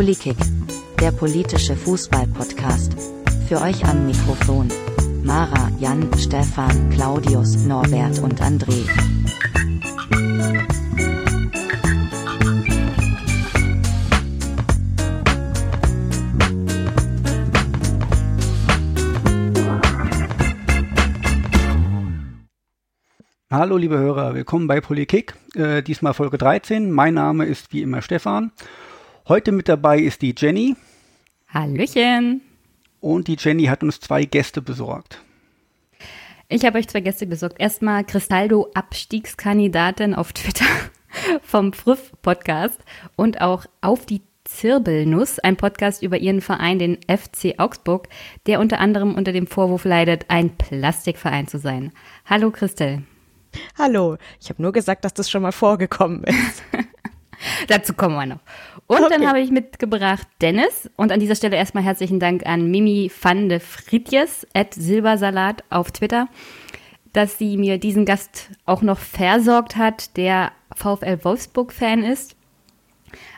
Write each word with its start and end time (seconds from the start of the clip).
Polykick, 0.00 0.38
der 0.98 1.12
politische 1.12 1.76
Fußball-Podcast. 1.76 2.94
Für 3.46 3.60
euch 3.60 3.84
am 3.84 4.06
Mikrofon. 4.06 4.68
Mara, 5.22 5.70
Jan, 5.78 6.08
Stefan, 6.16 6.88
Claudius, 6.88 7.66
Norbert 7.66 8.18
und 8.20 8.40
André. 8.40 8.88
Hallo 23.50 23.76
liebe 23.76 23.98
Hörer, 23.98 24.34
willkommen 24.34 24.66
bei 24.66 24.80
Polikick, 24.80 25.34
äh, 25.54 25.82
diesmal 25.82 26.14
Folge 26.14 26.38
13. 26.38 26.90
Mein 26.90 27.12
Name 27.12 27.44
ist 27.44 27.74
wie 27.74 27.82
immer 27.82 28.00
Stefan. 28.00 28.52
Heute 29.30 29.52
mit 29.52 29.68
dabei 29.68 30.00
ist 30.00 30.22
die 30.22 30.34
Jenny. 30.36 30.74
Hallöchen. 31.54 32.40
Und 32.98 33.28
die 33.28 33.36
Jenny 33.38 33.66
hat 33.66 33.84
uns 33.84 34.00
zwei 34.00 34.24
Gäste 34.24 34.60
besorgt. 34.60 35.22
Ich 36.48 36.64
habe 36.64 36.78
euch 36.78 36.88
zwei 36.88 36.98
Gäste 36.98 37.26
besorgt. 37.26 37.60
Erstmal 37.60 38.02
Cristaldo, 38.02 38.72
Abstiegskandidatin 38.74 40.16
auf 40.16 40.32
Twitter 40.32 40.64
vom 41.44 41.72
Früff 41.72 42.10
Podcast 42.22 42.80
und 43.14 43.40
auch 43.40 43.66
auf 43.82 44.04
die 44.04 44.22
Zirbelnuss, 44.42 45.38
ein 45.38 45.56
Podcast 45.56 46.02
über 46.02 46.18
ihren 46.18 46.40
Verein, 46.40 46.80
den 46.80 46.98
FC 47.02 47.54
Augsburg, 47.58 48.08
der 48.48 48.58
unter 48.58 48.80
anderem 48.80 49.14
unter 49.14 49.30
dem 49.30 49.46
Vorwurf 49.46 49.84
leidet, 49.84 50.24
ein 50.26 50.56
Plastikverein 50.56 51.46
zu 51.46 51.60
sein. 51.60 51.92
Hallo 52.26 52.50
Christel. 52.50 53.04
Hallo, 53.78 54.16
ich 54.40 54.48
habe 54.50 54.60
nur 54.60 54.72
gesagt, 54.72 55.04
dass 55.04 55.14
das 55.14 55.30
schon 55.30 55.42
mal 55.42 55.52
vorgekommen 55.52 56.24
ist. 56.24 56.64
Dazu 57.68 57.94
kommen 57.94 58.16
wir 58.16 58.26
noch. 58.26 58.40
Und 58.90 59.04
okay. 59.04 59.08
dann 59.10 59.28
habe 59.28 59.38
ich 59.38 59.52
mitgebracht 59.52 60.26
Dennis. 60.40 60.90
Und 60.96 61.12
an 61.12 61.20
dieser 61.20 61.36
Stelle 61.36 61.54
erstmal 61.54 61.84
herzlichen 61.84 62.18
Dank 62.18 62.44
an 62.44 62.72
Mimi 62.72 63.08
van 63.22 63.48
de 63.48 63.60
Fritjes 63.60 64.44
at 64.52 64.74
Silbersalat 64.74 65.62
auf 65.70 65.92
Twitter, 65.92 66.26
dass 67.12 67.38
sie 67.38 67.56
mir 67.56 67.78
diesen 67.78 68.04
Gast 68.04 68.50
auch 68.66 68.82
noch 68.82 68.98
versorgt 68.98 69.76
hat, 69.76 70.16
der 70.16 70.50
VfL 70.74 71.20
Wolfsburg-Fan 71.22 72.02
ist. 72.02 72.34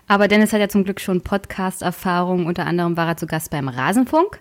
Aber 0.08 0.26
Dennis 0.26 0.54
hat 0.54 0.60
ja 0.60 0.70
zum 0.70 0.84
Glück 0.84 1.00
schon 1.00 1.20
Podcast-Erfahrung. 1.20 2.46
Unter 2.46 2.64
anderem 2.64 2.96
war 2.96 3.08
er 3.08 3.18
zu 3.18 3.26
Gast 3.26 3.50
beim 3.50 3.68
Rasenfunk. 3.68 4.40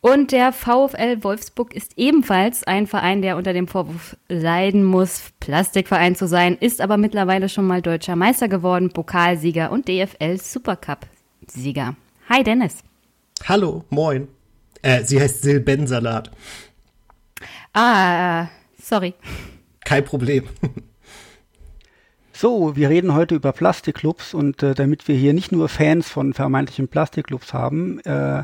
Und 0.00 0.30
der 0.30 0.52
VfL 0.52 1.24
Wolfsburg 1.24 1.74
ist 1.74 1.92
ebenfalls 1.96 2.64
ein 2.64 2.86
Verein, 2.86 3.22
der 3.22 3.36
unter 3.36 3.52
dem 3.52 3.66
Vorwurf 3.66 4.16
leiden 4.28 4.84
muss, 4.84 5.32
Plastikverein 5.40 6.14
zu 6.14 6.28
sein, 6.28 6.56
ist 6.58 6.80
aber 6.80 6.96
mittlerweile 6.96 7.48
schon 7.48 7.66
mal 7.66 7.82
deutscher 7.82 8.14
Meister 8.14 8.48
geworden, 8.48 8.90
Pokalsieger 8.90 9.72
und 9.72 9.88
DFL 9.88 10.38
Supercup-Sieger. 10.38 11.96
Hi 12.28 12.42
Dennis. 12.42 12.84
Hallo, 13.44 13.84
moin. 13.90 14.28
Äh, 14.82 15.02
sie 15.04 15.20
heißt 15.20 15.42
Silbensalat. 15.42 16.30
Ah, 17.72 18.46
sorry. 18.80 19.14
Kein 19.84 20.04
Problem. 20.04 20.44
So, 22.38 22.76
wir 22.76 22.90
reden 22.90 23.14
heute 23.14 23.34
über 23.34 23.52
Plastikclubs 23.52 24.34
und 24.34 24.62
äh, 24.62 24.74
damit 24.74 25.08
wir 25.08 25.14
hier 25.14 25.32
nicht 25.32 25.52
nur 25.52 25.70
Fans 25.70 26.10
von 26.10 26.34
vermeintlichen 26.34 26.86
Plastikclubs 26.86 27.54
haben, 27.54 27.98
äh, 28.00 28.42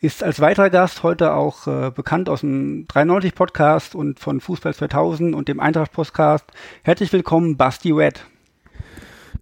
ist 0.00 0.24
als 0.24 0.40
weiterer 0.40 0.70
Gast 0.70 1.04
heute 1.04 1.34
auch 1.34 1.68
äh, 1.68 1.92
bekannt 1.94 2.28
aus 2.28 2.40
dem 2.40 2.88
93 2.88 3.36
Podcast 3.36 3.94
und 3.94 4.18
von 4.18 4.40
Fußball 4.40 4.74
2000 4.74 5.36
und 5.36 5.46
dem 5.46 5.60
Eintracht 5.60 5.92
Podcast. 5.92 6.46
Herzlich 6.82 7.12
willkommen, 7.12 7.56
Basti 7.56 7.92
Red. 7.92 8.24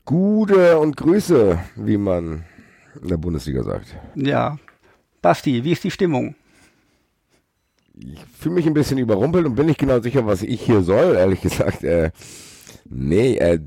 Gute 0.04 0.78
und 0.78 0.98
Grüße, 0.98 1.58
wie 1.76 1.96
man 1.96 2.44
in 3.00 3.08
der 3.08 3.16
Bundesliga 3.16 3.62
sagt. 3.62 3.96
Ja. 4.14 4.58
Basti, 5.22 5.64
wie 5.64 5.72
ist 5.72 5.84
die 5.84 5.90
Stimmung? 5.90 6.34
Ich 7.98 8.22
fühle 8.38 8.56
mich 8.56 8.66
ein 8.66 8.74
bisschen 8.74 8.98
überrumpelt 8.98 9.46
und 9.46 9.54
bin 9.54 9.64
nicht 9.64 9.80
genau 9.80 10.00
sicher, 10.00 10.26
was 10.26 10.42
ich 10.42 10.60
hier 10.60 10.82
soll, 10.82 11.16
ehrlich 11.16 11.40
gesagt. 11.40 11.82
Äh, 11.82 12.10
nee, 12.90 13.38
äh, 13.38 13.58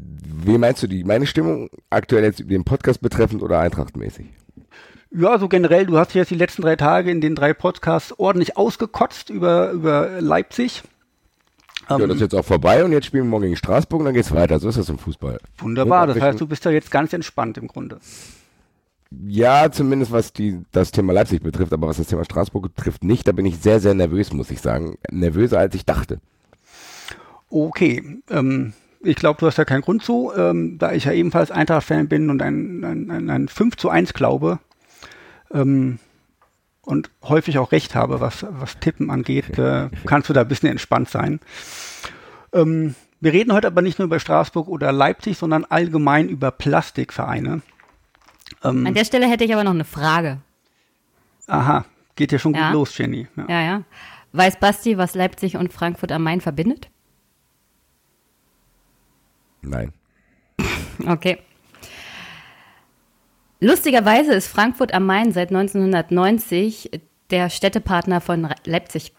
wie 0.45 0.57
meinst 0.57 0.83
du 0.83 0.87
die? 0.87 1.03
Meine 1.03 1.25
Stimmung 1.25 1.69
aktuell 1.89 2.23
jetzt 2.23 2.43
den 2.49 2.63
Podcast 2.63 3.01
betreffend 3.01 3.41
oder 3.43 3.59
eintrachtmäßig? 3.59 4.27
Ja, 5.11 5.39
so 5.39 5.47
generell, 5.47 5.87
du 5.87 5.97
hast 5.97 6.13
jetzt 6.13 6.29
die 6.29 6.35
letzten 6.35 6.61
drei 6.61 6.75
Tage 6.75 7.09
in 7.09 7.19
den 7.19 7.35
drei 7.35 7.53
Podcasts 7.53 8.13
ordentlich 8.17 8.57
ausgekotzt 8.57 9.29
über, 9.29 9.71
über 9.71 10.21
Leipzig. 10.21 10.83
Ja, 11.89 11.97
das 11.97 12.15
ist 12.15 12.21
jetzt 12.21 12.35
auch 12.35 12.45
vorbei 12.45 12.83
und 12.85 12.91
jetzt 12.91 13.07
spielen 13.07 13.23
wir 13.23 13.29
morgen 13.31 13.45
gegen 13.45 13.55
Straßburg 13.55 13.99
und 13.99 14.05
dann 14.05 14.13
geht's 14.13 14.31
weiter. 14.31 14.59
So 14.59 14.69
ist 14.69 14.77
das 14.77 14.89
im 14.89 14.99
Fußball. 14.99 15.39
Wunderbar, 15.57 16.05
das 16.05 16.21
heißt, 16.21 16.39
du 16.39 16.45
bist 16.45 16.63
ja 16.65 16.71
jetzt 16.71 16.91
ganz 16.91 17.13
entspannt 17.13 17.57
im 17.57 17.67
Grunde. 17.67 17.99
Ja, 19.25 19.71
zumindest 19.71 20.11
was 20.11 20.31
die, 20.31 20.61
das 20.71 20.91
Thema 20.91 21.13
Leipzig 21.13 21.41
betrifft, 21.41 21.73
aber 21.73 21.87
was 21.87 21.97
das 21.97 22.05
Thema 22.05 22.23
Straßburg 22.23 22.75
betrifft, 22.75 23.03
nicht. 23.03 23.27
Da 23.27 23.31
bin 23.31 23.47
ich 23.47 23.57
sehr, 23.57 23.79
sehr 23.79 23.95
nervös, 23.95 24.31
muss 24.33 24.51
ich 24.51 24.61
sagen. 24.61 24.99
Nervöser 25.09 25.57
als 25.57 25.73
ich 25.73 25.83
dachte. 25.83 26.19
Okay, 27.49 28.21
ähm, 28.29 28.73
ich 29.01 29.15
glaube, 29.15 29.39
du 29.39 29.47
hast 29.47 29.57
ja 29.57 29.65
keinen 29.65 29.81
Grund 29.81 30.03
zu, 30.03 30.31
ähm, 30.35 30.77
da 30.77 30.91
ich 30.91 31.05
ja 31.05 31.11
ebenfalls 31.11 31.51
Eintracht-Fan 31.51 32.07
bin 32.07 32.29
und 32.29 32.41
ein, 32.41 32.83
ein, 32.83 33.11
ein, 33.11 33.29
ein 33.29 33.47
5 33.47 33.77
zu 33.77 33.89
1 33.89 34.13
glaube 34.13 34.59
ähm, 35.51 35.99
und 36.81 37.09
häufig 37.23 37.57
auch 37.59 37.71
recht 37.71 37.95
habe, 37.95 38.19
was, 38.19 38.45
was 38.49 38.79
Tippen 38.79 39.09
angeht, 39.09 39.57
äh, 39.57 39.89
kannst 40.05 40.29
du 40.29 40.33
da 40.33 40.41
ein 40.41 40.47
bisschen 40.47 40.69
entspannt 40.69 41.09
sein. 41.09 41.39
Ähm, 42.53 42.95
wir 43.21 43.33
reden 43.33 43.53
heute 43.53 43.67
aber 43.67 43.81
nicht 43.81 43.99
nur 43.99 44.05
über 44.05 44.19
Straßburg 44.19 44.67
oder 44.67 44.91
Leipzig, 44.91 45.37
sondern 45.37 45.65
allgemein 45.65 46.29
über 46.29 46.51
Plastikvereine. 46.51 47.61
Ähm, 48.63 48.87
An 48.87 48.93
der 48.93 49.05
Stelle 49.05 49.29
hätte 49.29 49.43
ich 49.43 49.53
aber 49.53 49.63
noch 49.63 49.73
eine 49.73 49.85
Frage. 49.85 50.39
Aha, 51.47 51.85
geht 52.15 52.31
ja 52.31 52.39
schon 52.39 52.53
ja. 52.53 52.67
gut 52.67 52.73
los, 52.73 52.97
Jenny. 52.97 53.27
Ja. 53.35 53.45
ja, 53.47 53.61
ja. 53.61 53.83
Weiß 54.31 54.59
Basti, 54.59 54.97
was 54.97 55.15
Leipzig 55.15 55.57
und 55.57 55.73
Frankfurt 55.73 56.11
am 56.11 56.23
Main 56.23 56.41
verbindet? 56.41 56.89
Nein. 59.61 59.93
Okay. 61.07 61.37
Lustigerweise 63.59 64.33
ist 64.33 64.47
Frankfurt 64.47 64.93
am 64.93 65.05
Main 65.05 65.31
seit 65.31 65.49
1990 65.49 66.91
der 67.29 67.49
Städtepartner 67.49 68.21
von 68.21 68.49
Leipzig. 68.65 69.13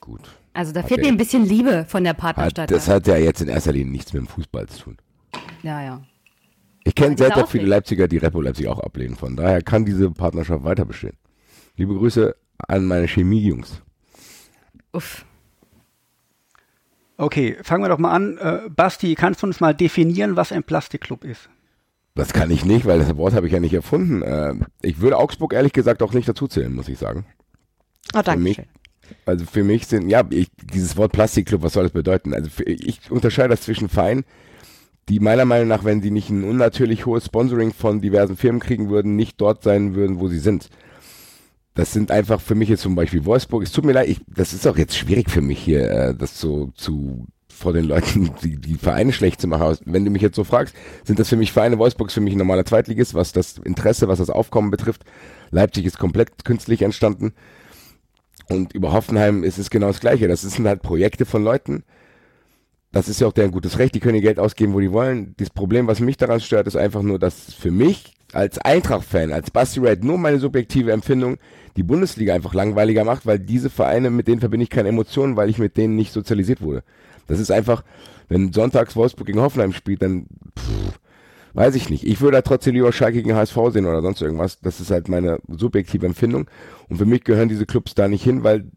Gut. 0.00 0.20
Also 0.52 0.72
da 0.72 0.80
hat 0.80 0.88
fehlt 0.88 1.02
mir 1.02 1.08
ein 1.08 1.16
bisschen 1.16 1.44
Liebe 1.44 1.84
von 1.86 2.04
der 2.04 2.14
Partnerstadt. 2.14 2.70
Hat, 2.70 2.76
das 2.76 2.88
hat 2.88 3.06
ja 3.06 3.16
jetzt 3.16 3.42
in 3.42 3.48
erster 3.48 3.72
Linie 3.72 3.92
nichts 3.92 4.12
mit 4.12 4.22
dem 4.22 4.26
Fußball 4.26 4.66
zu 4.68 4.84
tun. 4.84 4.96
Ja, 5.62 5.82
ja. 5.82 6.02
Ich 6.84 6.94
kenne 6.94 7.16
sehr, 7.18 7.34
sehr 7.34 7.46
viele 7.46 7.66
Leipziger, 7.66 8.06
die 8.06 8.18
Repo 8.18 8.40
Leipzig 8.40 8.68
auch 8.68 8.78
ablehnen. 8.78 9.16
Von 9.16 9.36
daher 9.36 9.60
kann 9.60 9.84
diese 9.84 10.10
Partnerschaft 10.10 10.62
weiter 10.64 10.84
bestehen. 10.84 11.16
Liebe 11.76 11.94
Grüße 11.94 12.34
an 12.68 12.84
meine 12.84 13.08
Chemie-Jungs. 13.08 13.82
Uff. 14.92 15.26
Okay, 17.18 17.56
fangen 17.62 17.82
wir 17.82 17.88
doch 17.88 17.98
mal 17.98 18.12
an. 18.12 18.38
Äh, 18.38 18.68
Basti, 18.68 19.14
kannst 19.14 19.42
du 19.42 19.46
uns 19.46 19.60
mal 19.60 19.74
definieren, 19.74 20.36
was 20.36 20.52
ein 20.52 20.62
Plastikclub 20.62 21.24
ist? 21.24 21.48
Das 22.14 22.32
kann 22.32 22.50
ich 22.50 22.64
nicht, 22.64 22.86
weil 22.86 22.98
das 22.98 23.16
Wort 23.16 23.34
habe 23.34 23.46
ich 23.46 23.52
ja 23.52 23.60
nicht 23.60 23.74
erfunden. 23.74 24.22
Äh, 24.22 24.54
ich 24.82 25.00
würde 25.00 25.18
Augsburg 25.18 25.52
ehrlich 25.52 25.72
gesagt 25.72 26.02
auch 26.02 26.12
nicht 26.12 26.28
dazu 26.28 26.46
zählen, 26.48 26.74
muss 26.74 26.88
ich 26.88 26.98
sagen. 26.98 27.26
Oh, 28.14 28.22
danke 28.22 28.42
mich, 28.42 28.62
Also 29.24 29.44
für 29.44 29.64
mich 29.64 29.86
sind, 29.86 30.08
ja, 30.08 30.24
ich, 30.30 30.48
dieses 30.72 30.96
Wort 30.96 31.12
Plastikclub, 31.12 31.62
was 31.62 31.74
soll 31.74 31.84
das 31.84 31.92
bedeuten? 31.92 32.34
Also 32.34 32.50
für, 32.50 32.64
ich 32.64 33.10
unterscheide 33.10 33.50
das 33.50 33.62
zwischen 33.62 33.88
Vereinen, 33.88 34.24
die 35.08 35.20
meiner 35.20 35.44
Meinung 35.44 35.68
nach, 35.68 35.84
wenn 35.84 36.02
sie 36.02 36.10
nicht 36.10 36.30
ein 36.30 36.44
unnatürlich 36.44 37.06
hohes 37.06 37.26
Sponsoring 37.26 37.72
von 37.72 38.00
diversen 38.00 38.36
Firmen 38.36 38.60
kriegen 38.60 38.88
würden, 38.90 39.14
nicht 39.16 39.40
dort 39.40 39.62
sein 39.62 39.94
würden, 39.94 40.18
wo 40.18 40.28
sie 40.28 40.38
sind. 40.38 40.68
Das 41.76 41.92
sind 41.92 42.10
einfach 42.10 42.40
für 42.40 42.54
mich 42.54 42.70
jetzt 42.70 42.80
zum 42.80 42.94
Beispiel 42.94 43.26
Wolfsburg. 43.26 43.62
Es 43.62 43.70
tut 43.70 43.84
mir 43.84 43.92
leid, 43.92 44.08
ich, 44.08 44.20
das 44.26 44.54
ist 44.54 44.66
auch 44.66 44.78
jetzt 44.78 44.96
schwierig 44.96 45.30
für 45.30 45.42
mich 45.42 45.58
hier, 45.60 45.90
äh, 45.90 46.14
das 46.14 46.40
so 46.40 46.72
zu 46.74 47.26
vor 47.48 47.74
den 47.74 47.84
Leuten 47.84 48.30
die, 48.42 48.56
die 48.56 48.74
Vereine 48.76 49.12
schlecht 49.12 49.42
zu 49.42 49.46
machen. 49.46 49.76
Wenn 49.84 50.04
du 50.04 50.10
mich 50.10 50.22
jetzt 50.22 50.36
so 50.36 50.44
fragst, 50.44 50.74
sind 51.04 51.18
das 51.18 51.28
für 51.28 51.36
mich 51.36 51.52
Vereine, 51.52 51.78
Wolfsburg 51.78 52.08
ist 52.08 52.14
für 52.14 52.22
mich 52.22 52.34
ein 52.34 52.38
normaler 52.38 52.64
Zweitligist, 52.64 53.12
was 53.12 53.32
das 53.32 53.58
Interesse, 53.58 54.08
was 54.08 54.18
das 54.18 54.30
Aufkommen 54.30 54.70
betrifft. 54.70 55.04
Leipzig 55.50 55.84
ist 55.84 55.98
komplett 55.98 56.46
künstlich 56.46 56.80
entstanden. 56.80 57.34
Und 58.48 58.72
über 58.72 58.92
Hoffenheim 58.92 59.44
ist 59.44 59.58
es 59.58 59.68
genau 59.68 59.88
das 59.88 60.00
Gleiche. 60.00 60.28
Das 60.28 60.42
sind 60.42 60.66
halt 60.66 60.80
Projekte 60.80 61.26
von 61.26 61.44
Leuten. 61.44 61.84
Das 62.90 63.08
ist 63.08 63.20
ja 63.20 63.26
auch 63.26 63.32
deren 63.32 63.50
gutes 63.50 63.78
Recht. 63.78 63.94
Die 63.94 64.00
können 64.00 64.14
ihr 64.14 64.22
Geld 64.22 64.38
ausgeben, 64.38 64.72
wo 64.72 64.80
die 64.80 64.92
wollen. 64.92 65.34
Das 65.36 65.50
Problem, 65.50 65.88
was 65.88 66.00
mich 66.00 66.16
daran 66.16 66.40
stört, 66.40 66.66
ist 66.66 66.76
einfach 66.76 67.02
nur, 67.02 67.18
dass 67.18 67.52
für 67.52 67.70
mich 67.70 68.14
als 68.32 68.58
Eintracht-Fan, 68.58 69.32
als 69.32 69.50
Basti 69.50 69.80
Red, 69.80 70.04
nur 70.04 70.18
meine 70.18 70.38
subjektive 70.38 70.92
Empfindung, 70.92 71.38
die 71.76 71.82
Bundesliga 71.82 72.34
einfach 72.34 72.54
langweiliger 72.54 73.04
macht, 73.04 73.26
weil 73.26 73.38
diese 73.38 73.70
Vereine, 73.70 74.10
mit 74.10 74.28
denen 74.28 74.40
verbinde 74.40 74.64
ich 74.64 74.70
keine 74.70 74.88
Emotionen, 74.88 75.36
weil 75.36 75.50
ich 75.50 75.58
mit 75.58 75.76
denen 75.76 75.94
nicht 75.94 76.12
sozialisiert 76.12 76.60
wurde. 76.60 76.82
Das 77.26 77.38
ist 77.38 77.50
einfach, 77.50 77.84
wenn 78.28 78.52
sonntags 78.52 78.96
Wolfsburg 78.96 79.26
gegen 79.26 79.40
Hoffenheim 79.40 79.72
spielt, 79.72 80.02
dann 80.02 80.26
pff, 80.58 80.98
weiß 81.54 81.74
ich 81.74 81.90
nicht. 81.90 82.06
Ich 82.06 82.20
würde 82.20 82.36
da 82.36 82.42
trotzdem 82.42 82.74
lieber 82.74 82.92
Schalke 82.92 83.22
gegen 83.22 83.34
HSV 83.34 83.56
sehen 83.70 83.86
oder 83.86 84.02
sonst 84.02 84.22
irgendwas. 84.22 84.60
Das 84.60 84.80
ist 84.80 84.90
halt 84.90 85.08
meine 85.08 85.38
subjektive 85.48 86.06
Empfindung. 86.06 86.48
Und 86.88 86.96
für 86.96 87.06
mich 87.06 87.24
gehören 87.24 87.48
diese 87.48 87.66
Clubs 87.66 87.94
da 87.94 88.08
nicht 88.08 88.24
hin, 88.24 88.42
weil 88.44 88.70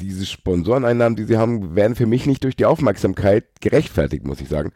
diese 0.00 0.26
Sponsoreneinnahmen, 0.26 1.16
die 1.16 1.24
sie 1.24 1.36
haben, 1.36 1.76
werden 1.76 1.94
für 1.94 2.06
mich 2.06 2.26
nicht 2.26 2.42
durch 2.42 2.56
die 2.56 2.66
Aufmerksamkeit 2.66 3.44
gerechtfertigt, 3.60 4.26
muss 4.26 4.40
ich 4.40 4.48
sagen. 4.48 4.72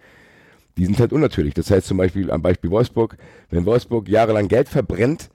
die 0.79 0.85
sind 0.87 1.01
halt 1.01 1.13
unnatürlich. 1.13 1.55
Das 1.55 1.71
heißt 1.71 1.87
zum 1.87 1.99
Beispiel 1.99 2.31
am 2.31 2.41
Beispiel 2.41 2.71
Wolfsburg, 2.71 3.17
wenn 3.51 3.67
Wolfsburg 3.67 4.09
jahrelang 4.09 4.49
Geld 4.49 4.69
verbrennt, 4.69 5.29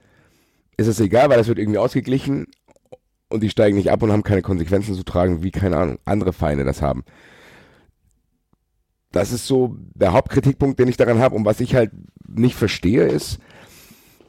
ist 0.76 0.86
es 0.86 1.00
egal, 1.00 1.28
weil 1.28 1.38
das 1.38 1.48
wird 1.48 1.58
irgendwie 1.58 1.78
ausgeglichen 1.78 2.46
und 3.28 3.42
die 3.42 3.50
steigen 3.50 3.76
nicht 3.76 3.90
ab 3.90 4.02
und 4.02 4.12
haben 4.12 4.22
keine 4.22 4.42
Konsequenzen 4.42 4.94
zu 4.94 5.04
tragen, 5.04 5.42
wie, 5.42 5.50
keine 5.50 5.76
Ahnung, 5.76 5.98
andere 6.04 6.32
Feinde 6.32 6.64
das 6.64 6.82
haben. 6.82 7.04
Das 9.12 9.32
ist 9.32 9.46
so 9.46 9.76
der 9.94 10.12
Hauptkritikpunkt, 10.12 10.78
den 10.78 10.88
ich 10.88 10.96
daran 10.96 11.20
habe 11.20 11.36
und 11.36 11.44
was 11.44 11.60
ich 11.60 11.74
halt 11.74 11.92
nicht 12.26 12.56
verstehe 12.56 13.06
ist, 13.06 13.38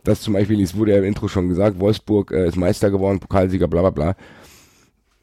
dass 0.03 0.21
zum 0.21 0.33
Beispiel, 0.33 0.61
es 0.61 0.77
wurde 0.77 0.91
ja 0.91 0.99
im 0.99 1.03
Intro 1.03 1.27
schon 1.27 1.49
gesagt, 1.49 1.79
Wolfsburg 1.79 2.31
äh, 2.31 2.47
ist 2.47 2.55
Meister 2.55 2.91
geworden, 2.91 3.19
Pokalsieger, 3.19 3.67
bla 3.67 3.81
bla 3.81 3.89
bla. 3.89 4.15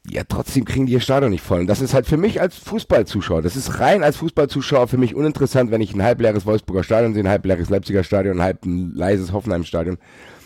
Ja, 0.05 0.23
trotzdem 0.27 0.65
kriegen 0.65 0.85
die 0.85 0.91
ihr 0.91 0.99
Stadion 0.99 1.31
nicht 1.31 1.43
voll. 1.43 1.61
Und 1.61 1.67
das 1.67 1.79
ist 1.79 1.93
halt 1.93 2.05
für 2.05 2.17
mich 2.17 2.41
als 2.41 2.57
Fußballzuschauer, 2.57 3.41
das 3.41 3.55
ist 3.55 3.79
rein 3.79 4.03
als 4.03 4.17
Fußballzuschauer 4.17 4.89
für 4.89 4.97
mich 4.97 5.15
uninteressant, 5.15 5.71
wenn 5.71 5.79
ich 5.79 5.93
ein 5.93 6.03
halbleeres 6.03 6.45
Wolfsburger 6.45 6.83
Stadion 6.83 7.13
sehe, 7.13 7.23
ein 7.23 7.29
halbleeres 7.29 7.69
Leipziger 7.69 8.03
Stadion, 8.03 8.39
ein 8.39 8.43
halb 8.43 8.59
leises 8.65 9.31
Hoffenheim-Stadion. 9.31 9.97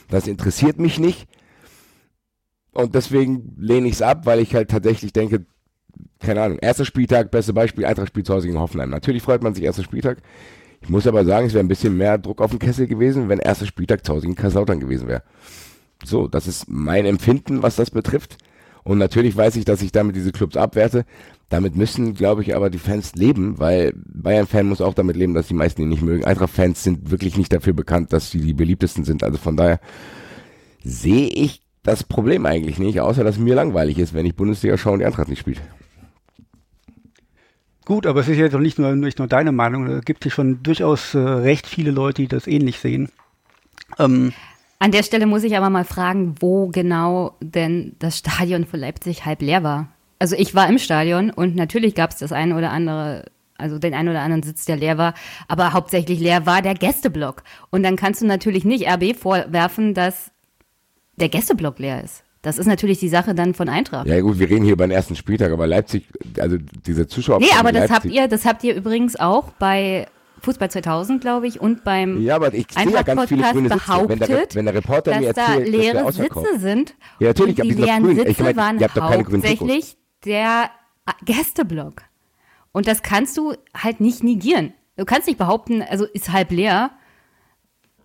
Das 0.09 0.27
interessiert 0.27 0.79
mich 0.79 0.99
nicht. 0.99 1.27
Und 2.71 2.95
deswegen 2.95 3.55
lehne 3.57 3.87
ich 3.87 3.95
es 3.95 4.01
ab, 4.01 4.25
weil 4.25 4.39
ich 4.39 4.53
halt 4.53 4.69
tatsächlich 4.69 5.11
denke, 5.11 5.45
keine 6.19 6.41
Ahnung, 6.41 6.59
erster 6.59 6.85
Spieltag, 6.85 7.31
beste 7.31 7.53
Beispiel, 7.53 7.85
Eintracht 7.85 8.09
spielt 8.09 8.27
zu 8.27 8.33
Hause 8.33 8.47
gegen 8.47 8.59
Hoffenheim. 8.59 8.89
Natürlich 8.89 9.23
freut 9.23 9.43
man 9.43 9.53
sich 9.53 9.63
erster 9.63 9.83
Spieltag. 9.83 10.19
Ich 10.81 10.89
muss 10.89 11.07
aber 11.07 11.25
sagen, 11.25 11.47
es 11.47 11.53
wäre 11.53 11.63
ein 11.63 11.69
bisschen 11.69 11.97
mehr 11.97 12.17
Druck 12.17 12.41
auf 12.41 12.51
den 12.51 12.59
Kessel 12.59 12.87
gewesen, 12.87 13.29
wenn 13.29 13.39
erster 13.39 13.65
Spieltag 13.65 14.05
zu 14.05 14.13
Hause 14.13 14.27
gegen 14.27 14.35
Kaiserslautern 14.35 14.79
gewesen 14.79 15.07
wäre. 15.07 15.23
So, 16.05 16.27
das 16.27 16.47
ist 16.47 16.69
mein 16.69 17.05
Empfinden, 17.05 17.63
was 17.63 17.75
das 17.75 17.89
betrifft. 17.89 18.37
Und 18.83 18.97
natürlich 18.97 19.35
weiß 19.35 19.55
ich, 19.55 19.65
dass 19.65 19.81
ich 19.81 19.91
damit 19.91 20.15
diese 20.15 20.31
Clubs 20.31 20.57
abwerte. 20.57 21.05
Damit 21.49 21.75
müssen, 21.75 22.13
glaube 22.13 22.41
ich, 22.41 22.55
aber 22.55 22.69
die 22.69 22.77
Fans 22.77 23.15
leben, 23.15 23.57
weil 23.59 23.93
Bayern-Fan 23.95 24.67
muss 24.67 24.81
auch 24.81 24.93
damit 24.93 25.15
leben, 25.15 25.33
dass 25.33 25.47
die 25.47 25.53
meisten 25.53 25.81
ihn 25.81 25.89
nicht 25.89 26.01
mögen. 26.01 26.25
Eintracht-Fans 26.25 26.83
sind 26.83 27.09
wirklich 27.09 27.37
nicht 27.37 27.53
dafür 27.53 27.73
bekannt, 27.73 28.11
dass 28.11 28.31
sie 28.31 28.41
die 28.41 28.53
beliebtesten 28.53 29.05
sind. 29.05 29.23
Also 29.23 29.37
von 29.37 29.55
daher 29.55 29.79
sehe 30.83 31.27
ich 31.27 31.61
das 31.83 32.03
Problem 32.03 32.45
eigentlich 32.45 32.79
nicht, 32.79 32.99
außer 32.99 33.23
dass 33.23 33.37
mir 33.37 33.55
langweilig 33.55 33.97
ist, 33.97 34.13
wenn 34.13 34.25
ich 34.25 34.35
Bundesliga 34.35 34.77
schaue 34.77 34.93
und 34.93 34.99
die 34.99 35.05
Eintracht 35.05 35.29
nicht 35.29 35.39
spielt. 35.39 35.61
Gut, 37.85 38.05
aber 38.05 38.19
es 38.19 38.27
ist 38.27 38.37
jetzt 38.37 38.53
auch 38.53 38.59
nicht 38.59 38.77
nur, 38.77 38.93
nicht 38.95 39.17
nur 39.17 39.29
deine 39.29 39.53
Meinung. 39.53 39.87
Es 39.87 40.03
gibt 40.03 40.23
hier 40.23 40.31
schon 40.31 40.61
durchaus 40.61 41.13
äh, 41.13 41.19
recht 41.19 41.65
viele 41.65 41.91
Leute, 41.91 42.21
die 42.21 42.27
das 42.27 42.45
ähnlich 42.45 42.79
sehen. 42.79 43.09
Ähm, 43.97 44.33
An 44.79 44.91
der 44.91 45.03
Stelle 45.03 45.25
muss 45.25 45.43
ich 45.43 45.57
aber 45.57 45.69
mal 45.69 45.85
fragen, 45.85 46.35
wo 46.39 46.67
genau 46.67 47.35
denn 47.41 47.95
das 47.99 48.19
Stadion 48.19 48.65
für 48.65 48.77
Leipzig 48.77 49.25
halb 49.25 49.41
leer 49.41 49.63
war. 49.63 49.89
Also 50.19 50.35
ich 50.35 50.55
war 50.55 50.67
im 50.69 50.77
Stadion 50.79 51.29
und 51.29 51.55
natürlich 51.55 51.95
gab 51.95 52.11
es 52.11 52.17
das 52.17 52.31
eine 52.31 52.55
oder 52.55 52.71
andere 52.71 53.25
also 53.57 53.79
den 53.79 53.93
einen 53.93 54.09
oder 54.09 54.21
anderen 54.21 54.43
Sitz, 54.43 54.65
der 54.65 54.77
leer 54.77 54.97
war, 54.97 55.13
aber 55.47 55.73
hauptsächlich 55.73 56.19
leer 56.19 56.45
war 56.45 56.61
der 56.61 56.75
Gästeblock. 56.75 57.43
Und 57.69 57.83
dann 57.83 57.95
kannst 57.95 58.21
du 58.21 58.25
natürlich 58.25 58.65
nicht 58.65 58.87
RB 58.87 59.15
vorwerfen, 59.15 59.93
dass 59.93 60.31
der 61.15 61.29
Gästeblock 61.29 61.79
leer 61.79 62.03
ist. 62.03 62.23
Das 62.43 62.57
ist 62.57 62.67
natürlich 62.67 62.99
die 62.99 63.09
Sache 63.09 63.33
dann 63.33 63.53
von 63.53 63.67
Eintracht. 63.67 64.07
Ja 64.07 64.21
gut, 64.21 64.39
wir 64.39 64.49
reden 64.49 64.63
hier 64.63 64.73
über 64.73 64.85
den 64.87 64.91
ersten 64.91 65.15
Spieltag, 65.15 65.51
aber 65.51 65.67
Leipzig, 65.67 66.07
also 66.39 66.57
diese 66.85 67.07
Zuschauer. 67.07 67.39
Nee, 67.39 67.47
aber 67.57 67.71
das 67.71 67.89
habt 67.89 68.05
ihr, 68.05 68.27
das 68.27 68.45
habt 68.45 68.63
ihr 68.63 68.75
übrigens 68.75 69.19
auch 69.19 69.51
bei 69.59 70.07
Fußball 70.41 70.69
2000, 70.69 71.21
glaube 71.21 71.47
ich, 71.47 71.59
und 71.59 71.83
beim 71.83 72.21
ja, 72.21 72.35
aber 72.35 72.53
ich 72.53 72.67
sehe 72.71 72.91
ja 72.91 73.01
ganz 73.01 73.27
viele 73.27 73.43
grüne 73.43 73.69
Sitze. 73.69 73.85
behauptet, 73.85 74.19
wenn 74.19 74.27
der, 74.27 74.47
wenn 74.53 74.65
der 74.65 74.73
Reporter 74.75 75.11
dass 75.11 75.19
mir 75.19 75.27
erzählt, 75.27 75.67
da 75.67 75.69
leere 75.69 76.03
dass 76.03 76.15
Sitze 76.15 76.59
sind. 76.59 76.95
Ja, 77.19 77.27
natürlich, 77.27 77.61
und 77.61 77.67
die 77.67 77.73
leeren 77.73 78.03
grün. 78.03 78.15
Sitze 78.17 78.29
ich 78.29 78.39
mein, 78.39 78.55
waren 78.55 78.79
hauptsächlich 78.79 79.97
der 80.25 80.69
Gästeblock. 81.23 82.03
Und 82.71 82.87
das 82.87 83.01
kannst 83.01 83.37
du 83.37 83.53
halt 83.75 83.99
nicht 83.99 84.23
negieren. 84.23 84.73
Du 84.97 85.05
kannst 85.05 85.27
nicht 85.27 85.37
behaupten, 85.37 85.81
also 85.81 86.05
ist 86.05 86.31
halb 86.31 86.51
leer, 86.51 86.91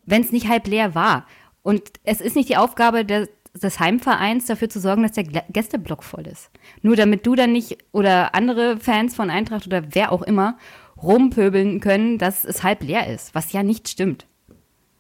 wenn 0.05 0.23
es 0.23 0.33
nicht 0.33 0.49
halb 0.49 0.67
leer 0.67 0.95
war. 0.95 1.27
Und 1.63 1.83
es 2.05 2.21
ist 2.21 2.37
nicht 2.37 2.49
die 2.49 2.57
Aufgabe 2.57 3.05
der, 3.05 3.29
des 3.55 3.81
Heimvereins 3.81 4.47
dafür 4.47 4.69
zu 4.69 4.81
sorgen, 4.81 5.03
dass 5.03 5.13
der 5.13 5.25
Gästeblock 5.25 6.03
voll 6.03 6.27
ist. 6.27 6.51
Nur 6.83 6.97
damit 6.97 7.27
du 7.27 7.35
dann 7.35 7.53
nicht 7.53 7.79
oder 7.93 8.35
andere 8.35 8.79
Fans 8.79 9.15
von 9.15 9.31
Eintracht 9.31 9.67
oder 9.67 9.83
wer 9.91 10.13
auch 10.13 10.23
immer 10.23 10.59
rumpöbeln 11.03 11.81
können, 11.81 12.19
dass 12.19 12.45
es 12.45 12.63
halb 12.63 12.83
leer 12.83 13.13
ist, 13.13 13.35
was 13.35 13.53
ja 13.53 13.63
nicht 13.63 13.89
stimmt. 13.89 14.27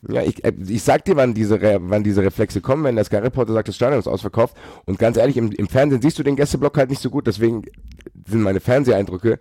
Ja, 0.09 0.23
ich, 0.23 0.45
äh, 0.45 0.53
ich 0.67 0.83
sag 0.83 1.05
dir, 1.05 1.17
wann 1.17 1.35
diese, 1.35 1.61
wann 1.61 2.03
diese 2.03 2.23
Reflexe 2.23 2.61
kommen, 2.61 2.83
wenn 2.85 2.97
der 2.97 3.05
Sky 3.05 3.17
Reporter 3.17 3.53
sagt, 3.53 3.69
das 3.69 3.77
Stadion 3.77 4.01
ist 4.01 4.09
ausverkauft. 4.09 4.57
Und 4.85 4.99
ganz 4.99 5.17
ehrlich, 5.17 5.37
im, 5.37 5.53
im 5.53 5.69
Fernsehen 5.69 6.03
siehst 6.03 6.19
du 6.19 6.25
den 6.25 6.37
Gästeblock 6.37 6.77
halt 6.77 6.91
nicht 6.91 7.03
so 7.03 7.11
gut, 7.11 7.27
deswegen 7.27 7.63
sind 8.27 8.43
meine 8.43 8.61
Fernseheindrücke 8.61 9.39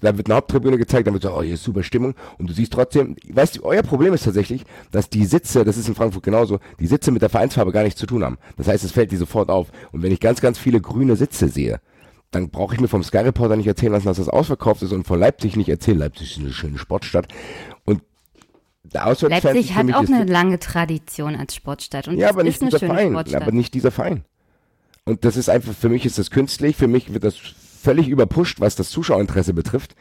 da 0.00 0.16
wird 0.16 0.28
eine 0.28 0.36
Haupttribüne 0.36 0.78
gezeigt, 0.78 1.06
dann 1.06 1.14
wird 1.14 1.22
so, 1.22 1.32
oh, 1.32 1.42
hier 1.42 1.54
ist 1.54 1.64
super 1.64 1.82
Stimmung. 1.82 2.14
Und 2.38 2.50
du 2.50 2.54
siehst 2.54 2.72
trotzdem, 2.72 3.16
weißt 3.28 3.56
du, 3.56 3.64
euer 3.64 3.82
Problem 3.82 4.12
ist 4.12 4.24
tatsächlich, 4.24 4.64
dass 4.90 5.08
die 5.08 5.24
Sitze, 5.24 5.64
das 5.64 5.76
ist 5.76 5.88
in 5.88 5.94
Frankfurt 5.94 6.22
genauso, 6.22 6.58
die 6.80 6.86
Sitze 6.86 7.10
mit 7.10 7.22
der 7.22 7.28
Vereinsfarbe 7.28 7.72
gar 7.72 7.82
nichts 7.82 7.98
zu 7.98 8.06
tun 8.06 8.22
haben. 8.24 8.38
Das 8.56 8.68
heißt, 8.68 8.84
es 8.84 8.92
fällt 8.92 9.10
dir 9.10 9.18
sofort 9.18 9.48
auf. 9.48 9.68
Und 9.92 10.02
wenn 10.02 10.12
ich 10.12 10.20
ganz, 10.20 10.40
ganz 10.40 10.58
viele 10.58 10.80
grüne 10.80 11.16
Sitze 11.16 11.48
sehe, 11.48 11.80
dann 12.30 12.50
brauche 12.50 12.74
ich 12.74 12.80
mir 12.80 12.88
vom 12.88 13.02
Sky 13.02 13.18
Reporter 13.18 13.56
nicht 13.56 13.66
erzählen 13.66 13.92
lassen, 13.92 14.06
dass 14.06 14.18
das 14.18 14.28
ausverkauft 14.28 14.82
ist 14.82 14.92
und 14.92 15.06
von 15.06 15.18
Leipzig 15.18 15.56
nicht 15.56 15.68
erzählen. 15.68 15.98
Leipzig 15.98 16.32
ist 16.32 16.40
eine 16.40 16.52
schöne 16.52 16.78
Sportstadt. 16.78 17.28
Und 17.84 18.02
der 18.84 19.04
Leipzig 19.04 19.74
hat 19.74 19.92
auch 19.92 20.00
eine 20.00 20.24
lange 20.24 20.58
Tradition 20.58 21.36
als 21.36 21.54
Sportstadt. 21.54 22.08
Und 22.08 22.18
ja, 22.18 22.28
aber 22.28 22.44
nicht 22.44 22.60
dieser 22.60 22.78
Verein. 22.78 23.16
Aber 23.16 23.52
nicht 23.52 23.74
dieser 23.74 23.90
Verein. 23.90 24.24
Und 25.04 25.24
das 25.24 25.36
ist 25.36 25.48
einfach, 25.48 25.72
für 25.72 25.88
mich 25.88 26.04
ist 26.04 26.18
das 26.18 26.30
künstlich, 26.30 26.76
für 26.76 26.88
mich 26.88 27.12
wird 27.12 27.24
das 27.24 27.36
völlig 27.36 28.08
überpusht, 28.08 28.60
was 28.60 28.74
das 28.74 28.90
Zuschauerinteresse 28.90 29.54
betrifft. 29.54 29.94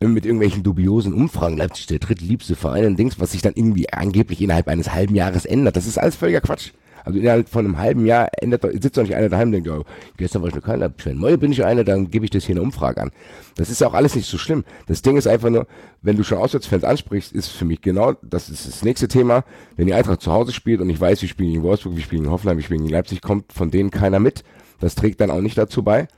Mit 0.00 0.24
irgendwelchen 0.24 0.62
dubiosen 0.62 1.12
Umfragen, 1.12 1.56
Leipzig 1.56 1.86
der 1.86 1.98
drittliebste 1.98 2.54
Verein 2.54 2.86
und 2.86 2.96
Dings, 2.96 3.18
was 3.18 3.32
sich 3.32 3.42
dann 3.42 3.54
irgendwie 3.56 3.92
angeblich 3.92 4.40
innerhalb 4.40 4.68
eines 4.68 4.92
halben 4.92 5.16
Jahres 5.16 5.44
ändert. 5.44 5.74
Das 5.74 5.88
ist 5.88 5.98
alles 5.98 6.14
völliger 6.14 6.40
Quatsch. 6.40 6.70
Also 7.04 7.18
innerhalb 7.18 7.48
von 7.48 7.64
einem 7.64 7.78
halben 7.78 8.06
Jahr 8.06 8.28
ändert, 8.40 8.62
sitzt 8.80 8.96
doch 8.96 9.02
nicht 9.02 9.14
einer 9.14 9.28
daheim 9.28 9.48
und 9.48 9.52
denkt, 9.52 9.68
oh, 9.68 9.84
gestern 10.16 10.42
war 10.42 10.48
ich 10.48 10.54
noch 10.54 10.62
kein 10.62 10.80
Leipzig-Fan, 10.80 11.20
heute 11.20 11.38
bin 11.38 11.52
ich 11.52 11.64
einer, 11.64 11.84
dann 11.84 12.10
gebe 12.10 12.24
ich 12.24 12.30
das 12.30 12.44
hier 12.44 12.54
eine 12.54 12.62
Umfrage 12.62 13.00
an. 13.00 13.10
Das 13.56 13.70
ist 13.70 13.82
auch 13.82 13.94
alles 13.94 14.14
nicht 14.14 14.28
so 14.28 14.38
schlimm. 14.38 14.64
Das 14.86 15.02
Ding 15.02 15.16
ist 15.16 15.26
einfach 15.26 15.50
nur, 15.50 15.66
wenn 16.02 16.16
du 16.16 16.22
schon 16.22 16.38
Auswärtsfans 16.38 16.84
ansprichst, 16.84 17.32
ist 17.32 17.48
für 17.48 17.64
mich 17.64 17.80
genau, 17.80 18.14
das 18.22 18.48
ist 18.48 18.66
das 18.66 18.82
nächste 18.82 19.08
Thema, 19.08 19.44
wenn 19.76 19.86
die 19.86 19.94
Eintracht 19.94 20.20
zu 20.20 20.32
Hause 20.32 20.52
spielt 20.52 20.80
und 20.80 20.90
ich 20.90 21.00
weiß, 21.00 21.22
wir 21.22 21.28
spielen 21.28 21.52
gegen 21.52 21.62
Wolfsburg, 21.62 21.96
wir 21.96 22.02
spielen 22.02 22.22
gegen 22.22 22.32
Hoffenheim, 22.32 22.56
wir 22.56 22.64
spielen 22.64 22.80
gegen 22.80 22.92
Leipzig, 22.92 23.20
kommt 23.20 23.52
von 23.52 23.70
denen 23.70 23.90
keiner 23.90 24.18
mit. 24.18 24.44
Das 24.80 24.94
trägt 24.94 25.20
dann 25.20 25.30
auch 25.30 25.40
nicht 25.40 25.58
dazu 25.58 25.82
bei. 25.82 26.08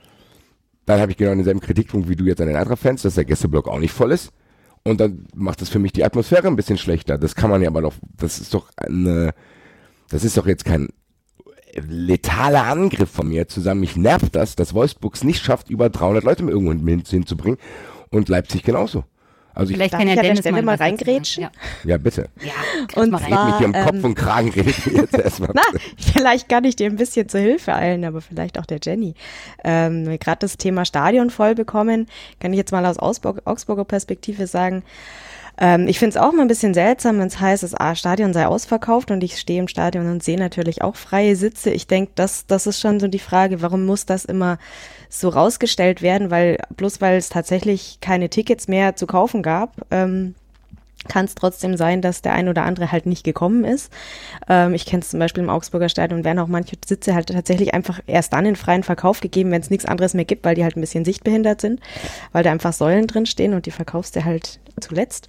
Dann 0.85 0.99
habe 0.99 1.11
ich 1.11 1.17
genau 1.17 1.33
denselben 1.33 1.59
Kritikpunkt 1.59 2.09
wie 2.09 2.15
du 2.15 2.25
jetzt 2.25 2.41
an 2.41 2.47
den 2.47 2.55
Eintracht-Fans, 2.55 3.03
dass 3.03 3.15
der 3.15 3.25
Gästeblock 3.25 3.67
auch 3.67 3.79
nicht 3.79 3.93
voll 3.93 4.11
ist. 4.11 4.31
Und 4.83 4.99
dann 4.99 5.27
macht 5.35 5.61
das 5.61 5.69
für 5.69 5.79
mich 5.79 5.93
die 5.93 6.03
Atmosphäre 6.03 6.47
ein 6.47 6.55
bisschen 6.55 6.77
schlechter. 6.77 7.17
Das 7.17 7.35
kann 7.35 7.49
man 7.49 7.61
ja 7.61 7.69
aber 7.69 7.81
doch, 7.81 7.93
das 8.17 8.39
ist 8.39 8.53
doch 8.53 8.69
eine, 8.75 9.33
das 10.11 10.23
ist 10.23 10.37
doch 10.37 10.47
jetzt 10.47 10.65
kein 10.65 10.89
letaler 11.73 12.65
Angriff 12.65 13.09
von 13.09 13.29
mir 13.29 13.47
zusammen. 13.47 13.81
Mich 13.81 13.95
nervt 13.95 14.35
das, 14.35 14.55
dass 14.55 14.73
Wolfsburg 14.73 15.23
nicht 15.23 15.43
schafft, 15.43 15.69
über 15.69 15.89
300 15.89 16.23
Leute 16.23 16.43
irgendwo 16.43 16.71
hinzubringen 17.09 17.59
und 18.09 18.29
Leipzig 18.29 18.63
genauso. 18.63 19.05
Also 19.53 19.73
Vielleicht 19.73 19.93
ich, 19.93 19.99
kann 19.99 20.07
ja 20.07 20.15
Dennis 20.15 20.39
Stelle 20.39 20.61
mal 20.61 20.75
reingrätschen. 20.75 21.43
Ja. 21.43 21.51
ja. 21.83 21.97
bitte. 21.97 22.29
Ja, 22.41 22.53
und 23.01 23.09
zwar, 23.09 23.51
mit 23.51 23.61
ihrem 23.61 23.73
Kopf 23.73 23.95
ähm, 23.95 24.05
und 24.05 24.15
Kragen 24.15 24.49
redet 24.49 24.85
jetzt 24.85 25.13
erstmal. 25.13 25.51
Na, 25.53 25.61
vielleicht 25.97 26.47
kann 26.47 26.63
ich 26.63 26.77
dir 26.77 26.89
ein 26.89 26.95
bisschen 26.95 27.27
zur 27.27 27.41
Hilfe 27.41 27.73
eilen, 27.73 28.05
aber 28.05 28.21
vielleicht 28.21 28.57
auch 28.57 28.65
der 28.65 28.79
Jenny. 28.81 29.13
Ähm, 29.63 30.17
Gerade 30.19 30.39
das 30.39 30.55
Thema 30.55 30.85
Stadion 30.85 31.29
voll 31.29 31.53
bekommen, 31.53 32.07
kann 32.39 32.53
ich 32.53 32.57
jetzt 32.57 32.71
mal 32.71 32.85
aus 32.85 32.97
Augsburg, 32.97 33.41
Augsburger 33.43 33.83
Perspektive 33.83 34.47
sagen. 34.47 34.83
Ähm, 35.61 35.87
ich 35.87 35.99
finde 35.99 36.17
es 36.17 36.21
auch 36.21 36.33
mal 36.33 36.41
ein 36.41 36.47
bisschen 36.47 36.73
seltsam, 36.73 37.19
wenn 37.19 37.27
es 37.27 37.39
heißt, 37.39 37.61
das 37.61 37.99
Stadion 37.99 38.33
sei 38.33 38.47
ausverkauft 38.47 39.11
und 39.11 39.23
ich 39.23 39.37
stehe 39.39 39.59
im 39.59 39.67
Stadion 39.67 40.09
und 40.09 40.23
sehe 40.23 40.37
natürlich 40.37 40.81
auch 40.81 40.95
freie 40.95 41.35
Sitze. 41.35 41.69
Ich 41.69 41.85
denke, 41.85 42.13
das, 42.15 42.47
das 42.47 42.65
ist 42.65 42.81
schon 42.81 42.99
so 42.99 43.07
die 43.07 43.19
Frage, 43.19 43.61
warum 43.61 43.85
muss 43.85 44.07
das 44.07 44.25
immer 44.25 44.57
so 45.07 45.29
rausgestellt 45.29 46.01
werden, 46.01 46.31
weil 46.31 46.57
bloß 46.75 46.99
weil 46.99 47.17
es 47.17 47.29
tatsächlich 47.29 47.99
keine 48.01 48.29
Tickets 48.29 48.67
mehr 48.67 48.95
zu 48.95 49.05
kaufen 49.05 49.43
gab, 49.43 49.75
ähm, 49.91 50.33
kann 51.07 51.25
es 51.25 51.35
trotzdem 51.35 51.77
sein, 51.77 52.01
dass 52.01 52.21
der 52.21 52.33
ein 52.33 52.47
oder 52.47 52.63
andere 52.63 52.91
halt 52.91 53.05
nicht 53.05 53.23
gekommen 53.23 53.63
ist. 53.63 53.91
Ähm, 54.47 54.73
ich 54.73 54.85
kenne 54.85 55.01
es 55.01 55.09
zum 55.09 55.19
Beispiel 55.19 55.43
im 55.43 55.49
Augsburger 55.49 55.89
Stadion, 55.89 56.23
werden 56.23 56.39
auch 56.39 56.47
manche 56.47 56.75
Sitze 56.85 57.15
halt 57.15 57.27
tatsächlich 57.27 57.73
einfach 57.73 57.99
erst 58.07 58.33
dann 58.33 58.45
in 58.45 58.55
freien 58.55 58.83
Verkauf 58.83 59.19
gegeben, 59.19 59.51
wenn 59.51 59.61
es 59.61 59.69
nichts 59.69 59.85
anderes 59.85 60.13
mehr 60.13 60.25
gibt, 60.25 60.45
weil 60.45 60.55
die 60.55 60.63
halt 60.63 60.77
ein 60.77 60.81
bisschen 60.81 61.05
sichtbehindert 61.05 61.61
sind, 61.61 61.79
weil 62.31 62.43
da 62.43 62.51
einfach 62.51 62.73
Säulen 62.73 63.07
drin 63.07 63.25
stehen 63.25 63.53
und 63.53 63.65
die 63.65 63.71
verkaufst 63.71 64.15
du 64.15 64.25
halt 64.25 64.59
zuletzt. 64.79 65.27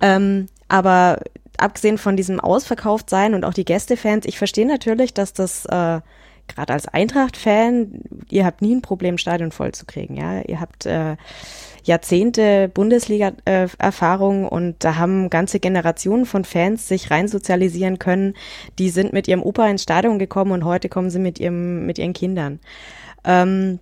Ähm, 0.00 0.48
aber 0.68 1.20
abgesehen 1.58 1.98
von 1.98 2.16
diesem 2.16 2.40
Ausverkauftsein 2.40 3.34
und 3.34 3.44
auch 3.44 3.54
die 3.54 3.64
Gästefans, 3.64 4.26
ich 4.26 4.38
verstehe 4.38 4.66
natürlich, 4.66 5.14
dass 5.14 5.32
das 5.32 5.64
äh, 5.66 6.00
gerade 6.48 6.72
als 6.72 6.88
Eintracht-Fan, 6.88 8.02
ihr 8.30 8.44
habt 8.44 8.62
nie 8.62 8.74
ein 8.74 8.82
Problem, 8.82 9.18
Stadion 9.18 9.52
voll 9.52 9.72
zu 9.72 9.86
kriegen. 9.86 10.16
Ja, 10.16 10.42
ihr 10.42 10.60
habt 10.60 10.86
äh, 10.86 11.16
Jahrzehnte 11.86 12.68
Bundesliga-Erfahrung 12.68 14.46
und 14.48 14.76
da 14.84 14.96
haben 14.96 15.30
ganze 15.30 15.60
Generationen 15.60 16.26
von 16.26 16.44
Fans 16.44 16.88
sich 16.88 17.10
rein 17.10 17.28
sozialisieren 17.28 17.98
können. 17.98 18.34
Die 18.78 18.90
sind 18.90 19.12
mit 19.12 19.28
ihrem 19.28 19.42
Opa 19.42 19.66
ins 19.68 19.82
Stadion 19.84 20.18
gekommen 20.18 20.52
und 20.52 20.64
heute 20.64 20.88
kommen 20.88 21.10
sie 21.10 21.18
mit 21.20 21.40
ihrem 21.40 21.86
mit 21.86 21.98
ihren 21.98 22.12
Kindern. 22.12 22.60
Ähm, 23.24 23.78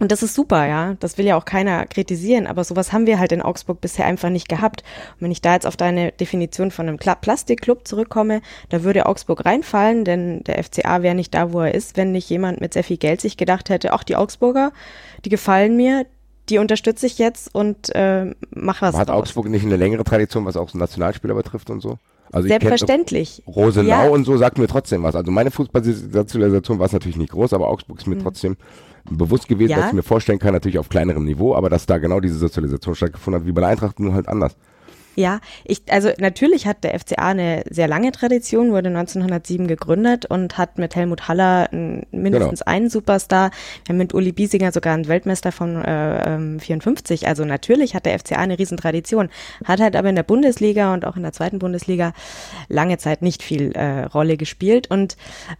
Und 0.00 0.10
das 0.12 0.22
ist 0.22 0.34
super, 0.34 0.66
ja. 0.66 0.96
Das 1.00 1.18
will 1.18 1.26
ja 1.26 1.36
auch 1.36 1.44
keiner 1.44 1.84
kritisieren, 1.84 2.46
aber 2.46 2.64
sowas 2.64 2.90
haben 2.90 3.06
wir 3.06 3.18
halt 3.18 3.32
in 3.32 3.42
Augsburg 3.42 3.82
bisher 3.82 4.06
einfach 4.06 4.30
nicht 4.30 4.48
gehabt. 4.48 4.82
Und 5.16 5.20
wenn 5.24 5.30
ich 5.30 5.42
da 5.42 5.52
jetzt 5.52 5.66
auf 5.66 5.76
deine 5.76 6.12
Definition 6.12 6.70
von 6.70 6.88
einem 6.88 6.98
Plastikclub 6.98 7.86
zurückkomme, 7.86 8.40
da 8.70 8.82
würde 8.82 9.04
Augsburg 9.04 9.44
reinfallen, 9.44 10.06
denn 10.06 10.42
der 10.44 10.64
FCA 10.64 11.02
wäre 11.02 11.14
nicht 11.14 11.34
da, 11.34 11.52
wo 11.52 11.60
er 11.60 11.74
ist, 11.74 11.98
wenn 11.98 12.12
nicht 12.12 12.30
jemand 12.30 12.62
mit 12.62 12.72
sehr 12.72 12.84
viel 12.84 12.96
Geld 12.96 13.20
sich 13.20 13.36
gedacht 13.36 13.68
hätte, 13.68 13.92
ach, 13.92 14.02
die 14.04 14.16
Augsburger, 14.16 14.72
die 15.26 15.28
gefallen 15.28 15.76
mir, 15.76 16.06
die 16.50 16.58
unterstütze 16.58 17.06
ich 17.06 17.18
jetzt 17.18 17.54
und 17.54 17.94
äh, 17.94 18.34
mach 18.50 18.82
was. 18.82 18.96
Hat 18.96 19.08
draus. 19.08 19.22
Augsburg 19.22 19.48
nicht 19.48 19.64
eine 19.64 19.76
längere 19.76 20.04
Tradition, 20.04 20.44
was 20.44 20.56
auch 20.56 20.74
Nationalspieler 20.74 21.34
betrifft 21.34 21.70
und 21.70 21.80
so? 21.80 21.98
Also 22.32 22.48
Selbstverständlich. 22.48 23.42
Rosenau 23.46 23.88
ja. 23.88 24.08
und 24.08 24.24
so 24.24 24.36
sagt 24.36 24.58
mir 24.58 24.68
trotzdem 24.68 25.02
was. 25.02 25.16
Also 25.16 25.32
meine 25.32 25.50
Fußballsozialisation 25.50 26.78
war 26.78 26.86
es 26.86 26.92
natürlich 26.92 27.16
nicht 27.16 27.32
groß, 27.32 27.52
aber 27.52 27.68
Augsburg 27.68 27.98
ist 27.98 28.06
mir 28.06 28.16
mhm. 28.16 28.22
trotzdem 28.22 28.56
bewusst 29.10 29.48
gewesen, 29.48 29.70
ja. 29.70 29.78
dass 29.78 29.86
ich 29.88 29.92
mir 29.94 30.02
vorstellen 30.02 30.38
kann, 30.38 30.52
natürlich 30.52 30.78
auf 30.78 30.88
kleinerem 30.88 31.24
Niveau, 31.24 31.54
aber 31.54 31.70
dass 31.70 31.86
da 31.86 31.98
genau 31.98 32.20
diese 32.20 32.36
Sozialisation 32.36 32.94
stattgefunden 32.94 33.40
hat, 33.40 33.48
wie 33.48 33.52
bei 33.52 33.62
der 33.62 33.70
Eintracht, 33.70 33.98
nur 33.98 34.14
halt 34.14 34.28
anders. 34.28 34.56
Ja, 35.16 35.40
ich, 35.64 35.82
also 35.90 36.10
natürlich 36.18 36.66
hat 36.66 36.84
der 36.84 36.98
FCA 36.98 37.28
eine 37.28 37.64
sehr 37.68 37.88
lange 37.88 38.12
Tradition, 38.12 38.70
wurde 38.70 38.88
1907 38.88 39.66
gegründet 39.66 40.26
und 40.26 40.56
hat 40.56 40.78
mit 40.78 40.94
Helmut 40.94 41.28
Haller 41.28 41.68
mindestens 41.72 42.60
genau. 42.60 42.72
einen 42.72 42.90
Superstar, 42.90 43.50
wir 43.84 43.92
haben 43.92 43.98
mit 43.98 44.14
Uli 44.14 44.32
Biesinger 44.32 44.72
sogar 44.72 44.94
einen 44.94 45.08
Weltmeister 45.08 45.52
von 45.52 45.84
äh, 45.84 46.58
54. 46.58 47.22
Ähm, 47.22 47.28
also 47.28 47.44
natürlich 47.44 47.94
hat 47.94 48.06
der 48.06 48.18
FCA 48.18 48.36
eine 48.36 48.58
Riesentradition, 48.58 49.30
hat 49.64 49.80
halt 49.80 49.96
aber 49.96 50.08
in 50.08 50.16
der 50.16 50.22
Bundesliga 50.22 50.94
und 50.94 51.04
auch 51.04 51.16
in 51.16 51.22
der 51.22 51.32
zweiten 51.32 51.58
Bundesliga 51.58 52.12
lange 52.68 52.98
Zeit 52.98 53.22
nicht 53.22 53.42
viel 53.42 53.72
äh, 53.72 54.04
Rolle 54.04 54.36
gespielt 54.36 54.90
und 54.90 55.16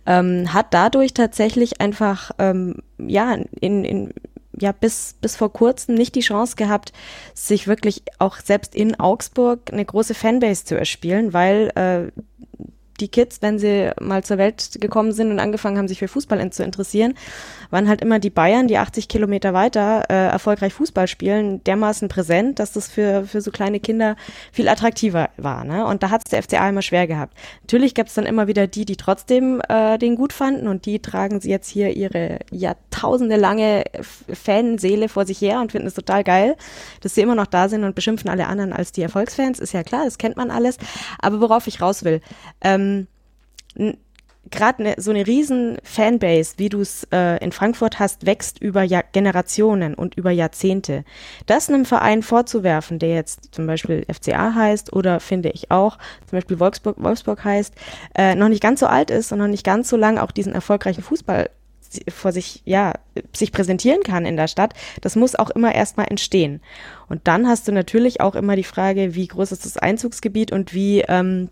ähm, 0.06 0.52
hat 0.52 0.72
dadurch 0.72 1.12
tatsächlich 1.12 1.80
einfach 1.80 2.30
ähm, 2.38 2.76
ja 2.98 3.36
in, 3.60 3.84
in 3.84 4.14
ja 4.58 4.72
bis, 4.72 5.14
bis 5.20 5.36
vor 5.36 5.52
kurzem 5.52 5.94
nicht 5.94 6.14
die 6.14 6.20
Chance 6.20 6.56
gehabt, 6.56 6.92
sich 7.34 7.66
wirklich 7.66 8.02
auch 8.18 8.38
selbst 8.38 8.74
in 8.74 8.98
Augsburg 8.98 9.72
eine 9.72 9.84
große 9.84 10.14
Fanbase 10.14 10.64
zu 10.64 10.76
erspielen, 10.76 11.32
weil 11.32 11.70
äh, 11.74 12.20
die 13.00 13.08
Kids, 13.08 13.42
wenn 13.42 13.58
sie 13.58 13.90
mal 14.00 14.22
zur 14.24 14.38
Welt 14.38 14.78
gekommen 14.80 15.12
sind 15.12 15.30
und 15.30 15.40
angefangen 15.40 15.78
haben, 15.78 15.88
sich 15.88 15.98
für 15.98 16.08
Fußball 16.08 16.50
zu 16.50 16.62
interessieren, 16.62 17.14
waren 17.70 17.88
halt 17.88 18.00
immer 18.00 18.18
die 18.18 18.30
Bayern, 18.30 18.68
die 18.68 18.78
80 18.78 19.08
Kilometer 19.08 19.54
weiter 19.54 20.04
äh, 20.08 20.28
erfolgreich 20.28 20.72
Fußball 20.74 21.06
spielen, 21.08 21.62
dermaßen 21.64 22.08
präsent, 22.08 22.58
dass 22.58 22.72
das 22.72 22.88
für, 22.88 23.24
für 23.24 23.40
so 23.40 23.50
kleine 23.50 23.80
Kinder 23.80 24.16
viel 24.52 24.68
attraktiver 24.68 25.30
war. 25.36 25.64
Ne? 25.64 25.86
Und 25.86 26.02
da 26.02 26.10
hat 26.10 26.22
es 26.24 26.30
der 26.30 26.42
FCA 26.42 26.68
immer 26.68 26.82
schwer 26.82 27.06
gehabt. 27.06 27.36
Natürlich 27.62 27.94
gab 27.94 28.06
es 28.06 28.14
dann 28.14 28.26
immer 28.26 28.48
wieder 28.48 28.66
die, 28.66 28.84
die 28.84 28.96
trotzdem 28.96 29.62
äh, 29.68 29.98
den 29.98 30.16
gut 30.16 30.32
fanden 30.32 30.66
und 30.66 30.86
die 30.86 31.00
tragen 31.00 31.40
sie 31.40 31.50
jetzt 31.50 31.68
hier 31.68 31.96
ihre 31.96 32.40
jahrtausende 32.50 33.36
lange 33.36 33.84
Fanseele 34.32 35.08
vor 35.08 35.26
sich 35.26 35.40
her 35.40 35.60
und 35.60 35.72
finden 35.72 35.86
es 35.86 35.94
total 35.94 36.24
geil, 36.24 36.56
dass 37.02 37.14
sie 37.14 37.22
immer 37.22 37.34
noch 37.34 37.46
da 37.46 37.68
sind 37.68 37.84
und 37.84 37.94
beschimpfen 37.94 38.30
alle 38.30 38.46
anderen 38.46 38.72
als 38.72 38.92
die 38.92 39.02
Erfolgsfans. 39.02 39.58
Ist 39.58 39.72
ja 39.72 39.82
klar, 39.82 40.04
das 40.04 40.18
kennt 40.18 40.36
man 40.36 40.50
alles. 40.50 40.78
Aber 41.18 41.40
worauf 41.40 41.66
ich 41.66 41.80
raus 41.80 42.04
will, 42.04 42.20
ähm, 42.60 42.89
gerade 44.50 44.82
ne, 44.82 44.94
so 44.96 45.10
eine 45.10 45.26
riesen 45.26 45.78
Fanbase, 45.82 46.54
wie 46.56 46.68
du 46.68 46.80
es 46.80 47.06
äh, 47.12 47.42
in 47.42 47.52
Frankfurt 47.52 47.98
hast, 47.98 48.26
wächst 48.26 48.60
über 48.60 48.82
Jahr 48.82 49.04
Generationen 49.12 49.94
und 49.94 50.16
über 50.16 50.30
Jahrzehnte. 50.30 51.04
Das 51.46 51.68
einem 51.68 51.84
Verein 51.84 52.22
vorzuwerfen, 52.22 52.98
der 52.98 53.14
jetzt 53.14 53.54
zum 53.54 53.66
Beispiel 53.66 54.04
FCA 54.12 54.54
heißt 54.54 54.92
oder 54.92 55.20
finde 55.20 55.50
ich 55.50 55.70
auch 55.70 55.98
zum 56.26 56.38
Beispiel 56.38 56.58
Wolfsburg, 56.58 56.96
Wolfsburg 57.02 57.44
heißt, 57.44 57.74
äh, 58.14 58.34
noch 58.34 58.48
nicht 58.48 58.62
ganz 58.62 58.80
so 58.80 58.86
alt 58.86 59.10
ist 59.10 59.32
und 59.32 59.38
noch 59.38 59.46
nicht 59.46 59.64
ganz 59.64 59.88
so 59.88 59.96
lang 59.96 60.18
auch 60.18 60.30
diesen 60.30 60.52
erfolgreichen 60.52 61.02
Fußball 61.02 61.50
vor 62.08 62.30
sich, 62.30 62.62
ja, 62.64 62.94
sich 63.34 63.50
präsentieren 63.50 64.02
kann 64.04 64.24
in 64.24 64.36
der 64.36 64.46
Stadt, 64.46 64.74
das 65.00 65.16
muss 65.16 65.34
auch 65.34 65.50
immer 65.50 65.74
erstmal 65.74 66.06
entstehen. 66.08 66.60
Und 67.08 67.26
dann 67.26 67.48
hast 67.48 67.66
du 67.66 67.72
natürlich 67.72 68.20
auch 68.20 68.36
immer 68.36 68.54
die 68.54 68.64
Frage, 68.64 69.16
wie 69.16 69.26
groß 69.26 69.50
ist 69.50 69.64
das 69.64 69.76
Einzugsgebiet 69.76 70.52
und 70.52 70.72
wie 70.72 71.00
ähm, 71.00 71.50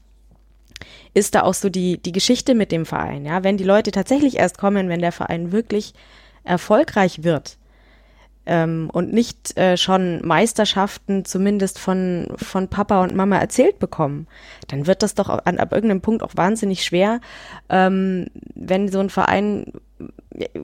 ist 1.15 1.35
da 1.35 1.43
auch 1.43 1.55
so 1.55 1.69
die, 1.69 1.99
die 1.99 2.13
Geschichte 2.13 2.55
mit 2.55 2.73
dem 2.73 2.87
Verein. 2.87 3.25
Ja, 3.25 3.45
wenn 3.45 3.57
die 3.57 3.65
Leute 3.65 3.91
tatsächlich 3.91 4.37
erst 4.37 4.59
kommen, 4.59 4.89
wenn 4.89 5.01
der 5.01 5.13
Verein 5.13 5.53
wirklich 5.53 5.95
erfolgreich 6.45 7.25
wird 7.25 7.59
ähm, 8.47 8.89
und 8.93 9.13
nicht 9.13 9.57
äh, 9.59 9.77
schon 9.77 10.27
Meisterschaften 10.27 11.25
zumindest 11.25 11.79
von, 11.79 12.29
von 12.37 12.69
Papa 12.69 13.03
und 13.03 13.15
Mama 13.15 13.37
erzählt 13.37 13.79
bekommen, 13.79 14.27
dann 14.69 14.87
wird 14.87 15.03
das 15.03 15.15
doch 15.15 15.29
an, 15.29 15.59
ab 15.59 15.73
irgendeinem 15.73 16.01
Punkt 16.01 16.23
auch 16.23 16.33
wahnsinnig 16.35 16.85
schwer, 16.85 17.21
ähm, 17.69 18.27
wenn 18.55 18.89
so 18.89 19.01
ein 19.01 19.11
Verein 19.11 19.73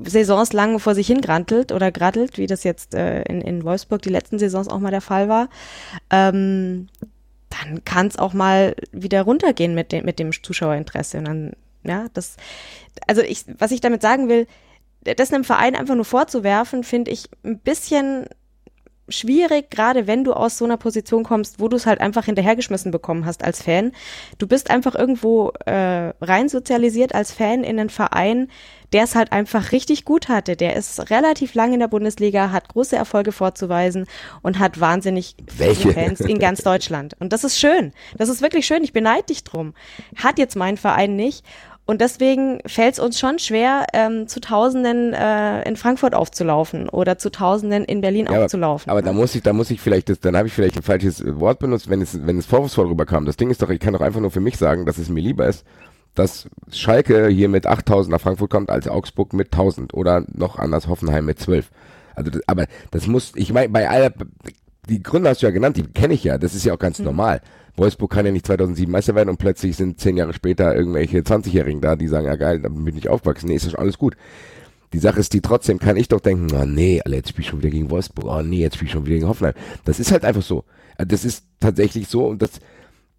Saisons 0.04 0.52
lang 0.52 0.78
vor 0.78 0.94
sich 0.94 1.06
hin 1.06 1.20
grantelt 1.20 1.72
oder 1.72 1.90
grattelt, 1.90 2.38
wie 2.38 2.46
das 2.46 2.64
jetzt 2.64 2.94
äh, 2.94 3.22
in, 3.22 3.40
in 3.40 3.64
Wolfsburg 3.64 4.02
die 4.02 4.10
letzten 4.10 4.38
Saisons 4.38 4.68
auch 4.68 4.78
mal 4.78 4.90
der 4.90 5.00
Fall 5.00 5.28
war, 5.28 5.48
ähm, 6.10 6.88
dann 7.62 7.84
kann 7.84 8.06
es 8.06 8.18
auch 8.18 8.32
mal 8.32 8.74
wieder 8.92 9.22
runtergehen 9.22 9.74
mit 9.74 9.92
dem, 9.92 10.04
mit 10.04 10.18
dem 10.18 10.32
Zuschauerinteresse. 10.32 11.18
Und 11.18 11.24
dann, 11.24 11.52
ja, 11.84 12.06
das, 12.14 12.36
also 13.06 13.22
ich, 13.22 13.44
was 13.58 13.70
ich 13.70 13.80
damit 13.80 14.02
sagen 14.02 14.28
will, 14.28 14.46
das 15.02 15.32
einem 15.32 15.44
Verein 15.44 15.76
einfach 15.76 15.94
nur 15.94 16.04
vorzuwerfen, 16.04 16.82
finde 16.82 17.10
ich 17.10 17.28
ein 17.44 17.58
bisschen 17.58 18.26
schwierig, 19.08 19.70
gerade 19.70 20.06
wenn 20.06 20.24
du 20.24 20.32
aus 20.32 20.58
so 20.58 20.64
einer 20.64 20.76
Position 20.76 21.24
kommst, 21.24 21.60
wo 21.60 21.68
du 21.68 21.76
es 21.76 21.86
halt 21.86 22.00
einfach 22.00 22.24
hinterhergeschmissen 22.24 22.90
bekommen 22.90 23.26
hast 23.26 23.44
als 23.44 23.62
Fan. 23.62 23.92
Du 24.38 24.46
bist 24.46 24.70
einfach 24.70 24.94
irgendwo 24.94 25.52
äh, 25.66 26.12
rein 26.20 26.48
sozialisiert 26.48 27.14
als 27.14 27.32
Fan 27.32 27.64
in 27.64 27.78
einen 27.78 27.90
Verein, 27.90 28.48
der 28.92 29.04
es 29.04 29.14
halt 29.14 29.32
einfach 29.32 29.72
richtig 29.72 30.04
gut 30.04 30.28
hatte. 30.28 30.56
Der 30.56 30.76
ist 30.76 31.10
relativ 31.10 31.54
lang 31.54 31.74
in 31.74 31.80
der 31.80 31.88
Bundesliga, 31.88 32.50
hat 32.52 32.68
große 32.68 32.96
Erfolge 32.96 33.32
vorzuweisen 33.32 34.06
und 34.42 34.58
hat 34.58 34.80
wahnsinnig 34.80 35.34
Welche? 35.56 35.92
Fans 35.92 36.20
in 36.20 36.38
ganz 36.38 36.62
Deutschland. 36.62 37.14
Und 37.18 37.32
das 37.32 37.44
ist 37.44 37.58
schön. 37.58 37.92
Das 38.16 38.28
ist 38.28 38.40
wirklich 38.40 38.66
schön. 38.66 38.84
Ich 38.84 38.92
beneide 38.92 39.24
dich 39.24 39.42
drum. 39.42 39.74
Hat 40.16 40.38
jetzt 40.38 40.56
mein 40.56 40.76
Verein 40.76 41.16
nicht. 41.16 41.44
Und 41.86 42.00
deswegen 42.00 42.60
fällt 42.66 42.94
es 42.94 42.98
uns 42.98 43.18
schon 43.18 43.38
schwer, 43.38 43.84
ähm, 43.92 44.26
zu 44.26 44.40
Tausenden 44.40 45.12
äh, 45.12 45.68
in 45.68 45.76
Frankfurt 45.76 46.14
aufzulaufen 46.14 46.88
oder 46.88 47.18
zu 47.18 47.30
Tausenden 47.30 47.84
in 47.84 48.00
Berlin 48.00 48.26
ja, 48.30 48.44
aufzulaufen. 48.44 48.90
Aber, 48.90 49.00
aber 49.00 49.06
da 49.06 49.12
muss 49.12 49.34
ich, 49.34 49.42
da 49.42 49.52
muss 49.52 49.70
ich 49.70 49.80
vielleicht, 49.80 50.08
das, 50.08 50.18
dann 50.20 50.36
habe 50.36 50.48
ich 50.48 50.54
vielleicht 50.54 50.76
ein 50.76 50.82
falsches 50.82 51.22
Wort 51.38 51.58
benutzt, 51.58 51.90
wenn 51.90 52.00
es, 52.00 52.26
wenn 52.26 52.38
es 52.38 52.46
vorwurfsvoll 52.46 52.86
rüberkam. 52.86 53.26
Das 53.26 53.36
Ding 53.36 53.50
ist 53.50 53.60
doch, 53.60 53.68
ich 53.68 53.80
kann 53.80 53.92
doch 53.92 54.00
einfach 54.00 54.20
nur 54.20 54.30
für 54.30 54.40
mich 54.40 54.56
sagen, 54.56 54.86
dass 54.86 54.96
es 54.96 55.10
mir 55.10 55.20
lieber 55.20 55.46
ist, 55.46 55.64
dass 56.14 56.48
Schalke 56.70 57.28
hier 57.28 57.50
mit 57.50 57.66
8000 57.66 58.12
nach 58.12 58.20
Frankfurt 58.20 58.50
kommt, 58.50 58.70
als 58.70 58.88
Augsburg 58.88 59.34
mit 59.34 59.52
1000 59.52 59.92
oder 59.92 60.24
noch 60.32 60.58
anders 60.58 60.88
Hoffenheim 60.88 61.26
mit 61.26 61.38
12. 61.38 61.70
Also, 62.14 62.30
das, 62.30 62.42
aber 62.46 62.66
das 62.92 63.06
muss, 63.06 63.32
ich 63.34 63.52
meine, 63.52 63.68
bei 63.68 63.90
aller, 63.90 64.10
die 64.88 65.02
Gründe 65.02 65.30
hast 65.30 65.42
du 65.42 65.46
ja 65.46 65.52
genannt, 65.52 65.76
die 65.76 65.82
kenne 65.82 66.14
ich 66.14 66.24
ja, 66.24 66.38
das 66.38 66.54
ist 66.54 66.64
ja 66.64 66.74
auch 66.74 66.78
ganz 66.78 66.98
mhm. 66.98 67.06
normal. 67.06 67.40
Wolfsburg 67.76 68.10
kann 68.10 68.26
ja 68.26 68.32
nicht 68.32 68.46
2007 68.46 68.90
Meister 68.90 69.14
werden 69.14 69.28
und 69.28 69.38
plötzlich 69.38 69.76
sind 69.76 69.98
zehn 69.98 70.16
Jahre 70.16 70.32
später 70.32 70.74
irgendwelche 70.74 71.18
20-Jährigen 71.18 71.80
da, 71.80 71.96
die 71.96 72.06
sagen, 72.06 72.26
ja 72.26 72.36
geil, 72.36 72.60
dann 72.60 72.84
bin 72.84 72.96
ich 72.96 73.08
aufgewachsen. 73.08 73.48
Nee, 73.48 73.56
ist 73.56 73.68
schon 73.68 73.80
alles 73.80 73.98
gut. 73.98 74.16
Die 74.92 74.98
Sache 74.98 75.18
ist 75.18 75.32
die, 75.32 75.40
trotzdem 75.40 75.80
kann 75.80 75.96
ich 75.96 76.06
doch 76.06 76.20
denken, 76.20 76.54
oh 76.54 76.64
nee, 76.64 77.02
Alter, 77.04 77.16
jetzt 77.16 77.30
spiel 77.30 77.42
ich 77.42 77.48
schon 77.48 77.60
wieder 77.60 77.70
gegen 77.70 77.90
Wolfsburg, 77.90 78.26
oh 78.26 78.42
nee, 78.42 78.60
jetzt 78.60 78.76
spiel 78.76 78.86
ich 78.86 78.92
schon 78.92 79.06
wieder 79.06 79.16
gegen 79.16 79.26
Hoffenheim. 79.26 79.54
Das 79.84 79.98
ist 79.98 80.12
halt 80.12 80.24
einfach 80.24 80.42
so. 80.42 80.64
Das 80.98 81.24
ist 81.24 81.44
tatsächlich 81.58 82.06
so 82.06 82.26
und 82.28 82.40
das 82.40 82.60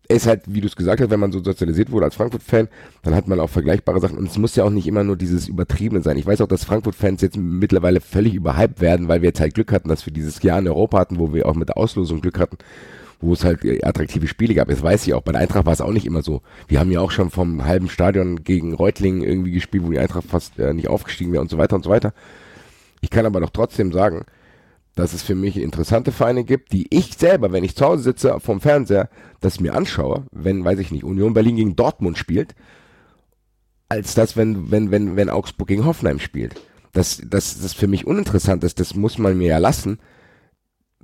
ist 0.07 0.27
halt, 0.27 0.43
wie 0.47 0.61
du 0.61 0.67
es 0.67 0.75
gesagt 0.75 1.01
hast, 1.01 1.09
wenn 1.09 1.19
man 1.19 1.31
so 1.31 1.43
sozialisiert 1.43 1.91
wurde 1.91 2.05
als 2.05 2.15
Frankfurt-Fan, 2.15 2.67
dann 3.03 3.15
hat 3.15 3.27
man 3.27 3.39
auch 3.39 3.49
vergleichbare 3.49 3.99
Sachen 3.99 4.17
und 4.17 4.29
es 4.29 4.37
muss 4.37 4.55
ja 4.55 4.63
auch 4.63 4.69
nicht 4.69 4.87
immer 4.87 5.03
nur 5.03 5.15
dieses 5.15 5.47
Übertriebene 5.47 6.01
sein. 6.03 6.17
Ich 6.17 6.25
weiß 6.25 6.41
auch, 6.41 6.47
dass 6.47 6.63
Frankfurt-Fans 6.63 7.21
jetzt 7.21 7.37
mittlerweile 7.37 8.01
völlig 8.01 8.33
überhyped 8.33 8.81
werden, 8.81 9.07
weil 9.07 9.21
wir 9.21 9.29
jetzt 9.29 9.39
halt 9.39 9.55
Glück 9.55 9.71
hatten, 9.71 9.89
dass 9.89 10.05
wir 10.05 10.13
dieses 10.13 10.41
Jahr 10.43 10.59
in 10.59 10.67
Europa 10.67 10.99
hatten, 10.99 11.17
wo 11.17 11.33
wir 11.33 11.47
auch 11.47 11.55
mit 11.55 11.69
der 11.69 11.77
Auslosung 11.77 12.21
Glück 12.21 12.39
hatten 12.39 12.57
wo 13.21 13.33
es 13.33 13.43
halt 13.43 13.63
äh, 13.63 13.83
attraktive 13.83 14.27
Spiele 14.27 14.53
gab. 14.53 14.67
Das 14.67 14.83
weiß 14.83 15.07
ich 15.07 15.13
auch. 15.13 15.21
Bei 15.21 15.31
der 15.31 15.41
Eintracht 15.41 15.65
war 15.65 15.73
es 15.73 15.81
auch 15.81 15.91
nicht 15.91 16.05
immer 16.05 16.21
so. 16.21 16.41
Wir 16.67 16.79
haben 16.79 16.91
ja 16.91 16.99
auch 16.99 17.11
schon 17.11 17.29
vom 17.29 17.65
halben 17.65 17.89
Stadion 17.89 18.43
gegen 18.43 18.73
Reutlingen 18.73 19.23
irgendwie 19.23 19.51
gespielt, 19.51 19.83
wo 19.83 19.91
die 19.91 19.99
Eintracht 19.99 20.25
fast 20.27 20.59
äh, 20.59 20.73
nicht 20.73 20.87
aufgestiegen 20.87 21.31
wäre 21.31 21.41
und 21.41 21.49
so 21.49 21.57
weiter 21.57 21.75
und 21.75 21.83
so 21.83 21.89
weiter. 21.89 22.13
Ich 23.01 23.09
kann 23.09 23.25
aber 23.25 23.39
doch 23.39 23.49
trotzdem 23.49 23.91
sagen, 23.91 24.25
dass 24.95 25.13
es 25.13 25.23
für 25.23 25.35
mich 25.35 25.57
interessante 25.57 26.11
Vereine 26.11 26.45
gibt, 26.45 26.71
die 26.71 26.87
ich 26.89 27.13
selber, 27.17 27.51
wenn 27.51 27.63
ich 27.63 27.75
zu 27.75 27.85
Hause 27.85 28.03
sitze 28.03 28.39
vom 28.39 28.61
Fernseher, 28.61 29.09
das 29.41 29.59
mir 29.59 29.75
anschaue, 29.75 30.25
wenn, 30.31 30.63
weiß 30.63 30.79
ich 30.79 30.91
nicht, 30.91 31.03
Union 31.03 31.33
Berlin 31.33 31.57
gegen 31.57 31.75
Dortmund 31.75 32.17
spielt, 32.17 32.55
als 33.89 34.15
das, 34.15 34.37
wenn, 34.37 34.71
wenn, 34.71 34.91
wenn, 34.91 35.15
wenn 35.15 35.29
Augsburg 35.29 35.67
gegen 35.67 35.85
Hoffenheim 35.85 36.19
spielt. 36.19 36.55
Das, 36.93 37.21
das, 37.25 37.61
das 37.61 37.73
für 37.73 37.87
mich 37.87 38.07
uninteressant 38.07 38.63
ist, 38.63 38.79
das 38.79 38.95
muss 38.95 39.17
man 39.17 39.37
mir 39.37 39.49
ja 39.49 39.57
lassen, 39.57 39.99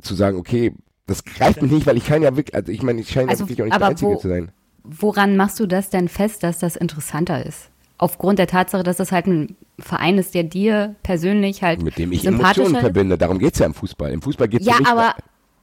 zu 0.02 0.16
sagen, 0.16 0.38
okay, 0.38 0.74
das 1.06 1.26
greift 1.26 1.62
mich 1.62 1.72
nicht, 1.72 1.86
weil 1.86 1.98
ich 1.98 2.06
kann 2.06 2.22
ja 2.22 2.36
wirklich, 2.38 2.56
also 2.56 2.72
ich 2.72 2.84
meine, 2.84 3.02
ich 3.02 3.10
scheine 3.10 3.30
also, 3.30 3.44
ja 3.44 3.50
wirklich 3.50 3.62
auch 3.62 3.66
nicht 3.66 3.80
der 3.80 3.88
Einzige 3.88 4.12
wo, 4.12 4.16
zu 4.16 4.30
sein. 4.30 4.52
Woran 4.84 5.36
machst 5.36 5.60
du 5.60 5.68
das 5.68 5.90
denn 5.90 6.08
fest, 6.08 6.44
dass 6.44 6.60
das 6.60 6.78
interessanter 6.78 7.46
ist? 7.46 7.70
Aufgrund 8.02 8.40
der 8.40 8.48
Tatsache, 8.48 8.82
dass 8.82 8.98
das 8.98 9.12
halt 9.12 9.28
ein 9.28 9.56
Verein 9.78 10.18
ist, 10.18 10.34
der 10.34 10.42
dir 10.42 10.96
persönlich 11.04 11.62
halt 11.62 11.84
Mit 11.84 12.00
dem 12.00 12.12
ich 12.12 12.26
Emotionen 12.26 12.76
verbinde. 12.76 13.16
Darum 13.16 13.38
geht 13.38 13.54
es 13.54 13.60
ja 13.60 13.68
im 13.68 13.76
Fußball. 13.76 14.12
Im 14.12 14.24
Fußball 14.24 14.48
geht 14.48 14.62
es 14.62 14.66
ja, 14.66 14.74
ja 14.74 14.80
nicht. 14.80 14.90
Aber, 14.90 15.16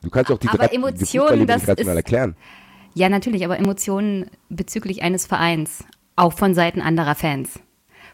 du 0.02 0.08
kannst 0.08 0.30
auch 0.30 0.38
die 0.38 0.48
aber 0.48 0.68
drei, 0.68 0.76
Emotionen, 0.76 1.40
die 1.40 1.46
das 1.46 1.64
ist, 1.64 1.84
mal 1.84 1.96
erklären. 1.96 2.36
Ja, 2.94 3.08
natürlich, 3.08 3.44
aber 3.44 3.58
Emotionen 3.58 4.30
bezüglich 4.50 5.02
eines 5.02 5.26
Vereins, 5.26 5.82
auch 6.14 6.32
von 6.32 6.54
Seiten 6.54 6.80
anderer 6.80 7.16
Fans, 7.16 7.58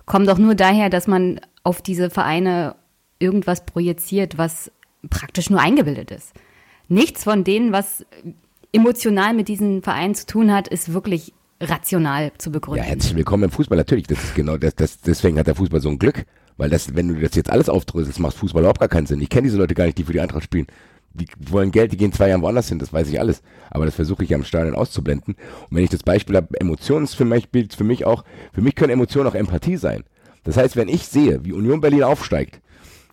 kommen 0.07 0.27
doch 0.27 0.39
nur 0.39 0.55
daher, 0.55 0.89
dass 0.89 1.07
man 1.07 1.39
auf 1.63 1.83
diese 1.83 2.09
Vereine 2.09 2.77
irgendwas 3.19 3.67
projiziert, 3.67 4.39
was 4.39 4.73
praktisch 5.11 5.51
nur 5.51 5.61
eingebildet 5.61 6.11
ist. 6.11 6.33
Nichts 6.89 7.25
von 7.25 7.45
denen, 7.45 7.73
was 7.73 8.07
emotional 8.73 9.35
mit 9.35 9.49
diesem 9.49 9.83
Verein 9.83 10.15
zu 10.15 10.25
tun 10.25 10.51
hat, 10.51 10.67
ist 10.67 10.95
wirklich 10.95 11.35
rational 11.61 12.33
zu 12.39 12.51
begründen. 12.51 12.85
Ja, 12.85 12.91
herzlich 12.91 13.15
willkommen 13.15 13.45
im 13.45 13.51
Fußball. 13.51 13.79
Natürlich, 13.79 14.07
das 14.07 14.23
ist 14.23 14.35
genau 14.35 14.57
das, 14.57 14.75
das, 14.75 15.01
deswegen 15.01 15.39
hat 15.39 15.47
der 15.47 15.55
Fußball 15.55 15.81
so 15.81 15.89
ein 15.89 15.99
Glück. 15.99 16.25
Weil 16.57 16.71
das, 16.71 16.95
wenn 16.95 17.09
du 17.09 17.21
das 17.21 17.35
jetzt 17.35 17.51
alles 17.51 17.69
aufdröselst, 17.69 18.21
macht 18.21 18.37
Fußball 18.37 18.63
überhaupt 18.63 18.79
gar 18.79 18.89
keinen 18.89 19.07
Sinn. 19.07 19.21
Ich 19.21 19.29
kenne 19.29 19.43
diese 19.43 19.57
Leute 19.57 19.75
gar 19.75 19.87
nicht, 19.87 19.99
die 19.99 20.05
für 20.05 20.13
die 20.13 20.21
Eintracht 20.21 20.45
spielen. 20.45 20.67
Die 21.13 21.27
wollen 21.39 21.71
Geld, 21.71 21.93
die 21.93 21.97
gehen 21.97 22.13
zwei 22.13 22.29
Jahre 22.29 22.43
woanders 22.43 22.69
hin, 22.69 22.79
das 22.79 22.93
weiß 22.93 23.09
ich 23.09 23.21
alles. 23.21 23.43
Aber 23.71 23.87
das 23.87 23.95
versuche 23.95 24.25
ich 24.25 24.35
am 24.35 24.45
Stadion 24.45 24.75
auszublenden. 24.75 25.35
Und 25.35 25.77
wenn 25.77 25.85
ich 25.85 25.91
das 25.91 26.03
Beispiel 26.03 26.37
habe, 26.37 26.61
Emotionen 26.61 27.05
ist 27.05 27.15
für 27.15 27.25
mich, 27.25 27.49
für 27.77 27.85
mich 27.85 28.05
auch, 28.05 28.25
für 28.53 28.63
mich 28.63 28.75
können 28.75 28.93
Emotionen 28.93 29.29
auch 29.29 29.35
Empathie 29.35 29.77
sein. 29.77 30.05
Das 30.43 30.57
heißt, 30.57 30.77
wenn 30.77 30.89
ich 30.89 31.07
sehe, 31.07 31.45
wie 31.45 31.53
Union 31.53 31.81
Berlin 31.81 32.03
aufsteigt 32.03 32.61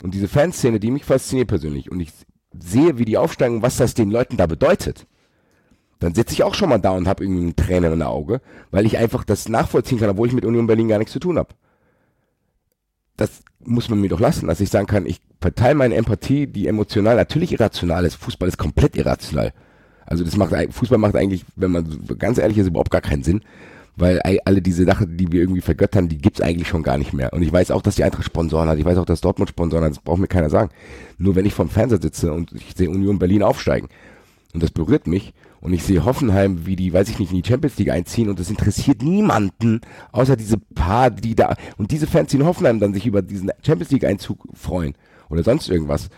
und 0.04 0.14
diese 0.14 0.28
Fanszene, 0.28 0.80
die 0.80 0.92
mich 0.92 1.06
fasziniert 1.06 1.48
persönlich 1.48 1.92
und 1.92 2.00
ich 2.00 2.12
sehe, 2.60 2.98
wie 2.98 3.06
die 3.06 3.18
aufsteigen, 3.18 3.62
was 3.62 3.78
das 3.78 3.94
den 3.94 4.12
Leuten 4.12 4.38
da 4.38 4.48
bedeutet, 4.48 5.08
dann 6.02 6.16
sitze 6.16 6.34
ich 6.34 6.44
auch 6.44 6.56
schon 6.56 6.70
mal 6.70 6.80
da 6.80 6.92
und 6.92 7.08
habe 7.08 7.24
irgendwie 7.24 7.44
einen 7.44 7.56
Tränen 7.56 7.94
in 7.94 8.00
der 8.00 8.10
Auge, 8.10 8.42
weil 8.72 8.88
ich 8.88 8.98
einfach 8.98 9.24
das 9.24 9.48
nachvollziehen 9.48 10.00
kann, 10.00 10.10
obwohl 10.10 10.28
ich 10.28 10.34
mit 10.34 10.46
Union 10.46 10.66
Berlin 10.66 10.88
gar 10.88 10.98
nichts 10.98 11.14
zu 11.14 11.20
tun 11.20 11.38
habe. 11.38 11.50
Das 13.18 13.44
muss 13.64 13.88
man 13.88 14.02
mir 14.02 14.10
doch 14.10 14.20
lassen, 14.20 14.48
dass 14.48 14.60
ich 14.62 14.72
sagen 14.72 14.88
kann, 14.88 15.06
ich 15.06 15.22
verteile 15.40 15.76
meine 15.76 15.94
Empathie, 15.94 16.48
die 16.48 16.66
emotional 16.66 17.16
natürlich 17.16 17.52
irrational 17.52 18.04
ist. 18.04 18.16
Fußball 18.16 18.50
ist 18.50 18.58
komplett 18.58 18.96
irrational. 18.96 19.54
Also 20.08 20.24
das 20.24 20.38
macht 20.38 20.56
Fußball 20.72 20.98
macht 20.98 21.16
eigentlich, 21.16 21.46
wenn 21.56 21.72
man 21.72 22.00
ganz 22.18 22.40
ehrlich 22.40 22.58
ist, 22.58 22.68
überhaupt 22.68 22.90
gar 22.90 23.02
keinen 23.02 23.22
Sinn, 23.22 23.42
weil 23.96 24.20
alle 24.22 24.64
diese 24.64 24.86
Sachen, 24.86 25.18
die 25.18 25.32
wir 25.32 25.42
irgendwie 25.42 25.62
vergöttern, 25.62 26.10
die 26.10 26.18
gibt's 26.18 26.42
eigentlich 26.42 26.68
schon 26.68 26.82
gar 26.82 26.98
nicht 26.98 27.14
mehr. 27.14 27.32
Und 27.32 27.44
ich 27.44 27.54
weiß 27.54 27.70
auch, 27.70 27.84
dass 27.84 27.96
die 27.96 28.04
Eintracht 28.04 28.26
Sponsoren 28.26 28.70
hat, 28.70 28.80
ich 28.80 28.86
weiß 28.86 28.98
auch, 28.98 29.06
dass 29.06 29.22
Dortmund 29.22 29.50
Sponsoren 29.50 29.84
hat, 29.84 29.92
das 29.92 30.00
braucht 30.00 30.20
mir 30.20 30.28
keiner 30.28 30.50
sagen. 30.50 30.72
Nur 31.20 31.36
wenn 31.36 31.46
ich 31.46 31.54
vom 31.54 31.70
Fernseher 31.70 32.02
sitze 32.02 32.34
und 32.34 32.54
ich 32.54 32.74
sehe 32.76 32.90
Union 32.90 33.20
Berlin 33.20 33.44
aufsteigen 33.44 33.88
und 34.54 34.64
das 34.64 34.72
berührt 34.72 35.08
mich 35.08 35.34
und 35.62 35.74
ich 35.74 35.84
sehe 35.84 36.04
Hoffenheim, 36.04 36.66
wie 36.66 36.76
die, 36.76 36.92
weiß 36.92 37.10
ich 37.10 37.20
nicht, 37.20 37.32
in 37.32 37.42
die 37.42 37.48
Champions 37.48 37.78
League 37.78 37.92
einziehen 37.92 38.30
und 38.30 38.40
das 38.40 38.50
interessiert 38.50 39.02
niemanden, 39.02 39.82
außer 40.12 40.36
diese 40.36 40.58
paar, 40.58 41.12
die 41.12 41.36
da, 41.36 41.56
und 41.78 41.92
diese 41.92 42.08
Fans, 42.08 42.32
die 42.32 42.38
in 42.38 42.46
Hoffenheim 42.46 42.80
dann 42.80 42.94
sich 42.94 43.06
über 43.06 43.22
diesen 43.22 43.52
Champions 43.66 43.92
League 43.92 44.06
Einzug 44.06 44.48
freuen 44.54 44.96
oder 45.30 45.44
sonst 45.44 45.70
irgendwas. 45.70 46.10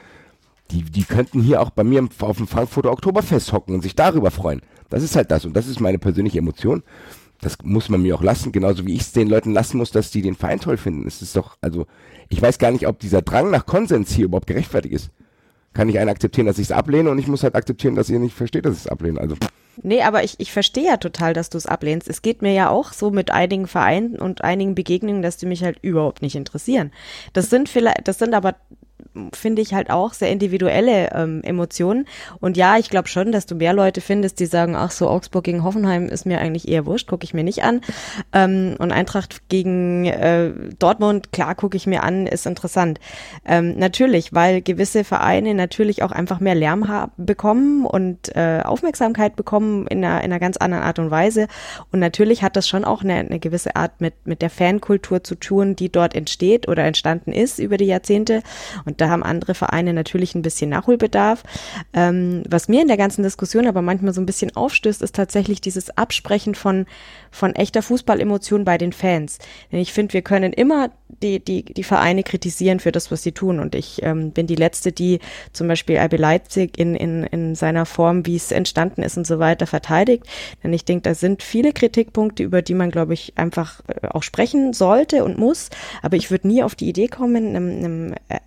Die, 0.71 0.83
die 0.83 1.03
könnten 1.03 1.41
hier 1.41 1.61
auch 1.61 1.69
bei 1.69 1.83
mir 1.83 2.07
auf 2.19 2.37
dem 2.37 2.47
Frankfurter 2.47 2.91
Oktoberfest 2.91 3.51
hocken 3.51 3.75
und 3.75 3.81
sich 3.81 3.95
darüber 3.95 4.31
freuen. 4.31 4.61
Das 4.89 5.03
ist 5.03 5.15
halt 5.15 5.29
das 5.29 5.45
und 5.45 5.55
das 5.55 5.67
ist 5.67 5.79
meine 5.79 5.99
persönliche 5.99 6.39
Emotion. 6.39 6.83
Das 7.41 7.57
muss 7.63 7.89
man 7.89 8.01
mir 8.01 8.15
auch 8.15 8.23
lassen, 8.23 8.53
genauso 8.53 8.87
wie 8.87 8.93
ich 8.93 9.01
es 9.01 9.11
den 9.11 9.27
Leuten 9.27 9.51
lassen 9.51 9.77
muss, 9.77 9.91
dass 9.91 10.11
die 10.11 10.21
den 10.21 10.35
Verein 10.35 10.61
toll 10.61 10.77
finden. 10.77 11.05
Es 11.05 11.21
ist 11.21 11.35
doch, 11.35 11.57
also, 11.59 11.85
ich 12.29 12.41
weiß 12.41 12.57
gar 12.57 12.71
nicht, 12.71 12.87
ob 12.87 12.99
dieser 12.99 13.21
Drang 13.21 13.51
nach 13.51 13.65
Konsens 13.65 14.13
hier 14.13 14.25
überhaupt 14.25 14.47
gerechtfertigt 14.47 14.95
ist 14.95 15.11
kann 15.73 15.89
ich 15.89 15.99
einen 15.99 16.09
akzeptieren, 16.09 16.47
dass 16.47 16.59
ich 16.59 16.67
es 16.67 16.71
ablehne 16.71 17.09
und 17.09 17.19
ich 17.19 17.27
muss 17.27 17.43
halt 17.43 17.55
akzeptieren, 17.55 17.95
dass 17.95 18.09
ihr 18.09 18.19
nicht 18.19 18.35
versteht, 18.35 18.65
dass 18.65 18.73
ich 18.73 18.81
es 18.81 18.87
ablehne. 18.87 19.19
Also. 19.19 19.35
Nee, 19.81 20.03
aber 20.03 20.23
ich, 20.23 20.35
ich 20.39 20.51
verstehe 20.51 20.85
ja 20.85 20.97
total, 20.97 21.33
dass 21.33 21.49
du 21.49 21.57
es 21.57 21.65
ablehnst. 21.65 22.07
Es 22.07 22.21
geht 22.21 22.41
mir 22.41 22.53
ja 22.53 22.69
auch 22.69 22.93
so 22.93 23.09
mit 23.09 23.31
einigen 23.31 23.67
Vereinen 23.67 24.19
und 24.19 24.43
einigen 24.43 24.75
Begegnungen, 24.75 25.23
dass 25.23 25.37
die 25.37 25.47
mich 25.47 25.63
halt 25.63 25.79
überhaupt 25.81 26.21
nicht 26.21 26.35
interessieren. 26.35 26.91
Das 27.33 27.49
sind 27.49 27.69
vielleicht, 27.69 28.07
das 28.07 28.19
sind 28.19 28.35
aber 28.35 28.55
finde 29.33 29.61
ich 29.61 29.73
halt 29.73 29.89
auch 29.89 30.13
sehr 30.13 30.29
individuelle 30.31 31.11
ähm, 31.13 31.41
Emotionen. 31.43 32.07
Und 32.39 32.57
ja, 32.57 32.77
ich 32.77 32.89
glaube 32.89 33.07
schon, 33.07 33.31
dass 33.31 33.45
du 33.45 33.55
mehr 33.55 33.73
Leute 33.73 34.01
findest, 34.01 34.39
die 34.39 34.45
sagen, 34.45 34.75
ach 34.75 34.91
so, 34.91 35.09
Augsburg 35.09 35.43
gegen 35.43 35.63
Hoffenheim 35.63 36.07
ist 36.07 36.25
mir 36.25 36.39
eigentlich 36.39 36.67
eher 36.67 36.85
wurscht, 36.85 37.07
gucke 37.07 37.23
ich 37.23 37.33
mir 37.33 37.43
nicht 37.43 37.63
an. 37.63 37.81
Ähm, 38.33 38.75
und 38.79 38.91
Eintracht 38.91 39.49
gegen 39.49 40.05
äh, 40.05 40.51
Dortmund, 40.79 41.31
klar, 41.31 41.53
gucke 41.55 41.77
ich 41.77 41.85
mir 41.85 42.03
an, 42.03 42.25
ist 42.25 42.45
interessant. 42.45 42.99
Ähm, 43.45 43.77
natürlich, 43.77 44.33
weil 44.33 44.61
gewisse 44.61 45.03
Vereine 45.03 45.53
natürlich 45.53 46.01
auch 46.01 46.11
einfach 46.11 46.39
mehr 46.39 46.55
Lärm 46.55 46.83
bekommen 47.17 47.85
und 47.85 48.35
äh, 48.35 48.61
Aufmerksamkeit 48.63 49.35
bekommen 49.35 49.87
in 49.87 50.03
einer, 50.03 50.23
in 50.23 50.31
einer 50.31 50.39
ganz 50.39 50.57
anderen 50.57 50.83
Art 50.83 50.99
und 50.99 51.11
Weise. 51.11 51.47
Und 51.91 51.99
natürlich 51.99 52.41
hat 52.41 52.55
das 52.55 52.67
schon 52.67 52.83
auch 52.83 53.03
eine, 53.03 53.15
eine 53.15 53.39
gewisse 53.39 53.75
Art 53.75 54.01
mit, 54.01 54.13
mit 54.25 54.41
der 54.41 54.49
Fankultur 54.49 55.23
zu 55.23 55.35
tun, 55.35 55.75
die 55.75 55.91
dort 55.91 56.15
entsteht 56.15 56.67
oder 56.67 56.83
entstanden 56.83 57.31
ist 57.31 57.59
über 57.59 57.77
die 57.77 57.85
Jahrzehnte. 57.85 58.41
Und 58.85 59.02
da 59.03 59.09
haben 59.09 59.23
andere 59.23 59.53
Vereine 59.53 59.93
natürlich 59.93 60.33
ein 60.33 60.41
bisschen 60.41 60.69
Nachholbedarf. 60.69 61.43
Ähm, 61.93 62.43
was 62.47 62.69
mir 62.69 62.81
in 62.81 62.87
der 62.87 62.95
ganzen 62.95 63.21
Diskussion 63.21 63.67
aber 63.67 63.81
manchmal 63.81 64.13
so 64.13 64.21
ein 64.21 64.25
bisschen 64.25 64.55
aufstößt, 64.55 65.01
ist 65.01 65.15
tatsächlich 65.15 65.59
dieses 65.59 65.97
Absprechen 65.97 66.55
von, 66.55 66.85
von 67.31 67.53
echter 67.53 67.81
Fußballemotion 67.81 68.63
bei 68.63 68.77
den 68.77 68.93
Fans. 68.93 69.39
Denn 69.71 69.79
ich 69.79 69.91
finde, 69.91 70.13
wir 70.13 70.21
können 70.21 70.53
immer 70.53 70.89
die, 71.21 71.43
die, 71.43 71.63
die 71.63 71.83
Vereine 71.83 72.23
kritisieren 72.23 72.79
für 72.79 72.93
das, 72.93 73.11
was 73.11 73.23
sie 73.23 73.33
tun. 73.33 73.59
Und 73.59 73.75
ich 73.75 74.01
ähm, 74.03 74.31
bin 74.31 74.47
die 74.47 74.55
Letzte, 74.55 74.93
die 74.93 75.19
zum 75.51 75.67
Beispiel 75.67 75.97
RB 75.97 76.17
Leipzig 76.17 76.77
in, 76.77 76.95
in, 76.95 77.23
in 77.23 77.55
seiner 77.55 77.85
Form, 77.85 78.25
wie 78.25 78.37
es 78.37 78.51
entstanden 78.51 79.03
ist 79.03 79.17
und 79.17 79.27
so 79.27 79.39
weiter, 79.39 79.67
verteidigt. 79.67 80.25
Denn 80.63 80.71
ich 80.71 80.85
denke, 80.85 81.03
da 81.03 81.13
sind 81.13 81.43
viele 81.43 81.73
Kritikpunkte, 81.73 82.43
über 82.43 82.61
die 82.61 82.73
man, 82.73 82.89
glaube 82.89 83.13
ich, 83.13 83.33
einfach 83.35 83.81
äh, 83.87 84.07
auch 84.07 84.23
sprechen 84.23 84.71
sollte 84.71 85.25
und 85.25 85.37
muss. 85.37 85.69
Aber 86.01 86.15
ich 86.15 86.31
würde 86.31 86.47
nie 86.47 86.63
auf 86.63 86.75
die 86.75 86.87
Idee 86.87 87.09
kommen, 87.09 87.55
einem, 87.55 87.69
einem 87.69 88.13
äh, 88.29 88.39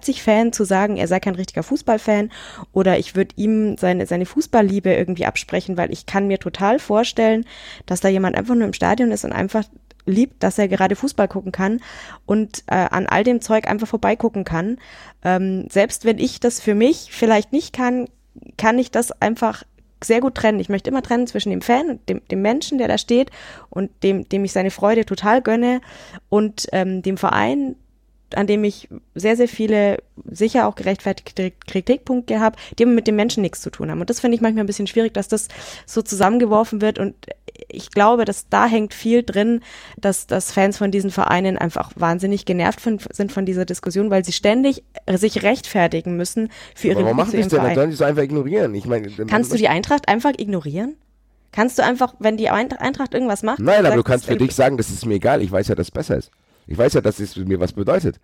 Leipzig-Fan 0.00 0.52
zu 0.52 0.64
sagen, 0.64 0.96
er 0.96 1.06
sei 1.06 1.20
kein 1.20 1.34
richtiger 1.34 1.62
Fußballfan. 1.62 2.30
Oder 2.72 2.98
ich 2.98 3.14
würde 3.14 3.34
ihm 3.36 3.76
seine, 3.76 4.06
seine 4.06 4.26
Fußballliebe 4.26 4.92
irgendwie 4.92 5.26
absprechen, 5.26 5.76
weil 5.76 5.92
ich 5.92 6.06
kann 6.06 6.26
mir 6.26 6.38
total 6.38 6.78
vorstellen, 6.78 7.44
dass 7.86 8.00
da 8.00 8.08
jemand 8.08 8.36
einfach 8.36 8.54
nur 8.54 8.66
im 8.66 8.72
Stadion 8.72 9.12
ist 9.12 9.24
und 9.24 9.32
einfach 9.32 9.64
liebt, 10.06 10.42
dass 10.42 10.58
er 10.58 10.68
gerade 10.68 10.96
Fußball 10.96 11.28
gucken 11.28 11.52
kann 11.52 11.80
und 12.24 12.64
äh, 12.66 12.74
an 12.74 13.06
all 13.06 13.22
dem 13.22 13.42
Zeug 13.42 13.68
einfach 13.68 13.86
vorbeigucken 13.86 14.44
kann. 14.44 14.78
Ähm, 15.22 15.66
selbst 15.68 16.06
wenn 16.06 16.18
ich 16.18 16.40
das 16.40 16.60
für 16.60 16.74
mich 16.74 17.10
vielleicht 17.10 17.52
nicht 17.52 17.74
kann, 17.74 18.08
kann 18.56 18.78
ich 18.78 18.90
das 18.90 19.12
einfach 19.20 19.64
sehr 20.02 20.22
gut 20.22 20.34
trennen. 20.34 20.60
Ich 20.60 20.70
möchte 20.70 20.88
immer 20.88 21.02
trennen 21.02 21.26
zwischen 21.26 21.50
dem 21.50 21.60
Fan 21.60 21.90
und 21.90 22.08
dem, 22.08 22.22
dem 22.30 22.40
Menschen, 22.40 22.78
der 22.78 22.88
da 22.88 22.96
steht 22.96 23.30
und 23.68 23.90
dem, 24.02 24.26
dem 24.26 24.44
ich 24.46 24.52
seine 24.52 24.70
Freude 24.70 25.04
total 25.04 25.42
gönne 25.42 25.82
und 26.30 26.66
ähm, 26.72 27.02
dem 27.02 27.18
Verein, 27.18 27.76
an 28.36 28.46
dem 28.46 28.64
ich 28.64 28.88
sehr, 29.14 29.36
sehr 29.36 29.48
viele 29.48 29.98
sicher 30.24 30.66
auch 30.66 30.74
gerechtfertigte 30.74 31.52
Kritikpunkte 31.66 32.40
habe, 32.40 32.56
die 32.78 32.86
mit 32.86 33.06
dem 33.06 33.16
Menschen 33.16 33.42
nichts 33.42 33.60
zu 33.60 33.70
tun 33.70 33.90
haben. 33.90 34.00
Und 34.00 34.10
das 34.10 34.20
finde 34.20 34.34
ich 34.36 34.40
manchmal 34.40 34.64
ein 34.64 34.66
bisschen 34.66 34.86
schwierig, 34.86 35.14
dass 35.14 35.28
das 35.28 35.48
so 35.86 36.02
zusammengeworfen 36.02 36.80
wird 36.80 36.98
und 36.98 37.14
ich 37.68 37.90
glaube, 37.90 38.24
dass 38.24 38.48
da 38.48 38.66
hängt 38.66 38.94
viel 38.94 39.22
drin, 39.22 39.60
dass, 39.98 40.26
dass 40.26 40.52
Fans 40.52 40.78
von 40.78 40.90
diesen 40.90 41.10
Vereinen 41.10 41.58
einfach 41.58 41.92
wahnsinnig 41.96 42.44
genervt 42.44 42.80
von, 42.80 42.98
sind 43.12 43.32
von 43.32 43.44
dieser 43.46 43.64
Diskussion, 43.64 44.10
weil 44.10 44.24
sie 44.24 44.32
ständig 44.32 44.82
sich 45.08 45.42
rechtfertigen 45.42 46.16
müssen 46.16 46.50
für 46.74 46.88
ihre 46.88 47.04
Warum 47.04 47.16
machen 47.16 47.32
die 47.32 47.36
denn? 47.38 47.48
Dann 47.48 47.74
sollen 47.74 47.90
sie 47.90 47.94
es 47.94 48.02
einfach 48.02 48.22
ignorieren. 48.22 48.74
Ich 48.74 48.86
meine, 48.86 49.08
kannst 49.26 49.52
du 49.52 49.56
die 49.56 49.68
Eintracht 49.68 50.08
einfach 50.08 50.32
ignorieren? 50.36 50.96
Kannst 51.52 51.78
du 51.78 51.84
einfach, 51.84 52.14
wenn 52.20 52.36
die 52.36 52.48
Eintracht 52.48 53.12
irgendwas 53.12 53.42
macht? 53.42 53.58
Nein, 53.58 53.84
aber 53.84 53.96
du 53.96 54.04
kannst 54.04 54.26
für 54.26 54.36
dich 54.36 54.54
sagen, 54.54 54.76
das 54.76 54.88
ist 54.90 55.04
mir 55.04 55.14
egal. 55.14 55.42
Ich 55.42 55.50
weiß 55.50 55.68
ja, 55.68 55.74
dass 55.74 55.88
es 55.88 55.90
besser 55.90 56.16
ist. 56.16 56.30
Ich 56.70 56.78
weiß 56.78 56.94
ja, 56.94 57.00
dass 57.00 57.18
es 57.18 57.36
mir 57.36 57.58
was 57.58 57.72
bedeutet. 57.72 58.20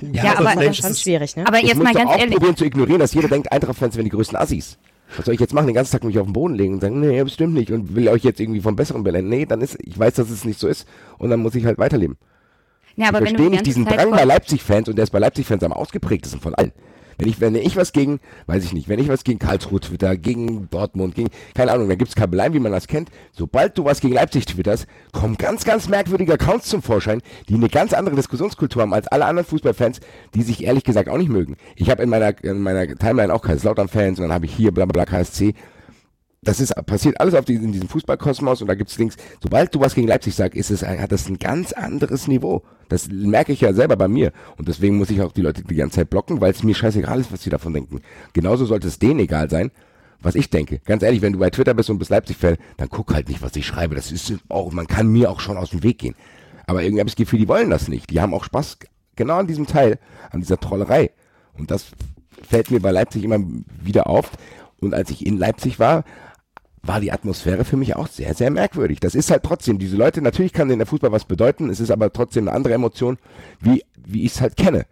Ja, 0.00 0.24
ja 0.24 0.38
aber, 0.38 0.54
das 0.54 0.78
ist 0.78 0.82
schon 0.82 0.94
schwierig, 0.94 1.34
ne? 1.34 1.46
Aber 1.46 1.58
jetzt 1.58 1.82
mal 1.82 1.94
ganz 1.94 2.10
auch 2.10 2.18
ehrlich. 2.18 2.36
probieren 2.36 2.56
zu 2.56 2.66
ignorieren, 2.66 3.00
dass 3.00 3.14
jeder 3.14 3.28
denkt, 3.28 3.50
Eintracht-Fans 3.50 3.96
wären 3.96 4.04
die 4.04 4.10
größten 4.10 4.36
Assis. 4.36 4.78
Was 5.16 5.24
soll 5.24 5.34
ich 5.34 5.40
jetzt 5.40 5.54
machen? 5.54 5.66
Den 5.66 5.74
ganzen 5.74 5.92
Tag 5.92 6.04
mich 6.04 6.18
auf 6.18 6.26
den 6.26 6.34
Boden 6.34 6.54
legen 6.54 6.74
und 6.74 6.80
sagen, 6.80 7.00
nee, 7.00 7.18
das 7.18 7.32
stimmt 7.32 7.54
nicht 7.54 7.70
und 7.70 7.94
will 7.94 8.08
euch 8.08 8.22
jetzt 8.22 8.38
irgendwie 8.38 8.60
vom 8.60 8.76
Besseren 8.76 9.02
belernen. 9.02 9.30
Nee, 9.30 9.46
dann 9.46 9.62
ist, 9.62 9.78
ich 9.82 9.98
weiß, 9.98 10.14
dass 10.14 10.28
es 10.28 10.44
nicht 10.44 10.60
so 10.60 10.68
ist 10.68 10.86
und 11.18 11.30
dann 11.30 11.40
muss 11.40 11.54
ich 11.54 11.64
halt 11.64 11.78
weiterleben. 11.78 12.18
Ja, 12.96 13.08
aber 13.08 13.22
ich 13.22 13.30
verstehe 13.30 13.50
nicht 13.50 13.64
diesen 13.64 13.86
Drang 13.86 14.10
bei 14.10 14.24
Leipzig-Fans 14.24 14.90
und 14.90 14.96
der 14.96 15.04
ist 15.04 15.10
bei 15.10 15.18
Leipzig-Fans 15.18 15.62
am 15.62 15.72
ausgeprägtesten 15.72 16.40
von 16.40 16.54
allen. 16.54 16.72
Wenn 17.22 17.28
ich, 17.28 17.40
wenn 17.40 17.54
ich 17.54 17.76
was 17.76 17.92
gegen, 17.92 18.18
weiß 18.48 18.64
ich 18.64 18.72
nicht, 18.72 18.88
wenn 18.88 18.98
ich 18.98 19.06
was 19.06 19.22
gegen 19.22 19.38
Karlsruhe 19.38 19.78
twitter, 19.78 20.16
gegen 20.16 20.68
Dortmund, 20.70 21.14
gegen, 21.14 21.28
keine 21.54 21.70
Ahnung, 21.70 21.88
da 21.88 21.94
gibt's 21.94 22.16
Kabeleien, 22.16 22.52
wie 22.52 22.58
man 22.58 22.72
das 22.72 22.88
kennt. 22.88 23.10
Sobald 23.30 23.78
du 23.78 23.84
was 23.84 24.00
gegen 24.00 24.14
Leipzig 24.14 24.44
twitterst, 24.44 24.88
kommen 25.12 25.36
ganz, 25.36 25.64
ganz 25.64 25.88
merkwürdige 25.88 26.32
Accounts 26.32 26.68
zum 26.68 26.82
Vorschein, 26.82 27.22
die 27.48 27.54
eine 27.54 27.68
ganz 27.68 27.92
andere 27.92 28.16
Diskussionskultur 28.16 28.82
haben 28.82 28.92
als 28.92 29.06
alle 29.06 29.26
anderen 29.26 29.46
Fußballfans, 29.46 30.00
die 30.34 30.42
sich 30.42 30.64
ehrlich 30.64 30.82
gesagt 30.82 31.08
auch 31.08 31.16
nicht 31.16 31.30
mögen. 31.30 31.56
Ich 31.76 31.90
habe 31.90 32.02
in 32.02 32.08
meiner, 32.08 32.42
in 32.42 32.58
meiner 32.58 32.88
Timeline 32.88 33.32
auch 33.32 33.42
Kaiserslautern-Fans 33.42 34.18
und 34.18 34.24
dann 34.24 34.34
habe 34.34 34.46
ich 34.46 34.54
hier 34.54 34.72
bla 34.72 34.86
bla 34.86 35.04
KSC 35.04 35.54
das 36.44 36.58
ist 36.58 36.74
passiert 36.86 37.20
alles 37.20 37.34
auf 37.34 37.44
diesen, 37.44 37.66
in 37.66 37.72
diesem 37.72 37.88
Fußballkosmos 37.88 38.62
und 38.62 38.68
da 38.68 38.74
gibt's 38.74 38.98
Links. 38.98 39.16
Sobald 39.40 39.72
du 39.74 39.80
was 39.80 39.94
gegen 39.94 40.08
Leipzig 40.08 40.34
sagst, 40.34 40.56
ist 40.56 40.70
es, 40.70 40.82
hat 40.82 41.12
das 41.12 41.28
ein 41.28 41.38
ganz 41.38 41.72
anderes 41.72 42.26
Niveau. 42.26 42.62
Das 42.88 43.08
merke 43.08 43.52
ich 43.52 43.60
ja 43.60 43.72
selber 43.72 43.96
bei 43.96 44.08
mir. 44.08 44.32
Und 44.58 44.66
deswegen 44.66 44.98
muss 44.98 45.10
ich 45.10 45.22
auch 45.22 45.32
die 45.32 45.42
Leute 45.42 45.62
die 45.62 45.74
ganze 45.76 45.96
Zeit 45.96 46.10
blocken, 46.10 46.40
weil 46.40 46.50
es 46.50 46.64
mir 46.64 46.74
scheißegal 46.74 47.20
ist, 47.20 47.32
was 47.32 47.42
sie 47.44 47.50
davon 47.50 47.72
denken. 47.72 48.00
Genauso 48.32 48.64
sollte 48.64 48.88
es 48.88 48.98
denen 48.98 49.20
egal 49.20 49.48
sein, 49.50 49.70
was 50.20 50.34
ich 50.34 50.50
denke. 50.50 50.80
Ganz 50.84 51.04
ehrlich, 51.04 51.22
wenn 51.22 51.32
du 51.32 51.38
bei 51.38 51.50
Twitter 51.50 51.74
bist 51.74 51.90
und 51.90 51.98
bist 51.98 52.10
Leipzig-Fan, 52.10 52.56
dann 52.76 52.88
guck 52.88 53.14
halt 53.14 53.28
nicht, 53.28 53.40
was 53.40 53.54
ich 53.54 53.64
schreibe. 53.64 53.94
Das 53.94 54.10
ist 54.10 54.34
auch, 54.48 54.72
man 54.72 54.88
kann 54.88 55.06
mir 55.06 55.30
auch 55.30 55.38
schon 55.38 55.56
aus 55.56 55.70
dem 55.70 55.84
Weg 55.84 55.98
gehen. 55.98 56.16
Aber 56.66 56.82
irgendwie 56.82 57.00
habe 57.00 57.08
ich 57.08 57.14
das 57.14 57.24
Gefühl, 57.24 57.38
die 57.38 57.48
wollen 57.48 57.70
das 57.70 57.86
nicht. 57.86 58.10
Die 58.10 58.20
haben 58.20 58.34
auch 58.34 58.44
Spaß 58.44 58.78
genau 59.14 59.38
an 59.38 59.46
diesem 59.46 59.68
Teil, 59.68 60.00
an 60.30 60.40
dieser 60.40 60.58
Trollerei. 60.58 61.12
Und 61.56 61.70
das 61.70 61.86
fällt 62.48 62.72
mir 62.72 62.80
bei 62.80 62.90
Leipzig 62.90 63.22
immer 63.22 63.38
wieder 63.80 64.08
auf. 64.08 64.32
Und 64.80 64.92
als 64.92 65.10
ich 65.10 65.24
in 65.24 65.38
Leipzig 65.38 65.78
war, 65.78 66.04
war 66.82 67.00
die 67.00 67.12
Atmosphäre 67.12 67.64
für 67.64 67.76
mich 67.76 67.94
auch 67.94 68.08
sehr, 68.08 68.34
sehr 68.34 68.50
merkwürdig. 68.50 69.00
Das 69.00 69.14
ist 69.14 69.30
halt 69.30 69.44
trotzdem, 69.44 69.78
diese 69.78 69.96
Leute, 69.96 70.20
natürlich 70.20 70.52
kann 70.52 70.68
denen 70.68 70.80
der 70.80 70.86
Fußball 70.86 71.12
was 71.12 71.24
bedeuten, 71.24 71.70
es 71.70 71.80
ist 71.80 71.90
aber 71.90 72.12
trotzdem 72.12 72.48
eine 72.48 72.56
andere 72.56 72.74
Emotion, 72.74 73.18
wie, 73.60 73.84
wie 73.96 74.24
ich 74.24 74.32
es 74.32 74.40
halt 74.40 74.56
kenne. 74.56 74.86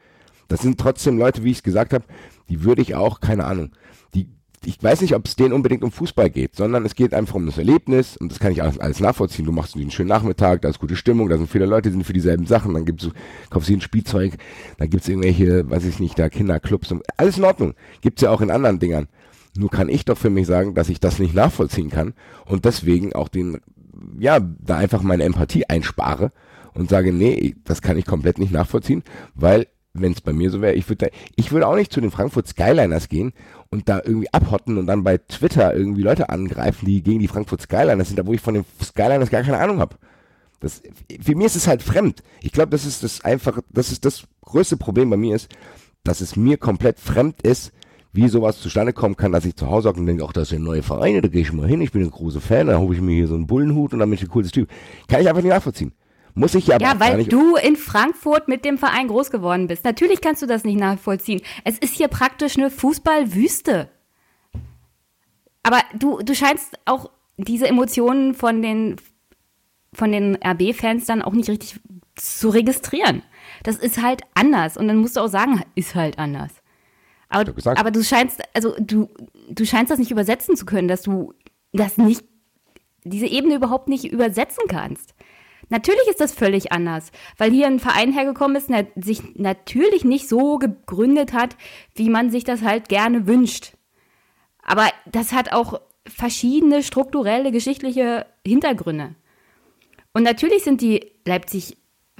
Das 0.49 0.63
sind 0.63 0.79
trotzdem 0.79 1.19
Leute, 1.19 1.43
wie 1.45 1.51
ich 1.51 1.59
es 1.59 1.63
gesagt 1.63 1.93
habe, 1.93 2.05
die 2.49 2.63
würde 2.65 2.83
ich 2.83 2.95
auch, 2.95 3.21
keine 3.21 3.45
Ahnung, 3.45 3.71
die, 4.15 4.29
ich 4.65 4.81
weiß 4.81 5.01
nicht, 5.01 5.17
ob 5.17 5.27
es 5.27 5.35
denen 5.35 5.53
unbedingt 5.53 5.83
um 5.83 5.91
Fußball 5.91 6.31
geht, 6.31 6.55
sondern 6.55 6.85
es 6.85 6.95
geht 6.95 7.13
einfach 7.13 7.35
um 7.35 7.47
das 7.47 7.59
Erlebnis 7.59 8.17
und 8.17 8.31
das 8.31 8.39
kann 8.39 8.53
ich 8.53 8.63
alles, 8.63 8.79
alles 8.79 9.01
nachvollziehen. 9.01 9.47
Du 9.47 9.53
machst 9.53 9.75
einen 9.75 9.91
schönen 9.91 10.09
Nachmittag, 10.09 10.63
da 10.63 10.69
ist 10.69 10.79
gute 10.79 10.97
Stimmung, 10.97 11.29
da 11.29 11.39
sind 11.39 11.51
viele 11.51 11.67
Leute, 11.67 11.89
die 11.89 11.95
sind 11.95 12.05
für 12.05 12.13
dieselben 12.13 12.47
Sachen, 12.47 12.75
dann 12.75 12.85
gibt's, 12.85 13.09
kaufst 13.49 13.69
du 13.69 13.75
ein 13.75 13.81
Spielzeug, 13.81 14.35
dann 14.79 14.91
gibt's 14.91 15.09
irgendwelche, 15.09 15.69
weiß 15.69 15.85
ich 15.87 15.99
nicht, 15.99 16.19
da 16.19 16.29
Kinderclubs 16.29 16.93
und 16.93 17.03
alles 17.17 17.39
in 17.39 17.45
Ordnung. 17.45 17.75
Gibt's 18.01 18.23
ja 18.23 18.31
auch 18.31 18.41
in 18.41 18.51
anderen 18.51 18.79
Dingern. 18.79 19.09
Nur 19.57 19.71
kann 19.71 19.89
ich 19.89 20.05
doch 20.05 20.17
für 20.17 20.31
mich 20.31 20.47
sagen, 20.47 20.75
dass 20.75 20.89
ich 20.89 21.01
das 21.01 21.19
nicht 21.19 21.35
nachvollziehen 21.35 21.91
kann 21.91 22.15
und 22.47 22.65
deswegen 22.65 23.13
auch 23.15 23.29
den, 23.29 23.61
ja, 24.19 24.39
da 24.41 24.77
einfach 24.77 25.03
meine 25.03 25.25
Empathie 25.25 25.69
einspare 25.69 26.33
und 26.75 26.89
sage, 26.89 27.13
nee, 27.13 27.57
das 27.65 27.83
kann 27.83 27.99
ich 27.99 28.07
komplett 28.07 28.39
nicht 28.39 28.53
nachvollziehen, 28.53 29.03
weil 29.35 29.67
wenn 29.93 30.13
es 30.13 30.21
bei 30.21 30.33
mir 30.33 30.51
so 30.51 30.61
wäre, 30.61 30.75
ich 30.75 30.89
würde 30.89 31.11
ich 31.35 31.51
würde 31.51 31.67
auch 31.67 31.75
nicht 31.75 31.93
zu 31.93 32.01
den 32.01 32.13
Frankfurt 32.13 32.47
Skyliners 32.47 33.09
gehen 33.09 33.33
und 33.71 33.89
da 33.89 34.01
irgendwie 34.05 34.33
abhotten 34.33 34.79
und 34.79 34.87
dann 34.87 35.03
bei 35.03 35.19
Twitter 35.19 35.75
irgendwie 35.75 36.03
Leute 36.03 36.29
angreifen, 36.29 36.87
die 36.87 37.03
gegen 37.03 37.19
die 37.19 37.29
Frankfurt 37.29 37.63
Skyliners 37.63 38.09
sind, 38.09 38.19
da 38.19 38.27
wo 38.27 38.33
ich 38.33 38.41
von 38.41 38.55
den 38.55 38.65
Skyliners 38.83 39.31
gar 39.31 39.43
keine 39.43 39.59
Ahnung 39.59 39.81
habe. 39.81 39.97
Das, 40.61 40.83
für 41.21 41.35
mich 41.35 41.47
ist 41.47 41.57
es 41.57 41.67
halt 41.67 41.83
fremd. 41.83 42.23
Ich 42.43 42.53
glaube, 42.53 42.71
das 42.71 42.85
ist 42.85 43.03
das 43.03 43.25
einfach, 43.25 43.61
das 43.71 43.91
ist 43.91 44.05
das 44.05 44.25
größte 44.43 44.77
Problem 44.77 45.11
bei 45.11 45.17
mir 45.17 45.35
ist, 45.35 45.49
dass 46.05 46.21
es 46.21 46.37
mir 46.37 46.57
komplett 46.59 47.01
fremd 47.01 47.43
ist, 47.43 47.73
wie 48.13 48.29
sowas 48.29 48.61
zustande 48.61 48.93
kommen 48.93 49.17
kann, 49.17 49.33
dass 49.33 49.45
ich 49.45 49.55
zu 49.55 49.69
Hause 49.69 49.93
und 49.93 50.07
denke, 50.07 50.25
ach, 50.27 50.33
das 50.33 50.49
sind 50.49 50.63
neue 50.63 50.83
Vereine, 50.83 51.21
da 51.21 51.29
gehe 51.29 51.43
ich 51.43 51.53
mal 51.53 51.69
hin, 51.69 51.81
ich 51.81 51.93
bin 51.93 52.03
ein 52.03 52.11
großer 52.11 52.41
Fan, 52.41 52.67
dann 52.67 52.81
hole 52.81 52.95
ich 52.95 53.01
mir 53.01 53.15
hier 53.15 53.29
so 53.29 53.35
einen 53.35 53.47
Bullenhut 53.47 53.93
und 53.93 54.01
dann 54.01 54.11
bin 54.11 54.19
ich 54.19 54.23
ein 54.23 54.29
cooles 54.29 54.51
Typ. 54.51 54.69
Kann 55.09 55.21
ich 55.21 55.29
einfach 55.29 55.43
nicht 55.43 55.53
nachvollziehen. 55.53 55.93
Muss 56.35 56.55
ich 56.55 56.67
ja 56.69 56.77
aber 56.77 56.85
Ja, 56.85 57.01
weil 57.01 57.25
du 57.25 57.57
in 57.57 57.77
Frankfurt 57.77 58.49
mit 58.49 58.65
dem 58.65 58.79
Verein 58.79 59.09
groß 59.09 59.31
geworden 59.31 59.67
bist. 59.67 59.85
Natürlich 59.85 60.21
kannst 60.21 60.43
du 60.43 60.47
das 60.47 60.65
nicht 60.65 60.79
nachvollziehen. 60.79 61.41
Es 61.65 61.79
ist 61.79 61.95
hier 61.95 62.09
praktisch 62.09 62.57
eine 62.57 62.71
Fußballwüste. 62.71 63.89
Aber 65.63 65.81
du, 65.99 66.19
du 66.23 66.35
scheinst 66.35 66.79
auch 66.85 67.11
diese 67.37 67.67
Emotionen 67.67 68.35
von 68.35 68.63
den, 68.63 68.97
von 69.93 70.13
den 70.13 70.37
RB-Fans 70.37 71.07
dann 71.07 71.23
auch 71.23 71.33
nicht 71.33 71.51
richtig 71.51 71.81
zu 72.15 72.49
registrieren. 72.49 73.23
Das 73.63 73.77
ist 73.77 74.03
halt 74.03 74.23
anders. 74.35 74.77
Und 74.77 74.89
dann 74.89 74.99
musst 74.99 75.17
du 75.17 75.21
auch 75.21 75.29
sagen, 75.29 75.63
ist 75.75 75.95
halt 75.95 76.19
anders. 76.19 76.60
Aber, 77.31 77.53
aber 77.79 77.91
du 77.91 78.03
scheinst, 78.03 78.43
also 78.55 78.75
du, 78.79 79.09
du 79.49 79.65
scheinst 79.65 79.91
das 79.91 79.99
nicht 79.99 80.11
übersetzen 80.11 80.57
zu 80.57 80.67
können, 80.67 80.89
dass 80.89 81.03
du 81.03 81.33
das 81.73 81.97
nicht, 81.97 82.25
diese 83.05 83.27
Ebene 83.27 83.55
überhaupt 83.55 83.89
nicht 83.89 84.05
übersetzen 84.05 84.65
kannst. 84.69 85.15
Natürlich 85.69 86.09
ist 86.09 86.21
das 86.21 86.33
völlig 86.33 86.73
anders, 86.73 87.13
weil 87.39 87.53
hier 87.53 87.69
ein 87.69 87.79
Verein 87.79 88.13
hergekommen 88.13 88.57
ist, 88.57 88.69
der 88.69 88.89
sich 88.97 89.37
natürlich 89.37 90.05
nicht 90.05 90.29
so 90.29 90.59
gegründet 90.59 91.33
hat, 91.33 91.57
wie 91.95 92.11
man 92.11 92.31
sich 92.31 92.43
das 92.43 92.63
halt 92.63 92.89
gerne 92.89 93.29
wünscht. 93.29 93.75
Aber 94.63 94.89
das 95.07 95.33
hat 95.33 95.53
auch 95.53 95.81
verschiedene 96.05 96.83
strukturelle, 96.83 97.53
geschichtliche 97.53 98.27
Hintergründe. 98.45 99.15
Und 100.13 100.25
natürlich 100.25 100.65
sind 100.65 100.81
die 100.81 101.13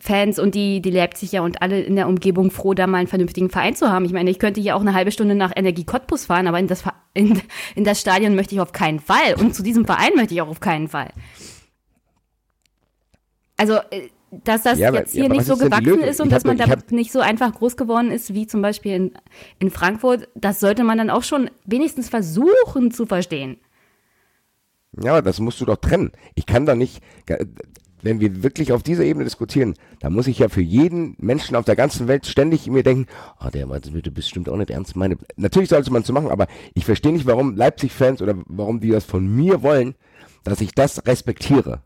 Leipzig-Fans 0.01 0.39
und 0.39 0.55
die, 0.55 0.81
die 0.81 0.91
Leipziger 0.91 1.43
und 1.43 1.63
alle 1.63 1.81
in 1.81 1.97
der 1.97 2.09
Umgebung 2.09 2.51
froh, 2.51 2.75
da 2.75 2.87
mal 2.87 2.99
einen 2.99 3.07
vernünftigen 3.07 3.51
Verein 3.51 3.77
zu 3.77 3.91
haben. 3.91 4.05
Ich 4.05 4.13
meine, 4.13 4.31
ich 4.31 4.39
könnte 4.39 4.61
hier 4.61 4.77
auch 4.77 4.81
eine 4.81 4.95
halbe 4.95 5.13
Stunde 5.13 5.35
nach 5.35 5.53
Energie 5.55 5.85
Cottbus 5.85 6.27
fahren, 6.27 6.47
aber 6.47 6.59
in 6.59 6.67
das, 6.67 6.85
in, 7.15 7.41
in 7.75 7.85
das 7.85 8.01
Stadion 8.01 8.35
möchte 8.35 8.55
ich 8.55 8.61
auf 8.61 8.73
keinen 8.73 9.01
Fall. 9.01 9.35
Und 9.39 9.55
zu 9.55 9.63
diesem 9.63 9.85
Verein 9.85 10.13
möchte 10.17 10.35
ich 10.35 10.43
auch 10.43 10.49
auf 10.49 10.61
keinen 10.61 10.89
Fall. 10.89 11.11
Also, 13.57 13.75
äh, 13.91 14.09
dass 14.45 14.63
das 14.63 14.79
Ja, 14.79 14.93
jetzt 14.93 15.13
hier 15.13 15.25
aber 15.25 15.35
nicht 15.35 15.47
so 15.47 15.57
gewachsen 15.57 16.01
ist 16.01 16.21
und 16.21 16.31
dass 16.31 16.45
man 16.45 16.57
damit 16.57 16.93
nicht 16.93 17.11
so 17.11 17.19
einfach 17.19 17.53
groß 17.53 17.77
geworden 17.77 18.13
ist, 18.13 18.33
wie 18.33 18.47
zum 18.47 18.63
Beispiel 18.63 18.93
in, 18.93 19.13
in 19.59 19.71
Frankfurt, 19.71 20.29
das 20.37 20.61
sollte 20.61 20.85
man 20.85 20.99
dann 20.99 21.11
auch 21.11 21.25
schon 21.25 21.51
wenigstens 21.67 22.09
versuchen 22.09 22.93
zu 22.93 23.07
verstehen. 23.07 23.59
Ja, 25.03 25.13
aber 25.13 25.23
das 25.23 25.41
musst 25.41 25.61
du 25.61 25.65
doch 25.65 25.77
trennen. 25.77 26.13
Ich 26.37 26.47
kann 26.47 26.65
doch 26.65 26.75
nicht, 26.77 27.01
wenn 28.03 28.21
wir 28.21 28.43
wirklich 28.43 28.73
auf 28.73 28.83
dieser 28.83 29.05
Ebene 29.05 29.25
diskutieren, 29.25 29.75
da 30.01 30.11
muss 30.11 30.27
ich 30.27 30.39
ja 30.39 30.49
für 30.49 30.63
jeden 30.63 31.17
Menschen 31.19 31.57
auf 31.57 31.65
der 31.65 31.77
ganzen 31.77 32.09
Welt 32.09 32.27
ständig 32.27 32.67
mir 32.67 32.83
denken, 32.83 33.07
oh, 33.45 33.49
der 33.49 33.67
meint, 33.67 33.93
wird 33.93 34.13
bestimmt 34.15 34.49
auch 34.49 34.57
nicht 34.57 34.71
ernst 34.71 34.97
meine. 34.97 35.17
Natürlich 35.37 35.69
sollte 35.69 35.93
man 35.93 36.03
es 36.03 36.07
so 36.07 36.13
machen, 36.13 36.31
aber 36.31 36.47
ich 36.75 36.85
verstehe 36.85 37.13
nicht, 37.13 37.27
warum 37.27 37.57
Leipzig-Fans 37.57 38.23
oder 38.23 38.35
warum 38.47 38.81
die 38.81 38.91
das 38.91 39.05
von 39.05 39.27
mir 39.35 39.63
wollen, 39.63 39.95
dass 40.45 40.61
ich 40.61 40.75
das 40.75 41.07
respektiere. 41.07 41.83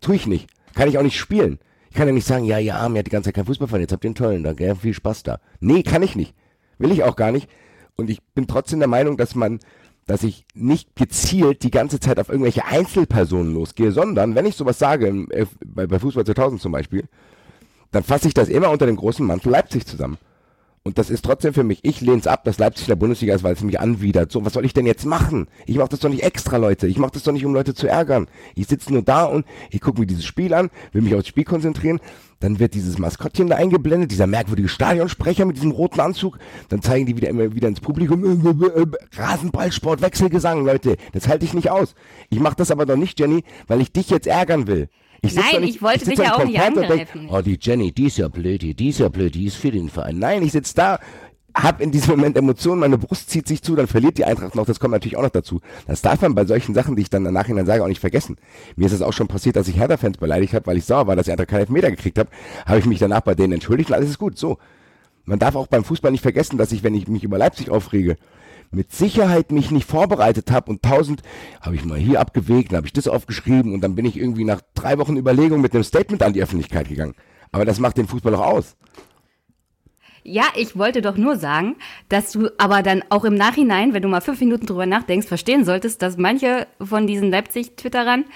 Tue 0.00 0.16
ich 0.16 0.26
nicht. 0.26 0.48
Kann 0.74 0.88
ich 0.88 0.98
auch 0.98 1.02
nicht 1.02 1.18
spielen. 1.18 1.58
Ich 1.90 1.96
kann 1.96 2.06
ja 2.06 2.12
nicht 2.12 2.26
sagen, 2.26 2.44
ja, 2.44 2.58
ja, 2.58 2.88
mir 2.88 3.00
hat 3.00 3.06
die 3.06 3.10
ganze 3.10 3.28
Zeit 3.28 3.34
kein 3.34 3.46
Fußballfan, 3.46 3.80
jetzt 3.80 3.92
habt 3.92 4.04
ihr 4.04 4.08
einen 4.08 4.14
tollen, 4.14 4.42
da 4.42 4.52
gell, 4.52 4.76
viel 4.76 4.94
Spaß 4.94 5.22
da. 5.22 5.40
Nee, 5.60 5.82
kann 5.82 6.02
ich 6.02 6.16
nicht. 6.16 6.34
Will 6.78 6.92
ich 6.92 7.02
auch 7.02 7.16
gar 7.16 7.32
nicht. 7.32 7.48
Und 7.96 8.10
ich 8.10 8.22
bin 8.34 8.46
trotzdem 8.46 8.78
der 8.78 8.88
Meinung, 8.88 9.16
dass 9.16 9.34
man, 9.34 9.58
dass 10.08 10.24
ich 10.24 10.44
nicht 10.54 10.96
gezielt 10.96 11.62
die 11.62 11.70
ganze 11.70 12.00
Zeit 12.00 12.18
auf 12.18 12.30
irgendwelche 12.30 12.64
Einzelpersonen 12.64 13.54
losgehe, 13.54 13.92
sondern 13.92 14.34
wenn 14.34 14.46
ich 14.46 14.56
sowas 14.56 14.78
sage, 14.78 15.26
F- 15.30 15.56
bei, 15.64 15.86
bei 15.86 15.98
Fußball 16.00 16.24
2000 16.24 16.60
zum 16.60 16.72
Beispiel, 16.72 17.04
dann 17.92 18.02
fasse 18.02 18.26
ich 18.26 18.34
das 18.34 18.48
immer 18.48 18.70
unter 18.70 18.86
dem 18.86 18.96
großen 18.96 19.24
Mantel 19.24 19.52
Leipzig 19.52 19.86
zusammen. 19.86 20.18
Und 20.82 20.96
das 20.96 21.10
ist 21.10 21.24
trotzdem 21.24 21.52
für 21.52 21.64
mich, 21.64 21.80
ich 21.82 22.00
lehne 22.00 22.18
es 22.18 22.26
ab, 22.26 22.44
dass 22.44 22.56
Leipzig 22.58 22.86
in 22.86 22.92
der 22.92 22.96
Bundesliga 22.96 23.34
ist, 23.34 23.42
weil 23.42 23.52
es 23.52 23.62
mich 23.62 23.78
anwidert. 23.78 24.32
So, 24.32 24.44
was 24.46 24.54
soll 24.54 24.64
ich 24.64 24.72
denn 24.72 24.86
jetzt 24.86 25.04
machen? 25.04 25.46
Ich 25.66 25.76
mache 25.76 25.90
das 25.90 26.00
doch 26.00 26.08
nicht 26.08 26.22
extra, 26.22 26.56
Leute. 26.56 26.86
Ich 26.86 26.96
mache 26.96 27.10
das 27.12 27.24
doch 27.24 27.32
nicht, 27.32 27.44
um 27.44 27.52
Leute 27.52 27.74
zu 27.74 27.86
ärgern. 27.86 28.26
Ich 28.54 28.68
sitze 28.68 28.92
nur 28.92 29.02
da 29.02 29.24
und 29.24 29.44
ich 29.70 29.82
gucke 29.82 30.00
mir 30.00 30.06
dieses 30.06 30.24
Spiel 30.24 30.54
an, 30.54 30.70
will 30.92 31.02
mich 31.02 31.14
aufs 31.14 31.28
Spiel 31.28 31.44
konzentrieren. 31.44 32.00
Dann 32.40 32.60
wird 32.60 32.74
dieses 32.74 32.98
Maskottchen 32.98 33.48
da 33.48 33.56
eingeblendet, 33.56 34.10
dieser 34.10 34.26
merkwürdige 34.26 34.68
Stadionsprecher 34.68 35.44
mit 35.44 35.56
diesem 35.56 35.72
roten 35.72 36.00
Anzug. 36.00 36.38
Dann 36.68 36.82
zeigen 36.82 37.06
die 37.06 37.16
wieder 37.16 37.28
immer 37.28 37.54
wieder 37.54 37.68
ins 37.68 37.80
Publikum, 37.80 38.24
äh, 38.24 38.48
äh, 38.48 38.82
äh, 38.82 38.86
Rasenballsport, 39.16 40.02
Wechselgesang, 40.02 40.64
Leute. 40.64 40.96
Das 41.12 41.28
halte 41.28 41.44
ich 41.44 41.54
nicht 41.54 41.70
aus. 41.70 41.94
Ich 42.30 42.38
mache 42.38 42.56
das 42.56 42.70
aber 42.70 42.86
doch 42.86 42.96
nicht, 42.96 43.18
Jenny, 43.18 43.42
weil 43.66 43.80
ich 43.80 43.92
dich 43.92 44.10
jetzt 44.10 44.26
ärgern 44.26 44.66
will. 44.66 44.88
Ich 45.20 45.34
Nein, 45.34 45.62
nicht, 45.62 45.76
ich 45.76 45.82
wollte 45.82 46.04
sitz 46.04 46.16
dich 46.16 46.24
ja 46.24 46.34
auch 46.34 46.44
nicht 46.44 46.60
und 46.60 46.76
denk, 46.76 46.90
angreifen. 46.90 47.28
Oh, 47.28 47.40
die 47.40 47.58
Jenny, 47.60 47.90
die 47.90 48.06
ist 48.06 48.18
ja 48.18 48.28
blöd 48.28 48.62
die 48.62 48.88
ist 48.88 49.00
ja 49.00 49.08
blöd, 49.08 49.34
die 49.34 49.46
ist 49.46 49.56
für 49.56 49.72
den 49.72 49.88
Verein. 49.88 50.20
Nein, 50.20 50.44
ich 50.44 50.52
sitze 50.52 50.74
da, 50.76 51.00
hab 51.54 51.80
in 51.80 51.90
diesem 51.90 52.16
Moment 52.16 52.36
Emotionen, 52.36 52.80
meine 52.80 52.98
Brust 52.98 53.30
zieht 53.30 53.48
sich 53.48 53.62
zu, 53.62 53.74
dann 53.74 53.86
verliert 53.86 54.18
die 54.18 54.24
Eintracht 54.24 54.54
noch, 54.54 54.66
das 54.66 54.78
kommt 54.78 54.92
natürlich 54.92 55.16
auch 55.16 55.22
noch 55.22 55.30
dazu. 55.30 55.60
Das 55.86 56.02
darf 56.02 56.20
man 56.20 56.34
bei 56.34 56.44
solchen 56.44 56.74
Sachen, 56.74 56.94
die 56.94 57.02
ich 57.02 57.10
dann 57.10 57.26
im 57.26 57.32
Nachhinein 57.32 57.66
sage, 57.66 57.82
auch 57.82 57.88
nicht 57.88 58.00
vergessen. 58.00 58.36
Mir 58.76 58.86
ist 58.86 58.92
es 58.92 59.02
auch 59.02 59.12
schon 59.12 59.28
passiert, 59.28 59.56
dass 59.56 59.66
ich 59.68 59.76
Hertha-Fans 59.76 60.18
beleidigt 60.18 60.54
habe, 60.54 60.66
weil 60.66 60.76
ich 60.76 60.84
sauer 60.84 61.06
war, 61.06 61.16
dass 61.16 61.24
die 61.24 61.32
Eintracht 61.32 61.48
keinen 61.48 61.60
Elfmeter 61.60 61.90
gekriegt 61.90 62.18
habe, 62.18 62.30
habe 62.66 62.78
ich 62.78 62.86
mich 62.86 62.98
danach 62.98 63.22
bei 63.22 63.34
denen 63.34 63.54
entschuldigt 63.54 63.90
und 63.90 63.96
alles 63.96 64.10
ist 64.10 64.18
gut, 64.18 64.38
so. 64.38 64.58
Man 65.24 65.38
darf 65.38 65.56
auch 65.56 65.66
beim 65.66 65.84
Fußball 65.84 66.10
nicht 66.10 66.22
vergessen, 66.22 66.58
dass 66.58 66.72
ich, 66.72 66.82
wenn 66.82 66.94
ich 66.94 67.08
mich 67.08 67.24
über 67.24 67.38
Leipzig 67.38 67.70
aufrege, 67.70 68.16
mit 68.70 68.92
Sicherheit 68.92 69.50
mich 69.50 69.70
nicht 69.70 69.88
vorbereitet 69.88 70.50
habe 70.50 70.70
und 70.70 70.82
tausend 70.82 71.22
habe 71.60 71.74
ich 71.74 71.84
mal 71.84 71.98
hier 71.98 72.20
abgewegt, 72.20 72.72
dann 72.72 72.78
habe 72.78 72.86
ich 72.86 72.92
das 72.92 73.08
aufgeschrieben 73.08 73.72
und 73.72 73.80
dann 73.80 73.94
bin 73.94 74.04
ich 74.04 74.16
irgendwie 74.16 74.44
nach 74.44 74.60
drei 74.74 74.98
Wochen 74.98 75.16
Überlegung 75.16 75.60
mit 75.60 75.74
einem 75.74 75.84
Statement 75.84 76.22
an 76.22 76.32
die 76.32 76.42
Öffentlichkeit 76.42 76.88
gegangen. 76.88 77.14
Aber 77.50 77.64
das 77.64 77.78
macht 77.78 77.96
den 77.96 78.06
Fußball 78.06 78.34
auch 78.34 78.46
aus. 78.46 78.76
Ja, 80.30 80.44
ich 80.54 80.76
wollte 80.76 81.00
doch 81.00 81.16
nur 81.16 81.36
sagen, 81.36 81.76
dass 82.10 82.32
du 82.32 82.50
aber 82.58 82.82
dann 82.82 83.02
auch 83.08 83.24
im 83.24 83.34
Nachhinein, 83.34 83.94
wenn 83.94 84.02
du 84.02 84.08
mal 84.08 84.20
fünf 84.20 84.40
Minuten 84.40 84.66
drüber 84.66 84.84
nachdenkst, 84.84 85.26
verstehen 85.26 85.64
solltest, 85.64 86.02
dass 86.02 86.18
manche 86.18 86.66
von 86.82 87.06
diesen 87.06 87.30
Leipzig-Twitterern 87.30 88.26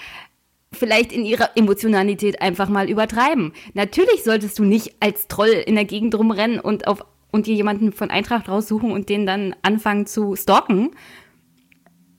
vielleicht 0.71 1.11
in 1.11 1.23
ihrer 1.23 1.55
Emotionalität 1.55 2.41
einfach 2.41 2.67
mal 2.67 2.89
übertreiben. 2.89 3.53
Natürlich 3.75 4.23
solltest 4.23 4.57
du 4.57 4.63
nicht 4.63 4.95
als 5.01 5.27
Troll 5.27 5.49
in 5.49 5.75
der 5.75 5.85
Gegend 5.85 6.15
rumrennen 6.15 6.59
und 6.59 6.87
auf 6.87 7.05
und 7.29 7.45
dir 7.45 7.53
jemanden 7.53 7.93
von 7.93 8.09
Eintracht 8.09 8.49
raussuchen 8.49 8.91
und 8.91 9.09
den 9.09 9.27
dann 9.27 9.55
anfangen 9.61 10.07
zu 10.07 10.35
stalken. 10.35 10.91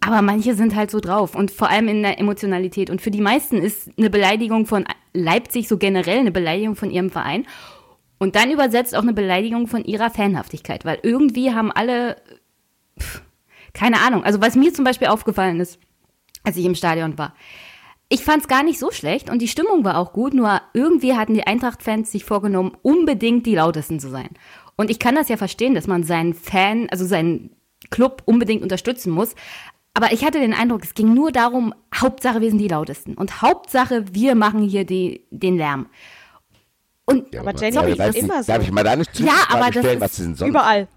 Aber 0.00 0.22
manche 0.22 0.54
sind 0.54 0.76
halt 0.76 0.92
so 0.92 1.00
drauf 1.00 1.34
und 1.34 1.50
vor 1.50 1.68
allem 1.68 1.88
in 1.88 2.02
der 2.02 2.20
Emotionalität. 2.20 2.90
Und 2.90 3.00
für 3.00 3.10
die 3.10 3.20
meisten 3.20 3.58
ist 3.58 3.90
eine 3.98 4.10
Beleidigung 4.10 4.66
von 4.66 4.84
Leipzig 5.14 5.66
so 5.66 5.78
generell 5.78 6.18
eine 6.18 6.30
Beleidigung 6.30 6.76
von 6.76 6.92
ihrem 6.92 7.10
Verein. 7.10 7.44
Und 8.24 8.37
dann 8.37 8.50
übersetzt 8.50 8.96
auch 8.96 9.02
eine 9.02 9.12
Beleidigung 9.12 9.66
von 9.66 9.84
ihrer 9.84 10.08
Fanhaftigkeit, 10.08 10.87
weil 10.87 10.98
irgendwie 11.02 11.52
haben 11.52 11.70
alle, 11.70 12.16
pff, 12.98 13.20
keine 13.74 14.00
Ahnung, 14.00 14.24
also 14.24 14.40
was 14.40 14.56
mir 14.56 14.72
zum 14.72 14.82
Beispiel 14.82 15.08
aufgefallen 15.08 15.60
ist, 15.60 15.78
als 16.42 16.56
ich 16.56 16.64
im 16.64 16.74
Stadion 16.74 17.18
war, 17.18 17.34
ich 18.08 18.24
fand 18.24 18.40
es 18.40 18.48
gar 18.48 18.62
nicht 18.62 18.78
so 18.78 18.90
schlecht 18.90 19.28
und 19.28 19.42
die 19.42 19.48
Stimmung 19.48 19.84
war 19.84 19.98
auch 19.98 20.14
gut, 20.14 20.32
nur 20.32 20.62
irgendwie 20.72 21.12
hatten 21.12 21.34
die 21.34 21.46
Eintracht-Fans 21.46 22.10
sich 22.10 22.24
vorgenommen, 22.24 22.74
unbedingt 22.80 23.44
die 23.44 23.56
lautesten 23.56 24.00
zu 24.00 24.08
sein. 24.08 24.30
Und 24.74 24.90
ich 24.90 24.98
kann 24.98 25.16
das 25.16 25.28
ja 25.28 25.37
verstehen, 25.37 25.74
dass 25.74 25.87
man 25.87 26.02
seinen 26.02 26.32
Fan, 26.32 26.88
also 26.88 27.04
seinen 27.04 27.50
Club 27.90 28.22
unbedingt 28.24 28.62
unterstützen 28.62 29.12
muss. 29.12 29.34
Aber 29.92 30.12
ich 30.12 30.24
hatte 30.24 30.40
den 30.40 30.54
Eindruck, 30.54 30.82
es 30.82 30.94
ging 30.94 31.12
nur 31.12 31.30
darum, 31.30 31.74
Hauptsache 31.94 32.40
wir 32.40 32.48
sind 32.48 32.56
die 32.56 32.68
lautesten 32.68 33.16
und 33.16 33.42
Hauptsache 33.42 34.06
wir 34.12 34.34
machen 34.34 34.62
hier 34.62 34.87
die, 34.87 35.26
den 35.30 35.58
Lärm. 35.58 35.90
Und 37.06 37.36
Aber 37.36 37.54
Jenny, 37.54 37.96
darf 37.96 38.08
ist 38.10 38.16
immer 38.18 38.36
nicht, 38.36 38.46
so. 38.46 38.52
Darf 38.52 38.62
ich 38.62 38.72
mal 38.72 38.84
da 38.84 38.92
eine 38.92 39.04
Ja, 39.14 39.32
aber 39.48 39.70
das 39.70 39.84
stellen, 39.84 39.94
ist 39.96 40.00
was 40.00 40.18
ist? 40.18 40.40
Überall. 40.40 40.88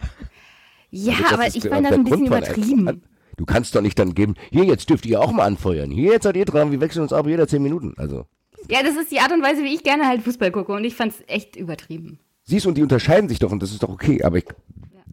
ja, 0.90 1.14
Also 1.14 1.24
das 1.24 1.34
aber 1.34 1.48
ich 1.48 1.64
fand 1.68 1.86
das 1.86 1.94
ein 1.94 2.04
bisschen 2.04 2.26
übertrieben. 2.26 3.04
Du 3.36 3.46
kannst 3.46 3.76
doch 3.76 3.82
nicht 3.82 4.00
dann 4.00 4.16
geben, 4.16 4.34
hier, 4.50 4.64
jetzt 4.64 4.90
dürft 4.90 5.06
ihr 5.06 5.22
auch 5.22 5.32
mal 5.32 5.46
anfeuern. 5.46 5.92
Hier, 5.92 6.14
jetzt 6.14 6.24
seid 6.24 6.36
ihr 6.38 6.46
dran, 6.46 6.72
wir 6.72 6.82
wechseln 6.82 7.04
uns 7.04 7.14
ab 7.14 7.28
jeder 7.28 7.48
zehn 7.48 7.62
Minuten. 7.62 7.94
Also, 7.98 8.26
Ja, 8.70 8.82
das 8.82 8.96
ist 8.96 9.12
die 9.12 9.20
Art 9.20 9.32
und 9.32 9.44
Weise, 9.44 9.64
wie 9.64 9.76
ich 9.76 9.84
gerne 9.84 10.08
halt 10.08 10.24
Fußball 10.24 10.52
gucke 10.52 10.72
und 10.74 10.84
ich 10.84 10.96
fand 10.96 11.14
es 11.14 11.24
echt 11.28 11.56
übertrieben. 11.56 12.20
Siehst 12.46 12.66
und 12.66 12.76
die 12.76 12.82
unterscheiden 12.82 13.30
sich 13.30 13.40
doch 13.40 13.52
und 13.52 13.62
das 13.62 13.72
ist 13.72 13.84
doch 13.84 13.90
okay, 13.90 14.24
aber 14.24 14.38
ich 14.38 14.46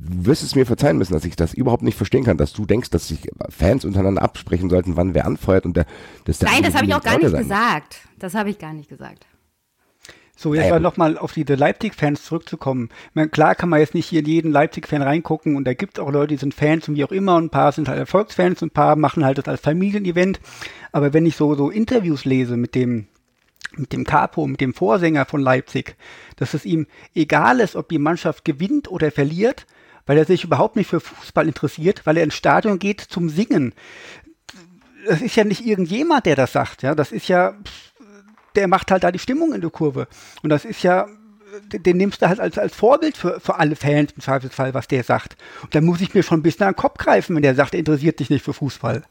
du 0.06 0.26
wirst 0.26 0.42
es 0.42 0.54
mir 0.54 0.66
verzeihen 0.66 0.98
müssen, 0.98 1.12
dass 1.14 1.24
ich 1.24 1.36
das 1.36 1.54
überhaupt 1.54 1.82
nicht 1.82 1.96
verstehen 1.96 2.24
kann, 2.24 2.36
dass 2.36 2.52
du 2.52 2.66
denkst, 2.66 2.90
dass 2.90 3.08
sich 3.08 3.28
Fans 3.48 3.84
untereinander 3.84 4.22
absprechen 4.22 4.70
sollten, 4.70 4.96
wann 4.96 5.14
wer 5.14 5.26
anfeuert 5.26 5.64
und 5.64 5.76
der, 5.76 5.86
das 6.24 6.38
der 6.38 6.50
Nein, 6.50 6.62
das 6.62 6.74
habe 6.74 6.86
ich 6.86 6.94
auch 6.94 7.02
gar 7.02 7.18
nicht 7.18 7.36
gesagt. 7.36 7.96
Das 8.18 8.34
habe 8.34 8.50
ich 8.50 8.58
gar 8.58 8.72
nicht 8.72 8.88
gesagt. 8.88 9.26
So, 10.36 10.52
jetzt 10.52 10.64
naja, 10.64 10.80
nochmal 10.80 11.16
auf 11.16 11.32
diese 11.32 11.54
Leipzig-Fans 11.54 12.24
zurückzukommen. 12.24 12.88
Meine, 13.14 13.28
klar 13.28 13.54
kann 13.54 13.68
man 13.68 13.78
jetzt 13.78 13.94
nicht 13.94 14.08
hier 14.08 14.20
in 14.20 14.26
jeden 14.26 14.50
Leipzig-Fan 14.50 15.02
reingucken 15.02 15.56
und 15.56 15.64
da 15.64 15.74
gibt 15.74 15.98
es 15.98 16.04
auch 16.04 16.10
Leute, 16.10 16.28
die 16.34 16.36
sind 16.38 16.54
Fans 16.54 16.88
und 16.88 16.96
wie 16.96 17.04
auch 17.04 17.12
immer 17.12 17.36
und 17.36 17.44
ein 17.44 17.50
paar 17.50 17.70
sind 17.70 17.88
halt 17.88 18.00
Erfolgsfans 18.00 18.60
und 18.62 18.68
ein 18.68 18.74
paar 18.74 18.96
machen 18.96 19.24
halt 19.24 19.38
das 19.38 19.46
als 19.46 19.60
Familienevent. 19.60 20.40
Aber 20.90 21.12
wenn 21.12 21.24
ich 21.24 21.36
so, 21.36 21.54
so 21.54 21.70
Interviews 21.70 22.24
lese 22.24 22.56
mit 22.56 22.74
dem, 22.74 23.06
mit 23.76 23.92
dem 23.92 24.04
Capo, 24.04 24.46
mit 24.46 24.60
dem 24.60 24.74
Vorsänger 24.74 25.24
von 25.24 25.40
Leipzig, 25.40 25.96
dass 26.36 26.54
es 26.54 26.64
ihm 26.64 26.86
egal 27.14 27.60
ist, 27.60 27.76
ob 27.76 27.88
die 27.88 27.98
Mannschaft 27.98 28.44
gewinnt 28.44 28.90
oder 28.90 29.12
verliert, 29.12 29.66
weil 30.06 30.18
er 30.18 30.24
sich 30.24 30.44
überhaupt 30.44 30.76
nicht 30.76 30.90
für 30.90 31.00
Fußball 31.00 31.46
interessiert, 31.46 32.06
weil 32.06 32.16
er 32.16 32.24
ins 32.24 32.34
Stadion 32.34 32.78
geht 32.78 33.00
zum 33.00 33.28
Singen. 33.28 33.72
Das 35.06 35.20
ist 35.20 35.36
ja 35.36 35.44
nicht 35.44 35.64
irgendjemand, 35.64 36.26
der 36.26 36.36
das 36.36 36.52
sagt, 36.52 36.82
ja. 36.82 36.94
Das 36.94 37.12
ist 37.12 37.28
ja, 37.28 37.54
der 38.54 38.68
macht 38.68 38.90
halt 38.90 39.04
da 39.04 39.12
die 39.12 39.18
Stimmung 39.18 39.52
in 39.52 39.60
der 39.60 39.70
Kurve. 39.70 40.08
Und 40.42 40.50
das 40.50 40.64
ist 40.64 40.82
ja, 40.82 41.06
den 41.72 41.96
nimmst 41.96 42.22
du 42.22 42.28
halt 42.28 42.40
als, 42.40 42.58
als 42.58 42.74
Vorbild 42.74 43.16
für, 43.16 43.40
für 43.40 43.56
alle 43.56 43.76
Fans 43.76 44.12
im 44.12 44.22
Zweifelsfall, 44.22 44.74
was 44.74 44.88
der 44.88 45.04
sagt. 45.04 45.36
Und 45.62 45.74
dann 45.74 45.84
muss 45.84 46.00
ich 46.00 46.14
mir 46.14 46.22
schon 46.22 46.40
ein 46.40 46.42
bisschen 46.42 46.66
an 46.66 46.72
den 46.72 46.78
Kopf 46.78 46.98
greifen, 46.98 47.36
wenn 47.36 47.42
der 47.42 47.54
sagt, 47.54 47.74
er 47.74 47.80
interessiert 47.80 48.18
sich 48.18 48.30
nicht 48.30 48.44
für 48.44 48.52
Fußball. 48.52 49.02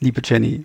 Liebe 0.00 0.20
Jenny. 0.24 0.64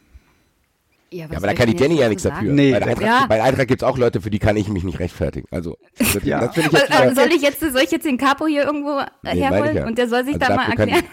Ja, 1.14 1.28
ja 1.30 1.38
aber 1.38 1.48
da 1.48 1.54
kann 1.54 1.70
die 1.70 1.78
Jenny 1.78 2.00
ja 2.00 2.10
nichts 2.10 2.24
dafür. 2.24 2.52
Nee. 2.52 2.72
Bei, 2.72 2.82
Eintracht, 2.82 3.02
ja. 3.02 3.26
bei 3.28 3.44
Eintracht 3.44 3.68
gibt 3.68 3.82
es 3.82 3.88
auch 3.88 3.98
Leute, 3.98 4.22
für 4.22 4.30
die 4.30 4.40
kann 4.40 4.58
ich 4.58 4.68
mich 4.68 4.84
nicht 4.84 5.00
rechtfertigen. 5.00 5.48
Also, 5.52 5.78
das, 5.98 6.24
ja. 6.24 6.48
das 6.48 6.58
ich 6.58 6.72
jetzt 6.72 6.92
also, 6.92 7.16
soll, 7.16 7.32
ich 7.32 7.42
jetzt, 7.42 7.60
soll 7.60 7.82
ich 7.82 7.92
jetzt 7.92 8.06
den 8.06 8.18
Capo 8.18 8.48
hier 8.48 8.64
irgendwo 8.64 9.02
nee, 9.22 9.42
herholen 9.42 9.78
ja. 9.78 9.86
und 9.86 9.98
der 9.98 10.08
soll 10.08 10.26
sich 10.26 10.42
also 10.42 10.48
da 10.48 10.56
mal 10.56 10.70
erklären? 10.70 11.04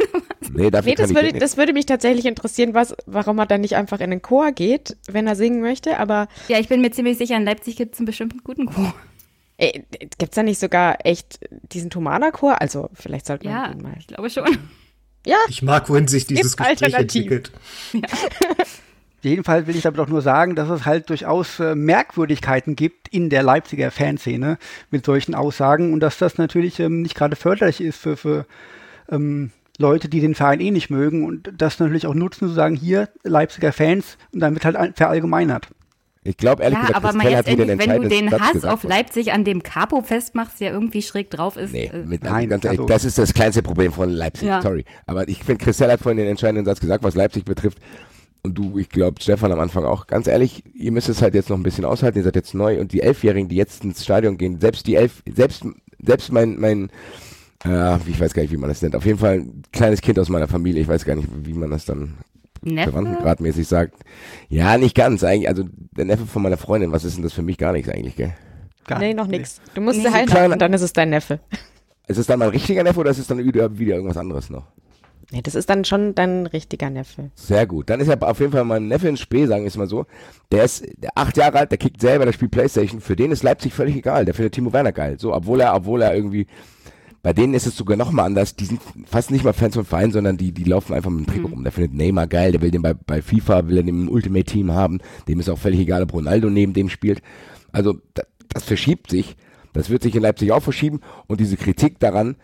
Ich, 0.41 0.51
nee, 0.55 0.71
dafür 0.71 0.91
nee 0.91 0.97
das, 0.97 1.15
würde, 1.15 1.33
das 1.33 1.57
würde 1.57 1.73
mich 1.73 1.87
tatsächlich 1.87 2.25
interessieren, 2.25 2.73
was, 2.73 2.95
warum 3.07 3.39
er 3.39 3.47
dann 3.47 3.61
nicht 3.61 3.77
einfach 3.77 4.01
in 4.01 4.11
den 4.11 4.23
Chor 4.23 4.53
geht, 4.53 4.97
wenn 5.07 5.27
er 5.27 5.37
singen 5.37 5.61
möchte, 5.61 5.99
aber... 5.99 6.29
Ja, 6.49 6.59
ich 6.59 6.69
bin 6.69 6.81
mir 6.81 6.91
ziemlich 6.91 7.19
sicher, 7.19 7.37
in 7.37 7.45
Leipzig 7.45 7.77
gibt 7.77 7.95
es 7.95 8.01
einen 8.01 8.07
bestimmten 8.07 8.41
guten 8.43 8.67
Chor. 8.67 8.95
Gibt 9.59 10.23
es 10.23 10.31
da 10.31 10.43
nicht 10.43 10.59
sogar 10.59 11.05
echt 11.05 11.39
diesen 11.51 11.91
Thomaner-Chor? 11.91 12.63
Also 12.63 12.89
vielleicht 12.95 13.27
sollte 13.27 13.47
man 13.47 13.55
ja, 13.55 13.83
mal... 13.83 13.95
ich 13.99 14.07
glaube 14.07 14.31
schon. 14.31 14.57
Ja. 15.27 15.37
Ich 15.49 15.61
mag, 15.61 15.91
wohin 15.91 16.09
sich 16.09 16.27
dieses 16.27 16.57
Gespräch 16.57 16.95
entwickelt. 16.95 17.53
Ja. 17.93 18.01
Jedenfalls 19.23 19.67
will 19.67 19.77
ich 19.77 19.83
damit 19.83 20.01
auch 20.01 20.09
nur 20.09 20.23
sagen, 20.23 20.55
dass 20.55 20.71
es 20.71 20.87
halt 20.87 21.11
durchaus 21.11 21.61
äh, 21.61 21.75
Merkwürdigkeiten 21.75 22.75
gibt 22.75 23.09
in 23.09 23.29
der 23.29 23.43
Leipziger 23.43 23.91
Fanszene 23.91 24.59
mit 24.91 25.05
solchen 25.05 25.35
Aussagen 25.35 25.93
und 25.93 26.01
dass 26.01 26.19
das 26.19 26.39
natürlich 26.39 26.81
ähm, 26.81 27.03
nicht 27.03 27.15
gerade 27.15 27.37
förderlich 27.37 27.81
ist 27.81 27.99
für, 27.99 28.17
für 28.17 28.47
ähm, 29.11 29.51
Leute, 29.79 30.09
die 30.09 30.21
den 30.21 30.35
Verein 30.35 30.61
eh 30.61 30.71
nicht 30.71 30.91
mögen 30.91 31.25
und 31.25 31.53
das 31.57 31.79
natürlich 31.79 32.07
auch 32.07 32.15
nutzen, 32.15 32.49
zu 32.49 32.55
sagen, 32.55 32.77
hier 32.77 33.09
Leipziger 33.23 33.73
Fans 33.73 34.17
und 34.33 34.41
dann 34.41 34.55
wird 34.55 34.65
halt 34.65 34.97
verallgemeinert. 34.97 35.69
Ich 36.23 36.37
glaube 36.37 36.63
ehrlich 36.63 36.79
ja, 36.79 36.87
gesagt, 36.87 37.05
aber 37.05 37.17
mal 37.17 37.31
jetzt 37.31 37.49
endlich, 37.49 37.79
wenn 37.79 38.03
du 38.03 38.09
den 38.09 38.29
Satz 38.29 38.41
Hass 38.41 38.65
auf 38.67 38.85
Leipzig 38.85 39.33
an 39.33 39.45
dem 39.45 39.63
Capo 39.63 40.03
festmachst, 40.03 40.61
der 40.61 40.71
irgendwie 40.71 41.01
schräg 41.01 41.31
drauf 41.31 41.57
ist. 41.57 41.73
Nee, 41.73 41.91
äh, 41.93 42.05
mit, 42.05 42.23
nein, 42.23 42.51
ganz 42.51 42.65
ehrlich, 42.65 42.81
also, 42.81 42.89
das 42.89 43.07
ist 43.07 43.17
das 43.17 43.33
kleinste 43.33 43.63
Problem 43.63 43.91
von 43.91 44.11
Leipzig. 44.11 44.49
Ja. 44.49 44.61
Sorry. 44.61 44.85
Aber 45.07 45.27
ich 45.29 45.43
finde, 45.43 45.65
Christelle 45.65 45.95
hat 45.95 46.01
vorhin 46.01 46.19
den 46.19 46.29
entscheidenden 46.29 46.67
Satz 46.67 46.81
gesagt, 46.81 47.03
was 47.03 47.15
Leipzig 47.15 47.47
betrifft 47.47 47.79
und 48.42 48.55
du, 48.55 48.79
ich 48.79 48.88
glaube, 48.88 49.20
Stefan 49.20 49.53
am 49.53 49.61
Anfang 49.61 49.85
auch, 49.85 50.07
ganz 50.07 50.26
ehrlich, 50.26 50.64
ihr 50.74 50.92
müsst 50.92 51.09
es 51.09 51.22
halt 51.22 51.35
jetzt 51.35 51.50
noch 51.50 51.57
ein 51.57 51.62
bisschen 51.62 51.85
aushalten, 51.85 52.18
ihr 52.18 52.24
seid 52.24 52.37
jetzt 52.37 52.55
neu 52.55 52.81
und 52.81 52.92
die 52.92 53.03
Elfjährigen, 53.03 53.48
die 53.48 53.57
jetzt 53.57 53.85
ins 53.85 54.05
Stadion 54.05 54.38
gehen, 54.38 54.61
selbst 54.61 54.87
die 54.87 54.94
Elf, 54.94 55.22
selbst, 55.31 55.64
selbst 56.03 56.33
mein, 56.33 56.59
mein, 56.59 56.90
äh, 57.64 57.96
ich 58.07 58.18
weiß 58.18 58.33
gar 58.33 58.42
nicht, 58.42 58.53
wie 58.53 58.57
man 58.57 58.68
das 58.68 58.83
nennt, 58.83 58.96
auf 58.96 59.05
jeden 59.05 59.18
Fall 59.18 59.40
ein 59.40 59.62
kleines 59.72 60.00
Kind 60.00 60.18
aus 60.18 60.29
meiner 60.29 60.48
Familie, 60.48 60.83
ich 60.83 60.88
weiß 60.88 61.05
gar 61.05 61.16
nicht, 61.16 61.29
wie 61.42 61.55
man 61.55 61.70
das 61.70 61.85
dann 61.85 62.18
verwandtengradmäßig 62.62 63.66
sagt. 63.66 63.94
Ja, 64.48 64.76
nicht 64.76 64.94
ganz, 64.94 65.24
eigentlich, 65.24 65.48
also 65.48 65.64
der 65.96 66.05
Neffe 66.05 66.26
von 66.26 66.42
meiner 66.42 66.59
Freundin, 66.59 66.92
was 66.92 67.05
ist 67.05 67.16
denn 67.16 67.22
das 67.22 67.33
für 67.33 67.42
mich? 67.42 67.59
Gar 67.59 67.72
nichts 67.72 67.88
eigentlich, 67.88 68.16
gell? 68.16 68.35
Gar 68.87 68.98
nee, 68.98 69.14
noch 69.14 69.26
nichts. 69.26 69.61
Du 69.74 69.81
musst 69.81 70.00
sie 70.03 70.11
halt 70.11 70.35
und 70.35 70.61
dann 70.61 70.72
ist 70.72 70.83
es 70.83 70.92
dein 70.92 71.11
Neffe. 71.11 71.40
Ist 72.09 72.18
es 72.18 72.26
dann 72.26 72.38
mein 72.38 72.48
richtiger 72.48 72.83
Neffe 72.83 73.00
oder 73.00 73.11
ist 73.11 73.18
es 73.18 73.29
dann 73.29 73.38
wieder, 73.38 73.79
wieder 73.79 73.94
irgendwas 73.94 74.16
anderes 74.16 74.50
noch? 74.50 74.66
Nee, 75.33 75.43
das 75.43 75.55
ist 75.55 75.71
dann 75.71 75.85
schon 75.85 76.14
dein 76.14 76.47
richtiger 76.47 76.90
Neffe. 76.90 77.31
Sehr 77.37 77.66
gut. 77.66 77.88
Dann 77.88 78.01
ist 78.01 78.09
ja 78.09 78.21
auf 78.21 78.40
jeden 78.40 78.51
Fall 78.51 78.64
mein 78.64 78.88
Neffe 78.88 79.09
in 79.09 79.16
Spee, 79.16 79.47
sagen 79.47 79.62
wir 79.62 79.69
es 79.69 79.77
mal 79.77 79.87
so. 79.87 80.07
Der 80.51 80.64
ist 80.64 80.85
acht 81.14 81.37
Jahre 81.37 81.61
alt, 81.61 81.71
der 81.71 81.79
kickt 81.79 82.01
selber, 82.01 82.25
der 82.25 82.33
spielt 82.33 82.51
Playstation. 82.51 83.01
Für 83.01 83.14
den 83.14 83.31
ist 83.31 83.45
Leipzig 83.45 83.73
völlig 83.73 83.97
egal. 83.97 84.25
Der 84.25 84.35
findet 84.35 84.55
Timo 84.55 84.73
Werner 84.73 84.93
geil. 84.93 85.19
So, 85.21 85.33
obwohl 85.33 85.61
er, 85.61 85.75
obwohl 85.75 86.03
er 86.03 86.16
irgendwie, 86.16 86.49
bei 87.23 87.33
denen 87.33 87.55
ist 87.55 87.66
es 87.66 87.77
sogar 87.77 87.97
noch 87.97 88.11
mal 88.11 88.25
anders. 88.25 88.57
Die 88.57 88.64
sind 88.64 88.81
fast 89.07 89.31
nicht 89.31 89.45
mal 89.45 89.53
Fans 89.53 89.77
vom 89.77 89.85
Verein, 89.85 90.11
sondern 90.11 90.37
die, 90.37 90.51
die 90.51 90.64
laufen 90.64 90.95
einfach 90.95 91.11
mit 91.11 91.27
dem 91.27 91.33
Trikot 91.33 91.49
mhm. 91.49 91.55
rum. 91.55 91.62
Der 91.62 91.73
findet 91.73 91.95
Neymar 91.95 92.27
geil, 92.27 92.51
der 92.51 92.61
will 92.61 92.73
den 92.73 92.83
bei, 92.83 92.95
bei 92.95 93.23
FIFA, 93.23 93.69
will 93.69 93.77
er 93.77 93.83
den 93.85 94.03
im 94.07 94.09
Ultimate 94.09 94.47
Team 94.47 94.73
haben. 94.73 94.99
Dem 95.29 95.38
ist 95.38 95.49
auch 95.49 95.59
völlig 95.59 95.79
egal, 95.79 96.03
ob 96.03 96.12
Ronaldo 96.12 96.51
neben 96.51 96.73
dem 96.73 96.88
spielt. 96.88 97.23
Also, 97.71 97.99
das, 98.14 98.27
das 98.49 98.64
verschiebt 98.64 99.11
sich. 99.11 99.37
Das 99.73 99.90
wird 99.90 100.03
sich 100.03 100.16
in 100.16 100.23
Leipzig 100.23 100.51
auch 100.51 100.62
verschieben. 100.62 101.01
Und 101.29 101.38
diese 101.38 101.57
Kritik 101.57 102.01
daran, 102.01 102.35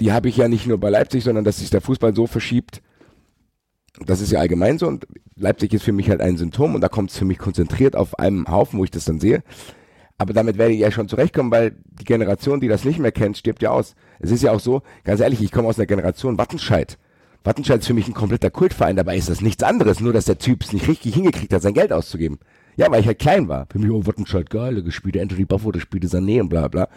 die 0.00 0.12
habe 0.12 0.28
ich 0.28 0.36
ja 0.36 0.48
nicht 0.48 0.66
nur 0.66 0.78
bei 0.78 0.90
Leipzig, 0.90 1.24
sondern 1.24 1.44
dass 1.44 1.58
sich 1.58 1.70
der 1.70 1.80
Fußball 1.80 2.14
so 2.14 2.26
verschiebt. 2.26 2.82
Das 4.04 4.20
ist 4.20 4.32
ja 4.32 4.40
allgemein 4.40 4.78
so 4.78 4.88
und 4.88 5.06
Leipzig 5.36 5.72
ist 5.72 5.84
für 5.84 5.92
mich 5.92 6.10
halt 6.10 6.20
ein 6.20 6.36
Symptom 6.36 6.74
und 6.74 6.80
da 6.80 6.88
kommt 6.88 7.10
es 7.10 7.18
für 7.18 7.24
mich 7.24 7.38
konzentriert 7.38 7.94
auf 7.94 8.18
einem 8.18 8.46
Haufen, 8.48 8.78
wo 8.78 8.84
ich 8.84 8.90
das 8.90 9.04
dann 9.04 9.20
sehe. 9.20 9.42
Aber 10.18 10.32
damit 10.32 10.58
werde 10.58 10.72
ich 10.74 10.80
ja 10.80 10.90
schon 10.90 11.08
zurechtkommen, 11.08 11.50
weil 11.50 11.76
die 11.84 12.04
Generation, 12.04 12.60
die 12.60 12.68
das 12.68 12.84
nicht 12.84 12.98
mehr 12.98 13.12
kennt, 13.12 13.36
stirbt 13.36 13.62
ja 13.62 13.70
aus. 13.70 13.94
Es 14.20 14.30
ist 14.30 14.42
ja 14.42 14.52
auch 14.52 14.60
so, 14.60 14.82
ganz 15.04 15.20
ehrlich, 15.20 15.42
ich 15.42 15.52
komme 15.52 15.68
aus 15.68 15.78
einer 15.78 15.86
Generation 15.86 16.38
Wattenscheid. 16.38 16.98
Wattenscheid 17.42 17.80
ist 17.80 17.86
für 17.86 17.94
mich 17.94 18.08
ein 18.08 18.14
kompletter 18.14 18.50
Kultverein, 18.50 18.96
dabei 18.96 19.16
ist 19.16 19.28
das 19.28 19.42
nichts 19.42 19.62
anderes, 19.62 20.00
nur 20.00 20.12
dass 20.12 20.24
der 20.24 20.38
Typ 20.38 20.62
es 20.62 20.72
nicht 20.72 20.88
richtig 20.88 21.14
hingekriegt 21.14 21.52
hat, 21.52 21.62
sein 21.62 21.74
Geld 21.74 21.92
auszugeben. 21.92 22.38
Ja, 22.76 22.90
weil 22.90 23.00
ich 23.00 23.06
halt 23.06 23.18
klein 23.18 23.48
war. 23.48 23.66
Für 23.70 23.78
mich, 23.78 23.90
oh, 23.90 24.06
Wattenscheid, 24.06 24.50
geil, 24.50 24.82
gespielte 24.82 25.20
Anthony 25.20 25.44
Buffo, 25.44 25.70
der 25.70 25.80
spielte 25.80 26.08
Sané 26.08 26.40
und 26.40 26.48
bla 26.48 26.68
bla. 26.68 26.88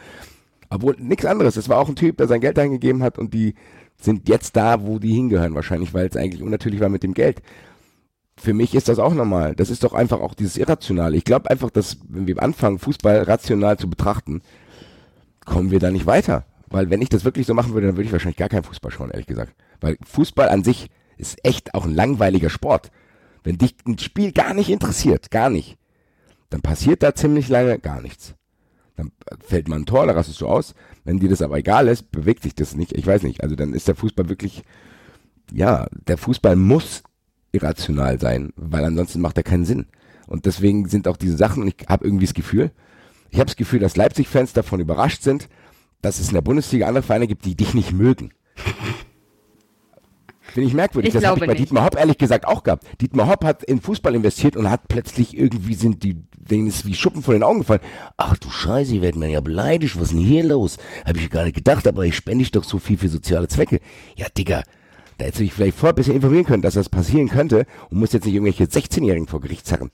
Obwohl 0.70 0.96
nichts 1.00 1.26
anderes. 1.26 1.56
Es 1.56 1.70
war 1.70 1.78
auch 1.78 1.90
ein 1.90 1.96
Typ, 1.96 2.18
der 2.18 2.28
sein 2.28 2.42
Geld 2.42 2.60
eingegeben 2.60 3.04
hat 3.04 3.18
und 3.18 3.34
die 3.34 3.56
sind 4.00 4.30
jetzt 4.30 4.56
da, 4.56 4.86
wo 4.86 5.00
die 5.00 5.14
hingehören 5.14 5.56
wahrscheinlich, 5.56 5.94
weil 5.94 6.08
es 6.08 6.16
eigentlich 6.16 6.44
unnatürlich 6.44 6.82
war 6.82 6.90
mit 6.90 7.04
dem 7.04 7.14
Geld. 7.14 7.42
Für 8.40 8.54
mich 8.54 8.76
ist 8.76 8.88
das 8.88 9.00
auch 9.00 9.14
normal. 9.14 9.56
Das 9.56 9.70
ist 9.70 9.84
doch 9.84 9.94
einfach 9.94 10.20
auch 10.20 10.36
dieses 10.36 10.58
Irrationale. 10.58 11.18
Ich 11.18 11.24
glaube 11.24 11.50
einfach, 11.50 11.72
dass 11.72 11.98
wenn 12.08 12.28
wir 12.28 12.42
anfangen, 12.44 12.78
Fußball 12.78 13.24
rational 13.24 13.78
zu 13.78 13.90
betrachten, 13.90 14.42
kommen 15.46 15.72
wir 15.72 15.80
da 15.80 15.90
nicht 15.90 16.06
weiter. 16.06 16.46
Weil 16.70 16.90
wenn 16.90 17.02
ich 17.02 17.10
das 17.10 17.26
wirklich 17.26 17.48
so 17.48 17.54
machen 17.54 17.74
würde, 17.74 17.88
dann 17.88 17.96
würde 17.96 18.06
ich 18.06 18.12
wahrscheinlich 18.12 18.38
gar 18.38 18.50
keinen 18.50 18.64
Fußball 18.64 18.92
schauen, 18.92 19.10
ehrlich 19.10 19.26
gesagt. 19.26 19.56
Weil 19.80 19.98
Fußball 20.06 20.50
an 20.50 20.64
sich 20.64 20.90
ist 21.18 21.44
echt 21.44 21.74
auch 21.74 21.86
ein 21.86 21.96
langweiliger 21.96 22.50
Sport. 22.50 22.92
Wenn 23.44 23.58
dich 23.58 23.76
ein 23.88 23.98
Spiel 23.98 24.34
gar 24.34 24.54
nicht 24.54 24.70
interessiert, 24.70 25.32
gar 25.32 25.50
nicht, 25.50 25.78
dann 26.50 26.62
passiert 26.62 27.02
da 27.02 27.16
ziemlich 27.16 27.48
lange 27.48 27.80
gar 27.80 28.02
nichts 28.02 28.37
dann 28.98 29.12
fällt 29.40 29.70
man 29.70 29.84
ein 29.84 29.86
Tor, 29.86 30.06
da 30.08 30.14
rastest 30.14 30.42
du 30.42 30.48
aus. 30.48 30.74
Wenn 31.06 31.20
dir 31.20 31.30
das 31.30 31.42
aber 31.42 31.58
egal 31.58 31.88
ist, 31.88 32.12
bewegt 32.12 32.44
sich 32.44 32.56
das 32.56 32.76
nicht. 32.76 32.92
Ich 32.94 33.08
weiß 33.08 33.24
nicht. 33.24 33.44
Also 33.44 33.56
dann 33.56 33.74
ist 33.74 33.88
der 33.88 33.96
Fußball 33.96 34.28
wirklich, 34.28 34.64
ja, 35.54 35.88
der 36.08 36.18
Fußball 36.18 36.56
muss 36.56 37.04
irrational 37.52 38.20
sein, 38.20 38.52
weil 38.56 38.84
ansonsten 38.84 39.22
macht 39.22 39.38
er 39.38 39.44
keinen 39.44 39.66
Sinn. 39.66 39.86
Und 40.26 40.46
deswegen 40.46 40.90
sind 40.90 41.08
auch 41.08 41.16
diese 41.16 41.38
Sachen, 41.38 41.64
und 41.64 41.70
ich 41.70 41.88
habe 41.88 42.06
irgendwie 42.06 42.26
das 42.26 42.34
Gefühl, 42.34 42.72
ich 43.30 43.38
habe 43.38 43.46
das 43.46 43.56
Gefühl, 43.56 43.80
dass 43.80 43.96
Leipzig-Fans 43.96 44.54
davon 44.54 44.80
überrascht 44.80 45.22
sind, 45.22 45.48
dass 46.02 46.20
es 46.20 46.28
in 46.30 46.34
der 46.34 46.42
Bundesliga 46.42 46.88
andere 46.88 47.04
Vereine 47.04 47.28
gibt, 47.28 47.46
die 47.46 47.56
dich 47.56 47.74
nicht 47.74 47.94
mögen. 47.94 48.32
Finde 50.54 50.68
ich 50.68 50.74
merkwürdig. 50.74 51.10
Ich 51.10 51.14
das 51.14 51.26
habe 51.26 51.40
ich 51.40 51.46
bei 51.46 51.54
nicht. 51.54 51.60
Dietmar 51.60 51.86
Hopp 51.86 51.98
ehrlich 51.98 52.18
gesagt 52.18 52.48
auch 52.48 52.64
gehabt. 52.64 52.86
Dietmar 53.02 53.28
Hopp 53.28 53.44
hat 53.44 53.64
in 53.64 53.82
Fußball 53.82 54.16
investiert 54.16 54.56
und 54.56 54.70
hat 54.70 54.88
plötzlich 54.88 55.38
irgendwie 55.38 55.76
sind 55.76 56.04
die, 56.04 56.16
denen 56.36 56.68
ist 56.68 56.86
wie 56.86 56.96
Schuppen 56.96 57.22
vor 57.22 57.34
den 57.34 57.44
Augen 57.44 57.60
gefallen. 57.60 57.82
Ach 58.18 58.38
du 58.38 58.50
Scheiße, 58.50 58.96
ich 58.96 59.02
werde 59.02 59.20
mir 59.20 59.30
ja 59.30 59.42
beleidigt. 59.42 59.96
Was 59.96 60.04
ist 60.04 60.14
denn 60.14 60.20
hier 60.20 60.44
los? 60.44 60.78
Habe 61.06 61.20
ich 61.20 61.30
gar 61.30 61.44
nicht 61.44 61.56
gedacht, 61.56 61.88
aber 61.88 62.06
ich 62.06 62.16
spende 62.16 62.42
ich 62.42 62.52
doch 62.52 62.64
so 62.64 62.80
viel 62.80 62.98
für 62.98 63.10
soziale 63.10 63.48
Zwecke. 63.48 63.80
Ja, 64.16 64.28
Digga. 64.36 64.64
Da 65.18 65.26
hättest 65.26 65.40
du 65.40 65.44
dich 65.46 65.54
vielleicht 65.54 65.78
vorher 65.78 65.94
ein 65.94 65.96
bisschen 65.96 66.16
informieren 66.16 66.46
können, 66.46 66.62
dass 66.62 66.76
das 66.76 66.90
passieren 66.90 67.28
könnte 67.28 67.66
und 67.90 68.00
musst 68.00 68.14
jetzt 68.14 68.26
nicht 68.26 68.36
irgendwelche 68.36 68.66
16-Jährigen 68.66 69.28
vor 69.28 69.42
Gericht 69.42 69.66
zerren. 69.66 69.90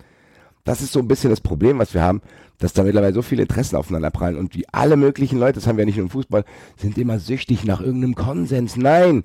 Das 0.65 0.81
ist 0.81 0.93
so 0.93 0.99
ein 0.99 1.07
bisschen 1.07 1.29
das 1.29 1.41
Problem, 1.41 1.79
was 1.79 1.93
wir 1.93 2.01
haben, 2.01 2.21
dass 2.59 2.73
da 2.73 2.83
mittlerweile 2.83 3.13
so 3.13 3.21
viele 3.21 3.41
Interessen 3.41 3.75
aufeinander 3.75 4.11
prallen 4.11 4.37
und 4.37 4.55
wie 4.55 4.67
alle 4.71 4.95
möglichen 4.95 5.39
Leute, 5.39 5.55
das 5.55 5.67
haben 5.67 5.77
wir 5.77 5.83
ja 5.83 5.85
nicht 5.87 5.97
nur 5.97 6.05
im 6.05 6.09
Fußball, 6.09 6.45
sind 6.77 6.97
immer 6.97 7.19
süchtig 7.19 7.65
nach 7.65 7.81
irgendeinem 7.81 8.15
Konsens. 8.15 8.77
Nein, 8.77 9.23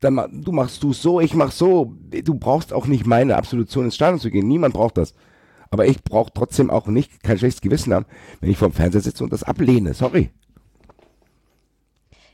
dann 0.00 0.42
du 0.44 0.52
machst 0.52 0.82
du 0.82 0.92
so, 0.92 1.20
ich 1.20 1.34
mach 1.34 1.50
so. 1.50 1.94
Du 2.24 2.34
brauchst 2.34 2.72
auch 2.72 2.86
nicht 2.86 3.06
meine 3.06 3.36
Absolution 3.36 3.86
ins 3.86 3.96
Stadion 3.96 4.20
zu 4.20 4.30
gehen. 4.30 4.46
Niemand 4.46 4.74
braucht 4.74 4.96
das. 4.96 5.14
Aber 5.70 5.86
ich 5.86 6.02
brauche 6.02 6.32
trotzdem 6.32 6.70
auch 6.70 6.86
nicht 6.86 7.22
kein 7.22 7.38
schlechtes 7.38 7.60
Gewissen 7.60 7.92
haben, 7.92 8.06
wenn 8.40 8.50
ich 8.50 8.56
vorm 8.56 8.72
Fernseher 8.72 9.02
sitze 9.02 9.24
und 9.24 9.32
das 9.32 9.42
ablehne. 9.42 9.92
Sorry. 9.94 10.30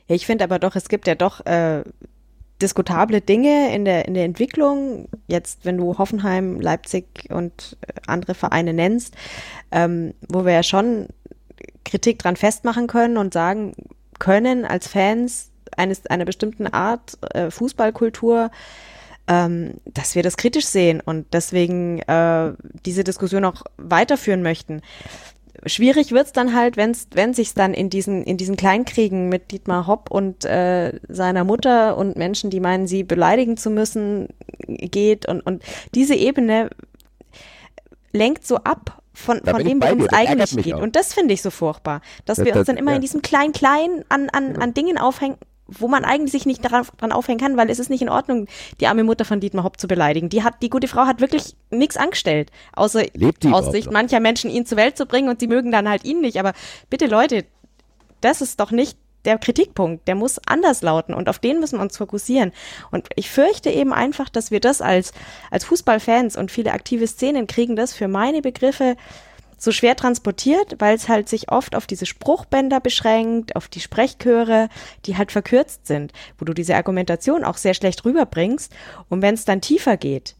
Ja, 0.07 0.15
ich 0.15 0.25
finde 0.25 0.43
aber 0.43 0.59
doch, 0.59 0.75
es 0.75 0.87
gibt 0.87 1.07
ja 1.07 1.15
doch 1.15 1.45
äh, 1.45 1.83
diskutable 2.61 3.21
Dinge 3.21 3.75
in 3.75 3.83
der, 3.83 4.07
in 4.07 4.13
der 4.13 4.25
Entwicklung. 4.25 5.09
Jetzt, 5.27 5.65
wenn 5.65 5.77
du 5.77 5.97
Hoffenheim, 5.97 6.61
Leipzig 6.61 7.05
und 7.29 7.77
äh, 7.81 7.93
andere 8.07 8.35
Vereine 8.35 8.73
nennst, 8.73 9.15
ähm, 9.71 10.13
wo 10.29 10.45
wir 10.45 10.53
ja 10.53 10.63
schon 10.63 11.07
Kritik 11.83 12.19
dran 12.19 12.35
festmachen 12.35 12.87
können 12.87 13.17
und 13.17 13.33
sagen 13.33 13.73
können 14.19 14.65
als 14.65 14.87
Fans 14.87 15.51
eines 15.77 16.05
einer 16.07 16.25
bestimmten 16.25 16.67
Art 16.67 17.17
äh, 17.33 17.51
Fußballkultur, 17.51 18.51
ähm, 19.27 19.75
dass 19.85 20.15
wir 20.15 20.23
das 20.23 20.37
kritisch 20.37 20.65
sehen 20.65 21.01
und 21.03 21.25
deswegen 21.33 21.99
äh, 21.99 22.53
diese 22.85 23.03
Diskussion 23.03 23.45
auch 23.45 23.63
weiterführen 23.77 24.43
möchten. 24.43 24.81
Schwierig 25.65 26.11
wird's 26.11 26.33
dann 26.33 26.53
halt, 26.53 26.77
wenn's, 26.77 27.07
wenn 27.13 27.33
sich's 27.33 27.53
dann 27.53 27.73
in 27.73 27.89
diesen, 27.89 28.23
in 28.23 28.37
diesen 28.37 28.55
Kleinkriegen 28.57 29.29
mit 29.29 29.51
Dietmar 29.51 29.87
Hopp 29.87 30.11
und 30.11 30.45
äh, 30.45 30.99
seiner 31.07 31.43
Mutter 31.43 31.97
und 31.97 32.17
Menschen, 32.17 32.49
die 32.49 32.59
meinen, 32.59 32.87
sie 32.87 33.03
beleidigen 33.03 33.57
zu 33.57 33.69
müssen, 33.69 34.27
geht 34.67 35.27
und, 35.27 35.41
und 35.41 35.63
diese 35.95 36.13
Ebene 36.13 36.69
lenkt 38.11 38.45
so 38.45 38.57
ab 38.57 39.01
von, 39.13 39.41
von 39.43 39.63
dem, 39.63 39.81
worum 39.81 40.01
es 40.01 40.13
eigentlich 40.13 40.63
geht. 40.63 40.73
Auch. 40.73 40.81
Und 40.81 40.95
das 40.95 41.13
finde 41.13 41.33
ich 41.33 41.41
so 41.41 41.49
furchtbar, 41.49 42.01
dass 42.25 42.37
das, 42.37 42.45
wir 42.45 42.55
uns 42.55 42.67
dann 42.67 42.77
immer 42.77 42.91
ja. 42.91 42.95
in 42.97 43.01
diesem 43.01 43.21
Klein-Klein 43.21 44.03
an, 44.09 44.29
an, 44.29 44.55
ja. 44.55 44.59
an 44.59 44.73
Dingen 44.73 44.97
aufhängen, 44.97 45.37
wo 45.67 45.87
man 45.87 46.05
eigentlich 46.05 46.31
sich 46.31 46.45
nicht 46.45 46.63
daran, 46.63 46.85
dran 46.97 47.11
aufhängen 47.11 47.39
kann, 47.39 47.57
weil 47.57 47.69
es 47.69 47.79
ist 47.79 47.89
nicht 47.89 48.01
in 48.01 48.09
Ordnung, 48.09 48.47
die 48.79 48.87
arme 48.87 49.03
Mutter 49.03 49.25
von 49.25 49.39
Dietmar 49.39 49.63
Hopp 49.63 49.79
zu 49.79 49.87
beleidigen. 49.87 50.29
Die 50.29 50.43
hat, 50.43 50.61
die 50.61 50.69
gute 50.69 50.87
Frau 50.87 51.05
hat 51.05 51.21
wirklich 51.21 51.55
nichts 51.71 51.97
angestellt, 51.97 52.51
außer 52.73 53.03
aus 53.51 53.71
Sicht 53.71 53.91
mancher 53.91 54.19
Menschen 54.19 54.51
ihn 54.51 54.65
zur 54.65 54.77
Welt 54.77 54.97
zu 54.97 55.05
bringen 55.05 55.29
und 55.29 55.39
sie 55.39 55.47
mögen 55.47 55.71
dann 55.71 55.89
halt 55.89 56.05
ihn 56.05 56.21
nicht. 56.21 56.37
Aber 56.39 56.53
bitte 56.89 57.07
Leute, 57.07 57.45
das 58.21 58.41
ist 58.41 58.59
doch 58.59 58.71
nicht 58.71 58.97
der 59.25 59.37
Kritikpunkt, 59.39 60.07
der 60.07 60.15
muss 60.15 60.39
anders 60.45 60.81
lauten 60.81 61.13
und 61.13 61.29
auf 61.29 61.39
den 61.39 61.59
müssen 61.59 61.79
wir 61.79 61.83
uns 61.83 61.97
fokussieren. 61.97 62.51
Und 62.91 63.09
ich 63.15 63.29
fürchte 63.29 63.71
eben 63.71 63.91
einfach, 63.91 64.29
dass 64.29 64.51
wir 64.51 64.59
das 64.59 64.81
als, 64.81 65.13
als 65.51 65.65
Fußballfans 65.65 66.37
und 66.37 66.51
viele 66.51 66.73
aktive 66.73 67.07
Szenen 67.07 67.47
kriegen 67.47 67.75
das 67.75 67.93
für 67.93 68.07
meine 68.07 68.41
Begriffe 68.41 68.95
so 69.57 69.71
schwer 69.71 69.95
transportiert, 69.95 70.75
weil 70.79 70.95
es 70.95 71.09
halt 71.09 71.29
sich 71.29 71.51
oft 71.51 71.75
auf 71.75 71.87
diese 71.87 72.05
Spruchbänder 72.05 72.79
beschränkt, 72.79 73.55
auf 73.55 73.67
die 73.67 73.79
Sprechchöre, 73.79 74.69
die 75.05 75.17
halt 75.17 75.31
verkürzt 75.31 75.87
sind, 75.87 76.13
wo 76.37 76.45
du 76.45 76.53
diese 76.53 76.75
Argumentation 76.75 77.43
auch 77.43 77.57
sehr 77.57 77.73
schlecht 77.73 78.05
rüberbringst. 78.05 78.73
Und 79.09 79.21
wenn 79.21 79.35
es 79.35 79.45
dann 79.45 79.61
tiefer 79.61 79.97
geht, 79.97 80.35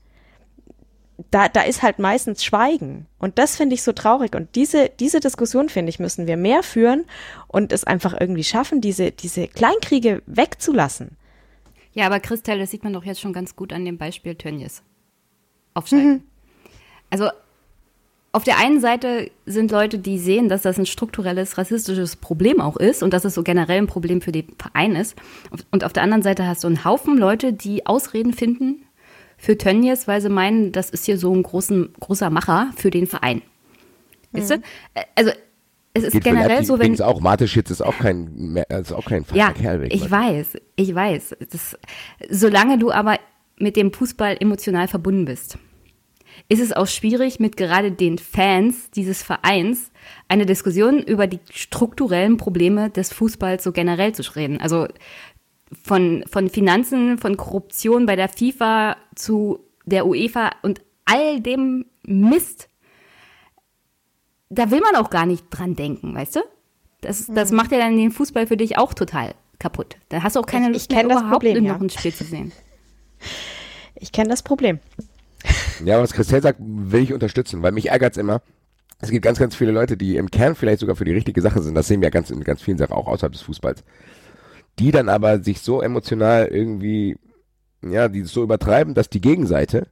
da, 1.32 1.48
da 1.48 1.62
ist 1.62 1.82
halt 1.82 2.00
meistens 2.00 2.44
Schweigen. 2.44 3.08
Und 3.20 3.40
das 3.40 3.56
finde 3.56 3.76
ich 3.76 3.84
so 3.84 3.94
traurig. 3.94 4.36
Und 4.36 4.56
diese, 4.56 4.90
diese 5.00 5.20
Diskussion, 5.20 5.70
finde 5.70 5.90
ich, 5.90 6.00
müssen 6.00 6.28
wir 6.28 6.38
mehr 6.38 6.62
führen 6.62 7.06
und 7.48 7.72
es 7.72 7.84
einfach 7.84 8.20
irgendwie 8.20 8.44
schaffen, 8.44 8.82
diese, 8.82 9.12
diese 9.12 9.48
Kleinkriege 9.48 10.22
wegzulassen. 10.26 11.18
Ja, 11.94 12.06
aber 12.08 12.20
Christel, 12.20 12.60
das 12.60 12.72
sieht 12.72 12.84
man 12.84 12.92
doch 12.92 13.06
jetzt 13.06 13.22
schon 13.22 13.32
ganz 13.32 13.56
gut 13.56 13.72
an 13.72 13.86
dem 13.86 13.98
Beispiel 13.98 14.36
Tönnies. 14.36 14.84
Aufsteigen. 15.74 16.12
Mhm. 16.12 16.24
Also 17.10 17.30
auf 18.36 18.44
der 18.44 18.58
einen 18.58 18.82
Seite 18.82 19.32
sind 19.46 19.72
Leute, 19.72 19.98
die 19.98 20.20
sehen, 20.20 20.50
dass 20.50 20.64
das 20.64 20.78
ein 20.78 20.86
strukturelles 20.86 21.58
rassistisches 21.58 22.18
Problem 22.18 22.60
auch 22.60 22.76
ist 22.76 23.02
und 23.02 23.14
dass 23.14 23.24
es 23.24 23.34
so 23.34 23.44
generell 23.44 23.78
ein 23.78 23.88
Problem 23.88 24.20
für 24.20 24.34
den 24.34 24.48
Verein 24.60 24.98
ist. 24.98 25.16
Und 25.72 25.86
auf 25.86 25.94
der 25.94 26.04
anderen 26.04 26.22
Seite 26.22 26.46
hast 26.46 26.66
du 26.66 26.68
einen 26.68 26.84
Haufen 26.84 27.18
Leute, 27.18 27.54
die 27.54 27.86
Ausreden 27.86 28.34
finden 28.34 28.84
für 29.38 29.58
Tönnies, 29.58 30.10
weil 30.10 30.20
sie 30.20 30.28
meinen, 30.28 30.74
das 30.74 30.90
ist 30.90 31.06
hier 31.06 31.18
so 31.18 31.34
ein 31.34 31.44
großen, 31.44 31.94
großer 31.98 32.30
Macher 32.30 32.72
für 32.76 32.92
den 32.92 33.08
Verein. 33.08 33.42
Mhm. 34.34 34.38
Weißt 34.38 34.52
du? 34.52 34.56
Also 35.16 35.32
es 35.94 36.04
ist 36.04 36.12
Geht 36.12 36.26
generell 36.26 36.66
so, 36.66 36.78
wenn 36.78 36.94
es 36.94 37.00
auch 37.00 37.22
Mateschitz 37.22 37.72
ist 37.72 37.82
auch 37.82 37.98
kein 37.98 38.62
ist 38.68 38.92
auch 38.92 39.06
kein 39.06 39.26
ja, 39.34 39.54
Kerl. 39.54 39.88
Ich 39.90 40.12
weiß, 40.12 40.58
ich 40.76 40.94
weiß. 40.94 41.38
Das, 41.50 41.78
solange 42.30 42.80
du 42.80 42.92
aber 42.92 43.18
mit 43.58 43.78
dem 43.78 43.94
Fußball 43.94 44.36
emotional 44.42 44.90
verbunden 44.90 45.24
bist 45.24 45.58
ist 46.48 46.62
es 46.62 46.74
auch 46.74 46.88
schwierig, 46.88 47.40
mit 47.40 47.58
gerade 47.58 47.92
den 47.92 48.18
Fans 48.18 48.92
dieses 48.92 49.24
Vereins 49.24 49.92
eine 50.28 50.46
Diskussion 50.46 51.00
über 51.00 51.28
die 51.28 51.40
strukturellen 51.52 52.38
Probleme 52.38 52.90
des 52.90 53.12
Fußballs 53.14 53.64
so 53.64 53.72
generell 53.72 54.14
zu 54.14 54.24
reden. 54.36 54.60
Also 54.62 54.88
von, 55.84 56.24
von 56.28 56.50
Finanzen, 56.50 57.18
von 57.18 57.38
Korruption 57.38 58.06
bei 58.06 58.16
der 58.16 58.30
FIFA 58.30 58.98
zu 59.16 59.60
der 59.86 60.06
UEFA 60.06 60.52
und 60.62 60.82
all 61.06 61.42
dem 61.42 61.86
Mist. 62.04 62.70
Da 64.50 64.70
will 64.70 64.82
man 64.82 64.96
auch 64.96 65.10
gar 65.10 65.26
nicht 65.26 65.46
dran 65.50 65.76
denken, 65.76 66.14
weißt 66.14 66.38
du? 66.38 66.40
Das, 67.02 67.26
das 67.28 67.52
mhm. 67.52 67.58
macht 67.58 67.72
ja 67.72 67.80
dann 67.80 67.98
den 67.98 68.12
Fußball 68.12 68.48
für 68.48 68.58
dich 68.58 68.78
auch 68.78 68.94
total 68.94 69.34
kaputt. 69.60 69.98
Da 70.10 70.24
hast 70.24 70.36
du 70.36 70.40
auch 70.40 70.46
keine 70.46 70.70
Lust 70.70 70.92
ich, 70.92 70.98
ich 70.98 71.04
mehr, 71.04 71.18
überhaupt 71.18 71.32
Problem, 71.32 71.64
noch 71.64 71.80
ein 71.80 71.90
Spiel 71.90 72.14
zu 72.14 72.24
sehen. 72.24 72.52
Ich 73.96 74.12
kenne 74.12 74.30
das 74.30 74.44
Problem. 74.44 74.80
Ja, 75.84 76.02
was 76.02 76.14
Christel 76.14 76.42
sagt, 76.42 76.60
will 76.62 77.04
ich 77.04 77.14
unterstützen, 77.14 77.62
weil 77.62 77.72
mich 77.72 77.90
ärgert's 77.90 78.18
immer. 78.18 78.42
Es 79.02 79.10
gibt 79.10 79.26
ganz, 79.26 79.40
ganz 79.40 79.56
viele 79.56 79.72
Leute, 79.72 79.98
die 79.98 80.16
im 80.16 80.32
Kern 80.32 80.56
vielleicht 80.56 80.80
sogar 80.80 80.96
für 80.96 81.06
die 81.06 81.12
richtige 81.12 81.42
Sache 81.42 81.62
sind. 81.62 81.76
Das 81.76 81.88
sehen 81.88 82.02
wir 82.02 82.12
ganz 82.12 82.30
in 82.30 82.44
ganz 82.44 82.62
vielen 82.62 82.78
Sachen 82.78 82.94
auch 82.94 83.08
außerhalb 83.08 83.34
des 83.34 83.42
Fußballs. 83.42 83.84
Die 84.80 84.92
dann 84.92 85.10
aber 85.10 85.44
sich 85.44 85.62
so 85.62 85.82
emotional 85.82 86.48
irgendwie, 86.48 87.18
ja, 87.82 88.08
die 88.08 88.24
so 88.24 88.44
übertreiben, 88.44 88.94
dass 88.94 89.10
die 89.10 89.22
Gegenseite 89.22 89.88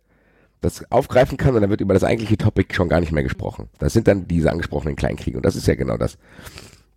das 0.61 0.89
aufgreifen 0.89 1.37
kann 1.37 1.55
und 1.55 1.61
dann 1.61 1.69
wird 1.69 1.81
über 1.81 1.93
das 1.93 2.05
eigentliche 2.05 2.37
Topic 2.37 2.73
schon 2.73 2.87
gar 2.87 3.01
nicht 3.01 3.11
mehr 3.11 3.23
gesprochen. 3.23 3.69
Das 3.79 3.91
sind 3.91 4.07
dann 4.07 4.27
diese 4.27 4.49
angesprochenen 4.49 4.95
Kleinkriege 4.95 5.37
und 5.37 5.45
das 5.45 5.57
ist 5.57 5.67
ja 5.67 5.75
genau 5.75 5.97
das. 5.97 6.17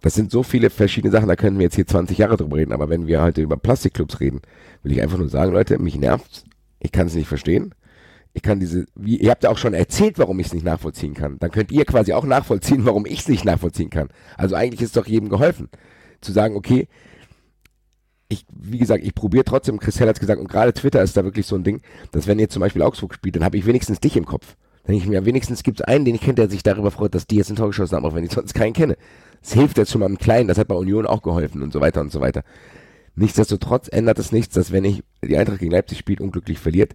Das 0.00 0.14
sind 0.14 0.30
so 0.30 0.44
viele 0.44 0.70
verschiedene 0.70 1.10
Sachen, 1.10 1.26
da 1.26 1.34
können 1.34 1.58
wir 1.58 1.64
jetzt 1.64 1.74
hier 1.74 1.86
20 1.86 2.18
Jahre 2.18 2.36
drüber 2.36 2.58
reden, 2.58 2.72
aber 2.72 2.88
wenn 2.88 3.08
wir 3.08 3.22
heute 3.22 3.42
über 3.42 3.56
Plastikclubs 3.56 4.20
reden, 4.20 4.40
will 4.84 4.92
ich 4.92 5.02
einfach 5.02 5.18
nur 5.18 5.28
sagen, 5.28 5.52
Leute, 5.52 5.80
mich 5.80 5.96
nervt's, 5.96 6.44
ich 6.78 6.92
kann 6.92 7.08
es 7.08 7.14
nicht 7.14 7.26
verstehen 7.26 7.74
ich 8.36 8.42
kann 8.42 8.60
diese, 8.60 8.84
wie, 8.94 9.16
ihr 9.16 9.30
habt 9.30 9.44
ja 9.44 9.50
auch 9.50 9.56
schon 9.56 9.72
erzählt, 9.72 10.18
warum 10.18 10.38
ich 10.40 10.48
es 10.48 10.52
nicht 10.52 10.62
nachvollziehen 10.64 11.14
kann. 11.14 11.38
Dann 11.38 11.50
könnt 11.50 11.72
ihr 11.72 11.86
quasi 11.86 12.12
auch 12.12 12.26
nachvollziehen, 12.26 12.84
warum 12.84 13.06
ich 13.06 13.20
es 13.20 13.28
nicht 13.28 13.46
nachvollziehen 13.46 13.88
kann. 13.88 14.08
Also 14.36 14.54
eigentlich 14.54 14.82
ist 14.82 14.94
doch 14.94 15.06
jedem 15.06 15.30
geholfen. 15.30 15.70
Zu 16.20 16.32
sagen, 16.32 16.54
okay, 16.54 16.86
ich, 18.28 18.44
wie 18.54 18.76
gesagt, 18.76 19.02
ich 19.02 19.14
probiere 19.14 19.44
trotzdem, 19.44 19.78
Chris 19.78 19.98
Hell 19.98 20.08
hat 20.08 20.20
gesagt, 20.20 20.38
und 20.38 20.50
gerade 20.50 20.74
Twitter 20.74 21.00
ist 21.02 21.16
da 21.16 21.24
wirklich 21.24 21.46
so 21.46 21.56
ein 21.56 21.64
Ding, 21.64 21.80
dass 22.12 22.26
wenn 22.26 22.38
ihr 22.38 22.50
zum 22.50 22.60
Beispiel 22.60 22.82
Augsburg 22.82 23.14
spielt, 23.14 23.36
dann 23.36 23.44
habe 23.44 23.56
ich 23.56 23.64
wenigstens 23.64 24.00
dich 24.00 24.18
im 24.18 24.26
Kopf. 24.26 24.56
Dann 24.82 24.92
denke 24.92 25.04
ich 25.04 25.08
mir, 25.08 25.24
wenigstens 25.24 25.62
gibt 25.62 25.80
es 25.80 25.86
einen, 25.86 26.04
den 26.04 26.16
ich 26.16 26.20
kenne, 26.20 26.34
der 26.34 26.50
sich 26.50 26.62
darüber 26.62 26.90
freut, 26.90 27.14
dass 27.14 27.26
die 27.26 27.36
jetzt 27.36 27.48
ein 27.48 27.56
Tor 27.56 27.68
geschossen 27.68 27.96
haben, 27.96 28.04
auch 28.04 28.14
wenn 28.14 28.24
ich 28.24 28.32
sonst 28.32 28.52
keinen 28.52 28.74
kenne. 28.74 28.98
Das 29.40 29.54
hilft 29.54 29.78
jetzt 29.78 29.92
schon 29.92 30.00
mal 30.00 30.10
im 30.10 30.18
Kleinen, 30.18 30.48
das 30.48 30.58
hat 30.58 30.68
bei 30.68 30.74
Union 30.74 31.06
auch 31.06 31.22
geholfen 31.22 31.62
und 31.62 31.72
so 31.72 31.80
weiter 31.80 32.02
und 32.02 32.12
so 32.12 32.20
weiter. 32.20 32.42
Nichtsdestotrotz 33.14 33.88
ändert 33.90 34.18
es 34.18 34.30
nichts, 34.30 34.54
dass 34.54 34.72
wenn 34.72 34.84
ich 34.84 35.02
die 35.24 35.38
Eintracht 35.38 35.60
gegen 35.60 35.72
Leipzig 35.72 35.96
spielt, 35.96 36.20
unglücklich 36.20 36.58
verliert, 36.58 36.94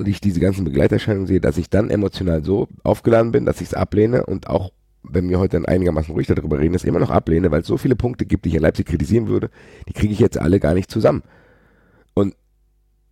und 0.00 0.08
ich 0.08 0.22
diese 0.22 0.40
ganzen 0.40 0.64
Begleiterscheinungen 0.64 1.26
sehe, 1.26 1.42
dass 1.42 1.58
ich 1.58 1.68
dann 1.68 1.90
emotional 1.90 2.42
so 2.42 2.68
aufgeladen 2.84 3.32
bin, 3.32 3.44
dass 3.44 3.60
ich 3.60 3.68
es 3.68 3.74
ablehne 3.74 4.24
und 4.24 4.48
auch, 4.48 4.72
wenn 5.02 5.28
wir 5.28 5.38
heute 5.38 5.58
dann 5.58 5.66
einigermaßen 5.66 6.14
ruhig 6.14 6.26
darüber 6.26 6.58
reden, 6.58 6.74
es 6.74 6.84
immer 6.84 6.98
noch 6.98 7.10
ablehne, 7.10 7.50
weil 7.50 7.60
es 7.60 7.66
so 7.66 7.76
viele 7.76 7.96
Punkte 7.96 8.24
gibt, 8.24 8.46
die 8.46 8.48
ich 8.48 8.54
in 8.54 8.62
Leipzig 8.62 8.86
kritisieren 8.86 9.28
würde, 9.28 9.50
die 9.86 9.92
kriege 9.92 10.14
ich 10.14 10.18
jetzt 10.18 10.38
alle 10.38 10.58
gar 10.58 10.72
nicht 10.72 10.90
zusammen. 10.90 11.22
Und 12.14 12.34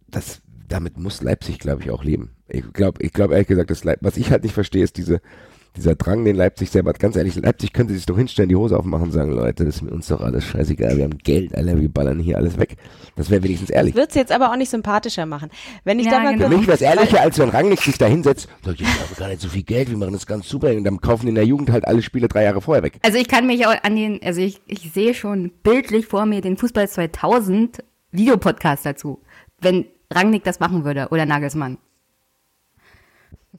das, 0.09 0.41
damit 0.67 0.97
muss 0.97 1.23
Leipzig, 1.23 1.59
glaube 1.59 1.83
ich, 1.83 1.91
auch 1.91 2.05
leben. 2.05 2.31
Ich 2.49 2.73
glaube, 2.73 3.03
ich 3.03 3.13
glaube 3.13 3.35
ehrlich 3.35 3.49
gesagt, 3.49 3.85
Leip 3.85 3.99
was 4.01 4.17
ich 4.17 4.31
halt 4.31 4.43
nicht 4.43 4.55
verstehe, 4.55 4.83
ist 4.83 4.97
diese, 4.97 5.21
dieser 5.77 5.95
Drang, 5.95 6.25
den 6.25 6.37
Leipzig 6.37 6.71
selber 6.71 6.91
hat. 6.91 6.99
Ganz 6.99 7.17
ehrlich, 7.17 7.37
Leipzig 7.37 7.73
könnte 7.73 7.95
sich 7.95 8.07
doch 8.07 8.17
hinstellen, 8.17 8.49
die 8.49 8.57
Hose 8.57 8.77
aufmachen 8.77 9.07
und 9.07 9.13
sagen, 9.13 9.33
Leute, 9.33 9.65
das 9.65 9.77
ist 9.77 9.83
mir 9.83 9.91
uns 9.91 10.09
doch 10.09 10.21
alles 10.21 10.45
scheißegal, 10.45 10.97
wir 10.97 11.05
haben 11.05 11.19
Geld, 11.19 11.55
alle, 11.55 11.81
wir 11.81 11.89
ballern 11.89 12.19
hier 12.19 12.37
alles 12.37 12.59
weg. 12.59 12.77
Das 13.17 13.31
wäre 13.31 13.43
wenigstens 13.43 13.71
ehrlich. 13.71 13.95
Das 13.95 14.03
wird 14.03 14.11
es 14.11 14.17
jetzt 14.17 14.33
aber 14.33 14.51
auch 14.51 14.57
nicht 14.57 14.71
sympathischer 14.71 15.27
machen. 15.27 15.51
Wenn 15.85 15.99
ich 15.99 16.07
ja, 16.07 16.13
da 16.13 16.21
mal 16.21 16.35
genau. 16.35 16.49
Für 16.49 16.57
mich 16.57 16.67
wäre 16.67 16.77
es 16.77 16.83
ehrlicher, 16.83 17.21
als 17.21 17.39
wenn 17.39 17.49
Rangnick 17.49 17.81
sich 17.81 17.99
da 17.99 18.07
hinsetzt 18.07 18.49
und 18.59 18.67
sagt, 18.67 18.81
ich 18.81 18.87
habe 18.87 19.15
gar 19.17 19.29
nicht 19.29 19.41
so 19.41 19.49
viel 19.49 19.63
Geld, 19.63 19.91
wir 19.91 19.97
machen 19.97 20.13
das 20.13 20.27
ganz 20.27 20.49
super 20.49 20.71
und 20.71 20.85
dann 20.85 21.01
kaufen 21.01 21.29
in 21.29 21.35
der 21.35 21.45
Jugend 21.45 21.71
halt 21.71 21.87
alle 21.87 22.03
Spiele 22.03 22.29
drei 22.29 22.45
Jahre 22.45 22.61
vorher 22.61 22.83
weg. 22.83 22.99
Also 23.03 23.19
ich 23.19 23.29
kann 23.29 23.47
mich 23.47 23.67
auch 23.67 23.75
an 23.83 23.97
den, 23.97 24.21
also 24.23 24.41
ich, 24.41 24.61
ich 24.67 24.93
sehe 24.93 25.15
schon 25.15 25.53
bildlich 25.63 26.07
vor 26.07 26.27
mir 26.27 26.41
den 26.41 26.57
Fußball 26.57 26.89
2000 26.89 27.85
Videopodcast 28.11 28.87
dazu, 28.87 29.21
wenn 29.61 29.87
Rangnick 30.13 30.45
das 30.45 30.61
machen 30.61 30.85
würde 30.85 31.09
oder 31.11 31.27
Nagelsmann. 31.27 31.79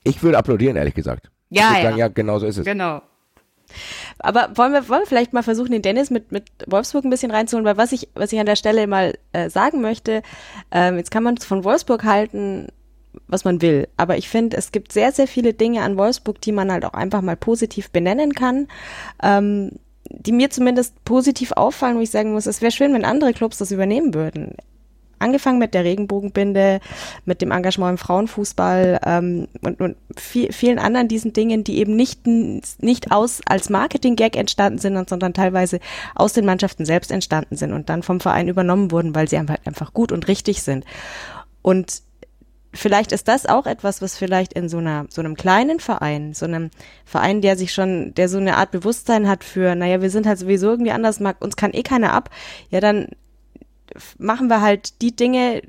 Ich 0.03 0.23
würde 0.23 0.37
applaudieren, 0.37 0.77
ehrlich 0.77 0.93
gesagt. 0.93 1.29
Ja, 1.49 1.77
ja. 1.77 1.83
Sagen, 1.83 1.97
ja, 1.97 2.07
genau 2.07 2.39
so 2.39 2.45
ist 2.45 2.57
es. 2.57 2.65
Genau. 2.65 3.01
Aber 4.19 4.49
wollen 4.55 4.73
wir, 4.73 4.89
wollen 4.89 5.01
wir 5.01 5.07
vielleicht 5.07 5.33
mal 5.33 5.43
versuchen, 5.43 5.71
den 5.71 5.81
Dennis 5.81 6.09
mit, 6.09 6.31
mit 6.31 6.45
Wolfsburg 6.67 7.05
ein 7.05 7.09
bisschen 7.09 7.31
reinzuholen, 7.31 7.65
weil 7.65 7.77
was 7.77 7.91
ich, 7.91 8.09
was 8.15 8.33
ich 8.33 8.39
an 8.39 8.45
der 8.45 8.55
Stelle 8.55 8.87
mal 8.87 9.13
äh, 9.31 9.49
sagen 9.49 9.81
möchte, 9.81 10.23
ähm, 10.71 10.97
jetzt 10.97 11.11
kann 11.11 11.23
man 11.23 11.37
von 11.37 11.63
Wolfsburg 11.63 12.03
halten, 12.03 12.67
was 13.27 13.45
man 13.45 13.61
will. 13.61 13.87
Aber 13.97 14.17
ich 14.17 14.27
finde, 14.27 14.57
es 14.57 14.71
gibt 14.71 14.91
sehr, 14.91 15.11
sehr 15.11 15.27
viele 15.27 15.53
Dinge 15.53 15.81
an 15.83 15.97
Wolfsburg, 15.97 16.41
die 16.41 16.51
man 16.51 16.71
halt 16.71 16.83
auch 16.83 16.93
einfach 16.93 17.21
mal 17.21 17.37
positiv 17.37 17.91
benennen 17.91 18.33
kann. 18.33 18.67
Ähm, 19.21 19.71
die 20.11 20.31
mir 20.31 20.49
zumindest 20.49 21.03
positiv 21.05 21.51
auffallen, 21.51 21.97
wo 21.97 22.01
ich 22.01 22.09
sagen 22.09 22.33
muss, 22.33 22.47
es 22.47 22.63
wäre 22.63 22.71
schön, 22.71 22.93
wenn 22.95 23.05
andere 23.05 23.31
Clubs 23.31 23.59
das 23.59 23.71
übernehmen 23.71 24.15
würden 24.15 24.55
angefangen 25.19 25.59
mit 25.59 25.73
der 25.73 25.83
Regenbogenbinde, 25.83 26.79
mit 27.25 27.41
dem 27.41 27.51
Engagement 27.51 27.91
im 27.91 27.97
Frauenfußball 27.97 28.99
ähm, 29.05 29.47
und, 29.61 29.79
und 29.81 29.95
viel, 30.17 30.51
vielen 30.51 30.79
anderen 30.79 31.07
diesen 31.07 31.33
Dingen, 31.33 31.63
die 31.63 31.77
eben 31.77 31.95
nicht, 31.95 32.25
nicht 32.25 33.11
aus 33.11 33.41
als 33.45 33.69
Marketing-Gag 33.69 34.35
entstanden 34.35 34.79
sind, 34.79 35.09
sondern 35.09 35.33
teilweise 35.33 35.79
aus 36.15 36.33
den 36.33 36.45
Mannschaften 36.45 36.85
selbst 36.85 37.11
entstanden 37.11 37.55
sind 37.55 37.73
und 37.73 37.89
dann 37.89 38.03
vom 38.03 38.19
Verein 38.19 38.47
übernommen 38.47 38.91
wurden, 38.91 39.15
weil 39.15 39.27
sie 39.29 39.37
einfach 39.37 39.93
gut 39.93 40.11
und 40.11 40.27
richtig 40.27 40.63
sind. 40.63 40.85
Und 41.61 42.01
vielleicht 42.73 43.11
ist 43.11 43.27
das 43.27 43.45
auch 43.45 43.65
etwas, 43.65 44.01
was 44.01 44.17
vielleicht 44.17 44.53
in 44.53 44.69
so 44.69 44.77
einer, 44.77 45.05
so 45.09 45.21
einem 45.21 45.35
kleinen 45.35 45.79
Verein, 45.79 46.33
so 46.33 46.45
einem 46.45 46.69
Verein, 47.05 47.41
der 47.41 47.57
sich 47.57 47.73
schon, 47.73 48.13
der 48.13 48.29
so 48.29 48.37
eine 48.37 48.57
Art 48.57 48.71
Bewusstsein 48.71 49.27
hat 49.27 49.43
für, 49.43 49.75
naja, 49.75 50.01
wir 50.01 50.09
sind 50.09 50.27
halt 50.27 50.39
sowieso 50.39 50.69
irgendwie 50.69 50.91
anders, 50.91 51.19
mag, 51.19 51.43
uns 51.43 51.55
kann 51.55 51.73
eh 51.73 51.83
keiner 51.83 52.13
ab, 52.13 52.29
ja, 52.69 52.79
dann 52.79 53.07
machen 54.17 54.47
wir 54.47 54.61
halt 54.61 55.01
die 55.01 55.15
Dinge, 55.15 55.61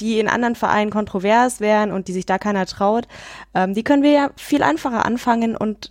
die 0.00 0.18
in 0.18 0.28
anderen 0.28 0.56
Vereinen 0.56 0.90
kontrovers 0.90 1.60
wären 1.60 1.92
und 1.92 2.08
die 2.08 2.12
sich 2.12 2.26
da 2.26 2.38
keiner 2.38 2.66
traut, 2.66 3.06
ähm, 3.54 3.74
die 3.74 3.84
können 3.84 4.02
wir 4.02 4.10
ja 4.12 4.30
viel 4.36 4.62
einfacher 4.62 5.04
anfangen 5.04 5.56
und 5.56 5.90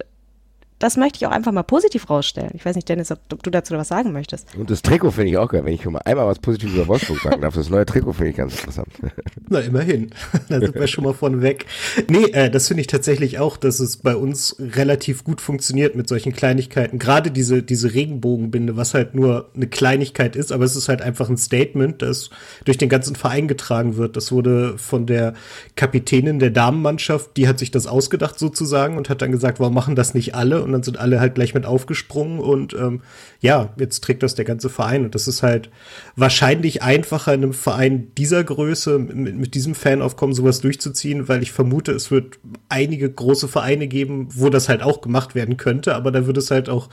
das 0.84 0.98
möchte 0.98 1.16
ich 1.16 1.26
auch 1.26 1.32
einfach 1.32 1.54
mal 1.54 1.64
positiv 1.64 2.10
rausstellen. 2.10 2.52
Ich 2.56 2.66
weiß 2.66 2.76
nicht, 2.76 2.90
Dennis, 2.90 3.10
ob, 3.10 3.20
ob 3.32 3.42
du 3.42 3.50
dazu 3.50 3.74
was 3.76 3.88
sagen 3.88 4.12
möchtest. 4.12 4.54
Und 4.58 4.70
das 4.70 4.82
Trikot 4.82 5.12
finde 5.12 5.30
ich 5.30 5.38
auch 5.38 5.48
geil, 5.48 5.64
wenn 5.64 5.74
ich 5.74 5.84
schon 5.84 5.94
mal 5.94 6.02
einmal 6.04 6.28
was 6.28 6.40
Positives 6.40 6.76
über 6.76 6.90
Wolfsburg 6.90 7.22
sagen 7.22 7.42
darf. 7.42 7.56
Das 7.56 7.70
neue 7.70 7.86
Trikot 7.86 8.12
finde 8.12 8.32
ich 8.32 8.36
ganz 8.36 8.60
interessant. 8.60 8.90
Na, 9.50 9.60
immerhin. 9.60 10.10
da 10.50 10.60
sind 10.60 10.76
wir 10.76 10.88
schon 10.88 11.06
mal 11.06 11.14
von 11.14 11.42
weg. 11.42 11.68
Nee, 12.10 12.26
äh, 12.34 12.50
das 12.50 12.68
finde 12.68 12.82
ich 12.82 12.88
tatsächlich 12.88 13.40
auch, 13.40 13.56
dass 13.56 13.80
es 13.80 13.96
bei 13.96 14.14
uns 14.14 14.58
relativ 14.60 15.24
gut 15.24 15.40
funktioniert 15.40 15.96
mit 15.96 16.10
solchen 16.10 16.34
Kleinigkeiten. 16.34 17.00
Gerade 17.00 17.32
diese, 17.32 17.64
diese 17.64 17.94
Regenbogenbinde, 17.94 18.76
was 18.76 18.94
halt 18.94 19.16
nur 19.16 19.52
eine 19.56 19.68
Kleinigkeit 19.68 20.36
ist, 20.36 20.52
aber 20.52 20.66
es 20.66 20.76
ist 20.76 20.90
halt 20.90 21.02
einfach 21.02 21.30
ein 21.30 21.38
Statement, 21.38 22.02
das 22.02 22.30
durch 22.66 22.78
den 22.78 22.90
ganzen 22.90 23.16
Verein 23.16 23.48
getragen 23.48 23.96
wird. 23.96 24.18
Das 24.18 24.34
wurde 24.34 24.78
von 24.78 25.06
der 25.06 25.34
Kapitänin 25.78 26.40
der 26.40 26.50
Damenmannschaft, 26.50 27.38
die 27.38 27.48
hat 27.48 27.58
sich 27.58 27.72
das 27.72 27.88
ausgedacht 27.88 28.38
sozusagen 28.38 28.98
und 28.98 29.10
hat 29.10 29.22
dann 29.22 29.32
gesagt, 29.32 29.62
warum 29.62 29.74
machen 29.74 29.96
das 29.96 30.14
nicht 30.14 30.36
alle? 30.36 30.62
Und 30.62 30.73
dann 30.74 30.84
sind 30.84 31.00
alle 31.00 31.20
halt 31.20 31.36
gleich 31.36 31.54
mit 31.54 31.66
aufgesprungen 31.66 32.40
und 32.40 32.74
ähm, 32.74 33.02
ja, 33.40 33.74
jetzt 33.78 34.04
trägt 34.04 34.24
das 34.24 34.36
der 34.36 34.46
ganze 34.46 34.70
Verein 34.70 35.06
und 35.06 35.16
das 35.16 35.28
ist 35.28 35.44
halt 35.44 35.70
wahrscheinlich 36.16 36.82
einfacher 36.82 37.34
in 37.34 37.44
einem 37.44 37.54
Verein 37.54 38.08
dieser 38.18 38.44
Größe 38.44 39.00
mit, 39.00 39.36
mit 39.36 39.56
diesem 39.56 39.76
Fanaufkommen 39.76 40.36
sowas 40.36 40.62
durchzuziehen, 40.62 41.28
weil 41.28 41.42
ich 41.42 41.52
vermute, 41.52 41.92
es 41.92 42.12
wird 42.12 42.40
einige 42.70 43.10
große 43.10 43.48
Vereine 43.48 43.88
geben, 43.88 44.28
wo 44.34 44.50
das 44.50 44.70
halt 44.70 44.84
auch 44.84 45.02
gemacht 45.02 45.36
werden 45.36 45.58
könnte, 45.58 45.96
aber 45.96 46.12
da 46.12 46.26
würde 46.26 46.40
es 46.40 46.52
halt 46.52 46.70
auch 46.70 46.90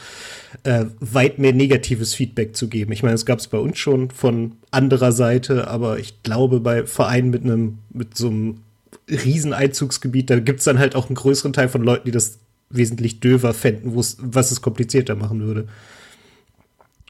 äh, 0.64 0.85
weit 1.01 1.39
mehr 1.39 1.53
negatives 1.53 2.14
Feedback 2.14 2.57
zu 2.57 2.68
geben. 2.68 2.93
Ich 2.93 3.03
meine, 3.03 3.14
es 3.14 3.26
gab 3.26 3.39
es 3.39 3.49
bei 3.49 3.59
uns 3.59 3.78
schon 3.78 4.11
von 4.11 4.57
anderer 4.70 5.12
Seite, 5.12 5.68
aber 5.68 5.99
ich 5.99 6.22
glaube, 6.22 6.61
bei 6.61 6.87
Vereinen 6.87 7.31
mit 7.31 7.45
einem, 7.45 7.78
mit 7.93 8.16
so 8.16 8.28
einem 8.28 8.61
Rieseneinzugsgebiet, 9.09 10.31
da 10.31 10.39
gibt 10.39 10.61
es 10.61 10.64
dann 10.64 10.78
halt 10.78 10.95
auch 10.95 11.09
einen 11.09 11.16
größeren 11.16 11.53
Teil 11.53 11.68
von 11.68 11.83
Leuten, 11.83 12.07
die 12.07 12.12
das 12.12 12.39
wesentlich 12.71 13.21
döver 13.21 13.53
fänden, 13.53 13.95
was 13.95 14.51
es 14.51 14.62
komplizierter 14.62 15.16
machen 15.16 15.41
würde. 15.41 15.66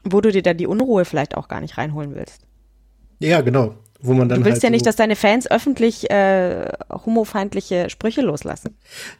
Wo 0.03 0.19
du 0.19 0.31
dir 0.31 0.41
dann 0.41 0.57
die 0.57 0.67
Unruhe 0.67 1.05
vielleicht 1.05 1.37
auch 1.37 1.47
gar 1.47 1.61
nicht 1.61 1.77
reinholen 1.77 2.15
willst. 2.15 2.47
Ja, 3.19 3.41
genau. 3.41 3.75
Wo 4.03 4.13
man 4.13 4.29
dann 4.29 4.39
du 4.39 4.45
willst 4.45 4.57
halt 4.57 4.63
ja 4.63 4.69
nicht, 4.71 4.85
so 4.85 4.89
dass 4.89 4.95
deine 4.95 5.15
Fans 5.15 5.49
öffentlich 5.49 6.09
äh, 6.09 6.67
homofeindliche 6.89 7.89
Sprüche 7.89 8.21
loslassen. 8.21 8.75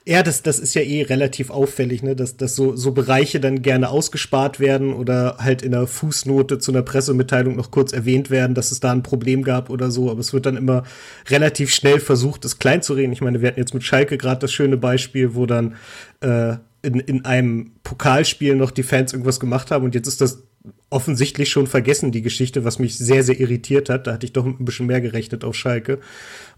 Ja, 0.05 0.23
das, 0.23 0.41
das 0.41 0.57
ist 0.57 0.73
ja 0.73 0.81
eh 0.81 1.03
relativ 1.03 1.51
auffällig, 1.51 2.01
ne? 2.01 2.15
dass, 2.15 2.37
dass 2.37 2.55
so, 2.55 2.75
so 2.75 2.91
Bereiche 2.91 3.39
dann 3.39 3.61
gerne 3.61 3.89
ausgespart 3.89 4.59
werden 4.59 4.93
oder 4.93 5.37
halt 5.37 5.61
in 5.61 5.75
einer 5.75 5.85
Fußnote 5.85 6.57
zu 6.57 6.71
einer 6.71 6.81
Pressemitteilung 6.81 7.55
noch 7.55 7.69
kurz 7.69 7.93
erwähnt 7.93 8.31
werden, 8.31 8.55
dass 8.55 8.71
es 8.71 8.79
da 8.79 8.91
ein 8.91 9.03
Problem 9.03 9.43
gab 9.43 9.69
oder 9.69 9.91
so. 9.91 10.09
Aber 10.09 10.19
es 10.19 10.33
wird 10.33 10.47
dann 10.47 10.57
immer 10.57 10.83
relativ 11.29 11.73
schnell 11.73 11.99
versucht, 11.99 12.43
es 12.45 12.57
klein 12.57 12.81
zu 12.81 12.93
reden. 12.93 13.13
Ich 13.13 13.21
meine, 13.21 13.41
wir 13.41 13.49
hatten 13.49 13.59
jetzt 13.59 13.75
mit 13.75 13.83
Schalke 13.83 14.17
gerade 14.17 14.39
das 14.39 14.51
schöne 14.51 14.77
Beispiel, 14.77 15.35
wo 15.35 15.45
dann 15.45 15.75
äh, 16.21 16.55
in, 16.81 16.99
in 16.99 17.25
einem 17.25 17.71
Pokalspiel 17.83 18.55
noch 18.55 18.71
die 18.71 18.83
Fans 18.83 19.13
irgendwas 19.13 19.39
gemacht 19.39 19.71
haben 19.71 19.85
und 19.85 19.95
jetzt 19.95 20.07
ist 20.07 20.21
das 20.21 20.43
offensichtlich 20.89 21.49
schon 21.49 21.67
vergessen, 21.67 22.11
die 22.11 22.21
Geschichte, 22.21 22.63
was 22.65 22.77
mich 22.77 22.97
sehr, 22.97 23.23
sehr 23.23 23.39
irritiert 23.39 23.89
hat. 23.89 24.07
Da 24.07 24.13
hatte 24.13 24.25
ich 24.25 24.33
doch 24.33 24.45
ein 24.45 24.65
bisschen 24.65 24.87
mehr 24.87 25.01
gerechnet 25.01 25.43
auf 25.43 25.55
Schalke. 25.55 25.99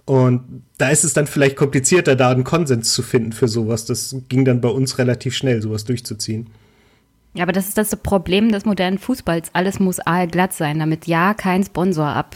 Und 0.06 0.64
da 0.78 0.90
ist 0.90 1.04
es 1.04 1.14
dann 1.14 1.28
vielleicht 1.28 1.56
komplizierter, 1.56 2.16
da 2.16 2.32
einen 2.32 2.44
Konsens 2.44 2.94
zu 2.94 3.04
finden 3.04 3.32
für 3.32 3.48
sowas. 3.48 3.86
Das 3.86 4.16
ging 4.28 4.44
dann 4.44 4.60
bei 4.60 4.70
uns 4.70 4.98
relativ 4.98 5.36
schnell, 5.36 5.62
sowas 5.62 5.86
durchzuziehen. 5.86 6.50
Ja, 7.36 7.44
aber 7.44 7.52
das 7.52 7.68
ist 7.68 7.78
das 7.78 7.96
Problem 7.96 8.52
des 8.52 8.66
modernen 8.66 9.00
Fußballs. 9.00 9.52
Alles 9.54 9.80
muss 9.80 10.00
aalglatt 10.00 10.54
sein, 10.54 10.80
damit 10.80 11.08
ja 11.08 11.34
kein 11.34 11.64
Sponsor 11.64 12.08
ab, 12.08 12.36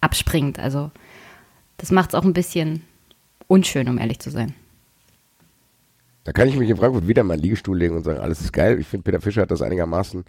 abspringt. 0.00 0.58
Also 0.58 0.90
das 1.78 1.90
macht 1.90 2.10
es 2.10 2.14
auch 2.14 2.24
ein 2.24 2.34
bisschen 2.34 2.82
unschön, 3.46 3.88
um 3.88 3.98
ehrlich 3.98 4.18
zu 4.18 4.30
sein. 4.30 4.54
Da 6.24 6.32
kann 6.32 6.48
ich 6.48 6.56
mich 6.56 6.68
in 6.68 6.76
Frankfurt 6.76 7.08
wieder 7.08 7.24
mal 7.24 7.34
in 7.34 7.40
Liegestuhl 7.40 7.78
legen 7.78 7.96
und 7.96 8.04
sagen, 8.04 8.20
alles 8.20 8.40
ist 8.40 8.52
geil. 8.52 8.78
Ich 8.78 8.86
finde, 8.86 9.04
Peter 9.04 9.20
Fischer 9.20 9.42
hat 9.42 9.50
das 9.50 9.62
einigermaßen 9.62 10.24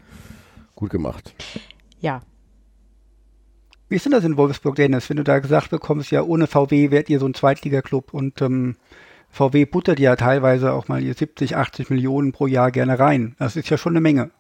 gut 0.76 0.90
gemacht. 0.90 1.34
Ja. 2.00 2.22
Wie 3.90 3.96
ist 3.96 4.06
denn 4.06 4.14
das 4.14 4.24
in 4.24 4.38
Wolfsburg, 4.38 4.76
Dennis, 4.76 5.10
wenn 5.10 5.18
du 5.18 5.24
da 5.24 5.40
gesagt 5.40 5.70
bekommst, 5.70 6.12
ja, 6.12 6.24
ohne 6.24 6.48
VW 6.48 6.92
werdet 6.92 7.10
ihr 7.10 7.20
so 7.20 7.26
ein 7.26 7.34
Zweitligaklub 7.34 8.14
und 8.14 8.42
ähm, 8.42 8.78
VW 9.30 9.66
buttert 9.66 10.00
ja 10.00 10.16
teilweise 10.16 10.72
auch 10.72 10.88
mal 10.88 11.04
ihr 11.04 11.14
70, 11.14 11.58
80 11.58 11.90
Millionen 11.90 12.32
pro 12.32 12.48
Jahr 12.48 12.72
gerne 12.72 13.00
rein. 13.00 13.36
Das 13.38 13.58
ist 13.58 13.70
ja 13.70 13.78
schon 13.78 13.94
eine 13.94 14.02
Menge. 14.02 14.32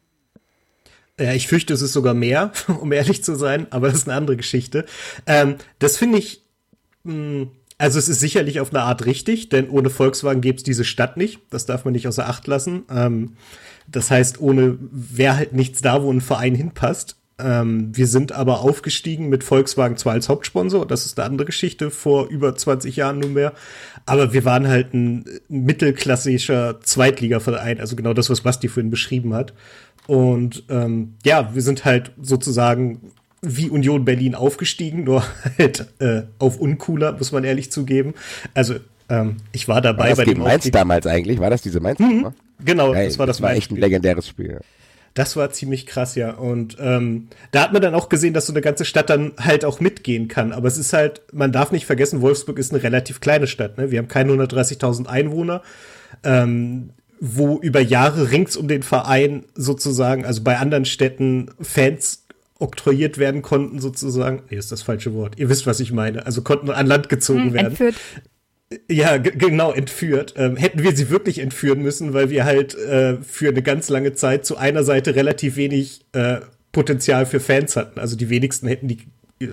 Ja, 1.19 1.33
ich 1.33 1.47
fürchte, 1.47 1.73
es 1.73 1.81
ist 1.81 1.93
sogar 1.93 2.13
mehr, 2.13 2.51
um 2.79 2.91
ehrlich 2.91 3.23
zu 3.23 3.35
sein, 3.35 3.67
aber 3.71 3.87
das 3.87 3.97
ist 3.97 4.09
eine 4.09 4.17
andere 4.17 4.37
Geschichte. 4.37 4.85
Ähm, 5.27 5.55
das 5.79 5.97
finde 5.97 6.17
ich, 6.17 6.45
mh, 7.03 7.13
hm, 7.13 7.51
also 7.81 7.97
es 7.97 8.07
ist 8.09 8.19
sicherlich 8.19 8.59
auf 8.59 8.71
eine 8.71 8.83
Art 8.83 9.07
richtig, 9.07 9.49
denn 9.49 9.67
ohne 9.67 9.89
Volkswagen 9.89 10.41
gäbe 10.41 10.57
es 10.57 10.63
diese 10.63 10.83
Stadt 10.83 11.17
nicht. 11.17 11.39
Das 11.49 11.65
darf 11.65 11.83
man 11.83 11.93
nicht 11.93 12.07
außer 12.07 12.29
Acht 12.29 12.45
lassen. 12.45 12.83
Ähm, 12.91 13.33
das 13.87 14.11
heißt, 14.11 14.39
ohne 14.39 14.77
wäre 14.79 15.35
halt 15.35 15.53
nichts 15.53 15.81
da, 15.81 16.03
wo 16.03 16.13
ein 16.13 16.21
Verein 16.21 16.53
hinpasst. 16.53 17.15
Ähm, 17.39 17.89
wir 17.97 18.05
sind 18.05 18.33
aber 18.33 18.61
aufgestiegen 18.61 19.29
mit 19.29 19.43
Volkswagen 19.43 19.97
zwar 19.97 20.13
als 20.13 20.29
Hauptsponsor, 20.29 20.85
das 20.85 21.07
ist 21.07 21.19
eine 21.19 21.27
andere 21.27 21.45
Geschichte, 21.45 21.89
vor 21.89 22.27
über 22.27 22.55
20 22.55 22.97
Jahren 22.97 23.17
nunmehr. 23.17 23.53
Aber 24.05 24.31
wir 24.31 24.45
waren 24.45 24.67
halt 24.67 24.93
ein 24.93 25.25
mittelklassischer 25.49 26.81
Zweitligaverein, 26.81 27.79
also 27.79 27.95
genau 27.95 28.13
das, 28.13 28.29
was 28.29 28.41
Basti 28.41 28.67
vorhin 28.67 28.91
beschrieben 28.91 29.33
hat. 29.33 29.55
Und 30.05 30.65
ähm, 30.69 31.15
ja, 31.25 31.55
wir 31.55 31.63
sind 31.63 31.83
halt 31.83 32.11
sozusagen 32.21 33.11
wie 33.41 33.69
Union 33.69 34.05
Berlin 34.05 34.35
aufgestiegen, 34.35 35.03
nur 35.03 35.23
halt 35.57 35.87
äh, 35.99 36.23
auf 36.39 36.59
uncooler, 36.59 37.13
muss 37.13 37.31
man 37.31 37.43
ehrlich 37.43 37.71
zugeben. 37.71 38.13
Also 38.53 38.75
ähm, 39.09 39.37
ich 39.51 39.67
war 39.67 39.81
dabei 39.81 40.03
war 40.03 40.09
das 40.09 40.17
bei 40.17 40.25
dem 40.25 40.39
Mainz 40.39 40.55
Aufstieg. 40.55 40.73
damals 40.73 41.07
eigentlich. 41.07 41.39
War 41.39 41.49
das 41.49 41.61
diese 41.61 41.79
Mainz? 41.79 41.99
Mhm, 41.99 42.27
genau, 42.63 42.93
Geil, 42.93 43.07
das 43.07 43.19
war 43.19 43.25
das, 43.25 43.37
das 43.37 43.43
war 43.43 43.53
echt 43.53 43.71
ein 43.71 43.77
legendäres 43.77 44.27
Spiel. 44.27 44.61
Das 45.13 45.35
war 45.35 45.51
ziemlich 45.51 45.85
krass, 45.87 46.15
ja. 46.15 46.31
Und 46.31 46.77
ähm, 46.79 47.27
da 47.51 47.63
hat 47.63 47.73
man 47.73 47.81
dann 47.81 47.95
auch 47.95 48.07
gesehen, 48.07 48.33
dass 48.33 48.45
so 48.45 48.53
eine 48.53 48.61
ganze 48.61 48.85
Stadt 48.85 49.09
dann 49.09 49.33
halt 49.37 49.65
auch 49.65 49.81
mitgehen 49.81 50.29
kann. 50.29 50.53
Aber 50.53 50.69
es 50.69 50.77
ist 50.77 50.93
halt, 50.93 51.21
man 51.33 51.51
darf 51.51 51.73
nicht 51.73 51.85
vergessen, 51.85 52.21
Wolfsburg 52.21 52.57
ist 52.57 52.71
eine 52.71 52.81
relativ 52.81 53.19
kleine 53.19 53.47
Stadt. 53.47 53.77
Ne? 53.77 53.91
Wir 53.91 53.99
haben 53.99 54.07
keine 54.07 54.31
130.000 54.31 55.07
Einwohner. 55.07 55.63
Ähm, 56.23 56.91
wo 57.23 57.59
über 57.59 57.79
Jahre 57.79 58.31
rings 58.31 58.57
um 58.57 58.67
den 58.67 58.81
Verein 58.81 59.45
sozusagen, 59.53 60.25
also 60.25 60.41
bei 60.41 60.57
anderen 60.57 60.85
Städten 60.85 61.51
Fans 61.61 62.20
oktroyiert 62.61 63.17
werden 63.17 63.41
konnten, 63.41 63.79
sozusagen. 63.79 64.43
Nee, 64.49 64.57
ist 64.57 64.71
das 64.71 64.83
falsche 64.83 65.13
Wort. 65.13 65.37
Ihr 65.37 65.49
wisst, 65.49 65.65
was 65.65 65.79
ich 65.79 65.91
meine. 65.91 66.25
Also 66.25 66.41
konnten 66.41 66.69
an 66.69 66.85
Land 66.85 67.09
gezogen 67.09 67.45
hm, 67.45 67.53
werden. 67.53 67.67
Entführt. 67.67 67.95
Ja, 68.89 69.17
genau, 69.17 69.73
entführt. 69.73 70.35
Ähm, 70.37 70.55
hätten 70.55 70.81
wir 70.83 70.95
sie 70.95 71.09
wirklich 71.09 71.39
entführen 71.39 71.81
müssen, 71.81 72.13
weil 72.13 72.29
wir 72.29 72.45
halt 72.45 72.75
äh, 72.75 73.17
für 73.17 73.49
eine 73.49 73.61
ganz 73.61 73.89
lange 73.89 74.13
Zeit 74.13 74.45
zu 74.45 74.55
einer 74.55 74.83
Seite 74.83 75.15
relativ 75.15 75.57
wenig 75.57 76.05
äh, 76.13 76.37
Potenzial 76.71 77.25
für 77.25 77.41
Fans 77.41 77.75
hatten. 77.75 77.99
Also 77.99 78.15
die 78.15 78.29
wenigsten 78.29 78.67
hätten 78.67 78.87
die 78.87 78.99
äh, 79.41 79.47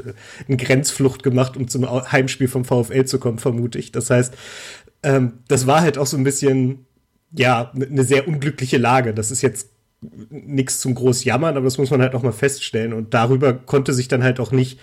eine 0.46 0.56
Grenzflucht 0.56 1.24
gemacht, 1.24 1.56
um 1.56 1.66
zum 1.66 1.90
Heimspiel 2.12 2.46
vom 2.46 2.64
VfL 2.64 3.06
zu 3.06 3.18
kommen, 3.18 3.38
vermute 3.38 3.78
ich. 3.78 3.90
Das 3.90 4.10
heißt, 4.10 4.34
ähm, 5.02 5.40
das 5.48 5.66
war 5.66 5.80
halt 5.80 5.98
auch 5.98 6.06
so 6.06 6.16
ein 6.16 6.24
bisschen, 6.24 6.86
ja, 7.32 7.72
eine 7.74 8.04
sehr 8.04 8.28
unglückliche 8.28 8.78
Lage. 8.78 9.14
Das 9.14 9.32
ist 9.32 9.42
jetzt 9.42 9.70
nichts 10.00 10.80
zum 10.80 10.94
groß 10.94 11.24
jammern, 11.24 11.56
aber 11.56 11.64
das 11.64 11.78
muss 11.78 11.90
man 11.90 12.00
halt 12.00 12.14
auch 12.14 12.22
mal 12.22 12.32
feststellen. 12.32 12.92
Und 12.92 13.14
darüber 13.14 13.52
konnte 13.52 13.92
sich 13.92 14.08
dann 14.08 14.22
halt 14.22 14.40
auch 14.40 14.52
nicht, 14.52 14.78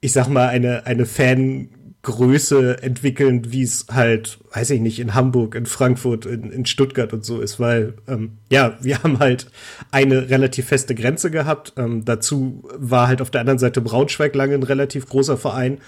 ich 0.00 0.12
sag 0.12 0.28
mal, 0.28 0.48
eine, 0.48 0.84
eine 0.86 1.06
Fangröße 1.06 2.82
entwickeln, 2.82 3.52
wie 3.52 3.62
es 3.62 3.86
halt, 3.90 4.38
weiß 4.52 4.70
ich 4.70 4.80
nicht, 4.80 4.98
in 4.98 5.14
Hamburg, 5.14 5.54
in 5.54 5.66
Frankfurt, 5.66 6.26
in, 6.26 6.50
in 6.50 6.66
Stuttgart 6.66 7.12
und 7.12 7.24
so 7.24 7.40
ist, 7.40 7.60
weil, 7.60 7.94
ähm, 8.08 8.38
ja, 8.50 8.76
wir 8.80 9.02
haben 9.02 9.20
halt 9.20 9.46
eine 9.92 10.28
relativ 10.28 10.66
feste 10.66 10.94
Grenze 10.96 11.30
gehabt. 11.30 11.74
Ähm, 11.76 12.04
dazu 12.04 12.68
war 12.76 13.06
halt 13.06 13.22
auf 13.22 13.30
der 13.30 13.42
anderen 13.42 13.60
Seite 13.60 13.80
Braunschweig 13.80 14.34
lange 14.34 14.54
ein 14.54 14.64
relativ 14.64 15.06
großer 15.06 15.36
Verein 15.36 15.78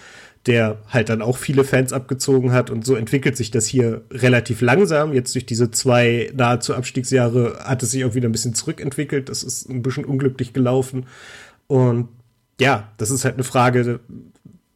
der 0.47 0.78
halt 0.88 1.11
dann 1.11 1.20
auch 1.20 1.36
viele 1.36 1.64
Fans 1.64 1.93
abgezogen 1.93 2.53
hat. 2.53 2.70
Und 2.70 2.84
so 2.86 2.95
entwickelt 2.95 3.36
sich 3.36 3.51
das 3.51 3.66
hier 3.66 4.03
relativ 4.11 4.62
langsam. 4.62 5.12
Jetzt 5.12 5.34
durch 5.34 5.47
diese 5.47 5.70
zwei 5.70 6.30
nahezu 6.34 6.74
Abstiegsjahre 6.74 7.59
hat 7.62 7.82
es 7.82 7.91
sich 7.91 8.05
auch 8.05 8.14
wieder 8.14 8.28
ein 8.28 8.32
bisschen 8.32 8.55
zurückentwickelt. 8.55 9.28
Das 9.28 9.43
ist 9.43 9.68
ein 9.68 9.82
bisschen 9.82 10.05
unglücklich 10.05 10.53
gelaufen. 10.53 11.07
Und 11.66 12.09
ja, 12.59 12.88
das 12.97 13.11
ist 13.11 13.24
halt 13.24 13.34
eine 13.34 13.45
Frage, 13.45 14.01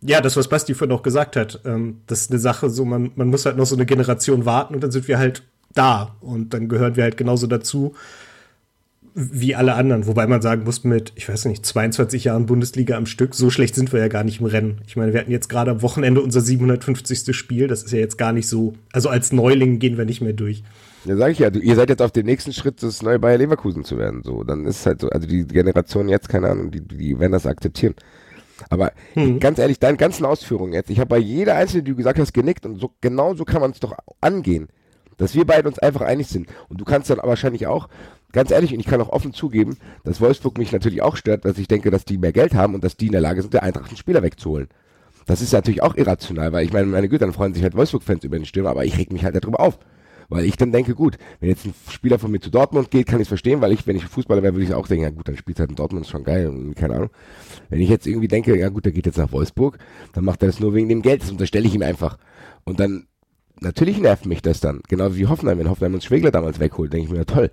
ja, 0.06 0.20
das, 0.20 0.36
was 0.36 0.48
Basti 0.48 0.74
vorhin 0.74 0.94
auch 0.94 1.02
gesagt 1.02 1.34
hat, 1.34 1.60
ähm, 1.64 2.00
das 2.06 2.22
ist 2.22 2.30
eine 2.30 2.38
Sache, 2.38 2.68
so 2.68 2.84
man, 2.84 3.12
man 3.16 3.28
muss 3.28 3.46
halt 3.46 3.56
noch 3.56 3.66
so 3.66 3.74
eine 3.74 3.86
Generation 3.86 4.44
warten 4.44 4.74
und 4.74 4.82
dann 4.82 4.90
sind 4.90 5.08
wir 5.08 5.18
halt 5.18 5.42
da 5.72 6.14
und 6.20 6.52
dann 6.52 6.68
gehören 6.68 6.96
wir 6.96 7.04
halt 7.04 7.16
genauso 7.16 7.46
dazu 7.46 7.94
wie 9.14 9.54
alle 9.54 9.74
anderen. 9.74 10.06
Wobei 10.06 10.26
man 10.26 10.42
sagen 10.42 10.64
muss, 10.64 10.82
mit, 10.82 11.12
ich 11.14 11.28
weiß 11.28 11.44
nicht, 11.44 11.64
22 11.64 12.24
Jahren 12.24 12.46
Bundesliga 12.46 12.96
am 12.96 13.06
Stück, 13.06 13.34
so 13.34 13.48
schlecht 13.48 13.76
sind 13.76 13.92
wir 13.92 14.00
ja 14.00 14.08
gar 14.08 14.24
nicht 14.24 14.40
im 14.40 14.46
Rennen. 14.46 14.80
Ich 14.86 14.96
meine, 14.96 15.12
wir 15.12 15.20
hatten 15.20 15.30
jetzt 15.30 15.48
gerade 15.48 15.70
am 15.70 15.82
Wochenende 15.82 16.20
unser 16.20 16.40
750. 16.40 17.34
Spiel. 17.34 17.68
Das 17.68 17.84
ist 17.84 17.92
ja 17.92 17.98
jetzt 17.98 18.18
gar 18.18 18.32
nicht 18.32 18.48
so. 18.48 18.74
Also 18.92 19.08
als 19.08 19.32
Neuling 19.32 19.78
gehen 19.78 19.96
wir 19.96 20.04
nicht 20.04 20.20
mehr 20.20 20.32
durch. 20.32 20.64
Ja, 21.04 21.16
sag 21.16 21.30
ich 21.30 21.38
ja, 21.38 21.50
du, 21.50 21.60
ihr 21.60 21.76
seid 21.76 21.90
jetzt 21.90 22.02
auf 22.02 22.10
dem 22.10 22.26
nächsten 22.26 22.52
Schritt, 22.52 22.82
das 22.82 23.02
neue 23.02 23.18
Bayer 23.18 23.38
Leverkusen 23.38 23.84
zu 23.84 23.98
werden. 23.98 24.22
So, 24.24 24.42
dann 24.42 24.66
ist 24.66 24.80
es 24.80 24.86
halt 24.86 25.00
so, 25.00 25.08
also 25.10 25.28
die 25.28 25.46
Generation 25.46 26.08
jetzt, 26.08 26.28
keine 26.28 26.48
Ahnung, 26.48 26.70
die, 26.70 26.80
die 26.80 27.18
werden 27.18 27.32
das 27.32 27.46
akzeptieren. 27.46 27.94
Aber 28.70 28.92
hm. 29.12 29.38
ganz 29.38 29.58
ehrlich, 29.58 29.78
deine 29.78 29.96
ganzen 29.96 30.24
Ausführungen 30.24 30.72
jetzt, 30.72 30.90
ich 30.90 30.98
habe 30.98 31.08
bei 31.08 31.18
jeder 31.18 31.56
einzelnen, 31.56 31.84
die 31.84 31.90
du 31.90 31.96
gesagt 31.96 32.18
hast, 32.18 32.32
genickt 32.32 32.64
und 32.66 32.80
so 32.80 32.90
genau 33.00 33.34
so 33.34 33.44
kann 33.44 33.60
man 33.60 33.72
es 33.72 33.80
doch 33.80 33.94
angehen. 34.20 34.68
Dass 35.16 35.34
wir 35.34 35.44
beide 35.44 35.68
uns 35.68 35.78
einfach 35.78 36.00
einig 36.00 36.26
sind. 36.26 36.48
Und 36.68 36.80
du 36.80 36.84
kannst 36.84 37.10
dann 37.10 37.18
wahrscheinlich 37.22 37.66
auch, 37.68 37.88
ganz 38.34 38.50
ehrlich, 38.50 38.74
und 38.74 38.80
ich 38.80 38.86
kann 38.86 39.00
auch 39.00 39.08
offen 39.08 39.32
zugeben, 39.32 39.78
dass 40.04 40.20
Wolfsburg 40.20 40.58
mich 40.58 40.72
natürlich 40.72 41.00
auch 41.00 41.16
stört, 41.16 41.46
dass 41.46 41.56
ich 41.56 41.68
denke, 41.68 41.90
dass 41.90 42.04
die 42.04 42.18
mehr 42.18 42.32
Geld 42.32 42.54
haben 42.54 42.74
und 42.74 42.84
dass 42.84 42.98
die 42.98 43.06
in 43.06 43.12
der 43.12 43.22
Lage 43.22 43.40
sind, 43.40 43.54
der 43.54 43.62
Eintracht 43.62 43.88
einen 43.88 43.96
Spieler 43.96 44.22
wegzuholen. 44.22 44.68
Das 45.26 45.40
ist 45.40 45.52
natürlich 45.52 45.82
auch 45.82 45.94
irrational, 45.94 46.52
weil 46.52 46.66
ich 46.66 46.72
meine, 46.72 46.86
meine 46.86 47.08
Güte, 47.08 47.24
dann 47.24 47.32
freuen 47.32 47.54
sich 47.54 47.62
halt 47.62 47.74
Wolfsburg-Fans 47.74 48.24
über 48.24 48.36
den 48.36 48.44
Stürmer, 48.44 48.70
aber 48.70 48.84
ich 48.84 48.98
reg 48.98 49.10
mich 49.12 49.24
halt 49.24 49.34
darüber 49.34 49.60
auf. 49.60 49.78
Weil 50.28 50.44
ich 50.44 50.56
dann 50.56 50.72
denke, 50.72 50.94
gut, 50.94 51.18
wenn 51.40 51.48
jetzt 51.50 51.66
ein 51.66 51.74
Spieler 51.90 52.18
von 52.18 52.30
mir 52.30 52.40
zu 52.40 52.50
Dortmund 52.50 52.90
geht, 52.90 53.06
kann 53.06 53.20
ich 53.20 53.24
es 53.24 53.28
verstehen, 53.28 53.60
weil 53.60 53.72
ich, 53.72 53.86
wenn 53.86 53.96
ich 53.96 54.06
Fußballer 54.06 54.42
wäre, 54.42 54.54
würde 54.54 54.64
ich 54.64 54.74
auch 54.74 54.86
denken, 54.86 55.04
ja 55.04 55.10
gut, 55.10 55.28
dann 55.28 55.36
spielt 55.36 55.58
halt 55.60 55.70
in 55.70 55.76
Dortmund, 55.76 56.04
ist 56.04 56.10
schon 56.10 56.24
geil, 56.24 56.52
keine 56.76 56.94
Ahnung. 56.94 57.10
Wenn 57.68 57.80
ich 57.80 57.88
jetzt 57.88 58.06
irgendwie 58.06 58.28
denke, 58.28 58.58
ja 58.58 58.68
gut, 58.68 58.84
der 58.84 58.92
geht 58.92 59.06
jetzt 59.06 59.18
nach 59.18 59.32
Wolfsburg, 59.32 59.78
dann 60.12 60.24
macht 60.24 60.42
er 60.42 60.46
das 60.46 60.60
nur 60.60 60.74
wegen 60.74 60.88
dem 60.88 61.02
Geld, 61.02 61.22
das 61.22 61.30
unterstelle 61.30 61.66
ich 61.66 61.74
ihm 61.74 61.82
einfach. 61.82 62.18
Und 62.64 62.80
dann, 62.80 63.06
natürlich 63.60 64.00
nervt 64.00 64.26
mich 64.26 64.42
das 64.42 64.60
dann, 64.60 64.80
genau 64.88 65.14
wie 65.14 65.26
Hoffenheim, 65.26 65.58
wenn 65.58 65.68
Hoffenheim 65.68 65.94
uns 65.94 66.04
Schwegler 66.04 66.30
damals 66.30 66.58
wegholt, 66.58 66.92
denke 66.92 67.06
ich 67.06 67.12
mir, 67.12 67.18
ja 67.18 67.24
toll. 67.24 67.50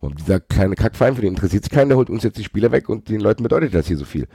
Warum 0.00 0.16
dieser 0.16 0.40
kleine 0.40 0.74
Kackverein, 0.74 1.14
für 1.14 1.22
den 1.22 1.34
interessiert 1.34 1.64
sich 1.64 1.72
keiner, 1.72 1.88
der 1.88 1.96
holt 1.96 2.10
uns 2.10 2.22
jetzt 2.22 2.38
die 2.38 2.44
Spieler 2.44 2.72
weg 2.72 2.88
und 2.88 3.08
den 3.08 3.20
Leuten 3.20 3.42
bedeutet 3.42 3.74
das 3.74 3.86
hier 3.86 3.96
so 3.96 4.04
viel. 4.04 4.28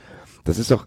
Das 0.44 0.58
ist 0.58 0.70
doch, 0.70 0.86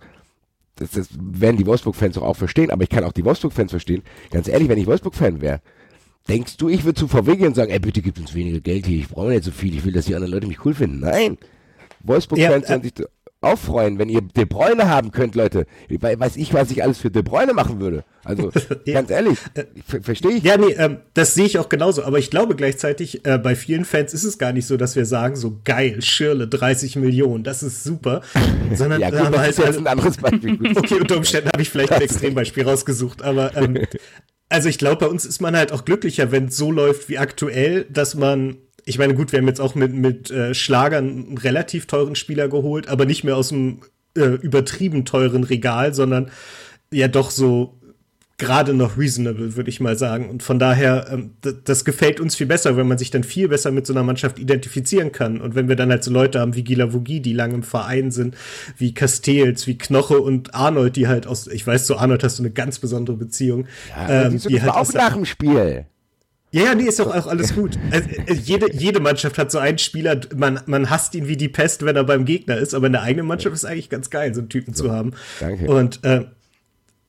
das, 0.76 0.92
das 0.92 1.10
werden 1.18 1.58
die 1.58 1.66
Wolfsburg-Fans 1.66 2.16
doch 2.16 2.24
auch 2.24 2.36
verstehen, 2.36 2.72
aber 2.72 2.84
ich 2.84 2.90
kann 2.90 3.04
auch 3.04 3.14
die 3.14 3.24
Wolfsburg-Fans 3.24 3.72
verstehen. 3.72 4.04
Ganz 4.32 4.48
ehrlich, 4.48 4.68
wenn 4.68 4.78
ich 4.78 4.88
Wolfsburg-Fan 4.88 5.42
wäre, 5.42 5.62
Denkst 6.28 6.58
du, 6.58 6.70
ich 6.70 6.84
würde 6.84 7.00
zu 7.00 7.08
VW 7.08 7.36
gehen 7.36 7.48
und 7.48 7.56
sagen, 7.56 7.72
ey, 7.72 7.80
bitte 7.80 8.02
gib 8.02 8.18
uns 8.18 8.34
weniger 8.34 8.60
Geld 8.60 8.88
hier, 8.88 8.98
ich 8.98 9.10
brauche 9.10 9.30
nicht 9.30 9.44
so 9.44 9.52
viel, 9.52 9.76
ich 9.76 9.86
will, 9.86 9.94
dass 9.94 10.06
die 10.06 10.16
anderen 10.16 10.34
Leute 10.34 10.48
mich 10.48 10.66
cool 10.66 10.74
finden. 10.74 11.00
Nein. 11.00 11.38
Wolfsburg-Fans 12.04 12.68
ja, 12.68 12.78
äh, 12.78 12.82
sich 12.82 12.94
auch 13.46 13.58
freuen, 13.58 14.00
wenn 14.00 14.10
ihr 14.10 14.22
De 14.22 14.46
Bruyne 14.46 14.90
haben 14.90 15.12
könnt, 15.12 15.36
Leute. 15.36 15.66
Weiß 15.90 16.36
ich, 16.36 16.54
was 16.54 16.72
ich 16.72 16.84
alles 16.84 16.98
für 16.98 17.12
De 17.12 17.22
Bruyne 17.22 17.54
machen 17.54 17.80
würde. 17.80 18.04
Also, 18.24 18.52
ja. 18.86 18.96
ganz 18.96 19.12
ehrlich, 19.12 19.38
verstehe 20.02 20.32
ich. 20.32 20.44
Ja, 20.44 20.58
nee, 20.58 20.74
ähm, 20.74 20.98
das 21.14 21.36
sehe 21.36 21.46
ich 21.46 21.60
auch 21.60 21.70
genauso. 21.70 22.04
Aber 22.04 22.18
ich 22.18 22.32
glaube 22.32 22.56
gleichzeitig, 22.56 23.26
äh, 23.26 23.38
bei 23.38 23.56
vielen 23.56 23.86
Fans 23.86 24.14
ist 24.14 24.24
es 24.24 24.38
gar 24.38 24.52
nicht 24.52 24.66
so, 24.66 24.78
dass 24.78 24.96
wir 24.96 25.06
sagen, 25.06 25.36
so 25.36 25.60
geil, 25.64 26.02
Schirle, 26.02 26.48
30 26.48 26.96
Millionen, 26.96 27.44
das 27.44 27.64
ist 27.64 27.84
super. 27.84 28.22
Sondern 28.74 29.00
ja, 29.00 29.10
gut, 29.12 29.20
das 29.20 29.38
halt 29.38 29.50
ist 29.52 29.60
jetzt 29.60 29.78
ein 29.78 29.88
anderes 29.88 30.18
Beispiel. 30.18 30.58
okay, 30.76 30.96
unter 31.00 31.18
Umständen 31.18 31.50
habe 31.54 31.62
ich 31.62 31.70
vielleicht 31.70 31.92
ein 31.92 32.02
Extrembeispiel 32.02 32.64
rausgesucht, 32.64 33.22
aber 33.22 33.56
ähm, 33.56 33.78
also 34.50 34.70
ich 34.70 34.78
glaube, 34.78 34.98
bei 34.98 35.08
uns 35.08 35.26
ist 35.26 35.42
man 35.42 35.56
halt 35.56 35.72
auch 35.72 35.86
glücklicher, 35.86 36.32
wenn 36.32 36.46
es 36.46 36.58
so 36.58 36.72
läuft 36.72 37.10
wie 37.10 37.18
aktuell, 37.18 37.86
dass 37.90 38.16
man, 38.16 38.58
ich 38.86 39.00
meine, 39.00 39.16
gut, 39.16 39.32
wir 39.32 39.40
haben 39.40 39.48
jetzt 39.48 39.62
auch 39.62 39.76
mit, 39.76 39.94
mit 39.94 40.30
äh, 40.32 40.54
Schlagern 40.54 41.10
einen 41.10 41.38
relativ 41.38 41.88
teuren 41.88 42.16
Spieler 42.16 42.48
geholt, 42.48 42.88
aber 42.88 43.06
nicht 43.06 43.24
mehr 43.24 43.36
aus 43.36 43.50
dem 43.50 43.82
äh, 44.16 44.22
übertrieben 44.26 45.06
teuren 45.06 45.44
Regal, 45.44 45.94
sondern 45.94 46.30
ja 46.92 47.08
doch 47.08 47.32
so 47.32 47.80
gerade 48.38 48.74
noch 48.74 48.98
reasonable, 48.98 49.56
würde 49.56 49.70
ich 49.70 49.80
mal 49.80 49.98
sagen. 49.98 50.30
Und 50.30 50.44
von 50.44 50.60
daher, 50.60 51.08
ähm, 51.10 51.32
das 51.64 51.86
gefällt 51.86 52.20
uns 52.20 52.36
viel 52.36 52.48
besser, 52.48 52.76
wenn 52.76 52.88
man 52.88 52.98
sich 52.98 53.10
dann 53.10 53.24
viel 53.24 53.48
besser 53.48 53.72
mit 53.72 53.88
so 53.88 53.94
einer 53.94 54.04
Mannschaft 54.04 54.40
identifizieren 54.40 55.12
kann. 55.12 55.40
Und 55.40 55.56
wenn 55.56 55.70
wir 55.70 55.76
dann 55.76 55.90
halt 55.90 56.04
so 56.04 56.12
Leute 56.12 56.40
haben 56.40 56.54
wie 56.54 56.64
Gila 56.64 56.94
Vogie, 56.94 57.22
die 57.22 57.34
lange 57.34 57.56
im 57.56 57.64
Verein 57.64 58.12
sind, 58.12 58.36
wie 58.78 58.94
Castells, 58.94 59.68
wie 59.68 59.78
Knoche 59.78 60.20
und 60.20 60.54
Arnold, 60.54 60.98
die 60.98 61.08
halt 61.08 61.28
aus, 61.28 61.48
ich 61.48 61.66
weiß, 61.66 61.86
zu 61.86 61.98
Arnold 61.98 62.24
hast 62.24 62.40
du 62.40 62.44
eine 62.44 62.52
ganz 62.52 62.80
besondere 62.80 63.16
Beziehung. 63.16 63.68
Ja, 63.90 64.26
ähm, 64.26 64.38
die, 64.38 64.48
die 64.48 64.62
halt 64.62 64.74
auch 64.74 64.94
nach 64.94 65.14
dem 65.14 65.26
Spiel. 65.26 65.86
Ja, 66.56 66.64
ja, 66.64 66.76
nee, 66.76 66.86
ist 66.86 67.00
doch 67.02 67.14
auch 67.14 67.28
alles 67.28 67.54
gut. 67.54 67.78
Also, 67.92 68.08
jede, 68.32 68.74
jede 68.74 69.02
Mannschaft 69.02 69.38
hat 69.38 69.52
so 69.52 69.58
einen 69.58 69.78
Spieler, 69.78 70.22
man, 70.34 70.62
man 70.68 70.90
hasst 70.90 71.14
ihn 71.14 71.28
wie 71.28 71.36
die 71.36 71.50
Pest, 71.50 71.84
wenn 71.84 71.98
er 71.98 72.06
beim 72.06 72.24
Gegner 72.24 72.56
ist, 72.56 72.74
aber 72.74 72.86
in 72.88 72.94
der 72.94 73.02
eigenen 73.02 73.28
Mannschaft 73.28 73.54
ist 73.54 73.64
es 73.64 73.70
eigentlich 73.70 73.90
ganz 73.90 74.10
geil, 74.10 74.34
so 74.34 74.40
einen 74.40 74.48
Typen 74.48 74.74
so, 74.74 74.86
zu 74.86 74.92
haben. 74.92 75.12
Danke. 75.42 75.66
Und 75.66 76.02
äh, 76.06 76.24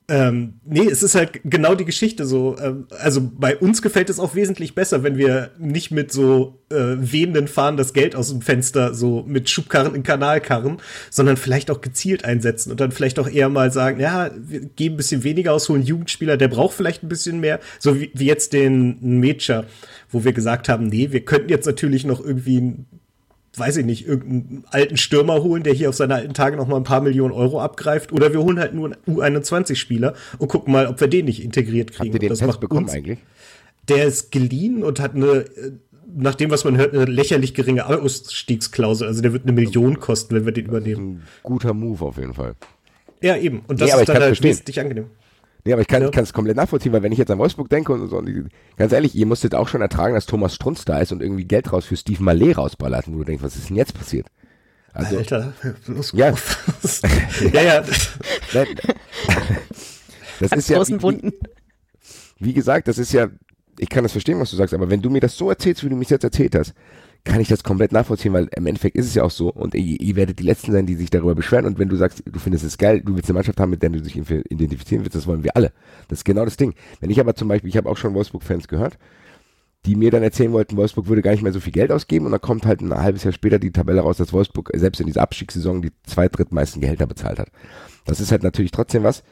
ähm, 0.08 0.60
nee, 0.64 0.86
es 0.88 1.02
ist 1.02 1.16
halt 1.16 1.40
genau 1.42 1.74
die 1.74 1.84
Geschichte 1.84 2.26
so. 2.26 2.56
Ähm, 2.62 2.86
also 3.00 3.28
bei 3.34 3.56
uns 3.56 3.82
gefällt 3.82 4.08
es 4.08 4.20
auch 4.20 4.36
wesentlich 4.36 4.76
besser, 4.76 5.02
wenn 5.02 5.18
wir 5.18 5.50
nicht 5.58 5.90
mit 5.90 6.12
so 6.12 6.62
äh, 6.70 6.76
wehenden 6.76 7.48
Fahnen 7.48 7.76
das 7.76 7.92
Geld 7.92 8.14
aus 8.14 8.28
dem 8.28 8.40
Fenster 8.40 8.94
so 8.94 9.24
mit 9.26 9.50
Schubkarren 9.50 9.96
in 9.96 10.04
Kanal 10.04 10.40
karren, 10.40 10.78
sondern 11.10 11.36
vielleicht 11.36 11.72
auch 11.72 11.80
gezielt 11.80 12.24
einsetzen 12.24 12.70
und 12.70 12.80
dann 12.80 12.92
vielleicht 12.92 13.18
auch 13.18 13.28
eher 13.28 13.48
mal 13.48 13.72
sagen, 13.72 13.98
ja, 13.98 14.30
wir 14.36 14.60
geben 14.60 14.94
ein 14.94 14.98
bisschen 14.98 15.24
weniger 15.24 15.52
aus, 15.52 15.68
holen 15.68 15.82
Jugendspieler, 15.82 16.36
der 16.36 16.48
braucht 16.48 16.76
vielleicht 16.76 17.02
ein 17.02 17.08
bisschen 17.08 17.40
mehr, 17.40 17.58
so 17.80 17.98
wie, 18.00 18.12
wie 18.14 18.26
jetzt 18.26 18.52
den 18.52 19.18
Major, 19.18 19.64
wo 20.10 20.22
wir 20.22 20.32
gesagt 20.32 20.68
haben, 20.68 20.86
nee, 20.86 21.10
wir 21.10 21.24
könnten 21.24 21.48
jetzt 21.48 21.66
natürlich 21.66 22.04
noch 22.04 22.24
irgendwie 22.24 22.74
weiß 23.58 23.78
ich 23.78 23.86
nicht, 23.86 24.06
irgendeinen 24.06 24.64
alten 24.70 24.96
Stürmer 24.96 25.42
holen, 25.42 25.62
der 25.62 25.72
hier 25.72 25.88
auf 25.88 25.94
seine 25.94 26.14
alten 26.14 26.34
Tage 26.34 26.56
noch 26.56 26.66
mal 26.66 26.76
ein 26.76 26.84
paar 26.84 27.00
Millionen 27.00 27.32
Euro 27.32 27.60
abgreift. 27.60 28.12
Oder 28.12 28.32
wir 28.32 28.42
holen 28.42 28.58
halt 28.58 28.74
nur 28.74 28.86
einen 29.06 29.16
U21-Spieler 29.16 30.14
und 30.38 30.48
gucken 30.48 30.72
mal, 30.72 30.86
ob 30.86 31.00
wir 31.00 31.08
den 31.08 31.24
nicht 31.24 31.42
integriert 31.42 31.92
kriegen. 31.92 32.10
Habt 32.10 32.14
ihr 32.14 32.20
den 32.20 32.28
das 32.28 32.40
Test 32.40 32.60
bekommen 32.60 32.84
uns. 32.84 32.92
eigentlich? 32.92 33.18
Der 33.88 34.04
ist 34.04 34.32
geliehen 34.32 34.82
und 34.82 35.00
hat 35.00 35.14
eine, 35.14 35.44
nach 36.14 36.34
dem, 36.34 36.50
was 36.50 36.64
man 36.64 36.76
hört, 36.76 36.92
eine 36.92 37.04
lächerlich 37.04 37.54
geringe 37.54 37.86
Ausstiegsklausel. 37.86 39.06
Also 39.06 39.22
der 39.22 39.32
wird 39.32 39.44
eine 39.44 39.52
Million 39.52 40.00
kosten, 40.00 40.34
wenn 40.34 40.44
wir 40.44 40.52
den 40.52 40.66
übernehmen. 40.66 41.22
Guter 41.42 41.72
Move 41.72 42.04
auf 42.04 42.18
jeden 42.18 42.34
Fall. 42.34 42.54
Ja, 43.22 43.36
eben. 43.36 43.62
Und 43.68 43.80
das 43.80 43.94
nee, 43.94 44.00
ist 44.00 44.08
dann 44.08 44.22
halt 44.22 44.42
wesentlich 44.42 44.80
angenehm. 44.80 45.06
Nee, 45.66 45.72
aber 45.72 45.82
ich 45.82 45.88
kann 45.88 46.04
es 46.14 46.32
komplett 46.32 46.56
nachvollziehen, 46.56 46.92
weil 46.92 47.02
wenn 47.02 47.10
ich 47.10 47.18
jetzt 47.18 47.30
an 47.32 47.38
Wolfsburg 47.38 47.68
denke 47.68 47.92
und 47.92 48.06
so, 48.06 48.18
und 48.18 48.50
ganz 48.76 48.92
ehrlich, 48.92 49.16
ihr 49.16 49.26
musstet 49.26 49.52
auch 49.52 49.66
schon 49.66 49.80
ertragen, 49.80 50.14
dass 50.14 50.24
Thomas 50.24 50.54
Strunz 50.54 50.84
da 50.84 51.00
ist 51.00 51.10
und 51.10 51.20
irgendwie 51.20 51.44
Geld 51.44 51.72
raus 51.72 51.84
für 51.84 51.96
Steve 51.96 52.22
Mallet 52.22 52.56
rausballert, 52.56 53.08
wo 53.08 53.18
du 53.18 53.24
denkst, 53.24 53.42
was 53.42 53.56
ist 53.56 53.68
denn 53.68 53.76
jetzt 53.76 53.92
passiert? 53.92 54.28
Also, 54.92 55.16
Alter, 55.18 55.54
los 55.88 56.12
ja. 56.14 56.32
ja, 57.52 57.62
ja. 58.52 58.64
Das 60.38 60.52
ist 60.52 60.68
ja, 60.68 60.86
wie, 60.86 61.32
wie 62.38 62.52
gesagt, 62.52 62.86
das 62.86 62.98
ist 62.98 63.12
ja, 63.12 63.26
ich 63.76 63.88
kann 63.88 64.04
das 64.04 64.12
verstehen, 64.12 64.38
was 64.38 64.50
du 64.50 64.56
sagst, 64.56 64.72
aber 64.72 64.88
wenn 64.88 65.02
du 65.02 65.10
mir 65.10 65.20
das 65.20 65.36
so 65.36 65.50
erzählst, 65.50 65.82
wie 65.82 65.88
du 65.88 65.96
mich 65.96 66.10
jetzt 66.10 66.22
erzählt 66.22 66.54
hast, 66.54 66.74
kann 67.26 67.40
ich 67.40 67.48
das 67.48 67.64
komplett 67.64 67.92
nachvollziehen, 67.92 68.32
weil 68.32 68.48
im 68.56 68.66
Endeffekt 68.66 68.96
ist 68.96 69.06
es 69.06 69.14
ja 69.14 69.24
auch 69.24 69.30
so 69.30 69.52
und 69.52 69.74
ihr, 69.74 70.00
ihr, 70.00 70.16
werdet 70.16 70.38
die 70.38 70.44
Letzten 70.44 70.72
sein, 70.72 70.86
die 70.86 70.94
sich 70.94 71.10
darüber 71.10 71.34
beschweren 71.34 71.66
und 71.66 71.78
wenn 71.78 71.88
du 71.88 71.96
sagst, 71.96 72.22
du 72.24 72.38
findest 72.38 72.64
es 72.64 72.78
geil, 72.78 73.02
du 73.04 73.14
willst 73.14 73.28
eine 73.28 73.34
Mannschaft 73.34 73.58
haben, 73.60 73.70
mit 73.70 73.82
der 73.82 73.90
du 73.90 74.00
dich 74.00 74.16
identifizieren 74.16 75.04
willst, 75.04 75.16
das 75.16 75.26
wollen 75.26 75.44
wir 75.44 75.56
alle. 75.56 75.72
Das 76.08 76.20
ist 76.20 76.24
genau 76.24 76.44
das 76.44 76.56
Ding. 76.56 76.74
Wenn 77.00 77.10
ich 77.10 77.20
aber 77.20 77.34
zum 77.34 77.48
Beispiel, 77.48 77.68
ich 77.68 77.76
habe 77.76 77.90
auch 77.90 77.96
schon 77.96 78.14
Wolfsburg-Fans 78.14 78.68
gehört, 78.68 78.96
die 79.86 79.96
mir 79.96 80.10
dann 80.10 80.22
erzählen 80.22 80.52
wollten, 80.52 80.76
Wolfsburg 80.76 81.08
würde 81.08 81.22
gar 81.22 81.32
nicht 81.32 81.42
mehr 81.42 81.52
so 81.52 81.60
viel 81.60 81.72
Geld 81.72 81.90
ausgeben 81.92 82.26
und 82.26 82.32
dann 82.32 82.40
kommt 82.40 82.64
halt 82.64 82.80
ein 82.80 82.94
halbes 82.94 83.24
Jahr 83.24 83.32
später 83.32 83.58
die 83.58 83.72
Tabelle 83.72 84.00
raus, 84.00 84.16
dass 84.16 84.32
Wolfsburg 84.32 84.70
selbst 84.74 85.00
in 85.00 85.06
dieser 85.06 85.22
Abstiegssaison 85.22 85.82
die 85.82 85.92
zwei 86.04 86.28
drittmeisten 86.28 86.80
Gehälter 86.80 87.06
bezahlt 87.06 87.38
hat. 87.38 87.48
Das 88.04 88.20
ist 88.20 88.30
halt 88.30 88.42
natürlich 88.42 88.70
trotzdem 88.70 89.02
was, 89.02 89.24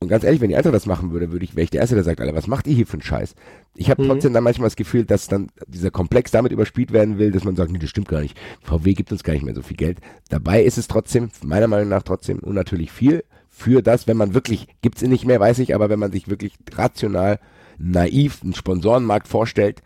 und 0.00 0.08
ganz 0.08 0.24
ehrlich, 0.24 0.40
wenn 0.40 0.50
die 0.50 0.56
Eintracht 0.56 0.74
das 0.74 0.86
machen 0.86 1.12
würde, 1.12 1.32
würde 1.32 1.44
ich, 1.44 1.56
wäre 1.56 1.64
ich 1.64 1.70
der 1.70 1.80
Erste, 1.80 1.94
der 1.94 2.04
sagt, 2.04 2.20
Alter, 2.20 2.34
was 2.34 2.46
macht 2.46 2.66
ihr 2.66 2.74
hier 2.74 2.86
für 2.86 2.94
einen 2.94 3.02
Scheiß? 3.02 3.34
Ich 3.74 3.90
habe 3.90 4.02
mhm. 4.02 4.08
trotzdem 4.08 4.32
dann 4.32 4.44
manchmal 4.44 4.66
das 4.66 4.76
Gefühl, 4.76 5.04
dass 5.04 5.28
dann 5.28 5.48
dieser 5.66 5.90
Komplex 5.90 6.30
damit 6.30 6.52
überspielt 6.52 6.92
werden 6.92 7.18
will, 7.18 7.30
dass 7.30 7.44
man 7.44 7.56
sagt, 7.56 7.70
nee, 7.70 7.78
das 7.78 7.90
stimmt 7.90 8.08
gar 8.08 8.20
nicht. 8.20 8.38
VW 8.62 8.92
gibt 8.92 9.12
uns 9.12 9.24
gar 9.24 9.32
nicht 9.32 9.44
mehr 9.44 9.54
so 9.54 9.62
viel 9.62 9.76
Geld. 9.76 9.98
Dabei 10.28 10.62
ist 10.62 10.78
es 10.78 10.88
trotzdem, 10.88 11.30
meiner 11.42 11.68
Meinung 11.68 11.88
nach 11.88 12.02
trotzdem 12.02 12.38
unnatürlich 12.40 12.92
viel 12.92 13.24
für 13.48 13.82
das, 13.82 14.06
wenn 14.06 14.16
man 14.16 14.34
wirklich, 14.34 14.66
gibt's 14.82 15.02
ihn 15.02 15.10
nicht 15.10 15.26
mehr, 15.26 15.40
weiß 15.40 15.60
ich, 15.60 15.74
aber 15.74 15.88
wenn 15.88 16.00
man 16.00 16.12
sich 16.12 16.28
wirklich 16.28 16.54
rational, 16.72 17.38
naiv 17.78 18.42
einen 18.42 18.54
Sponsorenmarkt 18.54 19.28
vorstellt, 19.28 19.80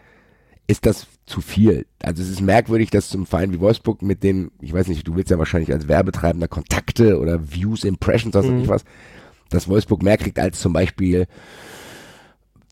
ist 0.66 0.84
das 0.84 1.06
zu 1.26 1.40
viel. 1.40 1.86
Also 2.02 2.22
es 2.22 2.28
ist 2.28 2.40
merkwürdig, 2.40 2.90
dass 2.90 3.08
zum 3.08 3.26
Verein 3.26 3.52
wie 3.52 3.60
Wolfsburg 3.60 4.02
mit 4.02 4.22
den, 4.22 4.50
ich 4.60 4.72
weiß 4.72 4.88
nicht, 4.88 5.06
du 5.06 5.16
willst 5.16 5.30
ja 5.30 5.38
wahrscheinlich 5.38 5.72
als 5.72 5.88
Werbetreibender 5.88 6.48
Kontakte 6.48 7.18
oder 7.18 7.52
Views, 7.52 7.84
Impressions, 7.84 8.34
was 8.34 8.46
mhm. 8.46 8.56
weiß 8.56 8.62
ich 8.62 8.68
was, 8.68 8.84
dass 9.50 9.68
Wolfsburg 9.68 10.02
mehr 10.02 10.16
kriegt 10.16 10.38
als 10.38 10.60
zum 10.60 10.72
Beispiel 10.72 11.26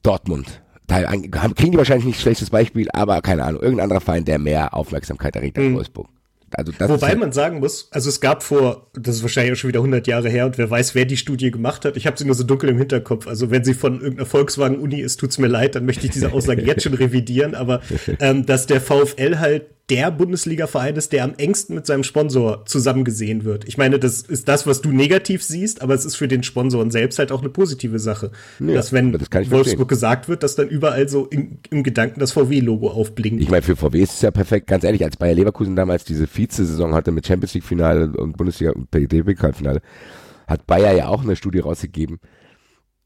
Dortmund. 0.02 0.62
Da 0.86 1.02
kriegen 1.02 1.72
die 1.72 1.78
wahrscheinlich 1.78 2.06
nicht 2.06 2.20
schlechtes 2.20 2.50
Beispiel, 2.50 2.88
aber 2.92 3.20
keine 3.20 3.44
Ahnung, 3.44 3.60
irgendein 3.60 3.84
anderer 3.84 4.00
Verein, 4.00 4.24
der 4.24 4.38
mehr 4.38 4.72
Aufmerksamkeit 4.72 5.34
erregt 5.34 5.58
als 5.58 5.66
mhm. 5.66 5.74
Wolfsburg. 5.74 6.08
Also 6.56 6.72
Wobei 6.78 7.08
halt 7.08 7.18
man 7.18 7.32
sagen 7.32 7.58
muss, 7.58 7.88
also 7.90 8.08
es 8.08 8.20
gab 8.20 8.42
vor, 8.42 8.88
das 8.94 9.16
ist 9.16 9.22
wahrscheinlich 9.22 9.52
auch 9.52 9.56
schon 9.56 9.68
wieder 9.68 9.80
100 9.80 10.06
Jahre 10.06 10.28
her 10.28 10.46
und 10.46 10.56
wer 10.58 10.70
weiß, 10.70 10.94
wer 10.94 11.04
die 11.04 11.16
Studie 11.16 11.50
gemacht 11.50 11.84
hat. 11.84 11.96
Ich 11.96 12.06
habe 12.06 12.16
sie 12.16 12.24
nur 12.24 12.36
so 12.36 12.44
dunkel 12.44 12.70
im 12.70 12.78
Hinterkopf. 12.78 13.26
Also 13.26 13.50
wenn 13.50 13.64
sie 13.64 13.74
von 13.74 14.00
irgendeiner 14.00 14.26
Volkswagen-Uni 14.26 15.00
ist, 15.00 15.18
tut's 15.18 15.38
mir 15.38 15.48
leid, 15.48 15.74
dann 15.74 15.84
möchte 15.84 16.06
ich 16.06 16.12
diese 16.12 16.32
Aussage 16.32 16.62
jetzt 16.62 16.84
schon 16.84 16.94
revidieren. 16.94 17.56
Aber 17.56 17.80
ähm, 18.20 18.46
dass 18.46 18.66
der 18.66 18.80
VfL 18.80 19.38
halt 19.38 19.66
der 19.88 20.10
Bundesliga-Verein 20.10 20.96
ist, 20.96 21.12
der 21.12 21.22
am 21.22 21.34
engsten 21.36 21.76
mit 21.76 21.86
seinem 21.86 22.02
Sponsor 22.02 22.66
zusammengesehen 22.66 23.44
wird. 23.44 23.68
Ich 23.68 23.78
meine, 23.78 24.00
das 24.00 24.22
ist 24.22 24.48
das, 24.48 24.66
was 24.66 24.80
du 24.80 24.90
negativ 24.90 25.44
siehst, 25.44 25.80
aber 25.80 25.94
es 25.94 26.04
ist 26.04 26.16
für 26.16 26.26
den 26.26 26.42
Sponsoren 26.42 26.90
selbst 26.90 27.20
halt 27.20 27.30
auch 27.30 27.40
eine 27.40 27.50
positive 27.50 28.00
Sache. 28.00 28.32
Ja, 28.58 28.74
dass 28.74 28.92
wenn 28.92 29.12
das 29.12 29.30
Wolfsburg 29.30 29.50
verstehen. 29.50 29.86
gesagt 29.86 30.28
wird, 30.28 30.42
dass 30.42 30.56
dann 30.56 30.68
überall 30.68 31.08
so 31.08 31.26
im, 31.26 31.58
im 31.70 31.84
Gedanken 31.84 32.18
das 32.18 32.32
VW-Logo 32.32 32.90
aufblinkt. 32.90 33.40
Ich 33.40 33.48
meine, 33.48 33.62
für 33.62 33.76
VW 33.76 34.02
ist 34.02 34.14
es 34.14 34.22
ja 34.22 34.32
perfekt. 34.32 34.66
Ganz 34.66 34.82
ehrlich, 34.82 35.04
als 35.04 35.16
Bayer 35.16 35.34
Leverkusen 35.34 35.76
damals 35.76 36.04
diese 36.04 36.26
Vize-Saison 36.26 36.92
hatte 36.92 37.12
mit 37.12 37.24
Champions 37.24 37.54
League-Finale 37.54 38.12
und 38.16 38.36
Bundesliga 38.36 38.72
und 38.72 38.92
DFB-Finale, 38.92 39.82
hat 40.48 40.66
Bayer 40.66 40.96
ja 40.96 41.06
auch 41.08 41.22
eine 41.22 41.36
Studie 41.36 41.60
rausgegeben, 41.60 42.18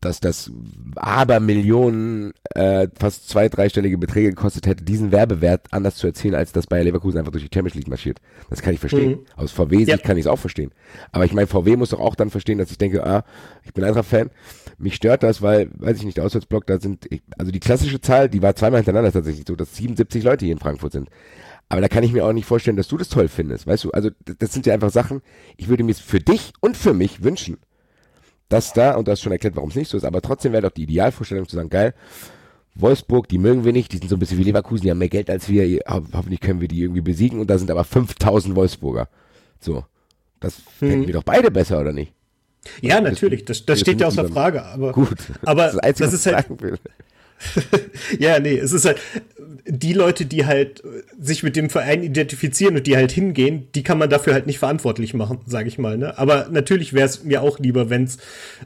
dass 0.01 0.21
das 0.21 0.51
aber 0.97 1.41
Millionen, 1.41 2.33
äh, 2.55 2.89
fast 2.99 3.29
zwei, 3.29 3.49
dreistellige 3.49 3.99
Beträge 3.99 4.31
gekostet 4.31 4.67
hätte, 4.67 4.83
diesen 4.83 5.13
Werbewert 5.13 5.67
anders 5.71 5.97
zu 5.97 6.07
erzielen, 6.07 6.35
als 6.35 6.53
dass 6.53 6.67
Bayer 6.67 6.85
Leverkusen 6.85 7.19
einfach 7.19 7.33
durch 7.33 7.45
die 7.45 7.55
Champions 7.55 7.75
League 7.75 7.89
marschiert. 7.89 8.19
Das 8.49 8.63
kann 8.63 8.73
ich 8.73 8.81
verstehen. 8.81 9.11
Mhm. 9.11 9.27
Aus 9.37 9.53
VW-Sicht 9.53 9.89
ja. 9.89 9.97
kann 9.99 10.17
ich 10.17 10.25
es 10.25 10.27
auch 10.27 10.39
verstehen. 10.39 10.71
Aber 11.13 11.27
ich 11.27 11.35
meine, 11.35 11.47
VW 11.47 11.77
muss 11.77 11.91
doch 11.91 12.01
auch 12.01 12.15
dann 12.15 12.31
verstehen, 12.31 12.59
dass 12.59 12.71
ich 12.71 12.79
denke, 12.79 13.05
ah, 13.05 13.25
ich 13.63 13.75
bin 13.75 13.85
Eintracht-Fan. 13.85 14.31
Mich 14.79 14.95
stört 14.95 15.23
das, 15.23 15.43
weil, 15.43 15.71
weiß 15.75 15.99
ich 15.99 16.05
nicht, 16.05 16.17
der 16.17 16.25
Auswärtsblock, 16.25 16.67
da 16.67 16.81
sind, 16.81 17.07
also 17.39 17.53
die 17.53 17.61
klassische 17.61 18.01
Zahl, 18.01 18.31
die 18.31 18.41
war 18.41 18.57
zweimal 18.57 18.81
hintereinander 18.81 19.13
tatsächlich 19.13 19.45
so, 19.47 19.55
dass 19.55 19.77
77 19.77 20.25
Leute 20.25 20.47
hier 20.47 20.55
in 20.55 20.61
Frankfurt 20.61 20.93
sind. 20.93 21.11
Aber 21.69 21.81
da 21.81 21.89
kann 21.89 22.03
ich 22.03 22.13
mir 22.13 22.25
auch 22.25 22.33
nicht 22.33 22.47
vorstellen, 22.47 22.77
dass 22.77 22.89
du 22.89 22.97
das 22.97 23.11
toll 23.11 23.29
findest, 23.29 23.67
weißt 23.67 23.85
du? 23.85 23.91
Also, 23.93 24.11
das 24.25 24.53
sind 24.53 24.67
ja 24.67 24.75
einfach 24.75 24.91
Sachen, 24.91 25.21
ich 25.57 25.69
würde 25.69 25.85
mir 25.85 25.93
es 25.93 26.01
für 26.01 26.19
dich 26.19 26.53
und 26.61 26.77
für 26.77 26.95
mich 26.95 27.23
wünschen, 27.23 27.59
das 28.51 28.75
da, 28.75 28.97
und 28.97 29.09
du 29.09 29.13
hast 29.13 29.23
schon 29.23 29.33
erklärt, 29.33 29.57
warum 29.57 29.71
es 29.71 29.77
nicht 29.77 29.89
so 29.89 29.97
ist, 29.97 30.05
aber 30.05 30.21
trotzdem 30.21 30.53
wäre 30.53 30.63
doch 30.63 30.71
die 30.71 30.83
Idealvorstellung 30.83 31.49
zu 31.49 31.57
sagen, 31.57 31.71
geil, 31.71 31.95
Wolfsburg, 32.75 33.29
die 33.29 33.39
mögen 33.39 33.65
wir 33.65 33.73
nicht, 33.73 33.93
die 33.93 33.99
sind 33.99 34.09
so 34.09 34.17
ein 34.17 34.19
bisschen 34.19 34.39
wie 34.39 34.45
Leverkusen, 34.45 34.83
die 34.83 34.91
haben 34.91 34.99
mehr 34.99 35.09
Geld 35.09 35.31
als 35.31 35.49
wir, 35.49 35.81
ho 35.89 36.03
hoffentlich 36.13 36.41
können 36.41 36.61
wir 36.61 36.69
die 36.69 36.83
irgendwie 36.83 37.01
besiegen 37.01 37.41
und 37.41 37.49
da 37.49 37.59
sind 37.59 37.71
aber 37.71 37.85
5000 37.85 38.55
Wolfsburger. 38.55 39.09
So. 39.59 39.85
Das 40.41 40.57
hm. 40.57 40.89
fänden 40.89 41.07
wir 41.07 41.15
doch 41.15 41.25
beide 41.25 41.51
besser, 41.51 41.81
oder 41.81 41.93
nicht? 41.93 42.13
Ja, 42.81 43.01
natürlich, 43.01 43.45
das, 43.45 43.65
das 43.65 43.81
steht 43.81 44.01
ja 44.01 44.09
außer 44.09 44.29
Frage, 44.29 44.63
aber. 44.63 44.93
Gut, 44.93 45.19
aber 45.43 45.73
das, 45.73 45.75
ist 45.75 46.01
das 46.01 46.13
ist 46.13 46.27
halt. 46.27 46.47
ja, 48.19 48.39
nee, 48.39 48.57
es 48.57 48.73
ist 48.73 48.85
halt 48.85 49.01
die 49.67 49.93
Leute, 49.93 50.27
die 50.27 50.47
halt 50.47 50.83
sich 51.19 51.43
mit 51.43 51.57
dem 51.57 51.71
Verein 51.71 52.03
identifizieren 52.03 52.77
und 52.77 52.87
die 52.87 52.97
halt 52.97 53.13
hingehen, 53.13 53.69
die 53.75 53.83
kann 53.83 53.99
man 53.99 54.11
dafür 54.11 54.33
halt 54.33 54.47
nicht 54.47 54.59
verantwortlich 54.59 55.15
machen, 55.15 55.39
sage 55.47 55.69
ich 55.69 55.79
mal. 55.79 55.97
Ne? 55.97 56.19
Aber 56.19 56.49
natürlich 56.51 56.93
wäre 56.93 57.07
es 57.07 57.25
mir 57.25 57.43
auch 57.43 57.59
lieber, 57.59 57.91
wenn 57.91 58.05
es 58.05 58.19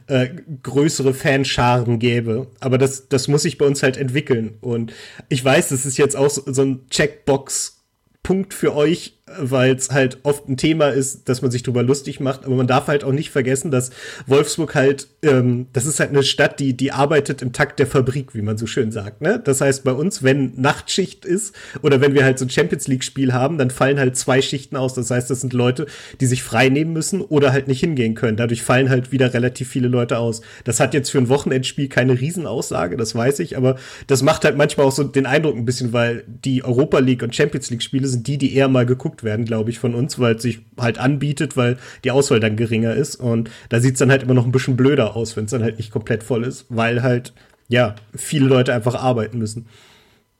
äh, 0.07 0.29
größere 0.63 1.13
Fanscharen 1.13 1.99
gäbe. 1.99 2.47
Aber 2.59 2.77
das, 2.77 3.07
das 3.07 3.27
muss 3.27 3.43
sich 3.43 3.57
bei 3.57 3.65
uns 3.65 3.83
halt 3.83 3.97
entwickeln. 3.97 4.57
Und 4.61 4.93
ich 5.29 5.43
weiß, 5.43 5.69
das 5.69 5.85
ist 5.85 5.97
jetzt 5.97 6.15
auch 6.15 6.29
so 6.29 6.61
ein 6.61 6.87
Checkbox-Punkt 6.89 8.53
für 8.53 8.75
euch, 8.75 9.14
weil 9.39 9.73
es 9.73 9.89
halt 9.89 10.19
oft 10.21 10.47
ein 10.47 10.55
Thema 10.55 10.89
ist, 10.89 11.27
dass 11.27 11.41
man 11.41 11.49
sich 11.49 11.63
drüber 11.63 11.81
lustig 11.81 12.19
macht. 12.19 12.45
Aber 12.45 12.55
man 12.55 12.67
darf 12.67 12.87
halt 12.87 13.03
auch 13.03 13.11
nicht 13.11 13.31
vergessen, 13.31 13.71
dass 13.71 13.89
Wolfsburg 14.27 14.75
halt, 14.75 15.07
ähm, 15.23 15.65
das 15.73 15.87
ist 15.87 15.99
halt 15.99 16.11
eine 16.11 16.21
Stadt, 16.21 16.59
die, 16.59 16.77
die 16.77 16.91
arbeitet 16.91 17.41
im 17.41 17.51
Takt 17.51 17.79
der 17.79 17.87
Fabrik, 17.87 18.35
wie 18.35 18.43
man 18.43 18.57
so 18.57 18.67
schön 18.67 18.91
sagt. 18.91 19.21
Ne? 19.21 19.41
Das 19.43 19.61
heißt, 19.61 19.83
bei 19.83 19.93
uns, 19.93 20.21
wenn 20.21 20.53
Nachtschicht 20.57 21.25
ist 21.25 21.55
oder 21.81 22.01
wenn 22.01 22.13
wir 22.13 22.23
halt 22.23 22.37
so 22.37 22.45
ein 22.45 22.51
Champions 22.51 22.87
League-Spiel 22.87 23.33
haben, 23.33 23.57
dann 23.57 23.71
fallen 23.71 23.99
halt 23.99 24.15
zwei 24.15 24.43
Schichten 24.43 24.75
aus. 24.75 24.93
Das 24.93 25.09
heißt, 25.09 25.29
das 25.31 25.41
sind 25.41 25.53
Leute, 25.53 25.87
die 26.21 26.27
sich 26.27 26.43
frei 26.43 26.69
nehmen 26.69 26.93
müssen 26.93 27.21
oder 27.21 27.51
halt 27.51 27.67
nicht 27.67 27.79
hingehen 27.79 28.13
können. 28.13 28.37
Dadurch 28.37 28.61
fallen 28.61 28.91
halt 28.91 29.11
wieder 29.11 29.33
relativ 29.33 29.69
viele 29.69 29.87
Leute 29.87 30.19
aus. 30.19 30.41
Das 30.65 30.79
hat 30.79 30.93
jetzt 30.93 31.09
für 31.09 31.17
ein 31.17 31.29
Wochenendspiel 31.29 31.89
keine 31.89 32.19
Riesenaussage, 32.19 32.95
das 32.95 33.15
weiß 33.15 33.39
ich, 33.39 33.57
aber 33.57 33.77
das 34.05 34.21
macht 34.21 34.45
halt 34.45 34.55
manchmal 34.55 34.85
auch 34.85 34.91
so 34.91 35.03
den 35.03 35.25
Eindruck 35.25 35.55
ein 35.55 35.65
bisschen, 35.65 35.93
weil 35.93 36.23
die 36.27 36.63
Europa 36.63 36.99
League 36.99 37.23
und 37.23 37.35
Champions 37.35 37.71
League-Spiele 37.71 38.07
sind 38.07 38.27
die, 38.27 38.37
die 38.37 38.53
eher 38.53 38.67
mal 38.67 38.85
geguckt 38.85 39.14
werden, 39.23 39.45
glaube 39.45 39.69
ich, 39.69 39.79
von 39.79 39.95
uns, 39.95 40.19
weil 40.19 40.35
es 40.35 40.41
sich 40.41 40.59
halt 40.77 40.97
anbietet, 40.97 41.57
weil 41.57 41.77
die 42.03 42.11
Auswahl 42.11 42.39
dann 42.39 42.55
geringer 42.55 42.93
ist. 42.93 43.15
Und 43.15 43.49
da 43.69 43.79
sieht 43.79 43.93
es 43.93 43.99
dann 43.99 44.11
halt 44.11 44.23
immer 44.23 44.33
noch 44.33 44.45
ein 44.45 44.51
bisschen 44.51 44.77
blöder 44.77 45.15
aus, 45.15 45.35
wenn 45.37 45.45
es 45.45 45.51
dann 45.51 45.63
halt 45.63 45.77
nicht 45.77 45.91
komplett 45.91 46.23
voll 46.23 46.43
ist, 46.43 46.65
weil 46.69 47.03
halt, 47.03 47.33
ja, 47.67 47.95
viele 48.15 48.47
Leute 48.47 48.73
einfach 48.73 48.95
arbeiten 48.95 49.37
müssen. 49.37 49.67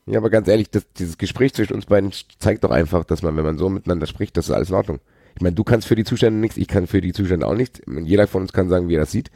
Ja, 0.08 0.20
aber 0.20 0.30
ganz 0.30 0.48
ehrlich, 0.48 0.70
das, 0.70 0.86
dieses 0.94 1.18
Gespräch 1.18 1.54
zwischen 1.54 1.74
uns 1.74 1.88
beiden 1.88 2.12
zeigt 2.40 2.64
doch 2.64 2.72
einfach, 2.72 3.06
dass 3.06 3.24
man, 3.24 3.36
wenn 3.38 3.44
man 3.44 3.58
so 3.58 3.70
miteinander 3.70 4.06
spricht, 4.06 4.38
das 4.38 4.46
ist 4.46 4.52
alles 4.52 4.70
in 4.70 4.76
Ordnung. 4.76 5.00
Ich 5.36 5.42
meine, 5.42 5.56
du 5.56 5.64
kannst 5.64 5.88
für 5.88 5.96
die 5.96 6.04
Zustände 6.04 6.40
nichts, 6.40 6.58
ich 6.58 6.68
kann 6.68 6.88
für 6.88 7.02
die 7.02 7.12
Zustände 7.12 7.48
auch 7.48 7.56
nichts. 7.56 7.82
Jeder 7.88 8.28
von 8.28 8.44
uns 8.44 8.54
kann 8.54 8.70
sagen, 8.70 8.88
wie 8.88 8.96
er 8.96 9.02
das 9.02 9.12
sieht. 9.12 9.32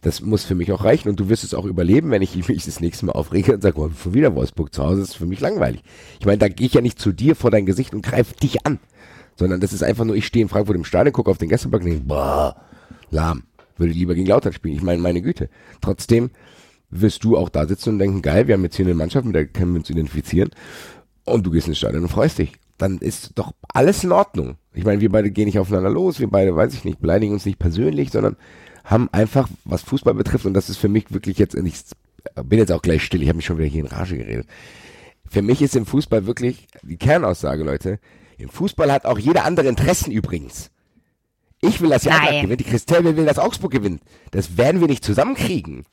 Das 0.00 0.20
muss 0.20 0.44
für 0.44 0.54
mich 0.54 0.70
auch 0.70 0.84
reichen 0.84 1.08
und 1.08 1.18
du 1.18 1.28
wirst 1.28 1.42
es 1.42 1.54
auch 1.54 1.64
überleben, 1.64 2.10
wenn 2.10 2.22
ich 2.22 2.36
mich 2.48 2.64
das 2.64 2.80
nächste 2.80 3.06
Mal 3.06 3.12
aufrege 3.12 3.54
und 3.54 3.62
sage, 3.62 3.80
oh, 3.80 3.90
schon 3.90 4.14
wieder 4.14 4.34
Wolfsburg 4.34 4.72
zu 4.72 4.84
Hause, 4.84 5.00
das 5.00 5.10
ist 5.10 5.16
für 5.16 5.26
mich 5.26 5.40
langweilig. 5.40 5.82
Ich 6.20 6.26
meine, 6.26 6.38
da 6.38 6.48
gehe 6.48 6.66
ich 6.66 6.74
ja 6.74 6.80
nicht 6.80 7.00
zu 7.00 7.12
dir 7.12 7.34
vor 7.34 7.50
dein 7.50 7.66
Gesicht 7.66 7.94
und 7.94 8.02
greife 8.02 8.34
dich 8.36 8.64
an, 8.66 8.78
sondern 9.36 9.60
das 9.60 9.72
ist 9.72 9.82
einfach 9.82 10.04
nur, 10.04 10.16
ich 10.16 10.26
stehe 10.26 10.42
in 10.42 10.48
Frankfurt 10.48 10.76
im 10.76 10.84
Stadion, 10.84 11.12
gucke 11.12 11.30
auf 11.30 11.38
den 11.38 11.48
Gästeblock 11.48 11.82
und 11.82 11.88
denke, 11.88 12.04
boah, 12.04 12.56
lahm, 13.10 13.44
würde 13.76 13.92
lieber 13.92 14.14
gegen 14.14 14.26
Lautern 14.26 14.52
spielen. 14.52 14.74
Ich 14.74 14.82
meine, 14.82 15.00
meine 15.00 15.22
Güte. 15.22 15.48
Trotzdem 15.80 16.30
wirst 16.90 17.24
du 17.24 17.36
auch 17.36 17.48
da 17.48 17.66
sitzen 17.66 17.90
und 17.90 17.98
denken, 17.98 18.22
geil, 18.22 18.46
wir 18.46 18.54
haben 18.54 18.64
jetzt 18.64 18.76
hier 18.76 18.86
eine 18.86 18.94
Mannschaft, 18.94 19.26
mit 19.26 19.34
der 19.34 19.46
können 19.46 19.72
wir 19.72 19.80
uns 19.80 19.90
identifizieren 19.90 20.50
und 21.24 21.46
du 21.46 21.50
gehst 21.50 21.68
ins 21.68 21.78
Stadion 21.78 22.02
und 22.02 22.08
freust 22.08 22.38
dich. 22.38 22.52
Dann 22.78 22.98
ist 22.98 23.32
doch 23.34 23.52
alles 23.72 24.04
in 24.04 24.12
Ordnung. 24.12 24.56
Ich 24.72 24.84
meine, 24.84 25.00
wir 25.00 25.10
beide 25.10 25.30
gehen 25.30 25.46
nicht 25.46 25.58
aufeinander 25.58 25.90
los, 25.90 26.20
wir 26.20 26.28
beide, 26.28 26.54
weiß 26.54 26.74
ich 26.74 26.84
nicht, 26.84 27.00
beleidigen 27.00 27.32
uns 27.32 27.44
nicht 27.44 27.58
persönlich, 27.58 28.10
sondern 28.10 28.36
haben 28.88 29.08
einfach, 29.12 29.48
was 29.64 29.82
Fußball 29.82 30.14
betrifft, 30.14 30.46
und 30.46 30.54
das 30.54 30.70
ist 30.70 30.78
für 30.78 30.88
mich 30.88 31.12
wirklich 31.12 31.38
jetzt, 31.38 31.54
ich 31.54 31.74
bin 32.44 32.58
jetzt 32.58 32.72
auch 32.72 32.82
gleich 32.82 33.04
still, 33.04 33.22
ich 33.22 33.28
habe 33.28 33.36
mich 33.36 33.44
schon 33.44 33.58
wieder 33.58 33.68
hier 33.68 33.82
in 33.82 33.86
Rage 33.86 34.16
geredet. 34.16 34.46
Für 35.28 35.42
mich 35.42 35.60
ist 35.60 35.76
im 35.76 35.84
Fußball 35.84 36.26
wirklich 36.26 36.66
die 36.82 36.96
Kernaussage, 36.96 37.62
Leute, 37.64 38.00
im 38.38 38.48
Fußball 38.48 38.90
hat 38.90 39.04
auch 39.04 39.18
jeder 39.18 39.44
andere 39.44 39.68
Interessen 39.68 40.10
übrigens. 40.10 40.70
Ich 41.60 41.80
will, 41.80 41.90
dass 41.90 42.02
die 42.02 42.10
Eintracht 42.10 42.40
gewinnt, 42.40 42.60
die 42.60 42.64
Christelle 42.64 43.04
will, 43.04 43.16
will, 43.16 43.26
dass 43.26 43.38
Augsburg 43.38 43.72
gewinnt. 43.72 44.00
Das 44.30 44.56
werden 44.56 44.80
wir 44.80 44.88
nicht 44.88 45.04
zusammenkriegen. 45.04 45.84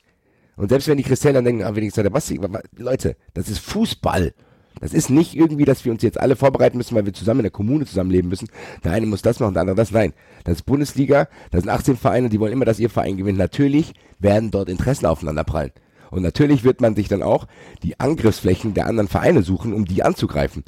Und 0.56 0.70
selbst 0.70 0.88
wenn 0.88 0.96
die 0.96 1.02
Christelle 1.02 1.34
dann 1.34 1.44
denken, 1.44 1.64
ah, 1.64 1.74
wenigstens 1.76 2.02
der 2.02 2.10
Basti, 2.10 2.40
Leute, 2.76 3.16
das 3.34 3.48
ist 3.48 3.58
Fußball. 3.58 4.32
Das 4.80 4.92
ist 4.92 5.10
nicht 5.10 5.34
irgendwie, 5.34 5.64
dass 5.64 5.84
wir 5.84 5.92
uns 5.92 6.02
jetzt 6.02 6.20
alle 6.20 6.36
vorbereiten 6.36 6.76
müssen, 6.76 6.94
weil 6.94 7.06
wir 7.06 7.14
zusammen 7.14 7.40
in 7.40 7.44
der 7.44 7.50
Kommune 7.50 7.86
zusammenleben 7.86 8.28
müssen. 8.28 8.48
Der 8.84 8.92
eine 8.92 9.06
muss 9.06 9.22
das 9.22 9.40
machen, 9.40 9.54
der 9.54 9.62
andere 9.62 9.76
das. 9.76 9.90
Nein, 9.90 10.12
das 10.44 10.56
ist 10.56 10.66
Bundesliga, 10.66 11.28
das 11.50 11.62
sind 11.62 11.70
18 11.70 11.96
Vereine, 11.96 12.28
die 12.28 12.40
wollen 12.40 12.52
immer, 12.52 12.64
dass 12.64 12.78
ihr 12.78 12.90
Verein 12.90 13.16
gewinnt. 13.16 13.38
Natürlich 13.38 13.94
werden 14.18 14.50
dort 14.50 14.68
Interessen 14.68 15.06
aufeinander 15.06 15.44
prallen. 15.44 15.72
Und 16.10 16.22
natürlich 16.22 16.62
wird 16.62 16.80
man 16.80 16.94
sich 16.94 17.08
dann 17.08 17.22
auch 17.22 17.46
die 17.82 17.98
Angriffsflächen 17.98 18.74
der 18.74 18.86
anderen 18.86 19.08
Vereine 19.08 19.42
suchen, 19.42 19.72
um 19.72 19.86
die 19.86 20.02
anzugreifen. 20.02 20.62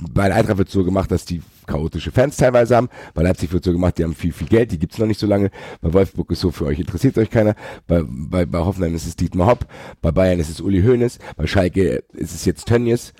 Bei 0.00 0.32
Eintracht 0.32 0.58
wird 0.58 0.70
so 0.70 0.84
gemacht, 0.84 1.10
dass 1.10 1.24
die 1.24 1.42
chaotische 1.66 2.12
Fans 2.12 2.36
teilweise 2.36 2.76
haben. 2.76 2.88
Bei 3.14 3.22
Leipzig 3.22 3.52
wird 3.52 3.64
so 3.64 3.72
gemacht, 3.72 3.98
die 3.98 4.04
haben 4.04 4.14
viel, 4.14 4.32
viel 4.32 4.46
Geld, 4.46 4.70
die 4.70 4.78
gibt's 4.78 4.98
noch 4.98 5.08
nicht 5.08 5.18
so 5.18 5.26
lange. 5.26 5.50
Bei 5.80 5.92
Wolfsburg 5.92 6.30
ist 6.30 6.40
so, 6.40 6.52
für 6.52 6.66
euch 6.66 6.78
interessiert 6.78 7.18
euch 7.18 7.30
keiner. 7.30 7.56
Bei, 7.88 8.04
bei, 8.06 8.46
bei 8.46 8.58
Hoffenheim 8.60 8.94
ist 8.94 9.08
es 9.08 9.16
Dietmar 9.16 9.48
Hopp. 9.48 9.66
Bei 10.00 10.12
Bayern 10.12 10.38
ist 10.38 10.50
es 10.50 10.60
Uli 10.60 10.82
Hoeneß. 10.82 11.18
Bei 11.36 11.48
Schalke 11.48 12.04
ist 12.12 12.32
es 12.32 12.44
jetzt 12.44 12.66
Tönnies 12.66 13.12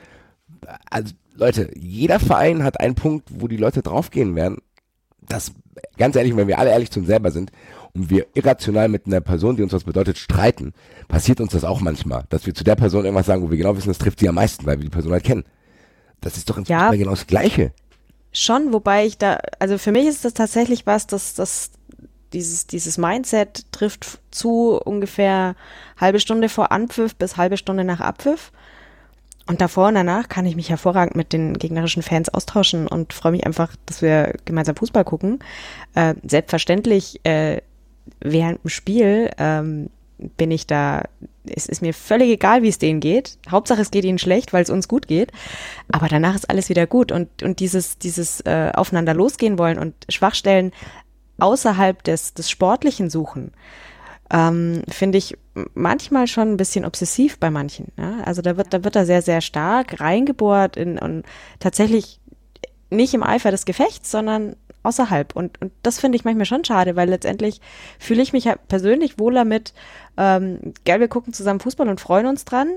also 0.90 1.14
Leute, 1.34 1.70
jeder 1.76 2.20
Verein 2.20 2.64
hat 2.64 2.80
einen 2.80 2.94
Punkt, 2.94 3.28
wo 3.32 3.48
die 3.48 3.56
Leute 3.56 3.82
draufgehen 3.82 4.34
werden. 4.34 4.58
Das, 5.22 5.52
ganz 5.96 6.16
ehrlich, 6.16 6.36
wenn 6.36 6.48
wir 6.48 6.58
alle 6.58 6.70
ehrlich 6.70 6.90
zu 6.90 7.00
uns 7.00 7.08
selber 7.08 7.30
sind 7.30 7.52
und 7.94 8.10
wir 8.10 8.26
irrational 8.34 8.88
mit 8.88 9.06
einer 9.06 9.20
Person, 9.20 9.56
die 9.56 9.62
uns 9.62 9.72
was 9.72 9.84
bedeutet, 9.84 10.18
streiten, 10.18 10.72
passiert 11.06 11.40
uns 11.40 11.52
das 11.52 11.64
auch 11.64 11.80
manchmal, 11.80 12.24
dass 12.30 12.46
wir 12.46 12.54
zu 12.54 12.64
der 12.64 12.76
Person 12.76 13.04
irgendwas 13.04 13.26
sagen, 13.26 13.42
wo 13.42 13.50
wir 13.50 13.58
genau 13.58 13.76
wissen, 13.76 13.88
das 13.88 13.98
trifft 13.98 14.20
sie 14.20 14.28
am 14.28 14.36
meisten, 14.36 14.66
weil 14.66 14.78
wir 14.78 14.84
die 14.84 14.90
Person 14.90 15.12
halt 15.12 15.24
kennen. 15.24 15.44
Das 16.20 16.36
ist 16.36 16.48
doch 16.50 16.56
im 16.56 16.64
ja, 16.64 16.80
Fußball 16.80 16.98
genau 16.98 17.10
das 17.10 17.26
Gleiche. 17.26 17.72
Schon, 18.32 18.72
wobei 18.72 19.06
ich 19.06 19.18
da, 19.18 19.38
also 19.58 19.78
für 19.78 19.92
mich 19.92 20.06
ist 20.06 20.24
das 20.24 20.34
tatsächlich 20.34 20.86
was, 20.86 21.06
dass 21.06 21.34
das 21.34 21.70
dieses, 22.32 22.66
dieses 22.66 22.98
Mindset 22.98 23.70
trifft 23.72 24.20
zu 24.30 24.80
ungefähr 24.84 25.56
halbe 25.98 26.20
Stunde 26.20 26.48
vor 26.48 26.72
Anpfiff 26.72 27.14
bis 27.16 27.36
halbe 27.36 27.56
Stunde 27.56 27.84
nach 27.84 28.00
Abpfiff. 28.00 28.52
Und 29.48 29.62
davor 29.62 29.88
und 29.88 29.94
danach 29.94 30.28
kann 30.28 30.44
ich 30.44 30.56
mich 30.56 30.68
hervorragend 30.68 31.16
mit 31.16 31.32
den 31.32 31.54
gegnerischen 31.54 32.02
Fans 32.02 32.28
austauschen 32.28 32.86
und 32.86 33.14
freue 33.14 33.32
mich 33.32 33.46
einfach, 33.46 33.74
dass 33.86 34.02
wir 34.02 34.34
gemeinsam 34.44 34.76
Fußball 34.76 35.04
gucken. 35.04 35.38
Äh, 35.94 36.14
selbstverständlich 36.22 37.24
äh, 37.24 37.62
während 38.20 38.62
dem 38.62 38.68
Spiel 38.68 39.30
ähm, 39.38 39.88
bin 40.36 40.50
ich 40.50 40.66
da, 40.66 41.04
es 41.48 41.66
ist 41.66 41.80
mir 41.80 41.94
völlig 41.94 42.28
egal, 42.28 42.62
wie 42.62 42.68
es 42.68 42.76
denen 42.76 43.00
geht. 43.00 43.38
Hauptsache, 43.50 43.80
es 43.80 43.90
geht 43.90 44.04
ihnen 44.04 44.18
schlecht, 44.18 44.52
weil 44.52 44.62
es 44.62 44.70
uns 44.70 44.86
gut 44.86 45.08
geht. 45.08 45.32
Aber 45.90 46.08
danach 46.08 46.34
ist 46.34 46.50
alles 46.50 46.68
wieder 46.68 46.86
gut. 46.86 47.10
Und, 47.10 47.42
und 47.42 47.60
dieses, 47.60 47.96
dieses 47.96 48.42
äh, 48.42 48.70
aufeinander 48.74 49.14
losgehen 49.14 49.58
wollen 49.58 49.78
und 49.78 49.94
Schwachstellen 50.10 50.72
außerhalb 51.38 52.02
des, 52.02 52.34
des 52.34 52.50
Sportlichen 52.50 53.08
suchen, 53.08 53.52
ähm, 54.30 54.82
finde 54.90 55.16
ich 55.16 55.38
manchmal 55.74 56.26
schon 56.26 56.52
ein 56.52 56.56
bisschen 56.56 56.84
obsessiv 56.84 57.38
bei 57.38 57.50
manchen. 57.50 57.92
Ja? 57.96 58.20
Also 58.24 58.42
da 58.42 58.56
wird, 58.56 58.72
da 58.72 58.84
wird 58.84 58.96
er 58.96 59.06
sehr, 59.06 59.22
sehr 59.22 59.40
stark 59.40 60.00
reingebohrt 60.00 60.76
in, 60.76 60.98
und 60.98 61.24
tatsächlich 61.60 62.20
nicht 62.90 63.14
im 63.14 63.22
Eifer 63.22 63.50
des 63.50 63.64
Gefechts, 63.64 64.10
sondern 64.10 64.56
außerhalb. 64.82 65.36
Und, 65.36 65.60
und 65.60 65.72
das 65.82 65.98
finde 65.98 66.16
ich 66.16 66.24
manchmal 66.24 66.46
schon 66.46 66.64
schade, 66.64 66.96
weil 66.96 67.08
letztendlich 67.08 67.60
fühle 67.98 68.22
ich 68.22 68.32
mich 68.32 68.46
halt 68.46 68.66
persönlich 68.68 69.18
wohler 69.18 69.44
mit, 69.44 69.74
ähm, 70.16 70.72
gell, 70.84 71.00
wir 71.00 71.08
gucken 71.08 71.32
zusammen 71.32 71.60
Fußball 71.60 71.88
und 71.88 72.00
freuen 72.00 72.26
uns 72.26 72.44
dran. 72.44 72.68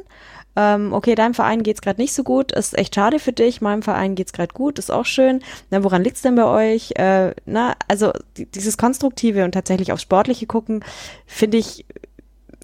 Ähm, 0.55 0.91
okay, 0.91 1.15
deinem 1.15 1.33
Verein 1.33 1.63
geht's 1.63 1.81
gerade 1.81 2.01
nicht 2.01 2.13
so 2.13 2.23
gut, 2.23 2.51
ist 2.51 2.77
echt 2.77 2.95
schade 2.95 3.19
für 3.19 3.31
dich, 3.31 3.61
meinem 3.61 3.83
Verein 3.83 4.15
geht's 4.15 4.33
gerade 4.33 4.53
gut, 4.53 4.79
ist 4.79 4.91
auch 4.91 5.05
schön. 5.05 5.41
Na, 5.69 5.81
woran 5.83 6.03
liegt's 6.03 6.21
denn 6.21 6.35
bei 6.35 6.43
euch? 6.43 6.91
Äh, 6.95 7.33
na, 7.45 7.75
also 7.87 8.11
die, 8.35 8.45
dieses 8.45 8.77
Konstruktive 8.77 9.45
und 9.45 9.53
tatsächlich 9.53 9.93
aufs 9.93 10.01
Sportliche 10.01 10.47
gucken, 10.47 10.83
finde 11.25 11.57
ich, 11.57 11.85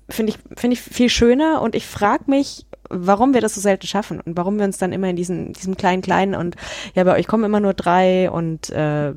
finde 0.10 0.34
ich, 0.34 0.60
finde 0.60 0.76
ich 0.76 0.82
viel 0.82 1.10
schöner 1.10 1.62
und 1.62 1.76
ich 1.76 1.86
frage 1.86 2.24
mich, 2.28 2.66
warum 2.90 3.34
wir 3.34 3.42
das 3.42 3.56
so 3.56 3.62
selten 3.62 3.88
schaffen 3.88 4.22
und 4.22 4.38
warum 4.38 4.58
wir 4.58 4.66
uns 4.66 4.78
dann 4.78 4.94
immer 4.94 5.10
in 5.10 5.16
diesen, 5.16 5.54
diesem 5.54 5.76
kleinen, 5.76 6.02
kleinen 6.02 6.36
und 6.36 6.56
ja, 6.96 7.04
bei 7.04 7.16
euch 7.16 7.28
kommen 7.28 7.44
immer 7.44 7.60
nur 7.60 7.74
drei 7.74 8.32
und 8.32 8.70
äh, 8.70 9.14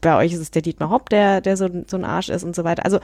bei 0.00 0.16
euch 0.16 0.32
ist 0.32 0.40
es 0.40 0.50
der 0.50 0.62
Dietmar 0.62 0.90
Hopp, 0.90 1.10
der, 1.10 1.40
der 1.40 1.56
so, 1.56 1.68
so 1.86 1.96
ein 1.96 2.04
Arsch 2.04 2.30
ist 2.30 2.44
und 2.44 2.56
so 2.56 2.64
weiter. 2.64 2.84
Also 2.84 3.00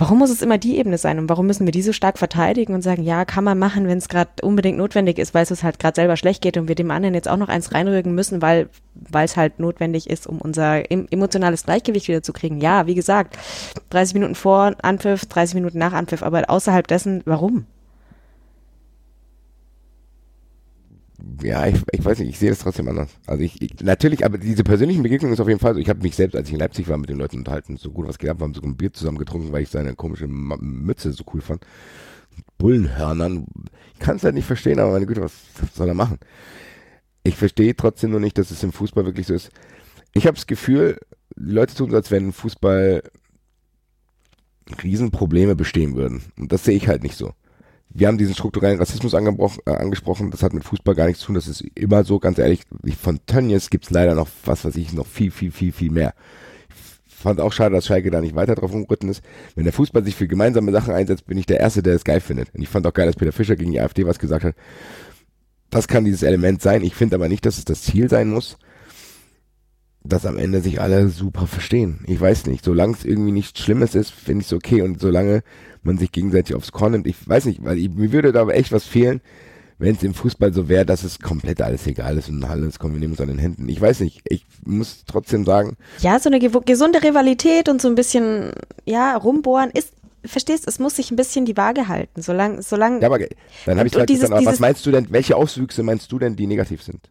warum 0.00 0.18
muss 0.18 0.30
es 0.30 0.40
immer 0.40 0.56
die 0.56 0.78
Ebene 0.78 0.96
sein 0.96 1.18
und 1.18 1.28
warum 1.28 1.46
müssen 1.46 1.66
wir 1.66 1.72
die 1.72 1.82
so 1.82 1.92
stark 1.92 2.18
verteidigen 2.18 2.74
und 2.74 2.82
sagen, 2.82 3.02
ja, 3.02 3.26
kann 3.26 3.44
man 3.44 3.58
machen, 3.58 3.86
wenn 3.86 3.98
es 3.98 4.08
gerade 4.08 4.30
unbedingt 4.42 4.78
notwendig 4.78 5.18
ist, 5.18 5.34
weil 5.34 5.42
es 5.42 5.50
uns 5.50 5.62
halt 5.62 5.78
gerade 5.78 5.94
selber 5.94 6.16
schlecht 6.16 6.42
geht 6.42 6.56
und 6.56 6.68
wir 6.68 6.74
dem 6.74 6.90
anderen 6.90 7.14
jetzt 7.14 7.28
auch 7.28 7.36
noch 7.36 7.48
eins 7.48 7.72
reinrücken 7.72 8.14
müssen, 8.14 8.40
weil 8.42 8.68
weil 8.94 9.24
es 9.24 9.36
halt 9.36 9.60
notwendig 9.60 10.10
ist, 10.10 10.26
um 10.26 10.38
unser 10.40 10.90
emotionales 10.90 11.64
Gleichgewicht 11.64 12.08
wieder 12.08 12.22
zu 12.22 12.32
kriegen. 12.32 12.60
Ja, 12.60 12.86
wie 12.86 12.94
gesagt, 12.94 13.38
30 13.90 14.14
Minuten 14.14 14.34
vor 14.34 14.74
Anpfiff, 14.82 15.26
30 15.26 15.54
Minuten 15.54 15.78
nach 15.78 15.92
Anpfiff, 15.92 16.22
aber 16.22 16.48
außerhalb 16.48 16.86
dessen, 16.86 17.22
warum? 17.24 17.66
Ja, 21.42 21.66
ich, 21.66 21.80
ich 21.92 22.04
weiß 22.04 22.18
nicht, 22.18 22.28
ich 22.28 22.38
sehe 22.38 22.50
das 22.50 22.60
trotzdem 22.60 22.88
anders. 22.88 23.10
Also 23.26 23.42
ich, 23.42 23.60
ich 23.62 23.80
natürlich, 23.80 24.24
aber 24.24 24.38
diese 24.38 24.64
persönlichen 24.64 25.02
Begegnungen 25.02 25.34
ist 25.34 25.40
auf 25.40 25.48
jeden 25.48 25.60
Fall 25.60 25.74
so. 25.74 25.80
Ich 25.80 25.88
habe 25.88 26.02
mich 26.02 26.16
selbst, 26.16 26.36
als 26.36 26.48
ich 26.48 26.54
in 26.54 26.60
Leipzig 26.60 26.88
war, 26.88 26.98
mit 26.98 27.10
den 27.10 27.18
Leuten 27.18 27.38
unterhalten, 27.38 27.76
so 27.76 27.90
gut 27.90 28.08
was 28.08 28.18
geht 28.18 28.30
ab, 28.30 28.40
wir 28.40 28.44
haben 28.44 28.54
so 28.54 28.62
ein 28.62 28.76
Bier 28.76 28.92
zusammen 28.92 29.18
getrunken, 29.18 29.52
weil 29.52 29.62
ich 29.62 29.68
seine 29.68 29.94
komische 29.94 30.26
Mütze 30.26 31.12
so 31.12 31.24
cool 31.32 31.40
fand. 31.40 31.64
Bullenhörnern. 32.58 33.46
Ich 33.94 34.00
kann 34.00 34.16
es 34.16 34.24
halt 34.24 34.34
nicht 34.34 34.46
verstehen, 34.46 34.78
aber 34.78 34.92
meine 34.92 35.06
Güte, 35.06 35.22
was, 35.22 35.32
soll 35.74 35.88
er 35.88 35.94
machen? 35.94 36.18
Ich 37.22 37.36
verstehe 37.36 37.76
trotzdem 37.76 38.10
nur 38.10 38.20
nicht, 38.20 38.38
dass 38.38 38.50
es 38.50 38.62
im 38.62 38.72
Fußball 38.72 39.04
wirklich 39.04 39.26
so 39.26 39.34
ist. 39.34 39.50
Ich 40.14 40.26
habe 40.26 40.36
das 40.36 40.46
Gefühl, 40.46 40.98
Leute 41.36 41.74
tun 41.74 41.90
so, 41.90 41.96
als 41.96 42.10
wenn 42.10 42.32
Fußball 42.32 43.02
Riesenprobleme 44.82 45.56
bestehen 45.56 45.96
würden. 45.96 46.22
Und 46.38 46.52
das 46.52 46.64
sehe 46.64 46.76
ich 46.76 46.88
halt 46.88 47.02
nicht 47.02 47.16
so 47.16 47.34
wir 47.92 48.06
haben 48.06 48.18
diesen 48.18 48.34
strukturellen 48.34 48.78
Rassismus 48.78 49.14
äh, 49.14 49.70
angesprochen, 49.70 50.30
das 50.30 50.42
hat 50.42 50.52
mit 50.52 50.64
Fußball 50.64 50.94
gar 50.94 51.06
nichts 51.06 51.20
zu 51.20 51.26
tun, 51.26 51.34
das 51.34 51.48
ist 51.48 51.62
immer 51.74 52.04
so, 52.04 52.18
ganz 52.18 52.38
ehrlich, 52.38 52.62
von 53.00 53.18
Tönnies 53.26 53.70
gibt's 53.70 53.90
leider 53.90 54.14
noch, 54.14 54.28
was 54.44 54.64
weiß 54.64 54.76
ich, 54.76 54.92
noch 54.92 55.06
viel, 55.06 55.30
viel, 55.30 55.50
viel, 55.50 55.72
viel 55.72 55.90
mehr. 55.90 56.14
Ich 57.08 57.14
fand 57.16 57.40
auch 57.40 57.52
schade, 57.52 57.74
dass 57.74 57.86
Schalke 57.86 58.10
da 58.10 58.20
nicht 58.20 58.34
weiter 58.34 58.54
drauf 58.54 58.72
umgeritten 58.72 59.10
ist. 59.10 59.22
Wenn 59.54 59.64
der 59.64 59.74
Fußball 59.74 60.02
sich 60.04 60.16
für 60.16 60.26
gemeinsame 60.26 60.72
Sachen 60.72 60.94
einsetzt, 60.94 61.26
bin 61.26 61.36
ich 61.36 61.44
der 61.44 61.60
Erste, 61.60 61.82
der 61.82 61.94
es 61.94 62.04
geil 62.04 62.20
findet. 62.20 62.54
Und 62.54 62.62
ich 62.62 62.68
fand 62.70 62.86
auch 62.86 62.94
geil, 62.94 63.06
dass 63.06 63.16
Peter 63.16 63.32
Fischer 63.32 63.56
gegen 63.56 63.72
die 63.72 63.80
AfD 63.80 64.06
was 64.06 64.18
gesagt 64.18 64.42
hat. 64.42 64.54
Das 65.68 65.86
kann 65.86 66.06
dieses 66.06 66.22
Element 66.22 66.62
sein. 66.62 66.82
Ich 66.82 66.94
finde 66.94 67.16
aber 67.16 67.28
nicht, 67.28 67.44
dass 67.44 67.58
es 67.58 67.66
das 67.66 67.82
Ziel 67.82 68.08
sein 68.08 68.30
muss, 68.30 68.56
dass 70.02 70.26
am 70.26 70.38
Ende 70.38 70.60
sich 70.60 70.80
alle 70.80 71.08
super 71.08 71.46
verstehen. 71.46 72.04
Ich 72.06 72.20
weiß 72.20 72.46
nicht. 72.46 72.64
Solange 72.64 72.94
es 72.94 73.04
irgendwie 73.04 73.32
nichts 73.32 73.60
Schlimmes 73.60 73.94
ist, 73.94 74.10
finde 74.10 74.42
ich 74.42 74.46
es 74.46 74.52
okay. 74.52 74.82
Und 74.82 75.00
solange 75.00 75.42
man 75.82 75.98
sich 75.98 76.12
gegenseitig 76.12 76.56
aufs 76.56 76.72
Korn 76.72 76.92
nimmt. 76.92 77.06
Ich 77.06 77.16
weiß 77.28 77.46
nicht, 77.46 77.64
weil 77.64 77.78
ich, 77.78 77.90
mir 77.90 78.12
würde 78.12 78.32
da 78.32 78.42
aber 78.42 78.54
echt 78.54 78.72
was 78.72 78.84
fehlen, 78.84 79.20
wenn 79.78 79.94
es 79.94 80.02
im 80.02 80.12
Fußball 80.12 80.52
so 80.52 80.68
wäre, 80.68 80.84
dass 80.84 81.04
es 81.04 81.20
komplett 81.20 81.62
alles 81.62 81.86
egal 81.86 82.18
ist 82.18 82.28
und 82.28 82.44
alles 82.44 82.78
kommen, 82.78 82.94
wir 82.94 83.00
nehmen 83.00 83.14
uns 83.14 83.20
an 83.20 83.28
den 83.28 83.38
Händen. 83.38 83.68
Ich 83.68 83.80
weiß 83.80 84.00
nicht, 84.00 84.20
ich 84.24 84.44
muss 84.64 85.04
trotzdem 85.06 85.46
sagen. 85.46 85.76
Ja, 86.00 86.18
so 86.18 86.28
eine 86.28 86.38
gesunde 86.38 87.02
Rivalität 87.02 87.68
und 87.68 87.80
so 87.80 87.88
ein 87.88 87.94
bisschen, 87.94 88.52
ja, 88.84 89.16
rumbohren 89.16 89.70
ist, 89.70 89.94
verstehst, 90.22 90.68
es 90.68 90.78
muss 90.78 90.96
sich 90.96 91.10
ein 91.10 91.16
bisschen 91.16 91.46
die 91.46 91.56
Waage 91.56 91.88
halten, 91.88 92.20
solange, 92.20 92.60
solange. 92.62 93.00
Ja, 93.00 93.06
aber 93.06 93.20
dann 93.64 93.78
habe 93.78 93.88
ich 93.88 93.94
halt 93.94 94.10
dieses, 94.10 94.28
gesagt, 94.28 94.44
was 94.44 94.60
meinst 94.60 94.84
du 94.84 94.90
denn, 94.90 95.06
welche 95.10 95.34
Auswüchse 95.34 95.82
meinst 95.82 96.12
du 96.12 96.18
denn, 96.18 96.36
die 96.36 96.46
negativ 96.46 96.82
sind? 96.82 97.08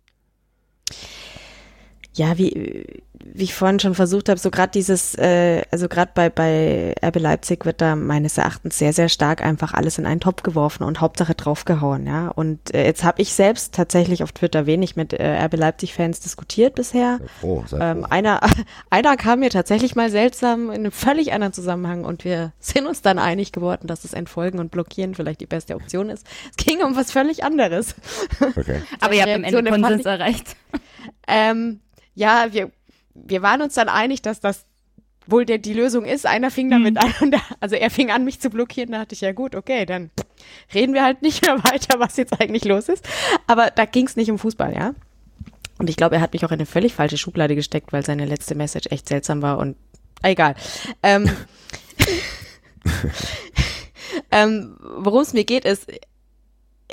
Ja, 2.15 2.37
wie, 2.37 3.03
wie 3.13 3.43
ich 3.43 3.53
vorhin 3.53 3.79
schon 3.79 3.93
versucht 3.95 4.29
habe, 4.29 4.39
so 4.39 4.49
gerade 4.49 4.71
dieses, 4.71 5.15
äh, 5.15 5.63
also 5.71 5.87
gerade 5.87 6.11
bei, 6.15 6.29
bei 6.29 6.95
RB 7.03 7.19
Leipzig 7.19 7.65
wird 7.65 7.81
da 7.81 7.95
meines 7.95 8.37
Erachtens 8.37 8.77
sehr, 8.77 8.93
sehr 8.93 9.09
stark 9.09 9.43
einfach 9.43 9.73
alles 9.73 9.97
in 9.97 10.05
einen 10.05 10.19
Topf 10.19 10.41
geworfen 10.41 10.83
und 10.83 11.01
Hauptsache 11.01 11.35
draufgehauen, 11.35 12.07
ja. 12.07 12.29
Und 12.29 12.73
äh, 12.73 12.85
jetzt 12.85 13.03
habe 13.03 13.21
ich 13.21 13.33
selbst 13.33 13.75
tatsächlich 13.75 14.23
auf 14.23 14.31
Twitter 14.31 14.65
wenig 14.65 14.95
mit 14.95 15.13
äh, 15.13 15.45
RB 15.45 15.57
Leipzig-Fans 15.57 16.19
diskutiert 16.21 16.75
bisher. 16.75 17.19
Oh, 17.41 17.63
ähm, 17.79 18.05
einer, 18.09 18.41
einer 18.89 19.15
kam 19.15 19.39
mir 19.39 19.49
tatsächlich 19.49 19.95
mal 19.95 20.09
seltsam 20.09 20.69
in 20.69 20.77
einem 20.77 20.91
völlig 20.91 21.31
anderen 21.31 21.53
Zusammenhang 21.53 22.05
und 22.05 22.25
wir 22.25 22.53
sind 22.59 22.87
uns 22.87 23.01
dann 23.01 23.19
einig 23.19 23.51
geworden, 23.51 23.87
dass 23.87 24.01
das 24.01 24.13
Entfolgen 24.13 24.59
und 24.59 24.71
Blockieren 24.71 25.13
vielleicht 25.13 25.41
die 25.41 25.45
beste 25.45 25.75
Option 25.75 26.09
ist. 26.09 26.25
Es 26.49 26.65
ging 26.65 26.83
um 26.83 26.95
was 26.95 27.11
völlig 27.11 27.43
anderes. 27.43 27.95
Okay. 28.39 28.81
Aber 28.99 29.13
ihr 29.13 29.21
habt 29.21 29.35
am 29.35 29.43
Ende 29.43 29.63
Konsens 29.69 30.05
erreicht. 30.05 30.55
Ähm, 31.27 31.79
ja, 32.19 32.47
wir, 32.51 32.69
wir 33.13 33.41
waren 33.41 33.61
uns 33.61 33.75
dann 33.75 33.87
einig, 33.87 34.21
dass 34.21 34.41
das 34.41 34.65
wohl 35.25 35.45
der, 35.45 35.57
die 35.57 35.73
Lösung 35.73 36.03
ist. 36.03 36.25
Einer 36.25 36.51
fing 36.51 36.69
damit 36.69 36.95
mhm. 36.95 36.99
an 36.99 37.13
und 37.21 37.31
da, 37.31 37.39
also 37.61 37.75
er 37.75 37.89
fing 37.89 38.11
an, 38.11 38.25
mich 38.25 38.41
zu 38.41 38.49
blockieren. 38.49 38.91
Da 38.91 38.99
dachte 38.99 39.15
ich, 39.15 39.21
ja 39.21 39.31
gut, 39.31 39.55
okay, 39.55 39.85
dann 39.85 40.11
reden 40.73 40.93
wir 40.93 41.03
halt 41.03 41.21
nicht 41.21 41.45
mehr 41.45 41.63
weiter, 41.63 41.99
was 41.99 42.17
jetzt 42.17 42.39
eigentlich 42.41 42.65
los 42.65 42.89
ist. 42.89 43.07
Aber 43.47 43.71
da 43.71 43.85
ging 43.85 44.05
es 44.05 44.17
nicht 44.17 44.29
um 44.29 44.37
Fußball, 44.37 44.73
ja. 44.73 44.93
Und 45.77 45.89
ich 45.89 45.95
glaube, 45.95 46.15
er 46.15 46.21
hat 46.21 46.33
mich 46.33 46.43
auch 46.43 46.51
in 46.51 46.55
eine 46.55 46.65
völlig 46.65 46.93
falsche 46.93 47.17
Schublade 47.17 47.55
gesteckt, 47.55 47.93
weil 47.93 48.05
seine 48.05 48.25
letzte 48.25 48.53
Message 48.53 48.87
echt 48.91 49.07
seltsam 49.07 49.41
war 49.41 49.57
und 49.57 49.77
egal. 50.21 50.55
Ähm, 51.01 51.31
ähm, 54.31 54.77
Worum 54.97 55.21
es 55.21 55.31
mir 55.31 55.45
geht, 55.45 55.63
ist, 55.63 55.87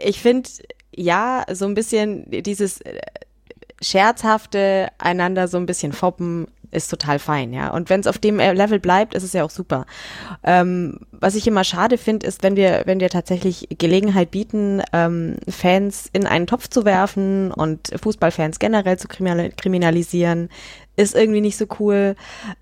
ich 0.00 0.20
finde, 0.20 0.48
ja, 0.94 1.44
so 1.52 1.64
ein 1.64 1.74
bisschen 1.74 2.30
dieses 2.30 2.80
scherzhafte 3.80 4.88
einander 4.98 5.48
so 5.48 5.58
ein 5.58 5.66
bisschen 5.66 5.92
foppen 5.92 6.46
ist 6.70 6.88
total 6.88 7.18
fein, 7.18 7.52
ja. 7.52 7.70
Und 7.70 7.90
wenn 7.90 8.00
es 8.00 8.06
auf 8.06 8.18
dem 8.18 8.38
Level 8.38 8.78
bleibt, 8.78 9.14
ist 9.14 9.22
es 9.22 9.32
ja 9.32 9.44
auch 9.44 9.50
super. 9.50 9.86
Ähm, 10.42 11.00
was 11.10 11.34
ich 11.34 11.46
immer 11.46 11.64
schade 11.64 11.98
finde, 11.98 12.26
ist, 12.26 12.42
wenn 12.42 12.56
wir, 12.56 12.82
wenn 12.86 13.00
wir 13.00 13.08
tatsächlich 13.08 13.68
Gelegenheit 13.78 14.30
bieten, 14.30 14.82
ähm, 14.92 15.36
Fans 15.48 16.08
in 16.12 16.26
einen 16.26 16.46
Topf 16.46 16.68
zu 16.68 16.84
werfen 16.84 17.52
und 17.52 17.90
Fußballfans 18.00 18.58
generell 18.58 18.98
zu 18.98 19.08
kriminalisieren, 19.08 20.48
ist 20.96 21.14
irgendwie 21.14 21.40
nicht 21.40 21.56
so 21.56 21.66
cool. 21.80 22.16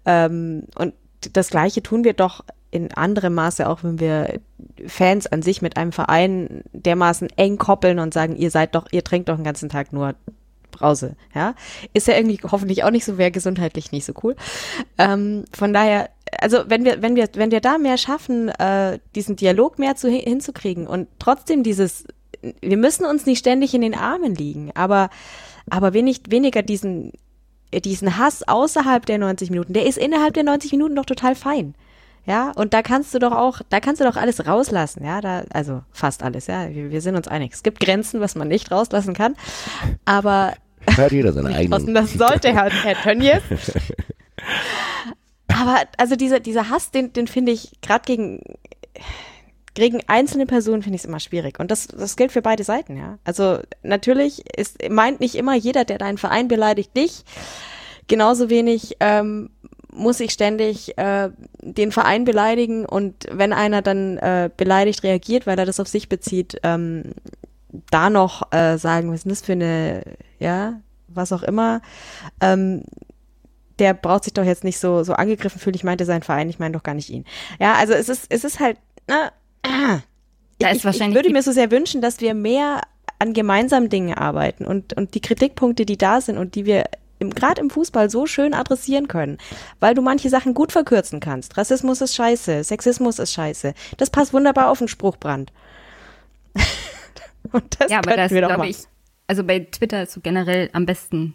Ähm, 0.05 0.65
und 0.77 0.95
das 1.33 1.51
Gleiche 1.51 1.83
tun 1.83 2.05
wir 2.05 2.13
doch 2.13 2.45
in 2.71 2.93
anderem 2.93 3.35
Maße 3.35 3.69
auch, 3.69 3.85
wenn 3.85 4.01
wir 4.01 4.41
Fans 4.87 5.27
an 5.27 5.43
sich 5.43 5.63
mit 5.63 5.77
einem 5.77 5.93
Verein 5.93 6.63
dermaßen 6.73 7.29
eng 7.37 7.57
koppeln 7.57 8.01
und 8.01 8.13
sagen, 8.13 8.37
ihr 8.37 8.51
seid 8.51 8.75
doch, 8.75 8.87
ihr 8.91 9.05
trinkt 9.05 9.29
doch 9.29 9.37
den 9.37 9.45
ganzen 9.45 9.69
Tag 9.69 9.93
nur 9.93 10.15
Brause, 10.75 11.17
ja. 11.35 11.55
Ist 11.93 12.09
ja 12.09 12.17
irgendwie 12.17 12.39
hoffentlich 12.43 12.85
auch 12.85 12.91
nicht 12.91 13.05
so, 13.05 13.19
wäre 13.19 13.31
gesundheitlich 13.31 13.93
nicht 13.93 14.05
so 14.05 14.13
cool. 14.23 14.37
Ähm, 14.99 15.45
von 15.53 15.73
daher, 15.73 16.11
also 16.41 16.65
wenn 16.69 16.85
wir, 16.85 17.03
wenn 17.03 17.17
wir, 17.17 17.29
wenn 17.35 17.51
wir 17.51 17.61
da 17.61 17.79
mehr 17.79 17.99
schaffen, 17.99 18.49
äh, 18.49 18.99
diesen 19.15 19.37
Dialog 19.37 19.79
mehr 19.79 19.97
zu, 19.97 20.09
hinzukriegen 20.09 20.87
und 20.87 21.09
trotzdem 21.19 21.63
dieses, 21.63 22.05
wir 22.61 22.77
müssen 22.77 23.05
uns 23.05 23.27
nicht 23.27 23.39
ständig 23.39 23.75
in 23.75 23.81
den 23.81 23.95
Armen 23.95 24.35
liegen, 24.35 24.71
aber, 24.75 25.11
aber 25.71 25.93
wenig, 25.95 26.23
weniger 26.29 26.63
diesen, 26.63 27.13
diesen 27.73 28.19
Hass 28.19 28.47
außerhalb 28.47 29.07
der 29.07 29.19
90 29.19 29.51
Minuten, 29.51 29.73
der 29.73 29.87
ist 29.87 29.99
innerhalb 29.99 30.35
der 30.35 30.45
90 30.45 30.73
Minuten 30.73 30.97
doch 30.97 31.07
total 31.07 31.35
fein. 31.35 31.75
Ja, 32.27 32.53
und 32.53 32.73
da 32.73 32.81
kannst 32.81 33.13
du 33.13 33.19
doch 33.19 33.33
auch, 33.33 33.61
da 33.69 33.81
kannst 33.81 34.01
du 34.01 34.07
doch 34.07 34.17
alles 34.17 34.47
rauslassen, 34.47 35.05
ja, 35.05 35.21
da, 35.21 35.43
also 35.53 35.83
fast 35.93 36.23
alles, 36.23 36.47
ja, 36.47 36.71
wir, 36.71 36.91
wir 36.91 37.03
sind 37.03 37.17
uns 37.17 37.29
einig. 37.29 37.53
Es 37.53 37.63
gibt 37.63 37.81
Grenzen, 37.81 38.21
was 38.21 38.35
man 38.35 38.49
nicht 38.49 38.71
rauslassen 38.71 39.13
kann, 39.13 39.37
aber 40.07 40.55
Hört 40.95 41.13
jeder 41.13 41.33
seine 41.33 41.55
eigenen. 41.55 41.95
Das 41.95 42.13
sollte 42.13 42.53
Herr, 42.53 42.71
Herr 42.71 42.95
Tönnies. 43.03 43.43
Aber 45.49 45.83
also 45.99 46.17
dieser, 46.17 46.41
dieser 46.41 46.69
Hass, 46.71 46.91
den, 46.91 47.13
den 47.13 47.27
finde 47.27 47.53
ich 47.53 47.73
gerade 47.81 48.05
gegen, 48.05 48.41
gegen 49.75 50.01
einzelne 50.07 50.47
Personen 50.47 50.83
finde 50.83 50.97
ich 50.97 51.03
es 51.03 51.07
immer 51.07 51.21
schwierig. 51.21 51.61
Und 51.61 51.71
das, 51.71 51.87
das 51.87 52.17
gilt 52.17 52.33
für 52.33 52.43
beide 52.43 52.65
Seiten, 52.65 52.97
ja. 52.97 53.19
Also 53.25 53.59
natürlich 53.83 54.45
ist, 54.57 54.89
meint 54.91 55.21
nicht 55.21 55.35
immer 55.35 55.55
jeder, 55.55 55.85
der 55.85 55.99
deinen 55.99 56.19
Verein 56.19 56.49
beleidigt, 56.49 56.97
dich. 56.97 57.25
Genauso 58.07 58.51
wenig 58.51 58.97
ähm, 59.01 59.51
muss 59.93 60.21
ich 60.21 60.33
ständig 60.33 60.99
äh, 60.99 61.31
den 61.61 61.93
Verein 61.93 62.25
beleidigen 62.25 62.85
und 62.85 63.27
wenn 63.31 63.53
einer 63.53 63.81
dann 63.81 64.19
äh, 64.19 64.51
beleidigt 64.55 65.03
reagiert, 65.03 65.47
weil 65.47 65.59
er 65.59 65.67
das 65.67 65.81
auf 65.81 65.89
sich 65.89 66.09
bezieht, 66.09 66.59
ähm, 66.63 67.15
da 67.91 68.11
noch 68.11 68.53
äh, 68.53 68.79
sagen, 68.79 69.11
was 69.11 69.25
ist 69.25 69.31
das 69.31 69.43
für 69.43 69.53
eine, 69.53 70.03
ja, 70.39 70.81
was 71.09 71.33
auch 71.33 71.43
immer, 71.43 71.81
ähm, 72.41 72.83
der 73.79 73.95
braucht 73.95 74.25
sich 74.25 74.33
doch 74.33 74.45
jetzt 74.45 74.65
nicht 74.65 74.79
so, 74.79 75.03
so 75.03 75.15
angegriffen 75.15 75.61
fühlen, 75.61 75.75
ich 75.75 75.85
meinte 75.85 76.05
seinen 76.05 76.23
Verein, 76.23 76.49
ich 76.49 76.59
meine 76.59 76.73
doch 76.73 76.83
gar 76.83 76.95
nicht 76.95 77.11
ihn. 77.11 77.25
Ja, 77.59 77.75
also 77.75 77.93
es 77.93 78.09
ist, 78.09 78.27
es 78.29 78.45
ist 78.45 78.61
halt, 78.61 78.79
ne, 79.09 79.33
äh, 79.63 79.99
da 80.59 80.69
ist 80.69 80.79
ich, 80.79 80.85
wahrscheinlich 80.85 81.09
ich 81.09 81.15
würde 81.15 81.33
mir 81.33 81.43
so 81.43 81.53
sehr 81.53 81.71
wünschen, 81.71 82.01
dass 82.01 82.21
wir 82.21 82.35
mehr 82.35 82.83
an 83.19 83.33
gemeinsamen 83.33 83.89
Dingen 83.89 84.15
arbeiten 84.15 84.65
und, 84.65 84.93
und 84.95 85.15
die 85.15 85.21
Kritikpunkte, 85.21 85.87
die 85.87 85.97
da 85.97 86.21
sind 86.21 86.39
und 86.39 86.55
die 86.55 86.67
wir 86.67 86.85
gerade 87.19 87.61
im 87.61 87.71
Fußball 87.71 88.11
so 88.11 88.27
schön 88.27 88.55
adressieren 88.55 89.09
können, 89.09 89.39
weil 89.81 89.95
du 89.95 90.03
manche 90.03 90.29
Sachen 90.29 90.53
gut 90.53 90.73
verkürzen 90.73 91.21
kannst. 91.21 91.57
Rassismus 91.57 92.01
ist 92.01 92.15
scheiße, 92.15 92.65
Sexismus 92.65 93.19
ist 93.19 93.33
scheiße. 93.33 93.75
Das 93.97 94.11
passt 94.11 94.33
wunderbar 94.33 94.71
auf 94.71 94.79
den 94.79 94.89
Spruchbrand. 94.89 95.53
Und 97.53 97.81
das 97.81 97.91
ja, 97.91 97.99
aber 97.99 98.17
das 98.17 98.33
glaube 98.33 98.69
ich, 98.69 98.79
also 99.27 99.45
bei 99.45 99.61
Twitter 99.61 100.03
ist 100.03 100.13
so 100.13 100.21
generell 100.21 100.71
am 100.73 100.87
besten 100.87 101.35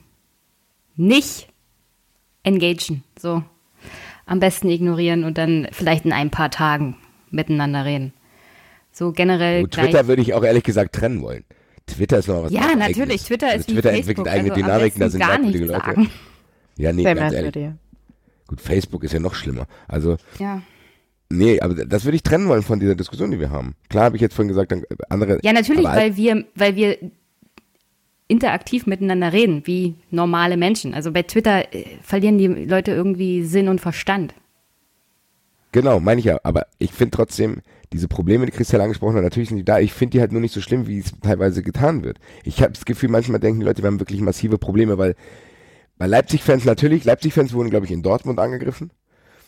nicht 0.95 1.49
engagen, 2.43 3.03
so 3.17 3.43
am 4.25 4.39
besten 4.39 4.69
ignorieren 4.69 5.23
und 5.23 5.37
dann 5.37 5.67
vielleicht 5.71 6.05
in 6.05 6.13
ein 6.13 6.29
paar 6.29 6.51
Tagen 6.51 6.97
miteinander 7.31 7.85
reden. 7.85 8.13
So 8.91 9.11
generell. 9.11 9.61
Gut, 9.61 9.71
Twitter 9.71 10.07
würde 10.07 10.21
ich 10.21 10.33
auch 10.33 10.43
ehrlich 10.43 10.63
gesagt 10.63 10.93
trennen 10.93 11.21
wollen. 11.21 11.45
Twitter 11.87 12.19
ist 12.19 12.27
noch 12.27 12.43
was 12.43 12.51
Ja, 12.51 12.75
natürlich. 12.75 12.99
Eigenes. 12.99 13.23
Twitter 13.23 13.47
also 13.47 13.59
ist 13.59 13.69
also 13.69 13.73
Twitter 13.73 13.91
entwickelt 13.93 14.27
eigene 14.27 14.51
also 14.51 14.61
Dynamiken, 14.61 14.99
da 14.99 15.09
sind 15.09 15.19
merkwürdige 15.19 15.65
Leute. 15.65 15.79
Sagen. 15.79 16.11
Ja, 16.77 16.93
nee, 16.93 17.03
Sehr 17.03 17.15
ganz 17.15 17.33
ehrlich. 17.33 17.69
Gut, 18.47 18.61
Facebook 18.61 19.03
ist 19.03 19.13
ja 19.13 19.19
noch 19.19 19.35
schlimmer. 19.35 19.67
Also. 19.87 20.17
Ja. 20.37 20.61
Nee, 21.31 21.59
aber 21.59 21.85
das 21.85 22.05
würde 22.05 22.15
ich 22.15 22.23
trennen 22.23 22.47
wollen 22.47 22.63
von 22.63 22.79
dieser 22.79 22.95
Diskussion, 22.95 23.29
die 23.29 23.39
wir 23.39 23.51
haben. 23.51 23.75
Klar 23.87 24.05
habe 24.05 24.15
ich 24.15 24.21
jetzt 24.21 24.33
vorhin 24.33 24.49
gesagt, 24.49 24.73
andere. 25.09 25.39
Ja, 25.43 25.53
natürlich, 25.53 25.85
weil 25.85 26.17
wir, 26.17 26.45
weil 26.55 26.75
wir 26.75 26.97
interaktiv 28.27 28.87
miteinander 28.87 29.33
reden, 29.33 29.63
wie 29.65 29.95
normale 30.11 30.57
Menschen. 30.57 30.93
Also 30.93 31.11
bei 31.11 31.23
Twitter 31.23 31.73
äh, 31.73 31.85
verlieren 32.01 32.37
die 32.37 32.47
Leute 32.47 32.91
irgendwie 32.91 33.43
Sinn 33.43 33.67
und 33.67 33.81
Verstand. 33.81 34.33
Genau, 35.71 35.99
meine 35.99 36.19
ich 36.19 36.25
ja. 36.25 36.39
Aber 36.43 36.67
ich 36.77 36.93
finde 36.93 37.15
trotzdem, 37.15 37.61
diese 37.91 38.07
Probleme, 38.07 38.45
die 38.45 38.51
Christian 38.51 38.81
angesprochen 38.81 39.15
hat, 39.15 39.23
natürlich 39.23 39.49
sind 39.49 39.57
die 39.57 39.65
da. 39.65 39.79
Ich 39.79 39.93
finde 39.93 40.11
die 40.11 40.21
halt 40.21 40.31
nur 40.31 40.41
nicht 40.41 40.53
so 40.53 40.61
schlimm, 40.61 40.87
wie 40.87 40.99
es 40.99 41.11
teilweise 41.21 41.63
getan 41.63 42.03
wird. 42.03 42.19
Ich 42.43 42.61
habe 42.61 42.71
das 42.71 42.85
Gefühl, 42.85 43.09
manchmal 43.09 43.39
denken 43.39 43.59
die 43.59 43.65
Leute, 43.65 43.83
wir 43.83 43.87
haben 43.87 43.99
wirklich 43.99 44.21
massive 44.21 44.57
Probleme, 44.57 44.97
weil 44.97 45.15
bei 45.97 46.07
Leipzig-Fans 46.07 46.65
natürlich, 46.65 47.03
Leipzig-Fans 47.03 47.53
wurden, 47.53 47.69
glaube 47.69 47.85
ich, 47.85 47.91
in 47.91 48.03
Dortmund 48.03 48.39
angegriffen. 48.39 48.91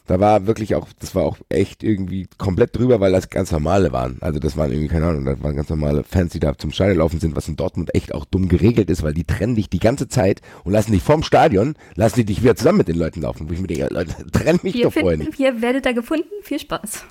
Da 0.07 0.19
war 0.19 0.47
wirklich 0.47 0.75
auch, 0.75 0.87
das 0.99 1.15
war 1.15 1.23
auch 1.23 1.37
echt 1.49 1.83
irgendwie 1.83 2.27
komplett 2.37 2.75
drüber, 2.75 2.99
weil 2.99 3.11
das 3.11 3.29
ganz 3.29 3.51
normale 3.51 3.91
waren. 3.91 4.17
Also 4.21 4.39
das 4.39 4.57
waren 4.57 4.71
irgendwie, 4.71 4.89
keine 4.89 5.07
Ahnung, 5.07 5.25
das 5.25 5.41
waren 5.41 5.55
ganz 5.55 5.69
normale 5.69 6.03
Fans, 6.03 6.33
die 6.33 6.39
da 6.39 6.57
zum 6.57 6.71
Stadion 6.71 6.97
laufen 6.97 7.19
sind, 7.19 7.35
was 7.35 7.47
in 7.47 7.55
Dortmund 7.55 7.93
echt 7.95 8.13
auch 8.13 8.25
dumm 8.25 8.49
geregelt 8.49 8.89
ist, 8.89 9.03
weil 9.03 9.13
die 9.13 9.23
trennen 9.23 9.55
dich 9.55 9.69
die 9.69 9.79
ganze 9.79 10.07
Zeit 10.07 10.41
und 10.63 10.73
lassen 10.73 10.91
dich 10.91 11.03
vorm 11.03 11.23
Stadion, 11.23 11.75
lassen 11.95 12.15
die 12.15 12.25
dich 12.25 12.41
wieder 12.41 12.55
zusammen 12.55 12.79
mit 12.79 12.87
den 12.87 12.97
Leuten 12.97 13.21
laufen. 13.21 13.47
Wo 13.47 13.53
ich 13.53 13.61
mir 13.61 13.67
denke, 13.67 13.93
Leute, 13.93 14.15
trenn 14.31 14.59
mich 14.63 14.73
wir 14.73 14.85
doch 14.85 14.93
vorher 14.93 15.17
nicht. 15.17 15.35
Hier 15.35 15.61
werdet 15.61 15.85
ihr 15.85 15.93
gefunden, 15.93 16.29
viel 16.41 16.59
Spaß. 16.59 17.05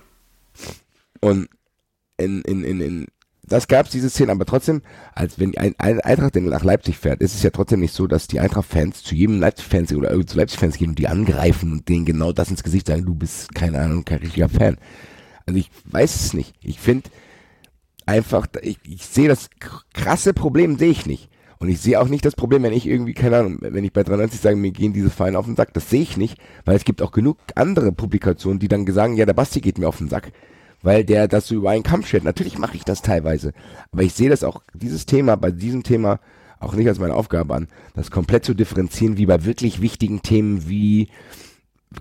Und 1.20 1.49
in, 2.18 2.43
in, 2.43 2.64
in, 2.64 2.80
in 2.80 3.07
das 3.43 3.68
gab 3.68 3.86
es, 3.86 3.93
diese 3.93 4.11
Szene, 4.11 4.32
aber 4.32 4.45
trotzdem, 4.45 4.82
als 5.14 5.38
wenn 5.38 5.57
ein, 5.57 5.74
ein 5.78 6.01
Eintracht 6.01 6.36
nach 6.36 6.64
Leipzig 6.64 6.99
fährt, 6.99 7.20
ist 7.20 7.34
es 7.34 7.43
ja 7.43 7.51
trotzdem 7.51 7.80
nicht 7.80 7.95
so, 7.95 8.07
dass 8.07 8.26
die 8.26 8.41
Eintracht-Fans 8.41 9.03
zu 9.03 9.14
jedem 9.14 9.41
Leipzig-Fans 9.41 9.93
oder 9.95 10.26
zu 10.26 10.36
Leipzig-Fans 10.36 10.76
gehen 10.76 10.91
und 10.91 10.99
die 10.99 11.09
angreifen 11.09 11.72
und 11.72 11.88
denen 11.88 12.05
genau 12.05 12.32
das 12.32 12.51
ins 12.51 12.62
Gesicht 12.62 12.86
sagen, 12.86 13.05
du 13.05 13.14
bist, 13.14 13.55
keine 13.55 13.80
Ahnung, 13.80 14.05
kein 14.05 14.18
richtiger 14.18 14.49
Fan. 14.49 14.76
Also 15.47 15.59
ich 15.59 15.70
weiß 15.86 16.14
es 16.14 16.34
nicht. 16.34 16.55
Ich 16.62 16.78
finde 16.78 17.11
einfach, 18.07 18.47
ich, 18.62 18.78
ich 18.84 19.05
sehe 19.05 19.28
das 19.28 19.49
krasse 19.93 20.32
Problem, 20.34 20.76
sehe 20.76 20.91
ich 20.91 21.07
nicht. 21.07 21.28
Und 21.59 21.68
ich 21.68 21.80
sehe 21.80 22.01
auch 22.01 22.09
nicht 22.09 22.24
das 22.24 22.36
Problem, 22.36 22.62
wenn 22.62 22.72
ich 22.72 22.86
irgendwie, 22.86 23.12
keine 23.12 23.38
Ahnung, 23.38 23.59
wenn 23.61 23.84
ich 23.84 23.93
bei 23.93 24.03
93 24.03 24.41
sage, 24.41 24.57
mir 24.57 24.70
gehen 24.70 24.95
diese 24.95 25.11
Vereine 25.11 25.38
auf 25.38 25.45
den 25.45 25.57
Sack. 25.57 25.74
Das 25.74 25.91
sehe 25.91 26.01
ich 26.01 26.16
nicht, 26.16 26.38
weil 26.64 26.76
es 26.76 26.84
gibt 26.84 27.03
auch 27.03 27.12
genug 27.12 27.36
andere 27.55 27.93
Publikationen, 27.93 28.59
die 28.59 28.68
dann 28.68 28.86
sagen, 28.86 29.16
ja, 29.16 29.26
der 29.26 29.34
Basti 29.34 29.61
geht 29.61 29.78
mir 29.78 29.88
auf 29.88 29.99
den 29.99 30.09
Sack 30.09 30.32
weil 30.83 31.05
der 31.05 31.28
das 31.28 31.47
so 31.47 31.55
über 31.55 31.70
einen 31.70 31.83
Kampf 31.83 32.09
schert. 32.09 32.24
Natürlich 32.24 32.59
mache 32.59 32.76
ich 32.76 32.85
das 32.85 33.03
teilweise, 33.03 33.53
aber 33.93 34.03
ich 34.03 34.14
sehe 34.14 34.31
das 34.31 34.45
auch, 34.45 34.62
dieses 34.74 35.07
Thema, 35.07 35.37
bei 35.37 35.51
diesem 35.51 35.83
Thema 35.83 36.20
auch 36.59 36.74
nicht 36.74 36.89
als 36.89 36.99
meine 36.99 37.14
Aufgabe 37.14 37.55
an, 37.55 37.68
das 37.95 38.11
komplett 38.11 38.45
zu 38.45 38.55
differenzieren, 38.55 39.16
wie 39.16 39.26
bei 39.26 39.45
wirklich 39.45 39.81
wichtigen 39.81 40.22
Themen 40.22 40.68
wie 40.68 41.09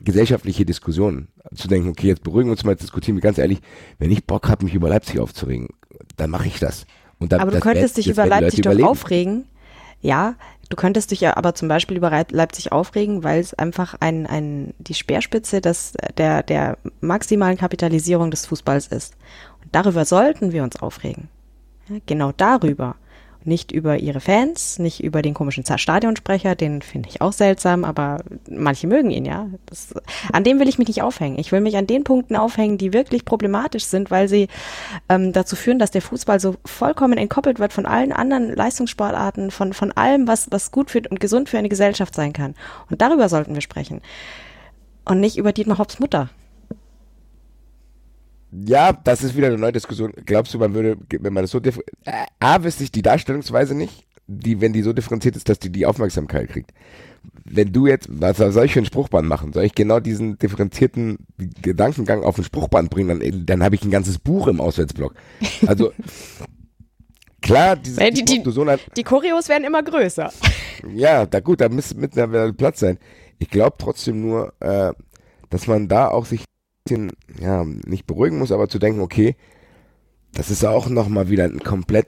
gesellschaftliche 0.04 0.66
Diskussionen. 0.66 1.30
Zu 1.56 1.68
denken, 1.68 1.90
okay, 1.90 2.08
jetzt 2.08 2.24
beruhigen 2.24 2.50
wir 2.50 2.52
uns 2.52 2.64
mal, 2.64 2.72
jetzt 2.72 2.84
diskutieren 2.84 3.18
wir 3.18 3.22
ganz 3.22 3.38
ehrlich, 3.38 3.60
wenn 3.98 4.12
ich 4.12 4.26
Bock 4.26 4.50
habe, 4.50 4.66
mich 4.66 4.76
über 4.76 4.90
Leipzig 4.90 5.20
aufzuregen, 5.20 5.70
dann 6.18 6.30
mache 6.30 6.48
ich 6.48 6.60
das. 6.60 6.86
Und 7.20 7.32
dann, 7.32 7.40
aber 7.40 7.52
du 7.52 7.60
könntest 7.60 7.98
dich 7.98 8.08
über 8.08 8.26
Leipzig 8.26 8.62
doch 8.62 8.80
aufregen. 8.84 9.46
Ja, 10.02 10.36
Du 10.70 10.76
könntest 10.76 11.10
dich 11.10 11.22
ja 11.22 11.36
aber 11.36 11.56
zum 11.56 11.68
Beispiel 11.68 11.98
über 11.98 12.12
Leipzig 12.30 12.72
aufregen, 12.72 13.24
weil 13.24 13.40
es 13.40 13.56
einfach 13.56 13.96
ein, 14.00 14.28
ein, 14.28 14.76
die 14.78 14.94
Speerspitze 14.94 15.62
des, 15.62 15.94
der, 16.18 16.44
der 16.44 16.78
maximalen 17.02 17.58
Kapitalisierung 17.58 18.30
des 18.30 18.46
Fußballs 18.46 18.88
ist. 18.88 19.16
Und 19.64 19.70
darüber 19.74 20.06
sollten 20.06 20.52
wir 20.52 20.64
uns 20.64 20.80
aufregen. 20.80 21.28
Genau 22.06 22.32
darüber 22.38 22.96
nicht 23.46 23.72
über 23.72 23.98
ihre 23.98 24.20
Fans, 24.20 24.80
nicht 24.80 25.04
über 25.04 25.22
den 25.22 25.34
komischen 25.34 25.66
Stadionsprecher, 25.66 26.56
den 26.56 26.82
finde 26.82 27.10
ich 27.10 27.22
auch 27.22 27.32
seltsam, 27.32 27.86
aber 27.86 28.24
manche 28.50 28.88
mögen 28.88 29.12
ihn, 29.12 29.26
ja. 29.26 29.48
Das, 29.66 29.94
an 30.34 30.44
dem 30.44 30.60
will 30.60 30.68
ich 30.68 30.78
mich 30.78 30.88
nicht 30.88 31.02
aufhängen. 31.02 31.40
Ich 31.40 31.52
will 31.52 31.62
mich 31.62 31.78
an 31.78 31.88
den 31.88 32.04
Punkten 32.04 32.36
aufhängen, 32.36 32.78
die 32.78 32.94
wirklich 32.94 33.26
problematisch 33.26 33.86
sind, 33.86 34.12
weil 34.12 34.28
sie 34.28 34.48
ähm, 35.08 35.32
dazu 35.32 35.56
führen, 35.56 35.80
dass 35.80 35.92
der 35.92 36.02
Fußball 36.02 36.40
so 36.40 36.56
vollkommen 36.66 37.18
entkoppelt 37.18 37.60
wird 37.60 37.74
von 37.74 37.86
allen 37.86 38.12
anderen 38.12 38.54
Leistungssportarten, 38.54 39.52
von, 39.52 39.74
von 39.74 39.92
allem, 39.94 40.28
was, 40.28 40.52
was 40.52 40.72
gut 40.72 40.92
für 40.92 41.02
und 41.10 41.20
gesund 41.20 41.50
für 41.50 41.58
eine 41.58 41.70
Gesellschaft 41.70 42.14
sein 42.14 42.34
kann. 42.34 42.56
Und 42.90 43.02
darüber 43.02 43.30
sollten 43.30 43.54
wir 43.54 43.62
sprechen. 43.62 44.02
Und 45.06 45.22
nicht 45.22 45.38
über 45.38 45.54
Dietmar 45.54 45.78
Hopps 45.78 46.00
Mutter. 46.00 46.30
Ja, 48.52 48.94
das 48.94 49.24
ist 49.24 49.36
wieder 49.36 49.48
eine 49.48 49.58
neue 49.58 49.72
Diskussion. 49.72 50.12
Glaubst 50.26 50.54
du, 50.54 50.58
man 50.58 50.74
würde, 50.74 50.98
wenn 51.20 51.34
man 51.34 51.44
das 51.44 51.52
so 51.52 51.60
differenziert, 51.60 51.96
A, 52.40 52.64
wüsste 52.64 52.84
ich 52.84 52.92
die 52.92 53.02
Darstellungsweise 53.02 53.76
nicht, 53.76 54.06
die, 54.28 54.62
wenn 54.62 54.74
die 54.74 54.84
so 54.84 54.94
differenziert 54.94 55.36
ist, 55.36 55.50
dass 55.50 55.60
die 55.60 55.72
die 55.72 55.86
Aufmerksamkeit 55.86 56.50
kriegt. 56.50 56.72
Wenn 57.46 57.72
du 57.72 57.88
jetzt, 57.88 58.08
was 58.10 58.38
soll 58.38 58.66
ich 58.66 58.74
für 58.74 58.80
ein 58.80 58.86
Spruchband 58.86 59.28
machen? 59.28 59.54
Soll 59.54 59.66
ich 59.66 59.76
genau 59.76 60.00
diesen 60.00 60.38
differenzierten 60.38 61.18
Gedankengang 61.62 62.24
auf 62.24 62.38
ein 62.38 62.44
Spruchband 62.44 62.90
bringen? 62.90 63.20
Dann, 63.20 63.46
dann 63.46 63.64
habe 63.64 63.76
ich 63.76 63.84
ein 63.84 63.92
ganzes 63.92 64.20
Buch 64.20 64.48
im 64.48 64.62
Auswärtsblock. 64.62 65.16
Also, 65.66 65.92
klar, 67.42 67.76
diese, 67.76 68.00
die, 68.12 68.24
die, 68.24 68.44
die, 68.44 68.78
die 68.96 69.04
Choreos 69.04 69.50
werden 69.50 69.64
immer 69.64 69.84
größer. 69.84 70.32
Ja, 70.96 71.26
da 71.26 71.42
gut, 71.42 71.60
da 71.60 71.68
müsste 71.68 71.98
mit 71.98 72.14
Platz 72.56 72.80
sein. 72.80 73.00
Ich 73.38 73.50
glaube 73.50 73.76
trotzdem 73.78 74.22
nur, 74.22 74.54
äh, 74.62 74.94
dass 75.50 75.68
man 75.68 75.90
da 75.90 76.08
auch 76.08 76.26
sich 76.26 76.46
bisschen, 76.90 77.12
ja, 77.40 77.64
nicht 77.64 78.08
beruhigen 78.08 78.40
muss, 78.40 78.52
aber 78.52 78.68
zu 78.68 78.80
denken, 78.80 79.02
okay, 79.02 79.36
das 80.34 80.50
ist 80.50 80.66
auch 80.66 80.90
nochmal 80.90 81.30
wieder 81.30 81.46
ein 81.46 81.60
komplett, 81.60 82.08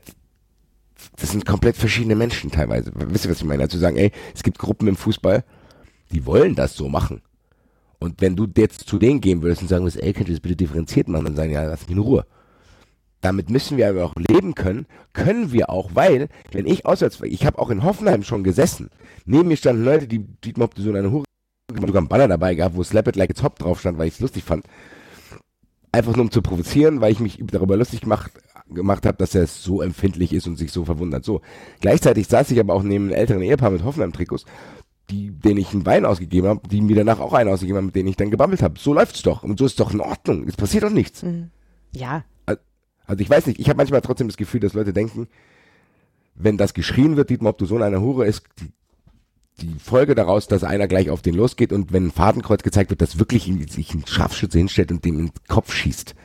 das 1.17 1.32
sind 1.32 1.45
komplett 1.45 1.75
verschiedene 1.75 2.15
Menschen 2.15 2.51
teilweise. 2.51 2.91
Wisst 2.95 3.25
ihr, 3.25 3.32
was 3.32 3.39
ich 3.39 3.45
meine? 3.45 3.63
Also 3.63 3.77
zu 3.77 3.82
sagen, 3.82 3.97
ey, 3.97 4.11
es 4.36 4.43
gibt 4.43 4.59
Gruppen 4.59 4.88
im 4.88 4.95
Fußball, 4.95 5.43
die 6.11 6.25
wollen 6.25 6.55
das 6.55 6.75
so 6.75 6.89
machen. 6.89 7.21
Und 7.99 8.21
wenn 8.21 8.36
du 8.36 8.47
jetzt 8.57 8.88
zu 8.88 8.97
denen 8.97 9.21
gehen 9.21 9.41
würdest 9.41 9.61
und 9.61 9.67
sagen 9.67 9.84
würdest, 9.84 10.01
ey, 10.01 10.13
könnt 10.13 10.27
ihr 10.27 10.36
das 10.36 10.41
bitte 10.41 10.55
differenziert 10.55 11.07
machen, 11.07 11.25
dann 11.25 11.36
sagen, 11.36 11.51
ja, 11.51 11.63
lass 11.63 11.82
mich 11.82 11.95
in 11.95 12.03
Ruhe. 12.03 12.25
Damit 13.21 13.51
müssen 13.51 13.77
wir 13.77 13.88
aber 13.88 14.03
auch 14.03 14.15
leben 14.15 14.55
können, 14.55 14.88
können 15.13 15.51
wir 15.51 15.69
auch, 15.69 15.91
weil, 15.93 16.27
wenn 16.51 16.65
ich 16.65 16.88
auswärts, 16.88 17.21
ich 17.21 17.45
habe 17.45 17.59
auch 17.59 17.69
in 17.69 17.84
Hoffenheim 17.84 18.23
schon 18.23 18.43
gesessen, 18.43 18.89
neben 19.25 19.47
mir 19.47 19.57
standen 19.57 19.84
Leute, 19.84 20.07
die 20.07 20.19
Dietmar 20.43 20.69
so 20.75 20.91
eine 20.91 21.11
Hure 21.11 21.25
sogar 21.76 21.97
einen 21.97 22.07
Banner 22.07 22.28
dabei 22.28 22.55
gehabt, 22.55 22.76
wo 22.76 22.84
Slap 22.84 23.07
It 23.07 23.15
Like 23.15 23.30
It's 23.30 23.43
Hop 23.43 23.57
drauf 23.59 23.80
stand, 23.80 23.97
weil 23.97 24.07
ich 24.07 24.15
es 24.15 24.19
lustig 24.19 24.43
fand. 24.43 24.65
Einfach 25.91 26.15
nur 26.15 26.26
um 26.26 26.32
zu 26.32 26.41
provozieren, 26.41 27.01
weil 27.01 27.11
ich 27.11 27.19
mich 27.19 27.39
darüber 27.41 27.76
lustig 27.76 28.01
gemacht, 28.01 28.32
gemacht 28.69 29.05
habe, 29.05 29.17
dass 29.17 29.36
er 29.36 29.47
so 29.47 29.82
empfindlich 29.82 30.34
ist 30.34 30.47
und 30.47 30.57
sich 30.57 30.72
so 30.72 30.86
verwundert. 30.86 31.26
So. 31.26 31.41
Gleichzeitig 31.82 32.28
saß 32.28 32.51
ich 32.51 32.59
aber 32.59 32.74
auch 32.74 32.84
neben 32.84 33.05
einem 33.05 33.15
älteren 33.15 33.41
Ehepaar 33.41 33.72
mit 33.72 33.84
Hoffenheim-Trikots, 33.84 34.45
die, 35.09 35.32
denen 35.32 35.59
ich 35.59 35.74
einen 35.74 35.86
Wein 35.86 36.05
ausgegeben 36.05 36.47
habe, 36.47 36.67
die 36.67 36.82
mir 36.82 36.95
danach 36.95 37.19
auch 37.19 37.34
einen 37.34 37.49
ausgegeben 37.49 37.78
haben, 37.78 37.86
mit 37.88 37.95
denen 37.95 38.07
ich 38.07 38.15
dann 38.15 38.32
gebabbelt 38.32 38.61
habe. 38.61 38.80
So 38.80 38.93
läuft's 38.93 39.22
doch. 39.22 39.43
Und 39.43 39.59
so 39.59 39.65
ist 39.65 39.80
doch 39.80 39.93
in 39.93 39.99
Ordnung. 39.99 40.47
Es 40.47 40.55
passiert 40.55 40.84
doch 40.84 40.89
nichts. 40.89 41.24
Mhm. 41.24 41.49
Ja. 41.91 42.24
Also 42.45 43.22
ich 43.22 43.30
weiß 43.30 43.47
nicht, 43.47 43.59
ich 43.59 43.67
habe 43.67 43.78
manchmal 43.78 44.01
trotzdem 44.01 44.30
das 44.30 44.38
Gefühl, 44.38 44.61
dass 44.61 44.74
Leute 44.74 44.93
denken, 44.93 45.28
wenn 46.36 46.57
das 46.57 46.74
geschrien 46.74 47.17
wird, 47.17 47.30
Dietmar, 47.30 47.51
ob 47.51 47.57
du 47.57 47.65
Sohn 47.65 47.84
einer 47.84 47.99
Hure 47.99 48.26
ist, 48.26 48.43
die 48.59 48.72
die 49.62 49.76
Folge 49.80 50.16
daraus, 50.16 50.47
dass 50.47 50.64
einer 50.64 50.88
gleich 50.88 51.09
auf 51.09 51.22
den 51.22 51.36
losgeht 51.36 51.72
und 51.72 51.93
wenn 51.93 52.07
ein 52.07 52.12
Fadenkreuz 52.12 52.64
gezeigt 52.64 52.89
wird, 52.89 53.01
dass 53.01 53.20
wirklich 53.20 53.51
sich 53.70 53.93
ein 53.93 54.05
Scharfschütze 54.05 54.57
hinstellt 54.57 54.91
und 54.91 55.05
dem 55.05 55.20
in 55.20 55.26
den 55.28 55.34
Kopf 55.47 55.74
schießt. 55.74 56.16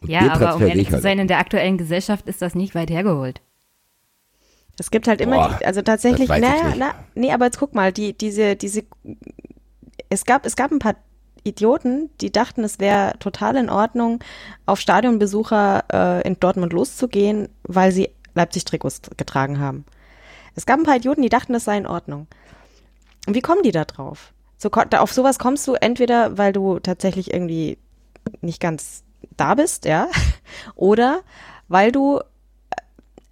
Und 0.00 0.10
ja, 0.10 0.32
aber 0.32 0.56
um 0.56 0.62
ehrlich 0.62 0.88
zu 0.88 0.94
halt 0.94 1.02
sein, 1.02 1.18
in 1.18 1.28
der 1.28 1.38
aktuellen 1.38 1.78
Gesellschaft 1.78 2.26
ist 2.26 2.42
das 2.42 2.54
nicht 2.54 2.74
weit 2.74 2.90
hergeholt. 2.90 3.40
Es 4.78 4.90
gibt 4.90 5.06
halt 5.06 5.20
immer, 5.20 5.36
Boah, 5.36 5.58
die, 5.60 5.66
also 5.66 5.82
tatsächlich, 5.82 6.28
naja, 6.28 6.74
na, 6.76 6.94
nee, 7.14 7.30
aber 7.30 7.44
jetzt 7.44 7.58
guck 7.58 7.74
mal, 7.74 7.92
die, 7.92 8.16
diese, 8.16 8.56
diese, 8.56 8.82
es 10.08 10.24
gab, 10.24 10.46
es 10.46 10.56
gab 10.56 10.72
ein 10.72 10.78
paar 10.78 10.96
Idioten, 11.44 12.10
die 12.20 12.32
dachten, 12.32 12.64
es 12.64 12.78
wäre 12.78 13.18
total 13.18 13.56
in 13.56 13.68
Ordnung, 13.68 14.22
auf 14.64 14.80
Stadionbesucher 14.80 15.84
äh, 15.92 16.26
in 16.26 16.38
Dortmund 16.40 16.72
loszugehen, 16.72 17.48
weil 17.64 17.92
sie 17.92 18.10
Leipzig-Trikots 18.34 19.02
getragen 19.16 19.58
haben. 19.58 19.84
Es 20.54 20.66
gab 20.66 20.78
ein 20.78 20.84
paar 20.84 20.96
Idioten, 20.96 21.22
die 21.22 21.28
dachten, 21.28 21.52
das 21.52 21.64
sei 21.64 21.76
in 21.76 21.86
Ordnung. 21.86 22.26
Und 23.26 23.34
wie 23.34 23.40
kommen 23.40 23.62
die 23.62 23.72
da 23.72 23.84
drauf? 23.84 24.32
So, 24.58 24.70
auf 24.70 25.12
sowas 25.12 25.38
kommst 25.38 25.66
du 25.66 25.74
entweder, 25.74 26.38
weil 26.38 26.52
du 26.52 26.78
tatsächlich 26.78 27.32
irgendwie 27.32 27.78
nicht 28.40 28.60
ganz 28.60 29.02
da 29.36 29.54
bist, 29.54 29.84
ja, 29.84 30.08
oder 30.74 31.20
weil 31.68 31.92
du 31.92 32.20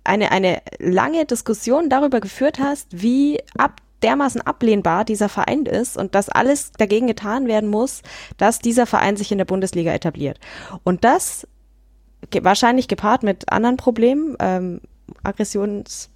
eine, 0.04 0.32
eine 0.32 0.62
lange 0.78 1.26
Diskussion 1.26 1.88
darüber 1.88 2.20
geführt 2.20 2.58
hast, 2.58 2.88
wie 2.90 3.40
ab 3.56 3.80
dermaßen 4.02 4.40
ablehnbar 4.40 5.04
dieser 5.04 5.28
Verein 5.28 5.66
ist 5.66 5.98
und 5.98 6.14
dass 6.14 6.30
alles 6.30 6.72
dagegen 6.72 7.06
getan 7.06 7.46
werden 7.46 7.68
muss, 7.68 8.02
dass 8.38 8.58
dieser 8.58 8.86
Verein 8.86 9.16
sich 9.16 9.30
in 9.30 9.38
der 9.38 9.44
Bundesliga 9.44 9.92
etabliert. 9.92 10.40
Und 10.84 11.04
das 11.04 11.46
wahrscheinlich 12.40 12.88
gepaart 12.88 13.22
mit 13.22 13.52
anderen 13.52 13.76
Problemen, 13.76 14.36
ähm, 14.40 14.80
Aggressions 15.22 16.10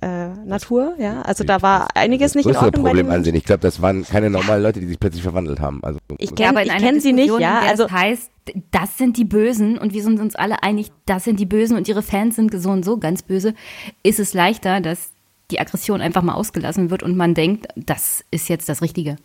äh, 0.00 0.28
Natur, 0.44 0.94
ja. 0.98 1.22
Also 1.22 1.44
da 1.44 1.60
war 1.60 1.88
einiges 1.96 2.34
nicht 2.34 2.46
in 2.46 2.54
Ordnung. 2.54 2.84
Problem 2.84 3.08
bei 3.08 3.14
ansehen. 3.14 3.34
Ich 3.34 3.44
glaube, 3.44 3.60
das 3.60 3.82
waren 3.82 4.04
keine 4.04 4.30
normalen 4.30 4.62
Leute, 4.62 4.80
die 4.80 4.86
sich 4.86 5.00
plötzlich 5.00 5.22
verwandelt 5.22 5.60
haben. 5.60 5.82
Also 5.82 5.98
ich 6.18 6.34
kenne 6.34 6.64
ja, 6.64 6.76
kenn 6.76 7.00
sie 7.00 7.12
nicht, 7.12 7.36
ja. 7.40 7.60
Also 7.60 7.84
das 7.84 7.92
heißt, 7.92 8.30
das 8.70 8.96
sind 8.96 9.16
die 9.16 9.24
Bösen 9.24 9.78
und 9.78 9.92
wir 9.92 10.02
sind 10.02 10.20
uns 10.20 10.36
alle 10.36 10.62
einig, 10.62 10.92
das 11.06 11.24
sind 11.24 11.40
die 11.40 11.46
Bösen 11.46 11.76
und 11.76 11.88
ihre 11.88 12.02
Fans 12.02 12.36
sind 12.36 12.52
so 12.54 12.70
und 12.70 12.84
so 12.84 12.98
ganz 12.98 13.22
böse. 13.22 13.54
Ist 14.02 14.20
es 14.20 14.34
leichter, 14.34 14.80
dass 14.80 15.10
die 15.50 15.58
Aggression 15.58 16.00
einfach 16.00 16.22
mal 16.22 16.34
ausgelassen 16.34 16.90
wird 16.90 17.02
und 17.02 17.16
man 17.16 17.34
denkt, 17.34 17.66
das 17.74 18.24
ist 18.30 18.48
jetzt 18.48 18.68
das 18.68 18.82
Richtige. 18.82 19.16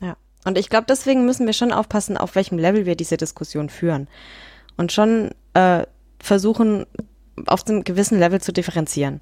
Ja. 0.00 0.16
Und 0.44 0.56
ich 0.56 0.70
glaube, 0.70 0.86
deswegen 0.88 1.24
müssen 1.24 1.46
wir 1.46 1.52
schon 1.52 1.72
aufpassen, 1.72 2.16
auf 2.16 2.36
welchem 2.36 2.58
Level 2.58 2.86
wir 2.86 2.94
diese 2.94 3.16
Diskussion 3.16 3.70
führen 3.70 4.08
und 4.76 4.92
schon 4.92 5.30
äh, 5.54 5.84
versuchen, 6.20 6.86
auf 7.46 7.66
einem 7.66 7.82
gewissen 7.82 8.18
Level 8.18 8.40
zu 8.40 8.52
differenzieren 8.52 9.20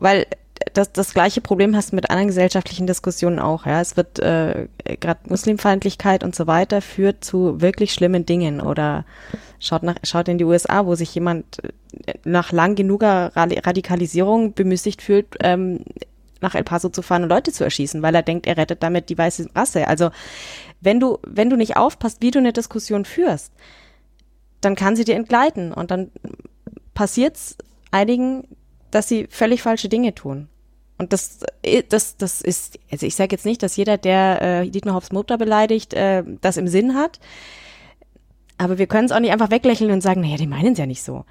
weil 0.00 0.26
das, 0.74 0.92
das 0.92 1.14
gleiche 1.14 1.40
Problem 1.40 1.74
hast 1.74 1.92
du 1.92 1.96
mit 1.96 2.10
anderen 2.10 2.28
gesellschaftlichen 2.28 2.86
Diskussionen 2.86 3.38
auch. 3.38 3.66
Ja, 3.66 3.80
es 3.80 3.96
wird 3.96 4.18
äh, 4.18 4.68
gerade 5.00 5.20
Muslimfeindlichkeit 5.28 6.22
und 6.22 6.34
so 6.34 6.46
weiter 6.46 6.82
führt 6.82 7.24
zu 7.24 7.60
wirklich 7.60 7.92
schlimmen 7.92 8.26
Dingen 8.26 8.60
oder 8.60 9.04
schaut 9.58 9.82
nach 9.82 9.96
schaut 10.02 10.28
in 10.28 10.38
die 10.38 10.44
USA, 10.44 10.86
wo 10.86 10.94
sich 10.94 11.14
jemand 11.14 11.64
äh, 12.06 12.14
nach 12.24 12.52
lang 12.52 12.74
genuger 12.74 13.32
Radikalisierung 13.34 14.54
bemüßigt 14.54 15.02
fühlt, 15.02 15.36
ähm, 15.40 15.80
nach 16.40 16.54
El 16.54 16.64
Paso 16.64 16.88
zu 16.88 17.02
fahren 17.02 17.24
und 17.24 17.28
Leute 17.28 17.52
zu 17.52 17.64
erschießen, 17.64 18.02
weil 18.02 18.14
er 18.14 18.22
denkt, 18.22 18.46
er 18.46 18.56
rettet 18.56 18.82
damit 18.82 19.08
die 19.08 19.18
weiße 19.18 19.50
Rasse. 19.54 19.88
Also 19.88 20.10
wenn 20.80 21.00
du 21.00 21.18
wenn 21.26 21.50
du 21.50 21.56
nicht 21.56 21.76
aufpasst, 21.76 22.22
wie 22.22 22.30
du 22.30 22.38
eine 22.38 22.52
Diskussion 22.52 23.04
führst, 23.04 23.52
dann 24.60 24.74
kann 24.74 24.96
sie 24.96 25.04
dir 25.04 25.16
entgleiten 25.16 25.72
und 25.72 25.90
dann 25.90 26.10
passiert's 26.94 27.56
einigen 27.90 28.44
dass 28.90 29.08
sie 29.08 29.26
völlig 29.30 29.62
falsche 29.62 29.88
Dinge 29.88 30.14
tun. 30.14 30.48
Und 30.98 31.14
das, 31.14 31.40
äh, 31.62 31.82
das, 31.88 32.16
das 32.18 32.42
ist, 32.42 32.78
also 32.90 33.06
ich 33.06 33.14
sage 33.14 33.30
jetzt 33.32 33.46
nicht, 33.46 33.62
dass 33.62 33.76
jeder, 33.76 33.96
der 33.96 34.42
äh, 34.42 34.68
Dietmar 34.68 34.94
Hoffs 34.94 35.12
Mutter 35.12 35.38
beleidigt, 35.38 35.94
äh, 35.94 36.22
das 36.42 36.58
im 36.58 36.68
Sinn 36.68 36.94
hat. 36.94 37.20
Aber 38.58 38.76
wir 38.76 38.86
können 38.86 39.06
es 39.06 39.12
auch 39.12 39.20
nicht 39.20 39.32
einfach 39.32 39.50
weglächeln 39.50 39.90
und 39.90 40.02
sagen, 40.02 40.20
naja, 40.20 40.36
die 40.36 40.46
meinen 40.46 40.74
es 40.74 40.78
ja 40.78 40.84
nicht 40.84 41.02
so. 41.02 41.24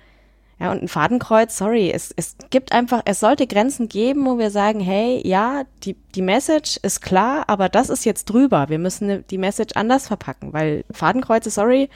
Ja, 0.59 0.71
und 0.71 0.81
ein 0.81 0.87
Fadenkreuz, 0.87 1.55
sorry, 1.55 1.91
es, 1.91 2.11
es 2.17 2.35
gibt 2.49 2.71
einfach, 2.71 3.03
es 3.05 3.21
sollte 3.21 3.47
Grenzen 3.47 3.87
geben, 3.87 4.25
wo 4.25 4.37
wir 4.39 4.51
sagen, 4.51 4.81
hey, 4.81 5.21
ja, 5.25 5.63
die, 5.83 5.95
die 6.15 6.21
Message 6.23 6.77
ist 6.81 7.01
klar, 7.01 7.45
aber 7.47 7.69
das 7.69 7.89
ist 7.89 8.03
jetzt 8.03 8.25
drüber. 8.25 8.69
Wir 8.69 8.79
müssen 8.79 9.23
die 9.27 9.37
Message 9.37 9.75
anders 9.75 10.07
verpacken, 10.07 10.51
weil 10.51 10.83
Fadenkreuze, 10.91 11.49
sorry, 11.49 11.89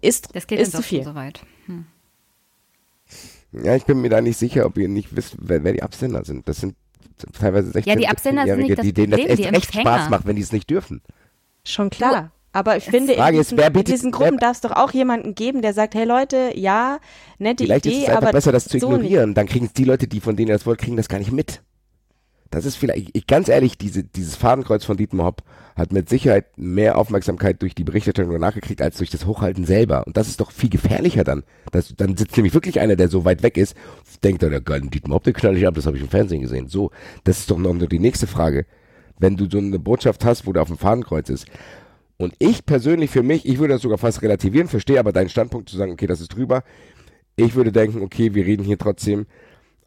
ist, 0.00 0.28
das 0.36 0.46
geht 0.46 0.60
ist 0.60 0.72
zu 0.72 0.82
viel. 0.82 1.02
So 1.02 1.14
weit. 1.14 1.40
Ja, 3.52 3.74
ich 3.74 3.84
bin 3.84 4.00
mir 4.00 4.10
da 4.10 4.20
nicht 4.20 4.38
sicher, 4.38 4.66
ob 4.66 4.78
ihr 4.78 4.88
nicht 4.88 5.14
wisst, 5.16 5.36
wer, 5.38 5.64
wer 5.64 5.72
die 5.72 5.82
Absender 5.82 6.24
sind. 6.24 6.48
Das 6.48 6.58
sind 6.58 6.76
teilweise 7.38 7.72
16 7.72 7.92
Ja, 7.92 7.98
die 7.98 8.08
Absender 8.08 8.46
sind 8.46 8.58
nicht 8.58 8.78
das 8.78 8.84
die 8.84 8.92
denen 8.92 9.10
das 9.12 9.20
echt, 9.20 9.40
echt 9.40 9.74
Spaß 9.74 10.08
macht, 10.08 10.26
wenn 10.26 10.36
die 10.36 10.42
es 10.42 10.52
nicht 10.52 10.70
dürfen. 10.70 11.02
Schon 11.64 11.90
klar. 11.90 12.32
Aber 12.52 12.76
ich 12.76 12.84
finde, 12.84 13.12
in 13.12 13.32
diesen, 13.32 13.58
ist, 13.58 13.76
in 13.76 13.84
diesen 13.84 14.10
Gruppen 14.10 14.38
darf 14.38 14.56
es 14.56 14.60
doch 14.60 14.72
auch 14.72 14.90
jemanden 14.90 15.36
geben, 15.36 15.62
der 15.62 15.72
sagt, 15.72 15.94
hey 15.94 16.04
Leute, 16.04 16.50
ja, 16.54 16.98
nette 17.38 17.62
Vielleicht 17.62 17.86
Idee, 17.86 17.98
ist 17.98 18.08
es 18.08 18.16
aber 18.16 18.32
besser, 18.32 18.50
das 18.50 18.64
zu 18.64 18.76
ignorieren. 18.76 19.30
So 19.30 19.34
Dann 19.34 19.46
kriegen 19.46 19.66
es 19.66 19.72
die 19.72 19.84
Leute, 19.84 20.08
die 20.08 20.20
von 20.20 20.34
denen 20.34 20.48
ihr 20.48 20.54
das 20.54 20.66
wollt, 20.66 20.80
kriegen 20.80 20.96
das 20.96 21.08
gar 21.08 21.18
nicht 21.18 21.30
mit. 21.30 21.62
Das 22.50 22.64
ist 22.64 22.76
vielleicht, 22.76 23.16
ich, 23.16 23.26
ganz 23.28 23.48
ehrlich, 23.48 23.78
diese, 23.78 24.02
dieses 24.02 24.34
Fadenkreuz 24.34 24.84
von 24.84 24.96
Dietmar 24.96 25.26
Hopp 25.26 25.42
hat 25.76 25.92
mit 25.92 26.08
Sicherheit 26.08 26.46
mehr 26.58 26.98
Aufmerksamkeit 26.98 27.62
durch 27.62 27.76
die 27.76 27.84
Berichterstattung 27.84 28.32
danach 28.32 28.54
gekriegt 28.54 28.82
als 28.82 28.96
durch 28.98 29.08
das 29.10 29.24
Hochhalten 29.24 29.64
selber. 29.64 30.04
Und 30.04 30.16
das 30.16 30.26
ist 30.26 30.40
doch 30.40 30.50
viel 30.50 30.68
gefährlicher 30.68 31.22
dann. 31.22 31.44
Das, 31.70 31.94
dann 31.96 32.16
sitzt 32.16 32.36
nämlich 32.36 32.52
wirklich 32.52 32.80
einer, 32.80 32.96
der 32.96 33.08
so 33.08 33.24
weit 33.24 33.44
weg 33.44 33.56
ist, 33.56 33.76
denkt 34.24 34.42
er, 34.42 34.50
der 34.50 34.60
geile 34.60 34.88
Dietmar 34.88 35.16
Hopp, 35.16 35.24
den 35.24 35.32
knall 35.32 35.56
ich 35.56 35.66
ab, 35.66 35.74
das 35.74 35.86
habe 35.86 35.96
ich 35.96 36.02
im 36.02 36.08
Fernsehen 36.08 36.40
gesehen. 36.40 36.66
So, 36.66 36.90
das 37.22 37.38
ist 37.38 37.50
doch 37.52 37.58
noch 37.58 37.72
nur 37.72 37.86
die 37.86 38.00
nächste 38.00 38.26
Frage. 38.26 38.66
Wenn 39.20 39.36
du 39.36 39.48
so 39.48 39.58
eine 39.58 39.78
Botschaft 39.78 40.24
hast, 40.24 40.46
wo 40.46 40.52
der 40.52 40.62
auf 40.62 40.68
dem 40.68 40.78
Fadenkreuz 40.78 41.28
ist. 41.28 41.46
Und 42.16 42.34
ich 42.38 42.66
persönlich 42.66 43.10
für 43.10 43.22
mich, 43.22 43.46
ich 43.46 43.58
würde 43.58 43.74
das 43.74 43.82
sogar 43.82 43.96
fast 43.96 44.22
relativieren, 44.22 44.66
verstehe 44.66 44.98
aber 44.98 45.12
deinen 45.12 45.28
Standpunkt 45.28 45.68
zu 45.68 45.76
sagen, 45.76 45.92
okay, 45.92 46.06
das 46.06 46.20
ist 46.20 46.34
drüber. 46.34 46.64
Ich 47.36 47.54
würde 47.54 47.70
denken, 47.70 48.02
okay, 48.02 48.34
wir 48.34 48.44
reden 48.44 48.64
hier 48.64 48.76
trotzdem 48.76 49.26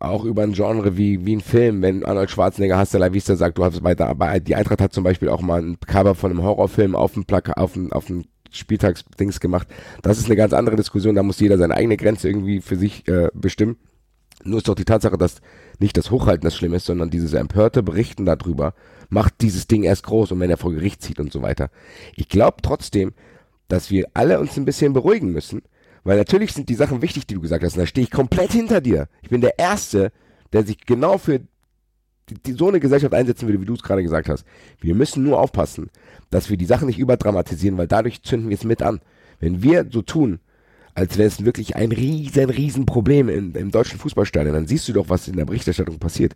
auch 0.03 0.25
über 0.25 0.43
ein 0.43 0.53
Genre 0.53 0.97
wie, 0.97 1.25
wie 1.25 1.35
ein 1.35 1.41
Film, 1.41 1.81
wenn 1.81 2.05
Arnold 2.05 2.29
Schwarzenegger 2.29 2.77
Hasta 2.77 2.97
la 2.97 3.13
Vista 3.13 3.35
sagt, 3.35 3.57
du 3.57 3.63
hast 3.63 3.83
weiter, 3.83 4.07
aber 4.07 4.39
die 4.39 4.55
Eintracht 4.55 4.81
hat 4.81 4.93
zum 4.93 5.03
Beispiel 5.03 5.29
auch 5.29 5.41
mal 5.41 5.61
ein 5.61 5.79
Cover 5.79 6.15
von 6.15 6.31
einem 6.31 6.43
Horrorfilm 6.43 6.95
auf 6.95 7.13
dem 7.13 7.25
Plaka, 7.25 7.53
auf 7.53 7.73
dem, 7.73 7.91
auf 7.91 8.05
dem 8.05 8.25
Spieltagsdings 8.51 9.39
gemacht. 9.39 9.67
Das 10.01 10.17
ist 10.17 10.25
eine 10.25 10.35
ganz 10.35 10.53
andere 10.53 10.75
Diskussion, 10.75 11.15
da 11.15 11.23
muss 11.23 11.39
jeder 11.39 11.57
seine 11.57 11.75
eigene 11.75 11.97
Grenze 11.97 12.27
irgendwie 12.27 12.61
für 12.61 12.75
sich 12.75 13.07
äh, 13.07 13.29
bestimmen. 13.33 13.77
Nur 14.43 14.57
ist 14.57 14.67
doch 14.67 14.75
die 14.75 14.85
Tatsache, 14.85 15.17
dass 15.17 15.37
nicht 15.79 15.97
das 15.97 16.11
Hochhalten 16.11 16.43
das 16.43 16.55
Schlimme 16.55 16.75
ist, 16.75 16.85
sondern 16.85 17.09
dieses 17.09 17.33
empörte 17.33 17.81
Berichten 17.81 18.25
darüber 18.25 18.73
macht 19.09 19.41
dieses 19.41 19.67
Ding 19.67 19.83
erst 19.83 20.03
groß 20.03 20.31
und 20.31 20.39
wenn 20.39 20.49
er 20.49 20.57
vor 20.57 20.73
Gericht 20.73 21.01
zieht 21.01 21.19
und 21.19 21.31
so 21.31 21.41
weiter. 21.41 21.69
Ich 22.15 22.29
glaube 22.29 22.57
trotzdem, 22.61 23.13
dass 23.67 23.89
wir 23.89 24.07
alle 24.13 24.39
uns 24.39 24.57
ein 24.57 24.65
bisschen 24.65 24.93
beruhigen 24.93 25.31
müssen 25.31 25.61
weil 26.03 26.17
natürlich 26.17 26.53
sind 26.53 26.69
die 26.69 26.75
Sachen 26.75 27.01
wichtig, 27.01 27.27
die 27.27 27.35
du 27.35 27.41
gesagt 27.41 27.63
hast. 27.63 27.75
Und 27.75 27.81
da 27.81 27.87
stehe 27.87 28.05
ich 28.05 28.11
komplett 28.11 28.51
hinter 28.51 28.81
dir. 28.81 29.07
Ich 29.21 29.29
bin 29.29 29.41
der 29.41 29.57
Erste, 29.57 30.11
der 30.51 30.63
sich 30.63 30.85
genau 30.85 31.17
für 31.17 31.39
die, 32.29 32.35
die, 32.45 32.53
so 32.53 32.67
eine 32.67 32.79
Gesellschaft 32.79 33.13
einsetzen 33.13 33.47
würde, 33.47 33.61
wie 33.61 33.65
du 33.65 33.73
es 33.73 33.83
gerade 33.83 34.03
gesagt 34.03 34.29
hast. 34.29 34.45
Wir 34.79 34.95
müssen 34.95 35.23
nur 35.23 35.39
aufpassen, 35.39 35.89
dass 36.29 36.49
wir 36.49 36.57
die 36.57 36.65
Sachen 36.65 36.87
nicht 36.87 36.99
überdramatisieren, 36.99 37.77
weil 37.77 37.87
dadurch 37.87 38.23
zünden 38.23 38.49
wir 38.49 38.55
es 38.55 38.63
mit 38.63 38.81
an. 38.81 39.01
Wenn 39.39 39.61
wir 39.61 39.87
so 39.89 40.01
tun, 40.01 40.39
als 40.95 41.17
wäre 41.17 41.27
es 41.27 41.43
wirklich 41.43 41.75
ein 41.75 41.91
riesen, 41.91 42.49
riesen 42.49 42.85
Problem 42.85 43.27
in, 43.27 43.53
im 43.55 43.71
deutschen 43.71 43.99
Fußballstadion, 43.99 44.53
dann 44.53 44.67
siehst 44.67 44.87
du 44.87 44.93
doch, 44.93 45.09
was 45.09 45.27
in 45.27 45.35
der 45.35 45.45
Berichterstattung 45.45 45.99
passiert. 45.99 46.33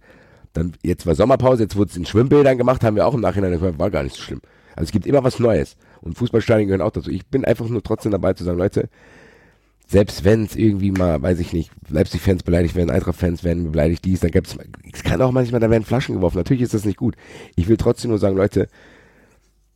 Dann, 0.53 0.73
jetzt 0.83 1.05
war 1.05 1.13
Sommerpause, 1.13 1.63
jetzt 1.63 1.75
wurde 1.75 1.91
es 1.91 1.97
in 1.97 2.05
Schwimmbildern 2.05 2.57
gemacht, 2.57 2.83
haben 2.83 2.95
wir 2.95 3.05
auch 3.05 3.13
im 3.13 3.21
Nachhinein 3.21 3.51
gesagt, 3.51 3.77
war 3.77 3.91
gar 3.91 4.03
nicht 4.03 4.15
so 4.15 4.23
schlimm. 4.23 4.41
Also 4.75 4.85
es 4.85 4.91
gibt 4.91 5.05
immer 5.05 5.23
was 5.23 5.39
Neues. 5.39 5.77
Und 6.01 6.17
Fußballstadien 6.17 6.67
gehören 6.67 6.81
auch 6.81 6.91
dazu. 6.91 7.11
Ich 7.11 7.27
bin 7.27 7.45
einfach 7.45 7.67
nur 7.67 7.83
trotzdem 7.83 8.11
dabei 8.11 8.33
zu 8.33 8.43
sagen, 8.43 8.57
Leute, 8.57 8.89
selbst 9.87 10.25
wenn 10.25 10.43
es 10.43 10.55
irgendwie 10.55 10.91
mal, 10.91 11.21
weiß 11.21 11.39
ich 11.39 11.53
nicht, 11.53 11.71
Leipzig-Fans 11.89 12.43
beleidigt 12.43 12.75
werden, 12.75 12.89
Eintracht-Fans 12.89 13.43
werden 13.43 13.71
beleidigt, 13.71 14.03
dies, 14.03 14.19
dann 14.19 14.31
gibt's, 14.31 14.57
es 14.93 15.03
kann 15.03 15.21
auch 15.21 15.31
manchmal, 15.31 15.61
da 15.61 15.69
werden 15.69 15.85
Flaschen 15.85 16.15
geworfen. 16.15 16.37
Natürlich 16.37 16.63
ist 16.63 16.73
das 16.73 16.85
nicht 16.85 16.97
gut. 16.97 17.15
Ich 17.55 17.67
will 17.69 17.77
trotzdem 17.77 18.09
nur 18.09 18.19
sagen, 18.19 18.35
Leute, 18.35 18.67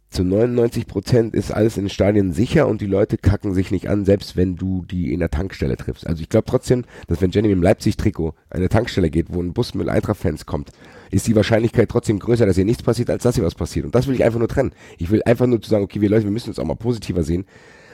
zu 0.09 0.25
99 0.25 0.87
Prozent 0.87 1.33
ist 1.33 1.51
alles 1.51 1.77
in 1.77 1.85
den 1.85 1.89
Stadien 1.89 2.33
sicher 2.33 2.67
und 2.67 2.81
die 2.81 2.85
Leute 2.85 3.17
kacken 3.17 3.53
sich 3.53 3.71
nicht 3.71 3.87
an, 3.87 4.03
selbst 4.03 4.35
wenn 4.35 4.57
du 4.57 4.83
die 4.83 5.13
in 5.13 5.21
der 5.21 5.29
Tankstelle 5.29 5.77
triffst. 5.77 6.05
Also 6.05 6.21
ich 6.21 6.27
glaube 6.27 6.45
trotzdem, 6.45 6.83
dass 7.07 7.21
wenn 7.21 7.31
Jenny 7.31 7.47
mit 7.47 7.55
dem 7.55 7.63
Leipzig-Trikot 7.63 8.33
an 8.49 8.57
eine 8.57 8.67
Tankstelle 8.67 9.09
geht, 9.09 9.27
wo 9.29 9.41
ein 9.41 9.53
Bus 9.53 9.73
mit 9.73 9.87
Eintracht-Fans 9.87 10.45
kommt, 10.45 10.71
ist 11.11 11.27
die 11.27 11.35
Wahrscheinlichkeit 11.37 11.87
trotzdem 11.87 12.19
größer, 12.19 12.45
dass 12.45 12.57
ihr 12.57 12.65
nichts 12.65 12.83
passiert, 12.83 13.09
als 13.09 13.23
dass 13.23 13.37
ihr 13.37 13.45
was 13.45 13.55
passiert. 13.55 13.85
Und 13.85 13.95
das 13.95 14.07
will 14.07 14.15
ich 14.15 14.25
einfach 14.25 14.39
nur 14.39 14.49
trennen. 14.49 14.73
Ich 14.97 15.09
will 15.09 15.23
einfach 15.23 15.47
nur 15.47 15.61
zu 15.61 15.69
sagen, 15.69 15.85
okay, 15.85 16.01
wir 16.01 16.09
Leute, 16.09 16.25
wir 16.25 16.31
müssen 16.31 16.49
uns 16.49 16.59
auch 16.59 16.65
mal 16.65 16.75
positiver 16.75 17.23
sehen. 17.23 17.45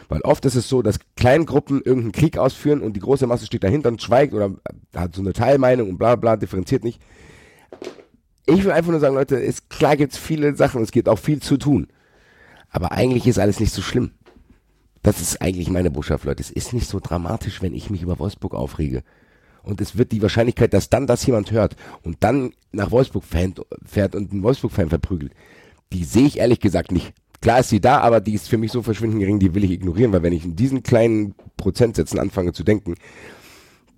Weil 0.10 0.22
oft 0.22 0.45
ist 0.45 0.55
es 0.55 0.70
so, 0.70 0.82
dass 0.82 0.99
kleine 1.16 1.45
Gruppen 1.45 1.82
irgendeinen 1.82 2.14
Krieg 2.14 2.38
ausführen 2.38 2.82
und 2.82 2.93
die 2.93 3.01
große 3.01 3.28
Masse 3.28 3.45
steht 3.45 3.64
dahinter 3.64 3.89
und 3.89 4.01
schweigt 4.01 4.34
oder 4.34 4.51
hat 4.95 5.16
so 5.16 5.22
eine 5.22 5.34
Teilmeinung 5.34 5.89
und 5.89 5.97
bla 5.97 6.16
bla, 6.16 6.38
differenziert 6.38 6.84
nicht. 6.84 7.01
Ich 8.45 8.64
will 8.64 8.72
einfach 8.72 8.91
nur 8.91 9.01
sagen, 9.01 9.16
Leute, 9.16 9.36
ist, 9.36 9.70
klar 9.70 9.97
gibt's 9.97 10.18
viele 10.18 10.55
Sachen, 10.55 10.82
es 10.82 10.91
gibt 10.91 11.10
auch 11.10 11.20
viel 11.20 11.41
zu 11.41 11.58
tun. 11.58 11.88
Aber 12.70 12.93
eigentlich 12.93 13.28
ist 13.28 13.39
alles 13.39 13.60
nicht 13.60 13.74
so 13.74 13.82
schlimm. 13.82 14.12
Das 15.03 15.22
ist 15.22 15.41
eigentlich 15.41 15.70
meine 15.70 15.91
Botschaft, 15.91 16.26
Leute. 16.26 16.41
Es 16.41 16.51
ist 16.51 16.74
nicht 16.74 16.88
so 16.88 16.99
dramatisch, 16.99 17.62
wenn 17.62 17.74
ich 17.74 17.89
mich 17.89 18.01
über 18.01 18.20
Wolfsburg 18.20 18.53
aufrege. 18.53 19.03
Und 19.64 19.82
es 19.82 19.97
wird 19.97 20.14
die 20.14 20.22
Wahrscheinlichkeit, 20.22 20.74
dass 20.74 20.89
dann 20.89 21.08
das 21.08 21.26
jemand 21.26 21.51
hört 21.51 21.76
und 22.03 22.18
dann 22.22 22.51
nach 22.72 22.91
Wolfsburg 22.91 23.26
fährt 23.26 24.16
und 24.16 24.32
einen 24.32 24.43
Wolfsburg-Fan 24.43 24.89
verprügelt, 24.89 25.34
die 25.91 26.05
sehe 26.05 26.26
ich 26.26 26.39
ehrlich 26.39 26.62
gesagt 26.62 26.91
nicht. 26.91 27.14
Klar 27.41 27.59
ist 27.59 27.69
sie 27.69 27.79
da, 27.79 27.99
aber 27.99 28.19
die 28.19 28.33
ist 28.33 28.49
für 28.49 28.57
mich 28.57 28.71
so 28.71 28.81
verschwindend 28.81 29.19
gering, 29.19 29.39
die 29.39 29.53
will 29.53 29.63
ich 29.63 29.71
ignorieren, 29.71 30.11
weil 30.11 30.23
wenn 30.23 30.33
ich 30.33 30.43
in 30.43 30.55
diesen 30.55 30.83
kleinen 30.83 31.35
Prozentsätzen 31.55 32.19
anfange 32.19 32.53
zu 32.53 32.63
denken, 32.63 32.95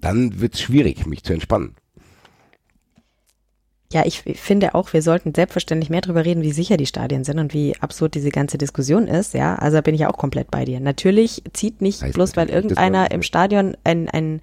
dann 0.02 0.40
wird 0.42 0.56
es 0.56 0.62
schwierig, 0.62 1.06
mich 1.06 1.24
zu 1.24 1.34
entspannen. 1.34 1.76
Ja, 3.92 4.06
ich 4.06 4.22
finde 4.22 4.76
auch, 4.76 4.94
wir 4.94 5.02
sollten 5.02 5.34
selbstverständlich 5.34 5.90
mehr 5.90 6.02
darüber 6.02 6.24
reden, 6.24 6.44
wie 6.44 6.52
sicher 6.52 6.78
die 6.78 6.86
Stadien 6.86 7.24
sind 7.24 7.40
und 7.40 7.56
wie 7.56 7.76
absurd 7.80 8.14
diese 8.14 8.30
ganze 8.30 8.60
Diskussion 8.60 9.08
ist. 9.08 9.34
Ja, 9.34 9.56
also 9.56 9.78
da 9.78 9.82
bin 9.82 9.96
ich 9.96 10.06
auch 10.06 10.16
komplett 10.16 10.52
bei 10.52 10.64
dir. 10.64 10.80
Natürlich 10.80 11.42
zieht 11.54 11.82
nicht 11.82 12.04
heißt 12.04 12.14
bloß, 12.14 12.38
weil 12.38 12.50
irgendeiner 12.50 13.10
im 13.10 13.24
Stadion 13.24 13.76
ein, 13.84 14.08
ein, 14.08 14.42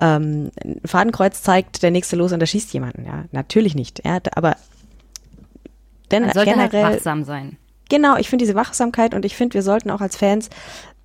ähm, 0.00 0.52
ein 0.62 0.80
Fadenkreuz 0.84 1.42
zeigt, 1.42 1.82
der 1.82 1.90
nächste 1.90 2.14
los 2.14 2.30
und 2.30 2.38
da 2.38 2.46
schießt 2.46 2.72
jemanden. 2.72 3.04
Ja, 3.04 3.24
natürlich 3.32 3.74
nicht. 3.74 4.04
Ja, 4.04 4.20
aber 4.36 4.56
denn 6.12 6.22
Man 6.22 6.32
sollte 6.32 6.50
halt 6.50 6.70
generell 6.70 6.84
halt 6.84 6.96
wachsam 6.98 7.24
sein. 7.24 7.56
Genau, 7.90 8.16
ich 8.16 8.30
finde 8.30 8.44
diese 8.44 8.54
Wachsamkeit 8.54 9.14
und 9.14 9.24
ich 9.24 9.36
finde, 9.36 9.54
wir 9.54 9.62
sollten 9.62 9.90
auch 9.90 10.00
als 10.00 10.16
Fans 10.16 10.48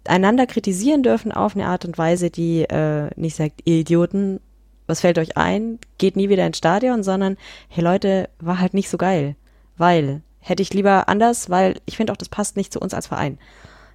einander 0.07 0.45
kritisieren 0.45 1.01
dürfen 1.01 1.31
auf 1.31 1.55
eine 1.55 1.65
Art 1.65 1.83
und 1.83 1.97
Weise, 1.97 2.29
die 2.29 2.61
äh, 2.61 3.09
nicht 3.15 3.35
sagt, 3.35 3.61
ihr 3.65 3.77
Idioten, 3.77 4.39
was 4.85 5.01
fällt 5.01 5.17
euch 5.17 5.35
ein? 5.35 5.79
Geht 5.97 6.15
nie 6.15 6.29
wieder 6.29 6.45
ins 6.45 6.59
Stadion, 6.59 7.01
sondern, 7.01 7.37
hey 7.69 7.83
Leute, 7.83 8.29
war 8.39 8.59
halt 8.59 8.75
nicht 8.75 8.89
so 8.89 8.97
geil. 8.97 9.35
Weil, 9.77 10.21
hätte 10.39 10.61
ich 10.61 10.75
lieber 10.75 11.09
anders, 11.09 11.49
weil 11.49 11.81
ich 11.87 11.97
finde 11.97 12.13
auch, 12.13 12.17
das 12.17 12.29
passt 12.29 12.55
nicht 12.55 12.71
zu 12.71 12.79
uns 12.79 12.93
als 12.93 13.07
Verein. 13.07 13.39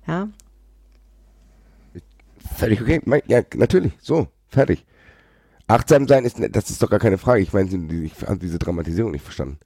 Ja. 0.08 0.28
Völlig 2.56 2.82
okay. 2.82 3.00
Ja, 3.28 3.42
natürlich. 3.54 3.92
So, 4.00 4.26
fertig. 4.48 4.84
Achtsam 5.68 6.08
sein 6.08 6.24
ist, 6.24 6.38
das 6.50 6.70
ist 6.70 6.82
doch 6.82 6.90
gar 6.90 6.98
keine 6.98 7.18
Frage. 7.18 7.40
Ich 7.40 7.52
meine, 7.52 7.70
ich 8.04 8.14
habe 8.26 8.38
diese 8.38 8.58
Dramatisierung 8.58 9.12
nicht 9.12 9.22
verstanden. 9.22 9.60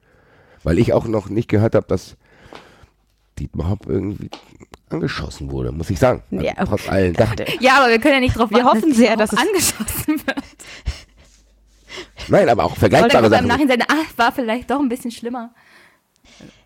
Weil 0.61 0.77
ich 0.77 0.93
auch 0.93 1.07
noch 1.07 1.27
nicht 1.27 1.49
gehört 1.49 1.73
habe, 1.73 1.87
dass 1.87 2.17
Dietmar 3.39 3.69
Hopp 3.69 3.85
irgendwie 3.87 4.29
angeschossen 4.89 5.51
wurde, 5.51 5.71
muss 5.71 5.89
ich 5.89 5.99
sagen. 5.99 6.23
Ja, 6.31 6.53
Trotz 6.65 6.87
allen. 6.89 7.15
Ja, 7.59 7.79
aber 7.79 7.89
wir 7.89 7.99
können 7.99 8.13
ja 8.15 8.19
nicht 8.21 8.37
drauf 8.37 8.49
Wir 8.51 8.63
warten, 8.63 8.77
hoffen 8.81 8.93
sehr, 8.93 9.15
dass 9.17 9.31
dass 9.31 9.39
es- 9.41 9.47
angeschossen 9.47 10.27
wird. 10.27 10.37
Nein, 12.27 12.49
aber 12.49 12.63
auch 12.65 12.75
vergleichbare 12.75 13.25
im 13.25 13.31
Sachen. 13.31 13.47
Nachhinein, 13.47 13.81
ah, 13.83 14.03
war 14.17 14.31
vielleicht 14.31 14.69
doch 14.71 14.79
ein 14.79 14.89
bisschen 14.89 15.11
schlimmer. 15.11 15.53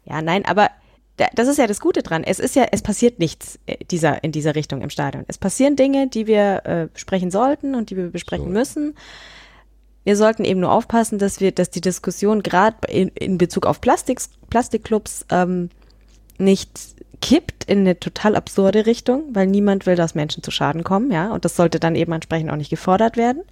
Ja, 0.05 0.21
nein, 0.21 0.45
aber 0.45 0.69
da- 1.17 1.27
das 1.35 1.47
ist 1.47 1.57
ja 1.57 1.67
das 1.67 1.79
Gute 1.81 2.01
dran. 2.01 2.23
Es 2.23 2.39
ist 2.39 2.55
ja, 2.55 2.65
es 2.71 2.81
passiert 2.81 3.19
nichts 3.19 3.59
äh, 3.65 3.77
dieser, 3.85 4.23
in 4.23 4.31
dieser 4.31 4.55
Richtung 4.55 4.81
im 4.81 4.89
Stadion. 4.89 5.25
Es 5.27 5.37
passieren 5.37 5.75
Dinge, 5.75 6.07
die 6.07 6.27
wir 6.27 6.61
äh, 6.65 6.87
besprechen 6.93 7.29
sollten 7.29 7.75
und 7.75 7.89
die 7.89 7.97
wir 7.97 8.09
besprechen 8.09 8.45
So. 8.47 8.51
müssen. 8.51 8.95
Wir 10.05 10.15
sollten 10.15 10.45
eben 10.45 10.61
nur 10.61 10.71
aufpassen, 10.71 11.19
dass 11.19 11.41
wir, 11.41 11.51
dass 11.51 11.69
die 11.69 11.81
Diskussion 11.81 12.41
gerade 12.41 12.77
in, 12.87 13.09
in 13.09 13.37
Bezug 13.37 13.65
auf 13.65 13.81
Plastik, 13.81 14.19
Plastikclubs 14.49 15.25
ähm, 15.29 15.69
nicht 16.39 16.95
kippt 17.21 17.65
in 17.65 17.79
eine 17.79 17.99
total 17.99 18.35
absurde 18.35 18.85
Richtung, 18.85 19.23
weil 19.33 19.47
niemand 19.47 19.85
will, 19.85 19.95
dass 19.95 20.15
Menschen 20.15 20.41
zu 20.41 20.51
Schaden 20.51 20.83
kommen, 20.83 21.11
ja, 21.11 21.31
und 21.31 21.43
das 21.43 21.55
sollte 21.55 21.79
dann 21.79 21.95
eben 21.95 22.13
entsprechend 22.13 22.49
auch 22.49 22.55
nicht 22.55 22.69
gefordert 22.69 23.17
werden. 23.17 23.43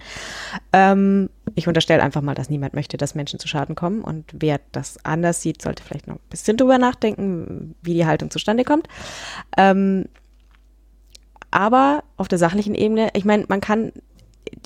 Ähm, 0.72 1.30
ich 1.56 1.68
unterstelle 1.68 2.02
einfach 2.02 2.22
mal, 2.22 2.36
dass 2.36 2.50
niemand 2.50 2.74
möchte, 2.74 2.98
dass 2.98 3.16
Menschen 3.16 3.40
zu 3.40 3.48
Schaden 3.48 3.76
kommen 3.76 4.02
und 4.02 4.26
wer 4.34 4.62
das 4.72 5.04
anders 5.04 5.42
sieht, 5.42 5.62
sollte 5.62 5.84
vielleicht 5.84 6.08
noch 6.08 6.16
ein 6.16 6.30
bisschen 6.30 6.58
drüber 6.58 6.78
nachdenken, 6.78 7.76
wie 7.82 7.94
die 7.94 8.06
Haltung 8.06 8.32
zustande 8.32 8.64
kommt. 8.64 8.88
Ähm, 9.58 10.06
aber 11.52 12.04
auf 12.18 12.28
der 12.28 12.38
sachlichen 12.38 12.76
Ebene, 12.76 13.10
ich 13.14 13.26
meine, 13.26 13.46
man 13.48 13.62
kann, 13.62 13.92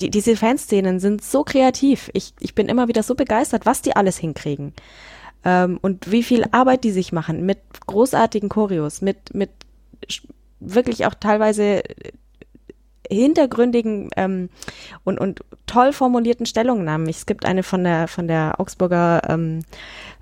die, 0.00 0.10
diese 0.10 0.36
Fanszenen 0.36 1.00
sind 1.00 1.22
so 1.22 1.42
kreativ. 1.44 2.10
Ich, 2.12 2.34
ich 2.38 2.54
bin 2.54 2.68
immer 2.68 2.88
wieder 2.88 3.02
so 3.02 3.14
begeistert, 3.14 3.66
was 3.66 3.82
die 3.82 3.96
alles 3.96 4.18
hinkriegen. 4.18 4.74
Ähm, 5.44 5.78
und 5.82 6.10
wie 6.10 6.22
viel 6.22 6.44
Arbeit 6.52 6.84
die 6.84 6.92
sich 6.92 7.12
machen 7.12 7.44
mit 7.44 7.58
großartigen 7.86 8.48
Choreos, 8.48 9.02
mit, 9.02 9.34
mit 9.34 9.50
wirklich 10.60 11.06
auch 11.06 11.14
teilweise 11.14 11.84
äh, 11.84 12.12
hintergründigen 13.10 14.10
ähm, 14.16 14.48
und, 15.04 15.18
und 15.18 15.40
toll 15.66 15.92
formulierten 15.92 16.46
Stellungnahmen. 16.46 17.08
Es 17.08 17.26
gibt 17.26 17.44
eine 17.44 17.62
von 17.62 17.84
der 17.84 18.08
von 18.08 18.28
der 18.28 18.54
Augsburger 18.58 19.22
ähm, 19.28 19.60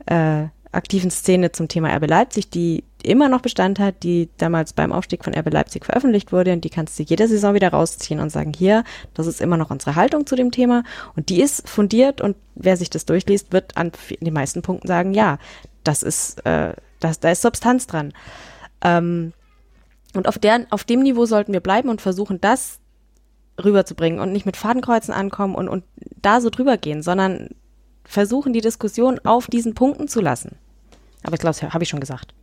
äh, 0.07 0.47
aktiven 0.73 1.11
Szene 1.11 1.53
zum 1.53 1.69
Thema 1.69 1.95
RB 1.97 2.09
Leipzig, 2.09 2.51
die 2.51 2.85
immer 3.03 3.29
noch 3.29 3.41
Bestand 3.41 3.79
hat, 3.79 4.03
die 4.03 4.29
damals 4.37 4.73
beim 4.73 4.93
Aufstieg 4.93 5.25
von 5.25 5.35
RB 5.35 5.53
Leipzig 5.53 5.85
veröffentlicht 5.85 6.33
wurde 6.33 6.53
und 6.53 6.63
die 6.63 6.71
kannst 6.71 6.99
du 6.99 7.03
jede 7.03 7.27
Saison 7.27 7.55
wieder 7.55 7.71
rausziehen 7.71 8.21
und 8.21 8.31
sagen, 8.31 8.53
hier, 8.57 8.85
das 9.15 9.27
ist 9.27 9.41
immer 9.41 9.57
noch 9.57 9.71
unsere 9.71 9.97
Haltung 9.97 10.27
zu 10.27 10.37
dem 10.37 10.51
Thema 10.51 10.85
und 11.17 11.29
die 11.29 11.41
ist 11.41 11.69
fundiert 11.69 12.21
und 12.21 12.37
wer 12.55 12.77
sich 12.77 12.91
das 12.91 13.07
durchliest, 13.07 13.53
wird 13.53 13.77
an 13.77 13.93
den 14.21 14.35
meisten 14.35 14.63
Punkten 14.63 14.87
sagen, 14.87 15.15
ja, 15.15 15.39
das 15.83 16.03
ist, 16.03 16.45
äh, 16.47 16.75
das, 17.01 17.21
da 17.21 17.31
ist 17.31 17.43
Substanz 17.43 17.87
dran. 17.87 18.13
Ähm, 18.83 19.33
und 20.15 20.29
auf, 20.29 20.39
deren, 20.39 20.71
auf 20.71 20.85
dem 20.85 21.01
Niveau 21.01 21.25
sollten 21.25 21.53
wir 21.53 21.61
bleiben 21.61 21.89
und 21.89 22.01
versuchen, 22.01 22.41
das 22.41 22.79
rüberzubringen 23.63 24.21
und 24.21 24.33
nicht 24.33 24.47
mit 24.47 24.57
Fadenkreuzen 24.57 25.13
ankommen 25.13 25.55
und, 25.55 25.69
und 25.69 25.85
da 26.23 26.41
so 26.41 26.51
drüber 26.51 26.77
gehen, 26.77 27.03
sondern 27.03 27.51
versuchen, 28.11 28.53
die 28.53 28.61
Diskussion 28.61 29.21
auf 29.25 29.47
diesen 29.47 29.75
Punkten 29.75 30.09
zu 30.09 30.21
lassen. 30.21 30.57
Aber 31.23 31.35
ich 31.35 31.41
glaube, 31.41 31.57
das 31.59 31.73
habe 31.73 31.85
ich 31.85 31.89
schon 31.89 32.01
gesagt. 32.01 32.35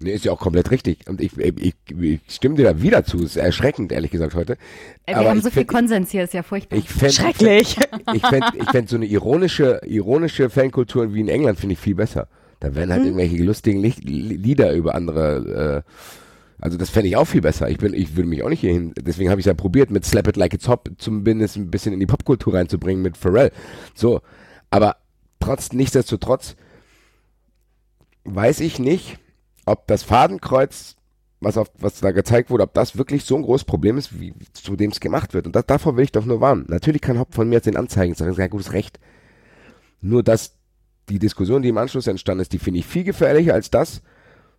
Nee, 0.00 0.12
ist 0.12 0.24
ja 0.24 0.32
auch 0.32 0.40
komplett 0.40 0.70
richtig. 0.70 0.98
Und 1.08 1.20
ich, 1.20 1.36
ich, 1.36 1.74
ich 1.88 2.20
stimme 2.26 2.56
dir 2.56 2.64
da 2.64 2.82
wieder 2.82 3.04
zu. 3.04 3.22
Ist 3.22 3.36
erschreckend, 3.36 3.92
ehrlich 3.92 4.10
gesagt, 4.10 4.34
heute. 4.34 4.56
Wir 5.06 5.16
Aber 5.16 5.30
haben 5.30 5.42
so 5.42 5.50
viel 5.50 5.64
Konsens 5.64 6.10
hier, 6.10 6.24
ist 6.24 6.34
ja 6.34 6.42
furchtbar. 6.42 6.76
Ich 6.76 6.88
fänd, 6.88 7.12
Schrecklich. 7.12 7.76
Ich 8.14 8.26
fände 8.26 8.46
ich 8.58 8.70
fänd 8.70 8.88
so 8.88 8.96
eine 8.96 9.06
ironische, 9.06 9.80
ironische 9.86 10.50
Fankultur 10.50 11.14
wie 11.14 11.20
in 11.20 11.28
England 11.28 11.60
finde 11.60 11.74
ich 11.74 11.78
viel 11.78 11.94
besser. 11.94 12.26
Da 12.58 12.74
werden 12.74 12.92
halt 12.92 13.04
irgendwelche 13.04 13.42
lustigen 13.42 13.80
Licht, 13.80 14.02
Lieder 14.02 14.72
über 14.72 14.94
andere, 14.94 15.84
äh, 15.84 15.90
also 16.60 16.78
das 16.78 16.90
fände 16.90 17.08
ich 17.08 17.16
auch 17.16 17.26
viel 17.26 17.40
besser. 17.40 17.68
Ich 17.68 17.78
bin, 17.78 17.92
ich 17.92 18.16
würde 18.16 18.28
mich 18.28 18.42
auch 18.42 18.48
nicht 18.48 18.60
hierhin, 18.60 18.92
deswegen 19.00 19.30
habe 19.30 19.40
ich 19.40 19.46
es 19.46 19.50
ja 19.50 19.54
probiert, 19.54 19.90
mit 19.90 20.04
Slap 20.04 20.28
It 20.28 20.36
Like 20.36 20.54
It's 20.54 20.68
Hop 20.68 20.88
zumindest 20.98 21.56
ein 21.56 21.70
bisschen 21.70 21.92
in 21.92 22.00
die 22.00 22.06
Popkultur 22.06 22.54
reinzubringen 22.54 23.02
mit 23.02 23.16
Pharrell. 23.16 23.52
So. 23.94 24.20
Aber 24.72 24.96
trotz, 25.38 25.72
nichtsdestotrotz 25.72 26.56
weiß 28.24 28.60
ich 28.60 28.78
nicht, 28.78 29.18
ob 29.66 29.86
das 29.86 30.02
Fadenkreuz, 30.02 30.96
was, 31.40 31.58
auf, 31.58 31.70
was 31.78 32.00
da 32.00 32.10
gezeigt 32.10 32.48
wurde, 32.48 32.62
ob 32.62 32.72
das 32.72 32.96
wirklich 32.96 33.24
so 33.24 33.36
ein 33.36 33.42
großes 33.42 33.66
Problem 33.66 33.98
ist, 33.98 34.18
wie 34.18 34.32
zu 34.54 34.74
dem 34.74 34.90
es 34.90 35.00
gemacht 35.00 35.34
wird. 35.34 35.46
Und 35.46 35.54
das, 35.54 35.66
davor 35.66 35.98
will 35.98 36.04
ich 36.04 36.12
doch 36.12 36.24
nur 36.24 36.40
warnen. 36.40 36.64
Natürlich 36.68 37.02
kann 37.02 37.18
Haupt 37.18 37.34
von 37.34 37.50
mir 37.50 37.56
jetzt 37.56 37.66
den 37.66 37.76
Anzeigen 37.76 38.14
sagen, 38.14 38.32
sehr 38.32 38.48
gutes 38.48 38.72
Recht. 38.72 38.98
Nur, 40.00 40.22
dass 40.22 40.54
die 41.10 41.18
Diskussion, 41.18 41.60
die 41.60 41.68
im 41.68 41.78
Anschluss 41.78 42.06
entstanden 42.06 42.40
ist, 42.40 42.54
die 42.54 42.58
finde 42.58 42.80
ich 42.80 42.86
viel 42.86 43.04
gefährlicher 43.04 43.52
als 43.52 43.70
das, 43.70 44.00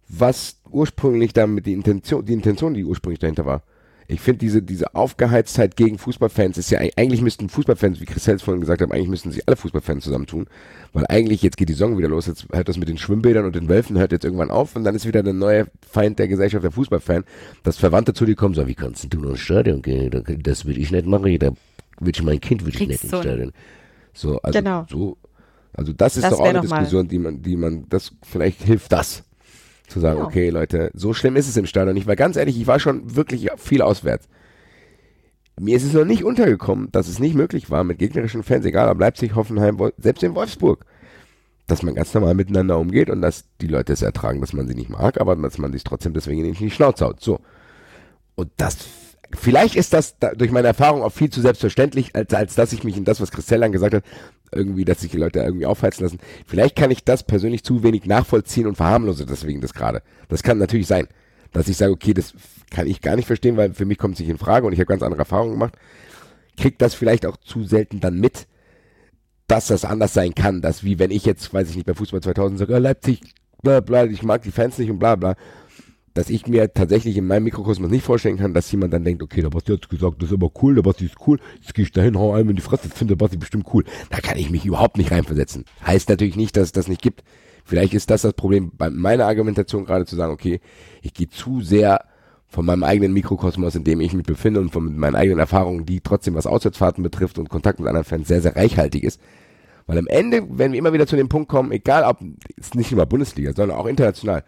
was 0.07 0.61
ursprünglich 0.69 1.33
damit 1.33 1.65
die 1.65 1.73
Intention, 1.73 2.23
die 2.23 2.33
Intention, 2.33 2.75
die 2.75 2.85
ursprünglich 2.85 3.19
dahinter 3.19 3.47
war. 3.47 3.63
Ich 4.07 4.19
finde 4.19 4.39
diese, 4.39 4.61
diese 4.61 4.95
Aufgeheiztheit 4.95 5.75
gegen 5.75 5.97
Fußballfans 5.97 6.57
ist 6.57 6.69
ja, 6.71 6.79
eigentlich 6.97 7.21
müssten 7.21 7.47
Fußballfans, 7.49 8.01
wie 8.01 8.05
Chris 8.05 8.27
Hels 8.27 8.41
vorhin 8.41 8.59
gesagt 8.61 8.81
hat, 8.81 8.91
eigentlich 8.91 9.07
müssten 9.07 9.31
sich 9.31 9.47
alle 9.47 9.55
Fußballfans 9.55 10.03
zusammentun, 10.03 10.47
weil 10.91 11.05
eigentlich 11.07 11.41
jetzt 11.41 11.55
geht 11.57 11.69
die 11.69 11.73
Saison 11.73 11.97
wieder 11.97 12.09
los, 12.09 12.27
jetzt 12.27 12.45
hört 12.51 12.67
das 12.67 12.77
mit 12.77 12.89
den 12.89 12.97
Schwimmbildern 12.97 13.45
und 13.45 13.55
den 13.55 13.69
Wölfen 13.69 13.97
hört 13.97 14.11
jetzt 14.11 14.25
irgendwann 14.25 14.51
auf 14.51 14.75
und 14.75 14.83
dann 14.83 14.93
ist 14.95 15.07
wieder 15.07 15.23
der 15.23 15.33
neue 15.33 15.67
Feind 15.89 16.19
der 16.19 16.27
Gesellschaft, 16.27 16.63
der 16.63 16.71
Fußballfan, 16.71 17.23
dass 17.63 17.77
Verwandte 17.77 18.13
zu 18.13 18.25
dir 18.25 18.35
kommen, 18.35 18.53
so, 18.55 18.67
wie 18.67 18.75
kannst 18.75 19.11
du 19.13 19.17
nur 19.19 19.31
ins 19.31 19.39
Stadion 19.39 19.81
gehen, 19.81 20.11
das 20.43 20.65
will 20.65 20.77
ich 20.77 20.91
nicht 20.91 21.05
machen, 21.05 21.37
da 21.39 21.51
will 21.99 22.11
ich 22.13 22.23
mein 22.23 22.41
Kind 22.41 22.65
will 22.65 22.73
ich 22.75 22.87
nicht 22.87 23.03
ins. 23.03 23.09
Stadion. 23.21 23.51
So, 24.13 24.39
also 24.41 24.59
Genau. 24.59 24.85
so, 24.89 25.17
also 25.73 25.93
das 25.93 26.17
ist 26.17 26.23
Das 26.23 26.31
doch 26.33 26.41
auch 26.41 26.45
eine 26.45 26.59
mal- 26.61 26.79
Diskussion, 26.79 27.07
die 27.07 27.19
man, 27.19 27.41
die 27.41 27.55
man, 27.55 27.85
das, 27.89 28.11
vielleicht 28.21 28.61
hilft 28.63 28.91
das. 28.91 29.23
Zu 29.87 29.99
sagen, 29.99 30.19
Ja. 30.19 30.25
okay, 30.25 30.49
Leute, 30.49 30.91
so 30.93 31.13
schlimm 31.13 31.35
ist 31.35 31.47
es 31.47 31.57
im 31.57 31.65
Stadion 31.65 31.93
nicht, 31.93 32.07
weil 32.07 32.15
ganz 32.15 32.35
ehrlich, 32.35 32.59
ich 32.59 32.67
war 32.67 32.79
schon 32.79 33.15
wirklich 33.15 33.49
viel 33.57 33.81
auswärts. 33.81 34.27
Mir 35.59 35.77
ist 35.77 35.83
es 35.83 35.93
noch 35.93 36.05
nicht 36.05 36.23
untergekommen, 36.23 36.89
dass 36.91 37.07
es 37.07 37.19
nicht 37.19 37.35
möglich 37.35 37.69
war, 37.69 37.83
mit 37.83 37.99
gegnerischen 37.99 38.41
Fans, 38.43 38.65
egal 38.65 38.89
ob 38.89 38.99
Leipzig, 38.99 39.35
Hoffenheim, 39.35 39.77
selbst 39.97 40.23
in 40.23 40.33
Wolfsburg, 40.33 40.85
dass 41.67 41.83
man 41.83 41.93
ganz 41.95 42.13
normal 42.13 42.33
miteinander 42.33 42.79
umgeht 42.79 43.09
und 43.09 43.21
dass 43.21 43.45
die 43.61 43.67
Leute 43.67 43.93
es 43.93 44.01
ertragen, 44.01 44.41
dass 44.41 44.53
man 44.53 44.67
sie 44.67 44.73
nicht 44.73 44.89
mag, 44.89 45.21
aber 45.21 45.35
dass 45.35 45.59
man 45.59 45.71
sich 45.71 45.83
trotzdem 45.83 46.13
deswegen 46.13 46.41
nicht 46.41 46.59
in 46.59 46.67
die 46.69 46.73
Schnauze 46.73 47.05
haut. 47.05 47.21
So. 47.21 47.39
Und 48.35 48.49
das, 48.57 48.77
vielleicht 49.35 49.75
ist 49.75 49.93
das 49.93 50.17
da, 50.17 50.31
durch 50.33 50.49
meine 50.51 50.67
Erfahrung 50.67 51.03
auch 51.03 51.11
viel 51.11 51.29
zu 51.29 51.41
selbstverständlich, 51.41 52.15
als, 52.15 52.33
als 52.33 52.55
dass 52.55 52.73
ich 52.73 52.83
mich 52.83 52.97
in 52.97 53.05
das, 53.05 53.21
was 53.21 53.31
Christelle 53.31 53.61
dann 53.61 53.71
gesagt 53.71 53.93
hat, 53.93 54.03
irgendwie, 54.55 54.85
dass 54.85 55.01
sich 55.01 55.11
die 55.11 55.17
Leute 55.17 55.39
irgendwie 55.39 55.65
aufheizen 55.65 56.03
lassen. 56.03 56.19
Vielleicht 56.45 56.75
kann 56.75 56.91
ich 56.91 57.03
das 57.03 57.23
persönlich 57.23 57.63
zu 57.63 57.83
wenig 57.83 58.05
nachvollziehen 58.05 58.67
und 58.67 58.75
verharmlose 58.75 59.25
deswegen 59.25 59.61
das 59.61 59.73
gerade. 59.73 60.01
Das 60.29 60.43
kann 60.43 60.57
natürlich 60.57 60.87
sein, 60.87 61.07
dass 61.51 61.67
ich 61.67 61.77
sage, 61.77 61.91
okay, 61.91 62.13
das 62.13 62.33
kann 62.69 62.87
ich 62.87 63.01
gar 63.01 63.15
nicht 63.15 63.27
verstehen, 63.27 63.57
weil 63.57 63.73
für 63.73 63.85
mich 63.85 63.97
kommt 63.97 64.15
es 64.15 64.19
nicht 64.19 64.29
in 64.29 64.37
Frage 64.37 64.65
und 64.65 64.73
ich 64.73 64.79
habe 64.79 64.87
ganz 64.87 65.03
andere 65.03 65.19
Erfahrungen 65.19 65.53
gemacht. 65.53 65.75
Kriegt 66.57 66.81
das 66.81 66.93
vielleicht 66.93 67.25
auch 67.25 67.37
zu 67.37 67.63
selten 67.63 67.99
dann 67.99 68.19
mit, 68.19 68.47
dass 69.47 69.67
das 69.67 69.85
anders 69.85 70.13
sein 70.13 70.33
kann, 70.35 70.61
dass 70.61 70.83
wie 70.83 70.99
wenn 70.99 71.11
ich 71.11 71.25
jetzt, 71.25 71.53
weiß 71.53 71.69
ich 71.69 71.75
nicht, 71.75 71.85
bei 71.85 71.93
Fußball 71.93 72.21
2000 72.21 72.59
sage, 72.59 72.75
ah, 72.75 72.79
Leipzig, 72.79 73.21
bla 73.61 73.79
bla, 73.79 74.05
ich 74.05 74.23
mag 74.23 74.41
die 74.43 74.51
Fans 74.51 74.77
nicht 74.77 74.89
und 74.89 74.99
bla 74.99 75.15
bla, 75.15 75.35
dass 76.13 76.29
ich 76.29 76.47
mir 76.47 76.73
tatsächlich 76.73 77.17
in 77.17 77.25
meinem 77.25 77.43
Mikrokosmos 77.43 77.89
nicht 77.89 78.03
vorstellen 78.03 78.37
kann, 78.37 78.53
dass 78.53 78.71
jemand 78.71 78.93
dann 78.93 79.03
denkt, 79.03 79.23
okay, 79.23 79.41
der 79.41 79.49
Basti 79.49 79.73
hat 79.73 79.89
gesagt, 79.89 80.21
das 80.21 80.29
ist 80.29 80.35
aber 80.35 80.51
cool, 80.61 80.75
der 80.75 80.83
Basti 80.83 81.05
ist 81.05 81.15
cool, 81.27 81.39
jetzt 81.59 81.73
gehe 81.73 81.85
ich 81.85 81.91
dahin, 81.91 82.17
hau 82.17 82.33
einem 82.33 82.49
in 82.49 82.55
die 82.55 82.61
Fresse, 82.61 82.87
das 82.87 82.97
findet 82.97 83.19
der 83.19 83.25
Basti 83.25 83.37
bestimmt 83.37 83.67
cool. 83.73 83.83
Da 84.09 84.19
kann 84.19 84.37
ich 84.37 84.49
mich 84.49 84.65
überhaupt 84.65 84.97
nicht 84.97 85.11
reinversetzen. 85.11 85.65
Heißt 85.85 86.09
natürlich 86.09 86.35
nicht, 86.35 86.55
dass 86.55 86.65
es 86.65 86.71
das 86.71 86.87
nicht 86.87 87.01
gibt. 87.01 87.23
Vielleicht 87.65 87.93
ist 87.93 88.09
das 88.09 88.21
das 88.21 88.33
Problem 88.33 88.71
bei 88.77 88.89
meiner 88.89 89.25
Argumentation 89.25 89.85
gerade 89.85 90.05
zu 90.05 90.15
sagen, 90.15 90.33
okay, 90.33 90.59
ich 91.01 91.13
gehe 91.13 91.29
zu 91.29 91.61
sehr 91.61 92.05
von 92.47 92.65
meinem 92.65 92.83
eigenen 92.83 93.13
Mikrokosmos, 93.13 93.73
in 93.73 93.83
dem 93.83 93.99
ich 93.99 94.13
mich 94.13 94.25
befinde 94.25 94.59
und 94.59 94.69
von 94.69 94.95
meinen 94.95 95.15
eigenen 95.15 95.39
Erfahrungen, 95.39 95.85
die 95.85 96.01
trotzdem 96.01 96.35
was 96.35 96.45
Auswärtsfahrten 96.45 97.03
betrifft 97.03 97.39
und 97.39 97.49
Kontakt 97.49 97.79
mit 97.79 97.87
anderen 97.87 98.05
Fans 98.05 98.27
sehr, 98.27 98.41
sehr 98.41 98.55
reichhaltig 98.55 99.03
ist. 99.03 99.19
Weil 99.87 99.97
am 99.97 100.07
Ende, 100.07 100.45
wenn 100.49 100.71
wir 100.71 100.79
immer 100.79 100.93
wieder 100.93 101.07
zu 101.07 101.15
dem 101.15 101.29
Punkt 101.29 101.49
kommen, 101.49 101.71
egal 101.71 102.03
ob, 102.03 102.19
ist 102.55 102.75
nicht 102.75 102.91
nur 102.91 103.05
Bundesliga, 103.05 103.53
sondern 103.53 103.77
auch 103.77 103.87
international, 103.87 104.43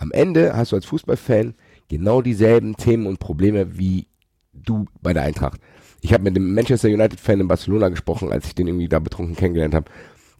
am 0.00 0.10
Ende 0.12 0.56
hast 0.56 0.72
du 0.72 0.76
als 0.76 0.86
Fußballfan 0.86 1.54
genau 1.88 2.22
dieselben 2.22 2.76
Themen 2.76 3.06
und 3.06 3.20
Probleme 3.20 3.78
wie 3.78 4.06
du 4.52 4.86
bei 5.02 5.12
der 5.12 5.22
Eintracht. 5.22 5.60
Ich 6.00 6.12
habe 6.14 6.24
mit 6.24 6.34
dem 6.34 6.54
Manchester 6.54 6.88
United-Fan 6.88 7.40
in 7.40 7.48
Barcelona 7.48 7.90
gesprochen, 7.90 8.32
als 8.32 8.46
ich 8.46 8.54
den 8.54 8.66
irgendwie 8.66 8.88
da 8.88 8.98
betrunken 8.98 9.36
kennengelernt 9.36 9.74
habe. 9.74 9.90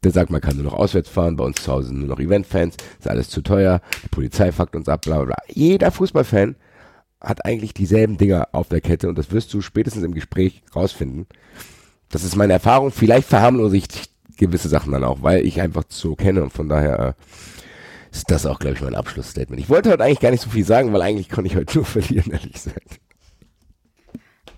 Der 0.03 0.12
sagt, 0.12 0.31
man 0.31 0.41
kann 0.41 0.57
nur 0.57 0.65
noch 0.65 0.73
auswärts 0.73 1.11
fahren, 1.11 1.37
bei 1.37 1.45
uns 1.45 1.62
zu 1.62 1.70
Hause 1.70 1.89
sind 1.89 1.99
nur 1.99 2.09
noch 2.09 2.20
Event-Fans, 2.20 2.77
ist 2.99 3.09
alles 3.09 3.28
zu 3.28 3.43
teuer, 3.43 3.82
die 4.03 4.09
Polizei 4.09 4.51
fuckt 4.51 4.74
uns 4.74 4.89
ab, 4.89 5.03
bla 5.03 5.16
bla 5.16 5.24
bla. 5.27 5.37
Jeder 5.49 5.91
Fußballfan 5.91 6.57
hat 7.20 7.45
eigentlich 7.45 7.74
dieselben 7.74 8.16
Dinger 8.16 8.49
auf 8.53 8.69
der 8.69 8.81
Kette 8.81 9.11
und 9.11 9.19
das 9.19 9.31
wirst 9.31 9.53
du 9.53 9.61
spätestens 9.61 10.05
im 10.05 10.15
Gespräch 10.15 10.62
rausfinden, 10.74 11.27
das 12.09 12.24
ist 12.24 12.35
meine 12.35 12.55
Erfahrung. 12.55 12.91
Vielleicht 12.93 13.28
verharmlose 13.28 13.77
ich 13.77 13.89
gewisse 14.39 14.70
Sachen 14.70 14.93
dann 14.93 15.05
auch, 15.05 15.23
weil 15.23 15.45
ich 15.45 15.61
einfach 15.61 15.85
so 15.91 16.16
kenne 16.16 16.43
und 16.43 16.53
von 16.53 16.70
daher 16.70 16.99
äh, 17.09 17.12
ist 18.11 18.31
das 18.31 18.47
auch, 18.47 18.59
glaube 18.59 18.77
ich, 18.77 18.82
mein 18.82 18.95
Abschlussstatement. 18.95 19.61
Ich 19.61 19.69
wollte 19.69 19.91
heute 19.91 20.03
eigentlich 20.05 20.20
gar 20.20 20.31
nicht 20.31 20.43
so 20.43 20.51
viel 20.51 20.65
sagen, 20.65 20.93
weil 20.93 21.03
eigentlich 21.03 21.28
konnte 21.28 21.49
ich 21.49 21.57
heute 21.57 21.78
nur 21.78 21.85
verlieren, 21.87 22.32
ehrlich 22.32 22.53
gesagt. 22.53 23.01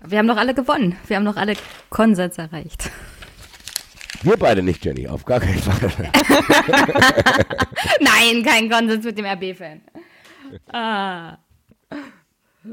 Wir 0.05 0.17
haben 0.17 0.27
doch 0.27 0.37
alle 0.37 0.53
gewonnen. 0.53 0.97
Wir 1.07 1.17
haben 1.17 1.25
doch 1.25 1.37
alle 1.37 1.53
Konsens 1.89 2.37
erreicht. 2.37 2.91
Wir 4.21 4.37
beide 4.37 4.63
nicht, 4.63 4.83
Jenny, 4.83 5.07
auf 5.07 5.25
gar 5.25 5.39
keinen 5.39 5.59
Fall. 5.59 5.91
Nein, 7.99 8.43
kein 8.43 8.69
Konsens 8.69 9.05
mit 9.05 9.17
dem 9.17 9.25
RB-Fan. 9.25 9.81
Ah. 10.71 11.37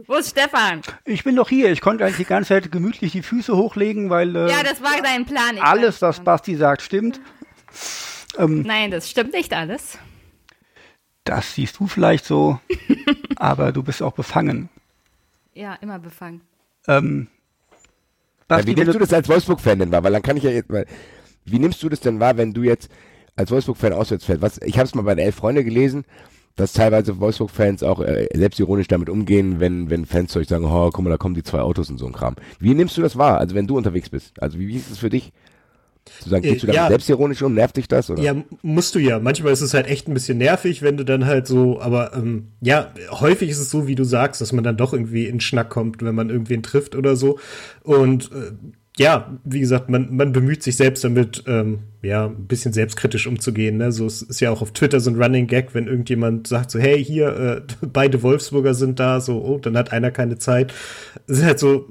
Wo 0.07 0.15
ist 0.15 0.31
Stefan? 0.31 0.83
Ich 1.05 1.25
bin 1.25 1.35
doch 1.35 1.49
hier. 1.49 1.73
Ich 1.73 1.81
konnte 1.81 2.05
eigentlich 2.05 2.19
die 2.19 2.25
ganze 2.25 2.49
Zeit 2.49 2.71
gemütlich 2.71 3.13
die 3.13 3.23
Füße 3.23 3.57
hochlegen, 3.57 4.11
weil 4.11 4.35
äh, 4.37 4.49
Ja, 4.51 4.63
das 4.63 4.81
war 4.81 5.03
dein 5.03 5.25
Plan. 5.25 5.57
Ich 5.57 5.63
alles, 5.63 6.01
was 6.03 6.21
Basti 6.21 6.55
sagt, 6.55 6.83
stimmt. 6.83 7.21
Ähm, 8.39 8.63
Nein, 8.63 8.93
das 8.93 9.11
stimmt 9.11 9.33
nicht 9.33 9.53
alles. 9.53 9.99
Das 11.25 11.55
siehst 11.55 11.79
du 11.79 11.87
vielleicht 11.87 12.25
so, 12.25 12.59
aber 13.37 13.73
du 13.73 13.83
bist 13.83 14.03
auch 14.03 14.13
befangen. 14.13 14.69
Ja, 15.55 15.75
immer 15.75 15.99
befangen. 15.99 16.41
Ähm, 16.89 17.29
Ja, 18.49 18.67
wie 18.67 18.75
nimmst 18.75 18.95
du 18.95 18.99
das 18.99 19.13
als 19.13 19.29
Wolfsburg-Fan 19.29 19.79
denn 19.79 19.93
wahr? 19.93 20.03
Weil 20.03 20.13
dann 20.13 20.23
kann 20.23 20.37
ich 20.37 20.43
ja 20.45 20.51
jetzt, 20.51 20.71
weil, 20.71 20.87
wie 21.45 21.59
nimmst 21.59 21.83
du 21.83 21.89
das 21.89 22.01
denn 22.01 22.21
wahr, 22.21 22.37
wenn 22.37 22.53
du 22.53 22.63
jetzt 22.63 22.91
als 23.37 23.51
Wolfsburg-Fan 23.51 23.93
auswärts 23.93 24.25
fährst? 24.25 24.43
Was, 24.43 24.59
ich 24.63 24.77
habe 24.79 24.87
es 24.87 24.95
mal 24.95 25.03
bei 25.03 25.15
den 25.15 25.25
Elf 25.25 25.37
Freunde 25.37 25.65
gelesen, 25.65 26.05
dass 26.57 26.73
teilweise 26.73 27.21
Wolfsburg-Fans 27.21 27.83
auch 27.85 28.01
äh, 28.01 28.29
selbstironisch 28.35 28.89
damit 28.89 29.09
umgehen, 29.09 29.61
wenn, 29.61 29.89
wenn 29.89 30.05
Fans 30.07 30.33
zu 30.33 30.41
euch 30.41 30.49
sagen, 30.49 30.65
oh, 30.65 30.91
guck 30.91 31.05
mal, 31.05 31.11
da 31.11 31.17
kommen 31.17 31.35
die 31.35 31.43
zwei 31.45 31.61
Autos 31.61 31.91
und 31.91 31.99
so 31.99 32.07
ein 32.07 32.13
Kram. 32.13 32.35
Wie 32.59 32.75
nimmst 32.75 32.97
du 32.97 33.03
das 33.03 33.17
wahr? 33.17 33.39
Also 33.39 33.55
wenn 33.55 33.67
du 33.67 33.77
unterwegs 33.77 34.09
bist? 34.11 34.43
Also 34.43 34.59
wie, 34.59 34.69
wie 34.69 34.77
ist 34.77 34.91
es 34.91 34.99
für 34.99 35.11
dich? 35.11 35.33
Zu 36.21 36.29
sagen, 36.29 36.45
Äh, 36.45 36.53
gehst 36.53 36.63
du 36.63 36.67
damit 36.67 36.77
ja. 36.77 36.89
selbstironisch 36.89 37.43
um? 37.43 37.55
Nervt 37.55 37.77
dich 37.77 37.89
das? 37.89 38.11
Oder? 38.11 38.23
Ja, 38.23 38.35
musst 38.63 38.95
du 38.95 38.99
ja. 38.99 39.19
Manchmal 39.19 39.53
ist 39.53 39.61
es 39.61 39.75
halt 39.75 39.87
echt 39.87 40.09
ein 40.09 40.15
bisschen 40.15 40.39
nervig, 40.39 40.83
wenn 40.83 40.97
du 40.97 41.05
dann 41.05 41.27
halt 41.27 41.47
so, 41.47 41.81
aber 41.81 42.15
ähm, 42.15 42.49
ja, 42.61 42.93
häufig 43.11 43.51
ist 43.51 43.59
es 43.59 43.71
so, 43.71 43.87
wie 43.87 43.95
du 43.95 44.05
sagst, 44.05 44.41
dass 44.41 44.53
man 44.53 44.65
dann 44.65 44.77
doch 44.77 44.93
irgendwie 44.93 45.27
in 45.27 45.41
Schnack 45.41 45.71
kommt, 45.71 46.03
wenn 46.03 46.15
man 46.15 46.31
irgendwen 46.31 46.63
trifft 46.63 46.95
oder 46.95 47.17
so. 47.17 47.39
Und 47.83 48.31
äh, 48.33 48.53
ja, 48.99 49.39
wie 49.45 49.61
gesagt, 49.61 49.89
man, 49.89 50.15
man 50.15 50.33
bemüht 50.33 50.63
sich 50.63 50.77
selbst 50.77 51.05
damit, 51.05 51.45
ähm, 51.47 51.81
ja, 52.03 52.27
ein 52.27 52.47
bisschen 52.47 52.73
selbstkritisch 52.73 53.27
umzugehen. 53.27 53.79
Ne? 53.79 53.93
So 53.93 54.05
es 54.05 54.21
ist 54.21 54.41
ja 54.41 54.51
auch 54.51 54.61
auf 54.61 54.73
Twitter 54.73 55.01
so 55.01 55.11
ein 55.11 55.23
Running 55.23 55.47
Gag, 55.47 55.75
wenn 55.75 55.87
irgendjemand 55.87 56.47
sagt 56.49 56.71
so, 56.71 56.79
hey, 56.79 57.03
hier, 57.03 57.29
äh, 57.29 57.63
beide 57.87 58.23
Wolfsburger 58.23 58.75
sind 58.75 59.01
da, 59.01 59.21
so, 59.21 59.43
oh, 59.43 59.59
dann 59.59 59.77
hat 59.77 59.93
einer 59.93 60.11
keine 60.11 60.37
Zeit. 60.39 60.75
Es 61.27 61.39
ist 61.39 61.45
halt 61.45 61.59
so, 61.59 61.89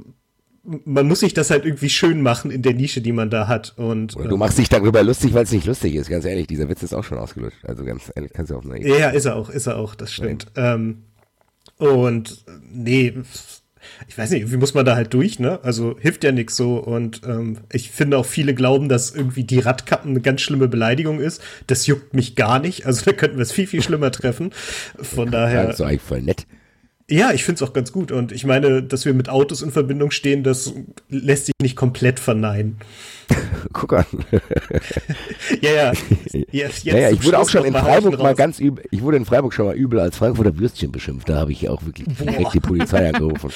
man 0.64 1.08
muss 1.08 1.22
sich 1.22 1.34
das 1.34 1.50
halt 1.50 1.66
irgendwie 1.66 1.90
schön 1.90 2.22
machen 2.22 2.52
in 2.52 2.62
der 2.62 2.74
Nische, 2.74 3.02
die 3.02 3.12
man 3.12 3.30
da 3.30 3.48
hat. 3.48 3.74
Und 3.78 4.16
Oder 4.16 4.30
du 4.30 4.38
machst 4.38 4.58
dich 4.58 4.70
darüber 4.70 5.04
lustig, 5.04 5.34
weil 5.34 5.44
es 5.44 5.52
nicht 5.52 5.66
lustig 5.66 5.96
ist, 5.96 6.10
ganz 6.10 6.26
ehrlich. 6.26 6.48
Dieser 6.48 6.70
Witz 6.70 6.84
ist 6.84 6.94
auch 6.94 7.04
schon 7.04 7.18
ausgelutscht. 7.18 7.66
Also 7.66 7.84
ganz 7.86 8.12
ehrlich, 8.16 8.34
kannst 8.34 8.52
du 8.52 8.58
auch 8.58 8.64
nicht. 8.64 8.86
Ja, 8.86 9.10
ist 9.10 9.26
er 9.26 9.36
auch, 9.36 9.50
ist 9.50 9.68
er 9.68 9.78
auch, 9.78 9.96
das 9.96 10.14
stimmt. 10.14 10.48
Ähm, 10.56 11.04
und 11.78 12.44
nee, 12.72 13.14
ich 14.08 14.18
weiß 14.18 14.32
nicht, 14.32 14.52
wie 14.52 14.58
muss 14.58 14.74
man 14.74 14.86
da 14.86 14.96
halt 14.96 15.14
durch, 15.14 15.40
ne? 15.40 15.60
Also 15.64 15.98
hilft 16.00 16.24
ja 16.24 16.32
nix 16.32 16.56
so. 16.56 16.78
Und 16.78 17.22
ähm, 17.26 17.60
ich 17.72 17.92
finde 17.92 18.18
auch 18.18 18.26
viele 18.26 18.54
glauben, 18.54 18.90
dass 18.90 19.16
irgendwie 19.16 19.44
die 19.44 19.60
Radkappen 19.60 20.12
eine 20.12 20.22
ganz 20.22 20.42
schlimme 20.42 20.68
Beleidigung 20.68 21.20
ist. 21.20 21.42
Das 21.68 21.88
juckt 21.88 22.14
mich 22.14 22.36
gar 22.36 22.60
nicht. 22.60 22.86
Also 22.86 23.06
da 23.06 23.14
könnten 23.14 23.38
wir 23.38 23.44
es 23.44 23.52
viel, 23.52 23.68
viel 23.68 23.82
schlimmer 23.82 24.12
treffen. 24.12 24.52
Von 25.02 25.32
daher. 25.32 25.68
das 25.68 25.80
ist 25.80 25.86
eigentlich 25.86 26.02
voll 26.02 26.22
nett. 26.22 26.46
Ja, 27.10 27.32
ich 27.32 27.44
finde 27.44 27.64
es 27.64 27.68
auch 27.68 27.74
ganz 27.74 27.92
gut. 27.92 28.12
Und 28.12 28.32
ich 28.32 28.46
meine, 28.46 28.84
dass 28.84 29.06
wir 29.06 29.14
mit 29.16 29.30
Autos 29.30 29.64
in 29.64 29.72
Verbindung 29.72 30.12
stehen, 30.12 30.44
das 30.44 30.74
lässt 31.10 31.48
sich 31.48 31.56
nicht 31.62 31.76
komplett 31.76 32.20
verneinen. 32.20 32.78
Guck 33.74 33.94
an. 33.94 34.06
Ja, 35.62 35.72
ja. 35.72 35.94
Jetzt, 36.52 36.84
jetzt 36.84 36.86
Naja, 36.86 37.10
ich 37.10 37.24
wurde 37.24 37.40
auch 37.40 37.50
schon 37.50 37.66
in 37.66 37.74
Freiburg 37.74 38.20
mal 38.20 38.36
ganz 38.36 38.60
übel, 38.60 38.84
ich 38.92 39.02
wurde 39.02 39.18
in 39.18 39.26
Freiburg 39.26 39.54
schon 39.54 39.66
mal 39.66 39.76
übel 39.76 40.00
als 40.00 40.16
Frankfurter 40.18 40.58
Würstchen 40.58 40.92
beschimpft. 40.92 41.28
Da 41.28 41.38
habe 41.38 41.52
ich 41.52 41.68
auch 41.68 41.84
wirklich 41.86 42.08
direkt 42.08 42.54
die 42.54 42.60
Polizei 42.60 43.10
angerufen. 43.10 43.52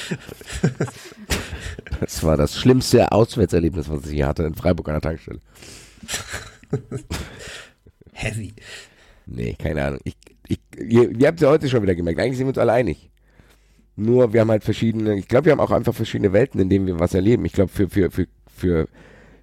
Das 2.00 2.24
war 2.24 2.36
das 2.36 2.58
schlimmste 2.58 3.12
Auswärtserlebnis, 3.12 3.90
was 3.90 4.06
ich 4.08 4.14
hier 4.14 4.28
hatte 4.28 4.44
in 4.44 4.56
Freiburg 4.56 4.90
an 4.90 4.96
der 4.96 5.02
Tankstelle. 5.02 5.40
Heavy. 8.12 8.54
Nee, 9.26 9.56
keine 9.58 9.86
Ahnung. 9.86 10.00
Ich, 10.04 10.18
ich, 10.48 10.60
ihr, 10.78 11.12
ihr 11.12 11.28
habt 11.28 11.40
ja 11.42 11.50
heute 11.50 11.70
schon 11.70 11.84
wieder 11.84 11.96
gemerkt. 11.96 12.20
Eigentlich 12.20 12.38
sind 12.38 12.48
wir 12.48 12.50
uns 12.52 12.58
alle 12.58 12.74
einig. 12.74 13.12
Nur 13.96 14.34
wir 14.34 14.42
haben 14.42 14.50
halt 14.50 14.64
verschiedene, 14.64 15.16
ich 15.16 15.28
glaube, 15.28 15.46
wir 15.46 15.52
haben 15.52 15.60
auch 15.60 15.72
einfach 15.72 15.94
verschiedene 15.94 16.34
Welten, 16.34 16.60
in 16.60 16.70
denen 16.70 16.88
wir 16.88 17.00
was 17.00 17.14
erleben. 17.14 17.46
Ich 17.46 17.54
glaube, 17.54 17.72
für, 17.72 17.90
für, 17.90 18.10
für, 18.10 18.28
für, 18.56 18.88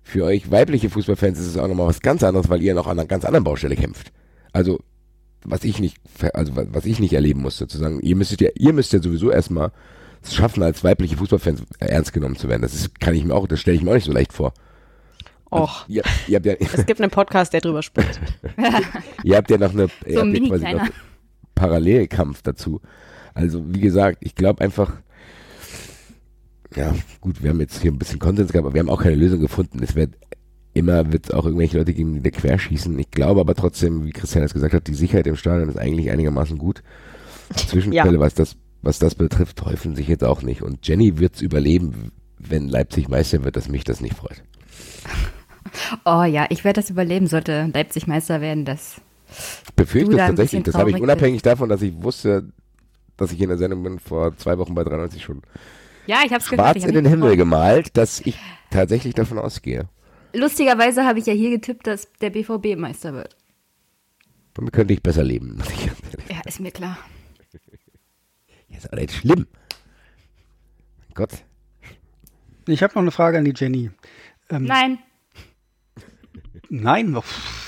für 0.02 0.24
euch 0.24 0.50
weibliche 0.50 0.90
Fußballfans 0.90 1.38
ist 1.38 1.46
es 1.46 1.56
auch 1.56 1.68
nochmal 1.68 1.86
was 1.86 2.00
ganz 2.00 2.22
anderes, 2.24 2.48
weil 2.48 2.62
ihr 2.62 2.74
noch 2.74 2.86
an 2.86 2.98
einer 2.98 3.06
ganz 3.06 3.24
anderen 3.24 3.44
Baustelle 3.44 3.76
kämpft. 3.76 4.12
Also, 4.52 4.80
was 5.44 5.64
ich 5.64 5.78
nicht, 5.78 5.96
also 6.34 6.52
was 6.56 6.84
ich 6.84 6.98
nicht 6.98 7.12
erleben 7.12 7.42
muss, 7.42 7.56
sozusagen. 7.56 8.00
Ihr 8.00 8.16
müsstet 8.16 8.40
ja, 8.40 8.48
ihr 8.56 8.72
müsst 8.72 8.92
ja 8.92 9.00
sowieso 9.00 9.30
erstmal 9.30 9.70
es 10.22 10.34
schaffen, 10.34 10.62
als 10.62 10.84
weibliche 10.84 11.16
Fußballfans 11.16 11.62
ernst 11.78 12.12
genommen 12.12 12.36
zu 12.36 12.48
werden. 12.48 12.62
Das 12.62 12.74
ist, 12.74 13.00
kann 13.00 13.14
ich 13.14 13.24
mir 13.24 13.34
auch, 13.34 13.46
das 13.46 13.60
stelle 13.60 13.76
ich 13.76 13.82
mir 13.82 13.90
auch 13.90 13.94
nicht 13.94 14.04
so 14.04 14.12
leicht 14.12 14.32
vor. 14.32 14.52
Och, 15.52 15.84
Ihr, 15.88 16.02
ihr 16.28 16.36
habt 16.36 16.46
ja, 16.46 16.54
es 16.60 16.86
gibt 16.86 17.00
einen 17.00 17.10
Podcast, 17.10 17.52
der 17.52 17.60
drüber 17.60 17.82
spricht. 17.82 18.20
ihr 19.24 19.36
habt 19.36 19.50
ja 19.50 19.58
noch 19.58 19.72
eine, 19.72 19.88
So 20.08 20.20
ein 20.20 20.48
quasi 20.48 20.72
noch 20.74 20.88
Parallelkampf 21.54 22.42
dazu. 22.42 22.80
Also, 23.34 23.62
wie 23.74 23.80
gesagt, 23.80 24.18
ich 24.20 24.34
glaube 24.34 24.62
einfach, 24.62 24.92
ja, 26.76 26.94
gut, 27.20 27.42
wir 27.42 27.50
haben 27.50 27.60
jetzt 27.60 27.82
hier 27.82 27.90
ein 27.90 27.98
bisschen 27.98 28.18
Konsens 28.18 28.52
gehabt, 28.52 28.66
aber 28.66 28.74
wir 28.74 28.80
haben 28.80 28.90
auch 28.90 29.02
keine 29.02 29.16
Lösung 29.16 29.40
gefunden. 29.40 29.82
Es 29.82 29.94
wird 29.94 30.14
immer, 30.72 31.12
wird 31.12 31.26
es 31.26 31.30
auch 31.32 31.44
irgendwelche 31.44 31.78
Leute 31.78 31.92
geben, 31.92 32.14
die 32.14 32.22
da 32.22 32.30
querschießen. 32.30 32.96
Ich 32.98 33.10
glaube 33.10 33.40
aber 33.40 33.54
trotzdem, 33.54 34.04
wie 34.04 34.12
Christian 34.12 34.44
es 34.44 34.54
gesagt 34.54 34.74
hat, 34.74 34.86
die 34.86 34.94
Sicherheit 34.94 35.26
im 35.26 35.36
Stadion 35.36 35.68
ist 35.68 35.78
eigentlich 35.78 36.10
einigermaßen 36.10 36.58
gut. 36.58 36.82
Zwischenfälle, 37.54 38.20
was 38.20 38.34
das, 38.34 38.56
was 38.82 38.98
das 38.98 39.16
betrifft, 39.16 39.64
häufen 39.64 39.96
sich 39.96 40.06
jetzt 40.06 40.24
auch 40.24 40.42
nicht. 40.42 40.62
Und 40.62 40.86
Jenny 40.86 41.18
wird's 41.18 41.40
überleben, 41.40 42.12
wenn 42.38 42.68
Leipzig 42.68 43.08
Meister 43.08 43.44
wird, 43.44 43.56
dass 43.56 43.68
mich 43.68 43.84
das 43.84 44.00
nicht 44.00 44.14
freut. 44.14 44.42
Oh 46.04 46.22
ja, 46.22 46.46
ich 46.50 46.64
werde 46.64 46.80
das 46.80 46.90
überleben, 46.90 47.26
sollte 47.26 47.70
Leipzig 47.72 48.06
Meister 48.06 48.40
werden. 48.40 48.64
Das 48.64 49.00
Ich 49.66 49.74
befürchte 49.74 50.12
es 50.12 50.18
tatsächlich. 50.18 50.62
Das 50.62 50.74
habe 50.74 50.90
ich 50.90 51.00
unabhängig 51.00 51.42
davon, 51.42 51.68
dass 51.68 51.82
ich 51.82 52.00
wusste, 52.02 52.44
dass 53.20 53.32
ich 53.32 53.40
in 53.40 53.48
der 53.48 53.58
Sendung 53.58 53.82
bin, 53.82 53.98
vor 53.98 54.36
zwei 54.36 54.58
Wochen 54.58 54.74
bei 54.74 54.82
93 54.84 55.22
schon 55.22 55.42
ja, 56.06 56.22
ich 56.24 56.32
habe 56.32 56.40
es 56.40 56.48
gehört. 56.48 56.66
schwarz 56.66 56.76
ich 56.76 56.82
hab 56.82 56.88
in 56.88 56.94
den 56.96 57.06
Himmel 57.06 57.36
gemalt, 57.36 57.96
dass 57.96 58.20
ich 58.20 58.36
tatsächlich 58.70 59.14
davon 59.14 59.38
ausgehe. 59.38 59.88
Lustigerweise 60.32 61.04
habe 61.04 61.18
ich 61.18 61.26
ja 61.26 61.32
hier 61.32 61.50
getippt, 61.50 61.86
dass 61.86 62.08
der 62.20 62.30
BVB 62.30 62.76
Meister 62.76 63.14
wird. 63.14 63.36
Damit 64.54 64.72
könnte 64.72 64.94
ich 64.94 65.02
besser 65.02 65.22
leben. 65.22 65.62
Ja, 66.28 66.40
ist 66.46 66.60
mir 66.60 66.70
klar. 66.70 66.96
sagen. 67.52 68.76
Ist 68.76 68.86
aber 68.86 69.00
nicht 69.00 69.12
schlimm. 69.12 69.46
Mein 70.98 71.14
Gott. 71.14 71.30
ich 72.66 72.82
habe 72.82 72.94
noch 72.94 73.02
eine 73.02 73.10
Frage 73.10 73.38
an 73.38 73.44
die 73.44 73.54
Jenny. 73.54 73.90
Hm. 74.48 74.64
Nein, 74.64 74.98
Nein, 76.68 77.14
pff, 77.20 77.59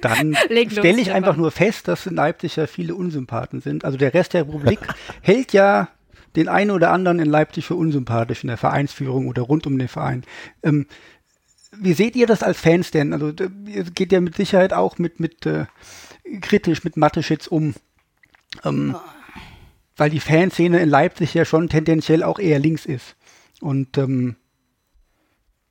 dann 0.00 0.34
stelle 0.70 1.00
ich 1.00 1.12
einfach 1.12 1.36
nur 1.36 1.50
fest, 1.50 1.88
dass 1.88 2.06
in 2.06 2.14
Leipzig 2.14 2.56
ja 2.56 2.66
viele 2.66 2.94
Unsympathen 2.94 3.60
sind. 3.60 3.84
Also 3.84 3.98
der 3.98 4.14
Rest 4.14 4.34
der 4.34 4.42
Republik 4.42 4.80
hält 5.22 5.52
ja 5.52 5.88
den 6.36 6.48
einen 6.48 6.70
oder 6.70 6.90
anderen 6.90 7.18
in 7.18 7.28
Leipzig 7.28 7.66
für 7.66 7.74
unsympathisch 7.74 8.44
in 8.44 8.48
der 8.48 8.56
Vereinsführung 8.56 9.28
oder 9.28 9.42
rund 9.42 9.66
um 9.66 9.78
den 9.78 9.88
Verein. 9.88 10.24
Ähm, 10.62 10.86
wie 11.72 11.92
seht 11.92 12.16
ihr 12.16 12.26
das 12.26 12.42
als 12.42 12.58
Fans 12.58 12.90
denn? 12.90 13.12
Also 13.12 13.32
ihr 13.66 13.84
geht 13.84 14.12
ja 14.12 14.20
mit 14.20 14.36
Sicherheit 14.36 14.72
auch 14.72 14.98
mit, 14.98 15.20
mit 15.20 15.46
äh, 15.46 15.66
kritisch 16.40 16.84
mit 16.84 16.96
Mateschitz 16.96 17.46
um. 17.46 17.74
Ähm, 18.64 18.96
weil 19.96 20.10
die 20.10 20.20
Fanszene 20.20 20.78
in 20.78 20.88
Leipzig 20.88 21.34
ja 21.34 21.44
schon 21.44 21.68
tendenziell 21.68 22.22
auch 22.22 22.38
eher 22.38 22.58
links 22.58 22.86
ist. 22.86 23.16
Und 23.60 23.98
ähm, 23.98 24.36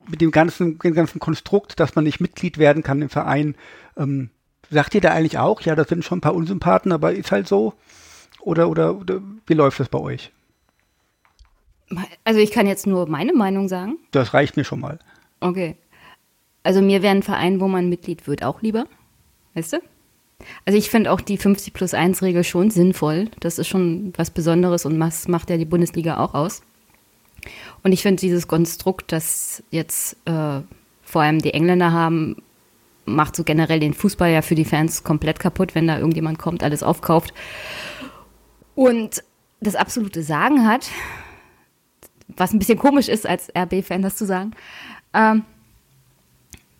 mit 0.08 0.20
dem 0.20 0.30
ganzen, 0.30 0.78
dem 0.78 0.94
ganzen 0.94 1.18
Konstrukt, 1.18 1.80
dass 1.80 1.94
man 1.94 2.04
nicht 2.04 2.20
Mitglied 2.20 2.58
werden 2.58 2.82
kann 2.82 3.02
im 3.02 3.08
Verein, 3.08 3.56
ähm, 3.98 4.30
sagt 4.70 4.94
ihr 4.94 5.00
da 5.00 5.10
eigentlich 5.10 5.38
auch, 5.38 5.60
ja, 5.62 5.74
das 5.74 5.88
sind 5.88 6.04
schon 6.04 6.18
ein 6.18 6.22
paar 6.22 6.34
Unsympathen, 6.34 6.92
aber 6.92 7.12
ist 7.12 7.32
halt 7.32 7.48
so? 7.48 7.74
Oder, 8.40 8.68
oder, 8.68 8.96
oder 8.96 9.20
wie 9.46 9.54
läuft 9.54 9.80
das 9.80 9.88
bei 9.88 9.98
euch? 9.98 10.32
also 12.24 12.38
ich 12.38 12.50
kann 12.50 12.66
jetzt 12.66 12.86
nur 12.86 13.08
meine 13.08 13.32
Meinung 13.32 13.68
sagen. 13.68 13.96
Das 14.10 14.34
reicht 14.34 14.56
mir 14.56 14.64
schon 14.64 14.80
mal. 14.80 14.98
Okay. 15.40 15.76
Also 16.62 16.82
mir 16.82 17.02
wäre 17.02 17.14
ein 17.14 17.22
Verein, 17.22 17.60
wo 17.60 17.68
man 17.68 17.88
Mitglied 17.88 18.26
wird, 18.26 18.42
auch 18.42 18.60
lieber. 18.60 18.86
Weißt 19.54 19.72
du? 19.72 19.78
Also 20.64 20.78
ich 20.78 20.90
finde 20.90 21.10
auch 21.10 21.20
die 21.20 21.38
50 21.38 21.72
plus 21.72 21.94
1 21.94 22.22
Regel 22.22 22.44
schon 22.44 22.70
sinnvoll. 22.70 23.30
Das 23.40 23.58
ist 23.58 23.68
schon 23.68 24.12
was 24.16 24.30
Besonderes 24.30 24.84
und 24.84 25.00
das 25.00 25.28
macht 25.28 25.50
ja 25.50 25.56
die 25.56 25.64
Bundesliga 25.64 26.18
auch 26.18 26.34
aus. 26.34 26.62
Und 27.82 27.92
ich 27.92 28.02
finde 28.02 28.20
dieses 28.20 28.48
Konstrukt, 28.48 29.12
das 29.12 29.62
jetzt 29.70 30.16
äh, 30.26 30.60
vor 31.02 31.22
allem 31.22 31.40
die 31.40 31.54
Engländer 31.54 31.92
haben, 31.92 32.42
macht 33.14 33.36
so 33.36 33.44
generell 33.44 33.80
den 33.80 33.94
Fußball 33.94 34.30
ja 34.30 34.42
für 34.42 34.54
die 34.54 34.64
Fans 34.64 35.04
komplett 35.04 35.40
kaputt, 35.40 35.74
wenn 35.74 35.86
da 35.86 35.98
irgendjemand 35.98 36.38
kommt, 36.38 36.62
alles 36.62 36.82
aufkauft. 36.82 37.34
Und 38.74 39.22
das 39.60 39.74
absolute 39.74 40.22
Sagen 40.22 40.66
hat, 40.66 40.88
was 42.36 42.52
ein 42.52 42.58
bisschen 42.58 42.78
komisch 42.78 43.08
ist, 43.08 43.26
als 43.26 43.48
RB-Fan 43.56 44.02
das 44.02 44.16
zu 44.16 44.26
sagen, 44.26 44.52
ähm, 45.14 45.44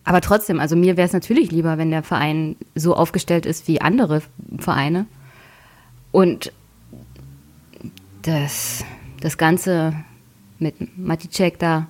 Aber 0.03 0.21
trotzdem, 0.21 0.59
also 0.59 0.75
mir 0.75 0.97
wäre 0.97 1.05
es 1.05 1.13
natürlich 1.13 1.51
lieber, 1.51 1.77
wenn 1.77 1.91
der 1.91 2.01
Verein 2.01 2.55
so 2.73 2.95
aufgestellt 2.95 3.45
ist 3.45 3.67
wie 3.67 3.81
andere 3.81 4.23
Vereine. 4.57 5.05
Und 6.11 6.51
das, 8.23 8.83
das 9.21 9.37
Ganze 9.37 9.93
mit 10.57 10.97
Maticek 10.97 11.59
da 11.59 11.87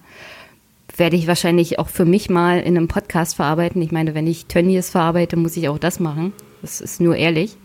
werde 1.00 1.16
ich 1.16 1.28
wahrscheinlich 1.28 1.80
auch 1.80 1.88
für 1.88 2.06
mich 2.06 2.30
mal 2.30 2.60
in 2.60 2.78
einem 2.78 2.88
Podcast 2.88 3.36
verarbeiten. 3.36 3.82
Ich 3.82 3.92
meine, 3.92 4.14
wenn 4.14 4.28
ich 4.28 4.46
Tönnies 4.46 4.90
verarbeite, 4.90 5.38
muss 5.38 5.58
ich 5.58 5.70
auch 5.70 5.80
das 5.80 6.00
machen. 6.00 6.34
Das 6.62 6.82
ist 6.82 7.02
nur 7.02 7.16
ehrlich. 7.16 7.58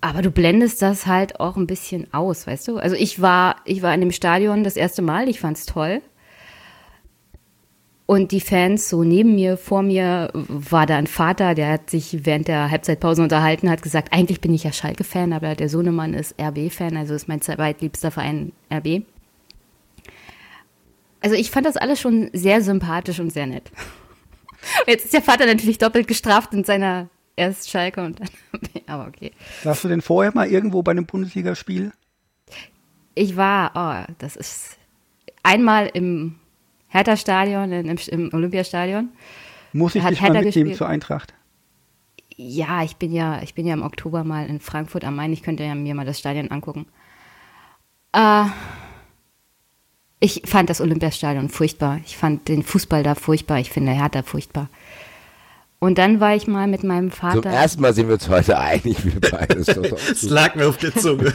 Aber 0.00 0.22
du 0.22 0.30
blendest 0.30 0.82
das 0.82 1.06
halt 1.06 1.40
auch 1.40 1.56
ein 1.56 1.66
bisschen 1.66 2.12
aus, 2.12 2.46
weißt 2.46 2.68
du? 2.68 2.78
Also 2.78 2.96
ich 2.96 3.20
war, 3.20 3.56
ich 3.64 3.82
war 3.82 3.94
in 3.94 4.00
dem 4.00 4.12
Stadion 4.12 4.64
das 4.64 4.76
erste 4.76 5.02
Mal, 5.02 5.28
ich 5.28 5.40
fand 5.40 5.58
es 5.58 5.66
toll. 5.66 6.00
Und 8.06 8.30
die 8.30 8.40
Fans 8.40 8.88
so 8.88 9.02
neben 9.02 9.34
mir, 9.34 9.56
vor 9.56 9.82
mir 9.82 10.30
war 10.32 10.86
da 10.86 10.96
ein 10.96 11.08
Vater, 11.08 11.56
der 11.56 11.72
hat 11.72 11.90
sich 11.90 12.24
während 12.24 12.46
der 12.46 12.70
Halbzeitpause 12.70 13.20
unterhalten, 13.20 13.68
hat 13.68 13.82
gesagt, 13.82 14.12
eigentlich 14.12 14.40
bin 14.40 14.54
ich 14.54 14.62
ja 14.62 14.72
Schalke-Fan, 14.72 15.32
aber 15.32 15.56
der 15.56 15.68
Sohnemann 15.68 16.14
ist 16.14 16.36
RB-Fan, 16.40 16.96
also 16.96 17.14
ist 17.14 17.26
mein 17.26 17.40
zweitliebster 17.40 18.12
Verein 18.12 18.52
RB. 18.72 19.02
Also 21.26 21.34
ich 21.34 21.50
fand 21.50 21.66
das 21.66 21.76
alles 21.76 22.00
schon 22.00 22.30
sehr 22.34 22.62
sympathisch 22.62 23.18
und 23.18 23.32
sehr 23.32 23.48
nett. 23.48 23.72
Jetzt 24.86 25.06
ist 25.06 25.12
der 25.12 25.22
Vater 25.22 25.44
natürlich 25.44 25.76
doppelt 25.76 26.06
gestraft 26.06 26.54
in 26.54 26.62
seiner 26.62 27.08
erst 27.34 27.68
Schalke 27.68 28.04
und 28.04 28.20
dann 28.20 28.28
aber 28.86 29.08
okay. 29.08 29.32
Warst 29.64 29.82
du 29.82 29.88
denn 29.88 30.02
vorher 30.02 30.32
mal 30.32 30.46
irgendwo 30.46 30.84
bei 30.84 30.92
einem 30.92 31.04
Bundesligaspiel? 31.04 31.90
Ich 33.16 33.36
war, 33.36 33.72
oh, 33.74 34.14
das 34.18 34.36
ist 34.36 34.78
einmal 35.42 35.90
im 35.94 36.36
Hertha-Stadion, 36.86 37.72
im, 37.72 37.98
im 38.06 38.30
Olympiastadion. 38.32 39.08
Muss 39.72 39.96
ich 39.96 40.04
Hat 40.04 40.12
dich 40.12 40.20
mal 40.20 40.30
mitnehmen 40.30 40.52
gespielt. 40.52 40.76
zur 40.76 40.88
Eintracht? 40.88 41.34
Ja, 42.36 42.84
ich 42.84 42.98
bin 42.98 43.10
ja, 43.10 43.42
ich 43.42 43.54
bin 43.54 43.66
ja 43.66 43.74
im 43.74 43.82
Oktober 43.82 44.22
mal 44.22 44.46
in 44.46 44.60
Frankfurt 44.60 45.04
am 45.04 45.16
Main. 45.16 45.32
Ich 45.32 45.42
könnte 45.42 45.64
ja 45.64 45.74
mir 45.74 45.96
mal 45.96 46.06
das 46.06 46.20
Stadion 46.20 46.52
angucken. 46.52 46.86
Äh, 48.12 48.44
ich 50.20 50.42
fand 50.46 50.70
das 50.70 50.80
Olympiastadion 50.80 51.48
furchtbar. 51.48 52.00
Ich 52.06 52.16
fand 52.16 52.48
den 52.48 52.62
Fußball 52.62 53.02
da 53.02 53.14
furchtbar. 53.14 53.58
Ich 53.60 53.70
finde 53.70 53.92
Hertha 53.92 54.22
furchtbar. 54.22 54.68
Und 55.78 55.98
dann 55.98 56.20
war 56.20 56.34
ich 56.34 56.46
mal 56.46 56.66
mit 56.66 56.84
meinem 56.84 57.10
Zum 57.12 57.20
Vater. 57.20 57.50
ersten 57.50 57.82
Mal 57.82 57.92
sind 57.92 58.06
wir 58.08 58.14
uns 58.14 58.30
heute 58.30 58.58
einig, 58.58 58.96
wir 59.04 59.20
beide. 59.30 59.56
Es 59.58 59.66
so- 60.22 60.28
lag 60.30 60.54
mir 60.54 60.68
auf 60.68 60.78
der 60.78 60.94
Zunge. 60.94 61.30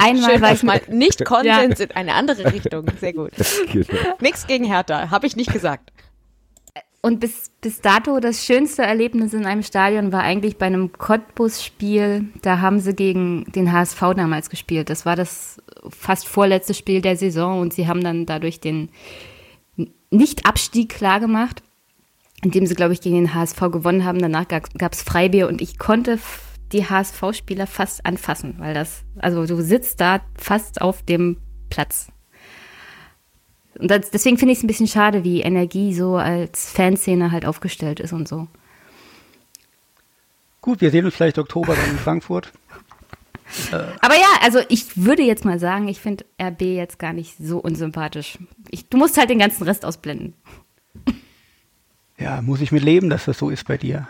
einmal 0.00 0.30
Schön, 0.32 0.42
war 0.42 0.52
ich 0.52 0.62
mal 0.62 0.82
nicht 0.88 1.24
Konsens 1.24 1.80
in 1.80 1.90
eine 1.92 2.12
andere 2.14 2.52
Richtung. 2.52 2.84
Sehr 3.00 3.14
gut. 3.14 3.30
Genau. 3.72 3.86
Nix 4.20 4.46
gegen 4.46 4.64
Hertha, 4.64 5.10
habe 5.10 5.26
ich 5.26 5.34
nicht 5.36 5.50
gesagt. 5.52 5.92
Und 7.00 7.18
bis, 7.18 7.50
bis 7.60 7.80
dato 7.80 8.20
das 8.20 8.44
schönste 8.44 8.82
Erlebnis 8.82 9.32
in 9.32 9.44
einem 9.44 9.62
Stadion 9.64 10.12
war 10.12 10.20
eigentlich 10.22 10.58
bei 10.58 10.66
einem 10.66 10.92
Cottbus-Spiel. 10.92 12.26
Da 12.42 12.60
haben 12.60 12.78
sie 12.78 12.94
gegen 12.94 13.50
den 13.52 13.72
HSV 13.72 13.98
damals 14.14 14.50
gespielt. 14.50 14.88
Das 14.88 15.04
war 15.04 15.16
das 15.16 15.51
fast 15.88 16.26
vorletzte 16.26 16.74
Spiel 16.74 17.00
der 17.00 17.16
Saison 17.16 17.60
und 17.60 17.72
sie 17.72 17.86
haben 17.86 18.02
dann 18.02 18.26
dadurch 18.26 18.60
den 18.60 18.90
Nicht-Abstieg 20.10 20.90
klargemacht, 20.90 21.62
indem 22.42 22.66
sie, 22.66 22.74
glaube 22.74 22.92
ich, 22.92 23.00
gegen 23.00 23.16
den 23.16 23.34
HSV 23.34 23.58
gewonnen 23.60 24.04
haben. 24.04 24.18
Danach 24.18 24.46
gab 24.48 24.92
es 24.92 25.02
Freibier 25.02 25.48
und 25.48 25.60
ich 25.60 25.78
konnte 25.78 26.18
die 26.72 26.88
HSV-Spieler 26.88 27.66
fast 27.66 28.04
anfassen, 28.06 28.54
weil 28.58 28.74
das, 28.74 29.04
also 29.18 29.46
du 29.46 29.62
sitzt 29.62 30.00
da 30.00 30.20
fast 30.36 30.80
auf 30.80 31.02
dem 31.02 31.36
Platz. 31.70 32.08
Und 33.78 33.90
das, 33.90 34.10
deswegen 34.10 34.38
finde 34.38 34.52
ich 34.52 34.58
es 34.58 34.64
ein 34.64 34.68
bisschen 34.68 34.88
schade, 34.88 35.24
wie 35.24 35.40
Energie 35.40 35.94
so 35.94 36.16
als 36.16 36.70
Fanszene 36.70 37.32
halt 37.32 37.46
aufgestellt 37.46 38.00
ist 38.00 38.12
und 38.12 38.28
so. 38.28 38.48
Gut, 40.60 40.80
wir 40.80 40.90
sehen 40.90 41.04
uns 41.04 41.14
vielleicht 41.14 41.38
Oktober 41.38 41.74
dann 41.74 41.90
in 41.90 41.98
Frankfurt. 41.98 42.52
Aber 44.00 44.14
ja, 44.14 44.28
also 44.42 44.60
ich 44.68 44.96
würde 44.96 45.22
jetzt 45.22 45.44
mal 45.44 45.58
sagen, 45.58 45.88
ich 45.88 46.00
finde 46.00 46.24
RB 46.40 46.62
jetzt 46.62 46.98
gar 46.98 47.12
nicht 47.12 47.36
so 47.38 47.58
unsympathisch. 47.58 48.38
Ich, 48.70 48.88
du 48.88 48.96
musst 48.96 49.18
halt 49.18 49.30
den 49.30 49.38
ganzen 49.38 49.64
Rest 49.64 49.84
ausblenden. 49.84 50.34
Ja, 52.18 52.40
muss 52.40 52.60
ich 52.60 52.72
mit 52.72 52.82
leben, 52.82 53.10
dass 53.10 53.24
das 53.24 53.38
so 53.38 53.50
ist 53.50 53.66
bei 53.66 53.76
dir. 53.76 54.06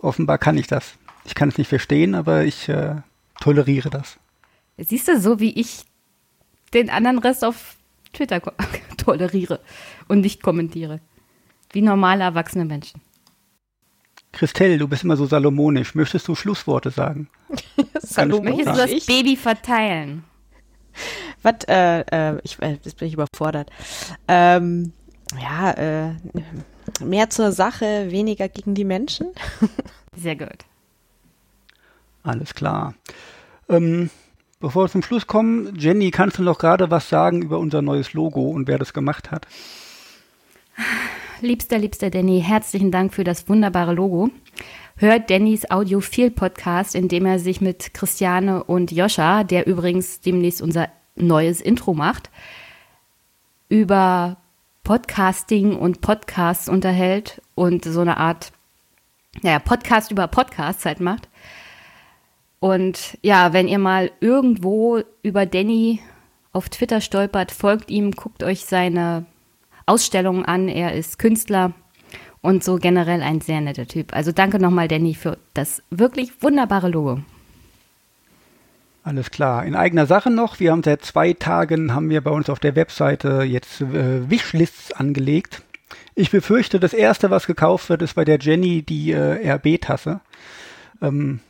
Offenbar 0.00 0.38
kann 0.38 0.56
ich 0.56 0.66
das. 0.66 0.94
Ich 1.24 1.34
kann 1.34 1.50
es 1.50 1.58
nicht 1.58 1.68
verstehen, 1.68 2.14
aber 2.14 2.44
ich 2.44 2.68
äh, 2.68 2.96
toleriere 3.40 3.90
das. 3.90 4.18
Siehst 4.78 5.08
du, 5.08 5.20
so 5.20 5.40
wie 5.40 5.52
ich 5.52 5.84
den 6.72 6.88
anderen 6.88 7.18
Rest 7.18 7.44
auf 7.44 7.76
Twitter 8.12 8.40
toleriere 8.96 9.60
und 10.08 10.20
nicht 10.20 10.42
kommentiere. 10.42 11.00
Wie 11.72 11.82
normale 11.82 12.24
erwachsene 12.24 12.64
Menschen. 12.64 13.00
Christelle, 14.32 14.78
du 14.78 14.88
bist 14.88 15.04
immer 15.04 15.16
so 15.16 15.26
salomonisch. 15.26 15.94
Möchtest 15.94 16.28
du 16.28 16.34
Schlussworte 16.34 16.90
sagen? 16.90 17.28
Salomon, 18.10 18.44
Möchtest 18.44 18.68
du 18.68 18.76
das 18.76 18.90
ich? 18.90 19.06
Baby 19.06 19.36
verteilen? 19.36 20.24
Was, 21.42 21.64
äh, 21.68 22.00
äh, 22.00 22.40
ich, 22.42 22.60
äh, 22.60 22.78
jetzt 22.82 22.98
bin 22.98 23.08
ich 23.08 23.14
überfordert. 23.14 23.70
Ähm, 24.26 24.92
ja, 25.40 25.70
äh, 25.70 26.14
mehr 27.04 27.30
zur 27.30 27.52
Sache, 27.52 28.10
weniger 28.10 28.48
gegen 28.48 28.74
die 28.74 28.84
Menschen. 28.84 29.28
Sehr 30.16 30.34
gut. 30.34 30.64
Alles 32.24 32.52
klar. 32.54 32.94
Ähm, 33.68 34.10
bevor 34.58 34.84
wir 34.84 34.90
zum 34.90 35.02
Schluss 35.02 35.28
kommen, 35.28 35.74
Jenny, 35.78 36.10
kannst 36.10 36.38
du 36.38 36.42
noch 36.42 36.58
gerade 36.58 36.90
was 36.90 37.08
sagen 37.08 37.42
über 37.42 37.58
unser 37.58 37.80
neues 37.80 38.12
Logo 38.12 38.50
und 38.50 38.66
wer 38.66 38.78
das 38.78 38.92
gemacht 38.92 39.30
hat? 39.30 39.46
Liebster, 41.40 41.78
liebster 41.78 42.10
Danny, 42.10 42.42
herzlichen 42.44 42.90
Dank 42.90 43.14
für 43.14 43.24
das 43.24 43.48
wunderbare 43.48 43.94
Logo. 43.94 44.30
Hört 45.00 45.30
Dannys 45.30 45.70
Audiophil 45.70 46.30
Podcast, 46.30 46.94
in 46.94 47.08
dem 47.08 47.24
er 47.24 47.38
sich 47.38 47.62
mit 47.62 47.94
Christiane 47.94 48.62
und 48.62 48.92
Joscha, 48.92 49.44
der 49.44 49.66
übrigens 49.66 50.20
demnächst 50.20 50.60
unser 50.60 50.90
neues 51.16 51.62
Intro 51.62 51.94
macht, 51.94 52.28
über 53.70 54.36
Podcasting 54.84 55.74
und 55.74 56.02
Podcasts 56.02 56.68
unterhält 56.68 57.40
und 57.54 57.86
so 57.86 58.00
eine 58.02 58.18
Art, 58.18 58.52
naja, 59.40 59.58
Podcast 59.58 60.10
über 60.10 60.26
Podcasts 60.26 60.84
halt 60.84 61.00
macht. 61.00 61.30
Und 62.58 63.16
ja, 63.22 63.54
wenn 63.54 63.68
ihr 63.68 63.78
mal 63.78 64.10
irgendwo 64.20 65.00
über 65.22 65.46
Danny 65.46 66.00
auf 66.52 66.68
Twitter 66.68 67.00
stolpert, 67.00 67.52
folgt 67.52 67.90
ihm, 67.90 68.10
guckt 68.10 68.42
euch 68.42 68.66
seine 68.66 69.24
Ausstellungen 69.86 70.44
an. 70.44 70.68
Er 70.68 70.92
ist 70.92 71.18
Künstler 71.18 71.72
und 72.42 72.64
so 72.64 72.76
generell 72.76 73.22
ein 73.22 73.40
sehr 73.40 73.60
netter 73.60 73.86
Typ. 73.86 74.14
Also 74.14 74.32
danke 74.32 74.58
nochmal, 74.58 74.88
Danny, 74.88 75.14
für 75.14 75.38
das 75.54 75.82
wirklich 75.90 76.42
wunderbare 76.42 76.88
Logo. 76.88 77.20
Alles 79.02 79.30
klar. 79.30 79.64
In 79.64 79.74
eigener 79.74 80.06
Sache 80.06 80.30
noch. 80.30 80.60
Wir 80.60 80.72
haben 80.72 80.82
seit 80.82 81.04
zwei 81.04 81.32
Tagen 81.32 81.94
haben 81.94 82.10
wir 82.10 82.20
bei 82.20 82.30
uns 82.30 82.50
auf 82.50 82.58
der 82.58 82.76
Webseite 82.76 83.42
jetzt 83.42 83.80
äh, 83.80 84.28
Wishlists 84.30 84.92
angelegt. 84.92 85.62
Ich 86.14 86.30
befürchte, 86.30 86.78
das 86.78 86.92
erste, 86.92 87.30
was 87.30 87.46
gekauft 87.46 87.88
wird, 87.88 88.02
ist 88.02 88.14
bei 88.14 88.24
der 88.24 88.38
Jenny 88.38 88.82
die 88.82 89.12
äh, 89.12 89.52
RB-Tasse. 89.52 90.20
Ähm, 91.00 91.40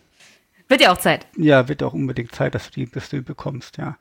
Wird 0.69 0.81
ja 0.81 0.93
auch 0.93 0.99
Zeit. 0.99 1.27
ja, 1.37 1.69
wird 1.69 1.83
auch 1.83 1.93
unbedingt 1.93 2.33
Zeit, 2.33 2.55
dass 2.55 2.71
du 2.71 2.81
die, 2.81 2.91
dass 2.91 3.11
du 3.11 3.23
bekommst, 3.23 3.79
ja. 3.79 3.97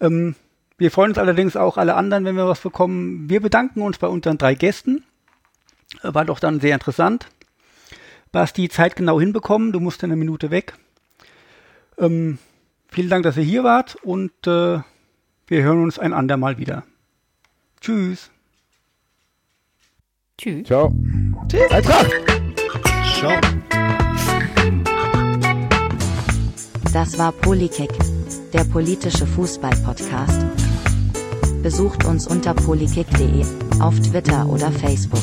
Ähm, 0.00 0.34
wir 0.76 0.90
freuen 0.90 1.10
uns 1.10 1.18
allerdings 1.18 1.56
auch 1.56 1.76
alle 1.76 1.94
anderen, 1.94 2.24
wenn 2.24 2.36
wir 2.36 2.48
was 2.48 2.60
bekommen. 2.60 3.30
Wir 3.30 3.40
bedanken 3.40 3.82
uns 3.82 3.98
bei 3.98 4.06
unseren 4.08 4.38
drei 4.38 4.54
Gästen. 4.54 5.04
Äh, 6.02 6.14
War 6.14 6.24
doch 6.24 6.40
dann 6.40 6.60
sehr 6.60 6.74
interessant. 6.74 7.28
Basti, 8.32 8.68
Zeit 8.68 8.96
genau 8.96 9.18
hinbekommen. 9.20 9.72
Du 9.72 9.80
musst 9.80 10.02
in 10.02 10.10
einer 10.10 10.16
Minute 10.16 10.50
weg. 10.50 10.74
Ähm, 11.98 12.38
vielen 12.88 13.08
Dank, 13.08 13.24
dass 13.24 13.36
ihr 13.36 13.42
hier 13.42 13.64
wart 13.64 13.96
und 13.96 14.32
äh, 14.46 14.80
wir 15.46 15.62
hören 15.62 15.82
uns 15.82 15.98
ein 15.98 16.12
andermal 16.12 16.58
wieder. 16.58 16.84
Tschüss. 17.80 18.30
Tschüss. 20.36 20.66
Ciao. 20.66 20.92
Tschüss. 21.48 21.70
Eintracht. 21.70 22.10
Ciao. 23.18 23.40
Das 26.92 27.18
war 27.18 27.32
Polikick, 27.32 27.90
der 28.52 28.64
politische 28.64 29.26
Fußball-Podcast. 29.26 30.67
Besucht 31.62 32.04
uns 32.04 32.26
unter 32.26 32.54
polikick.de, 32.54 33.44
auf 33.80 33.98
Twitter 34.00 34.46
oder 34.48 34.70
Facebook. 34.70 35.22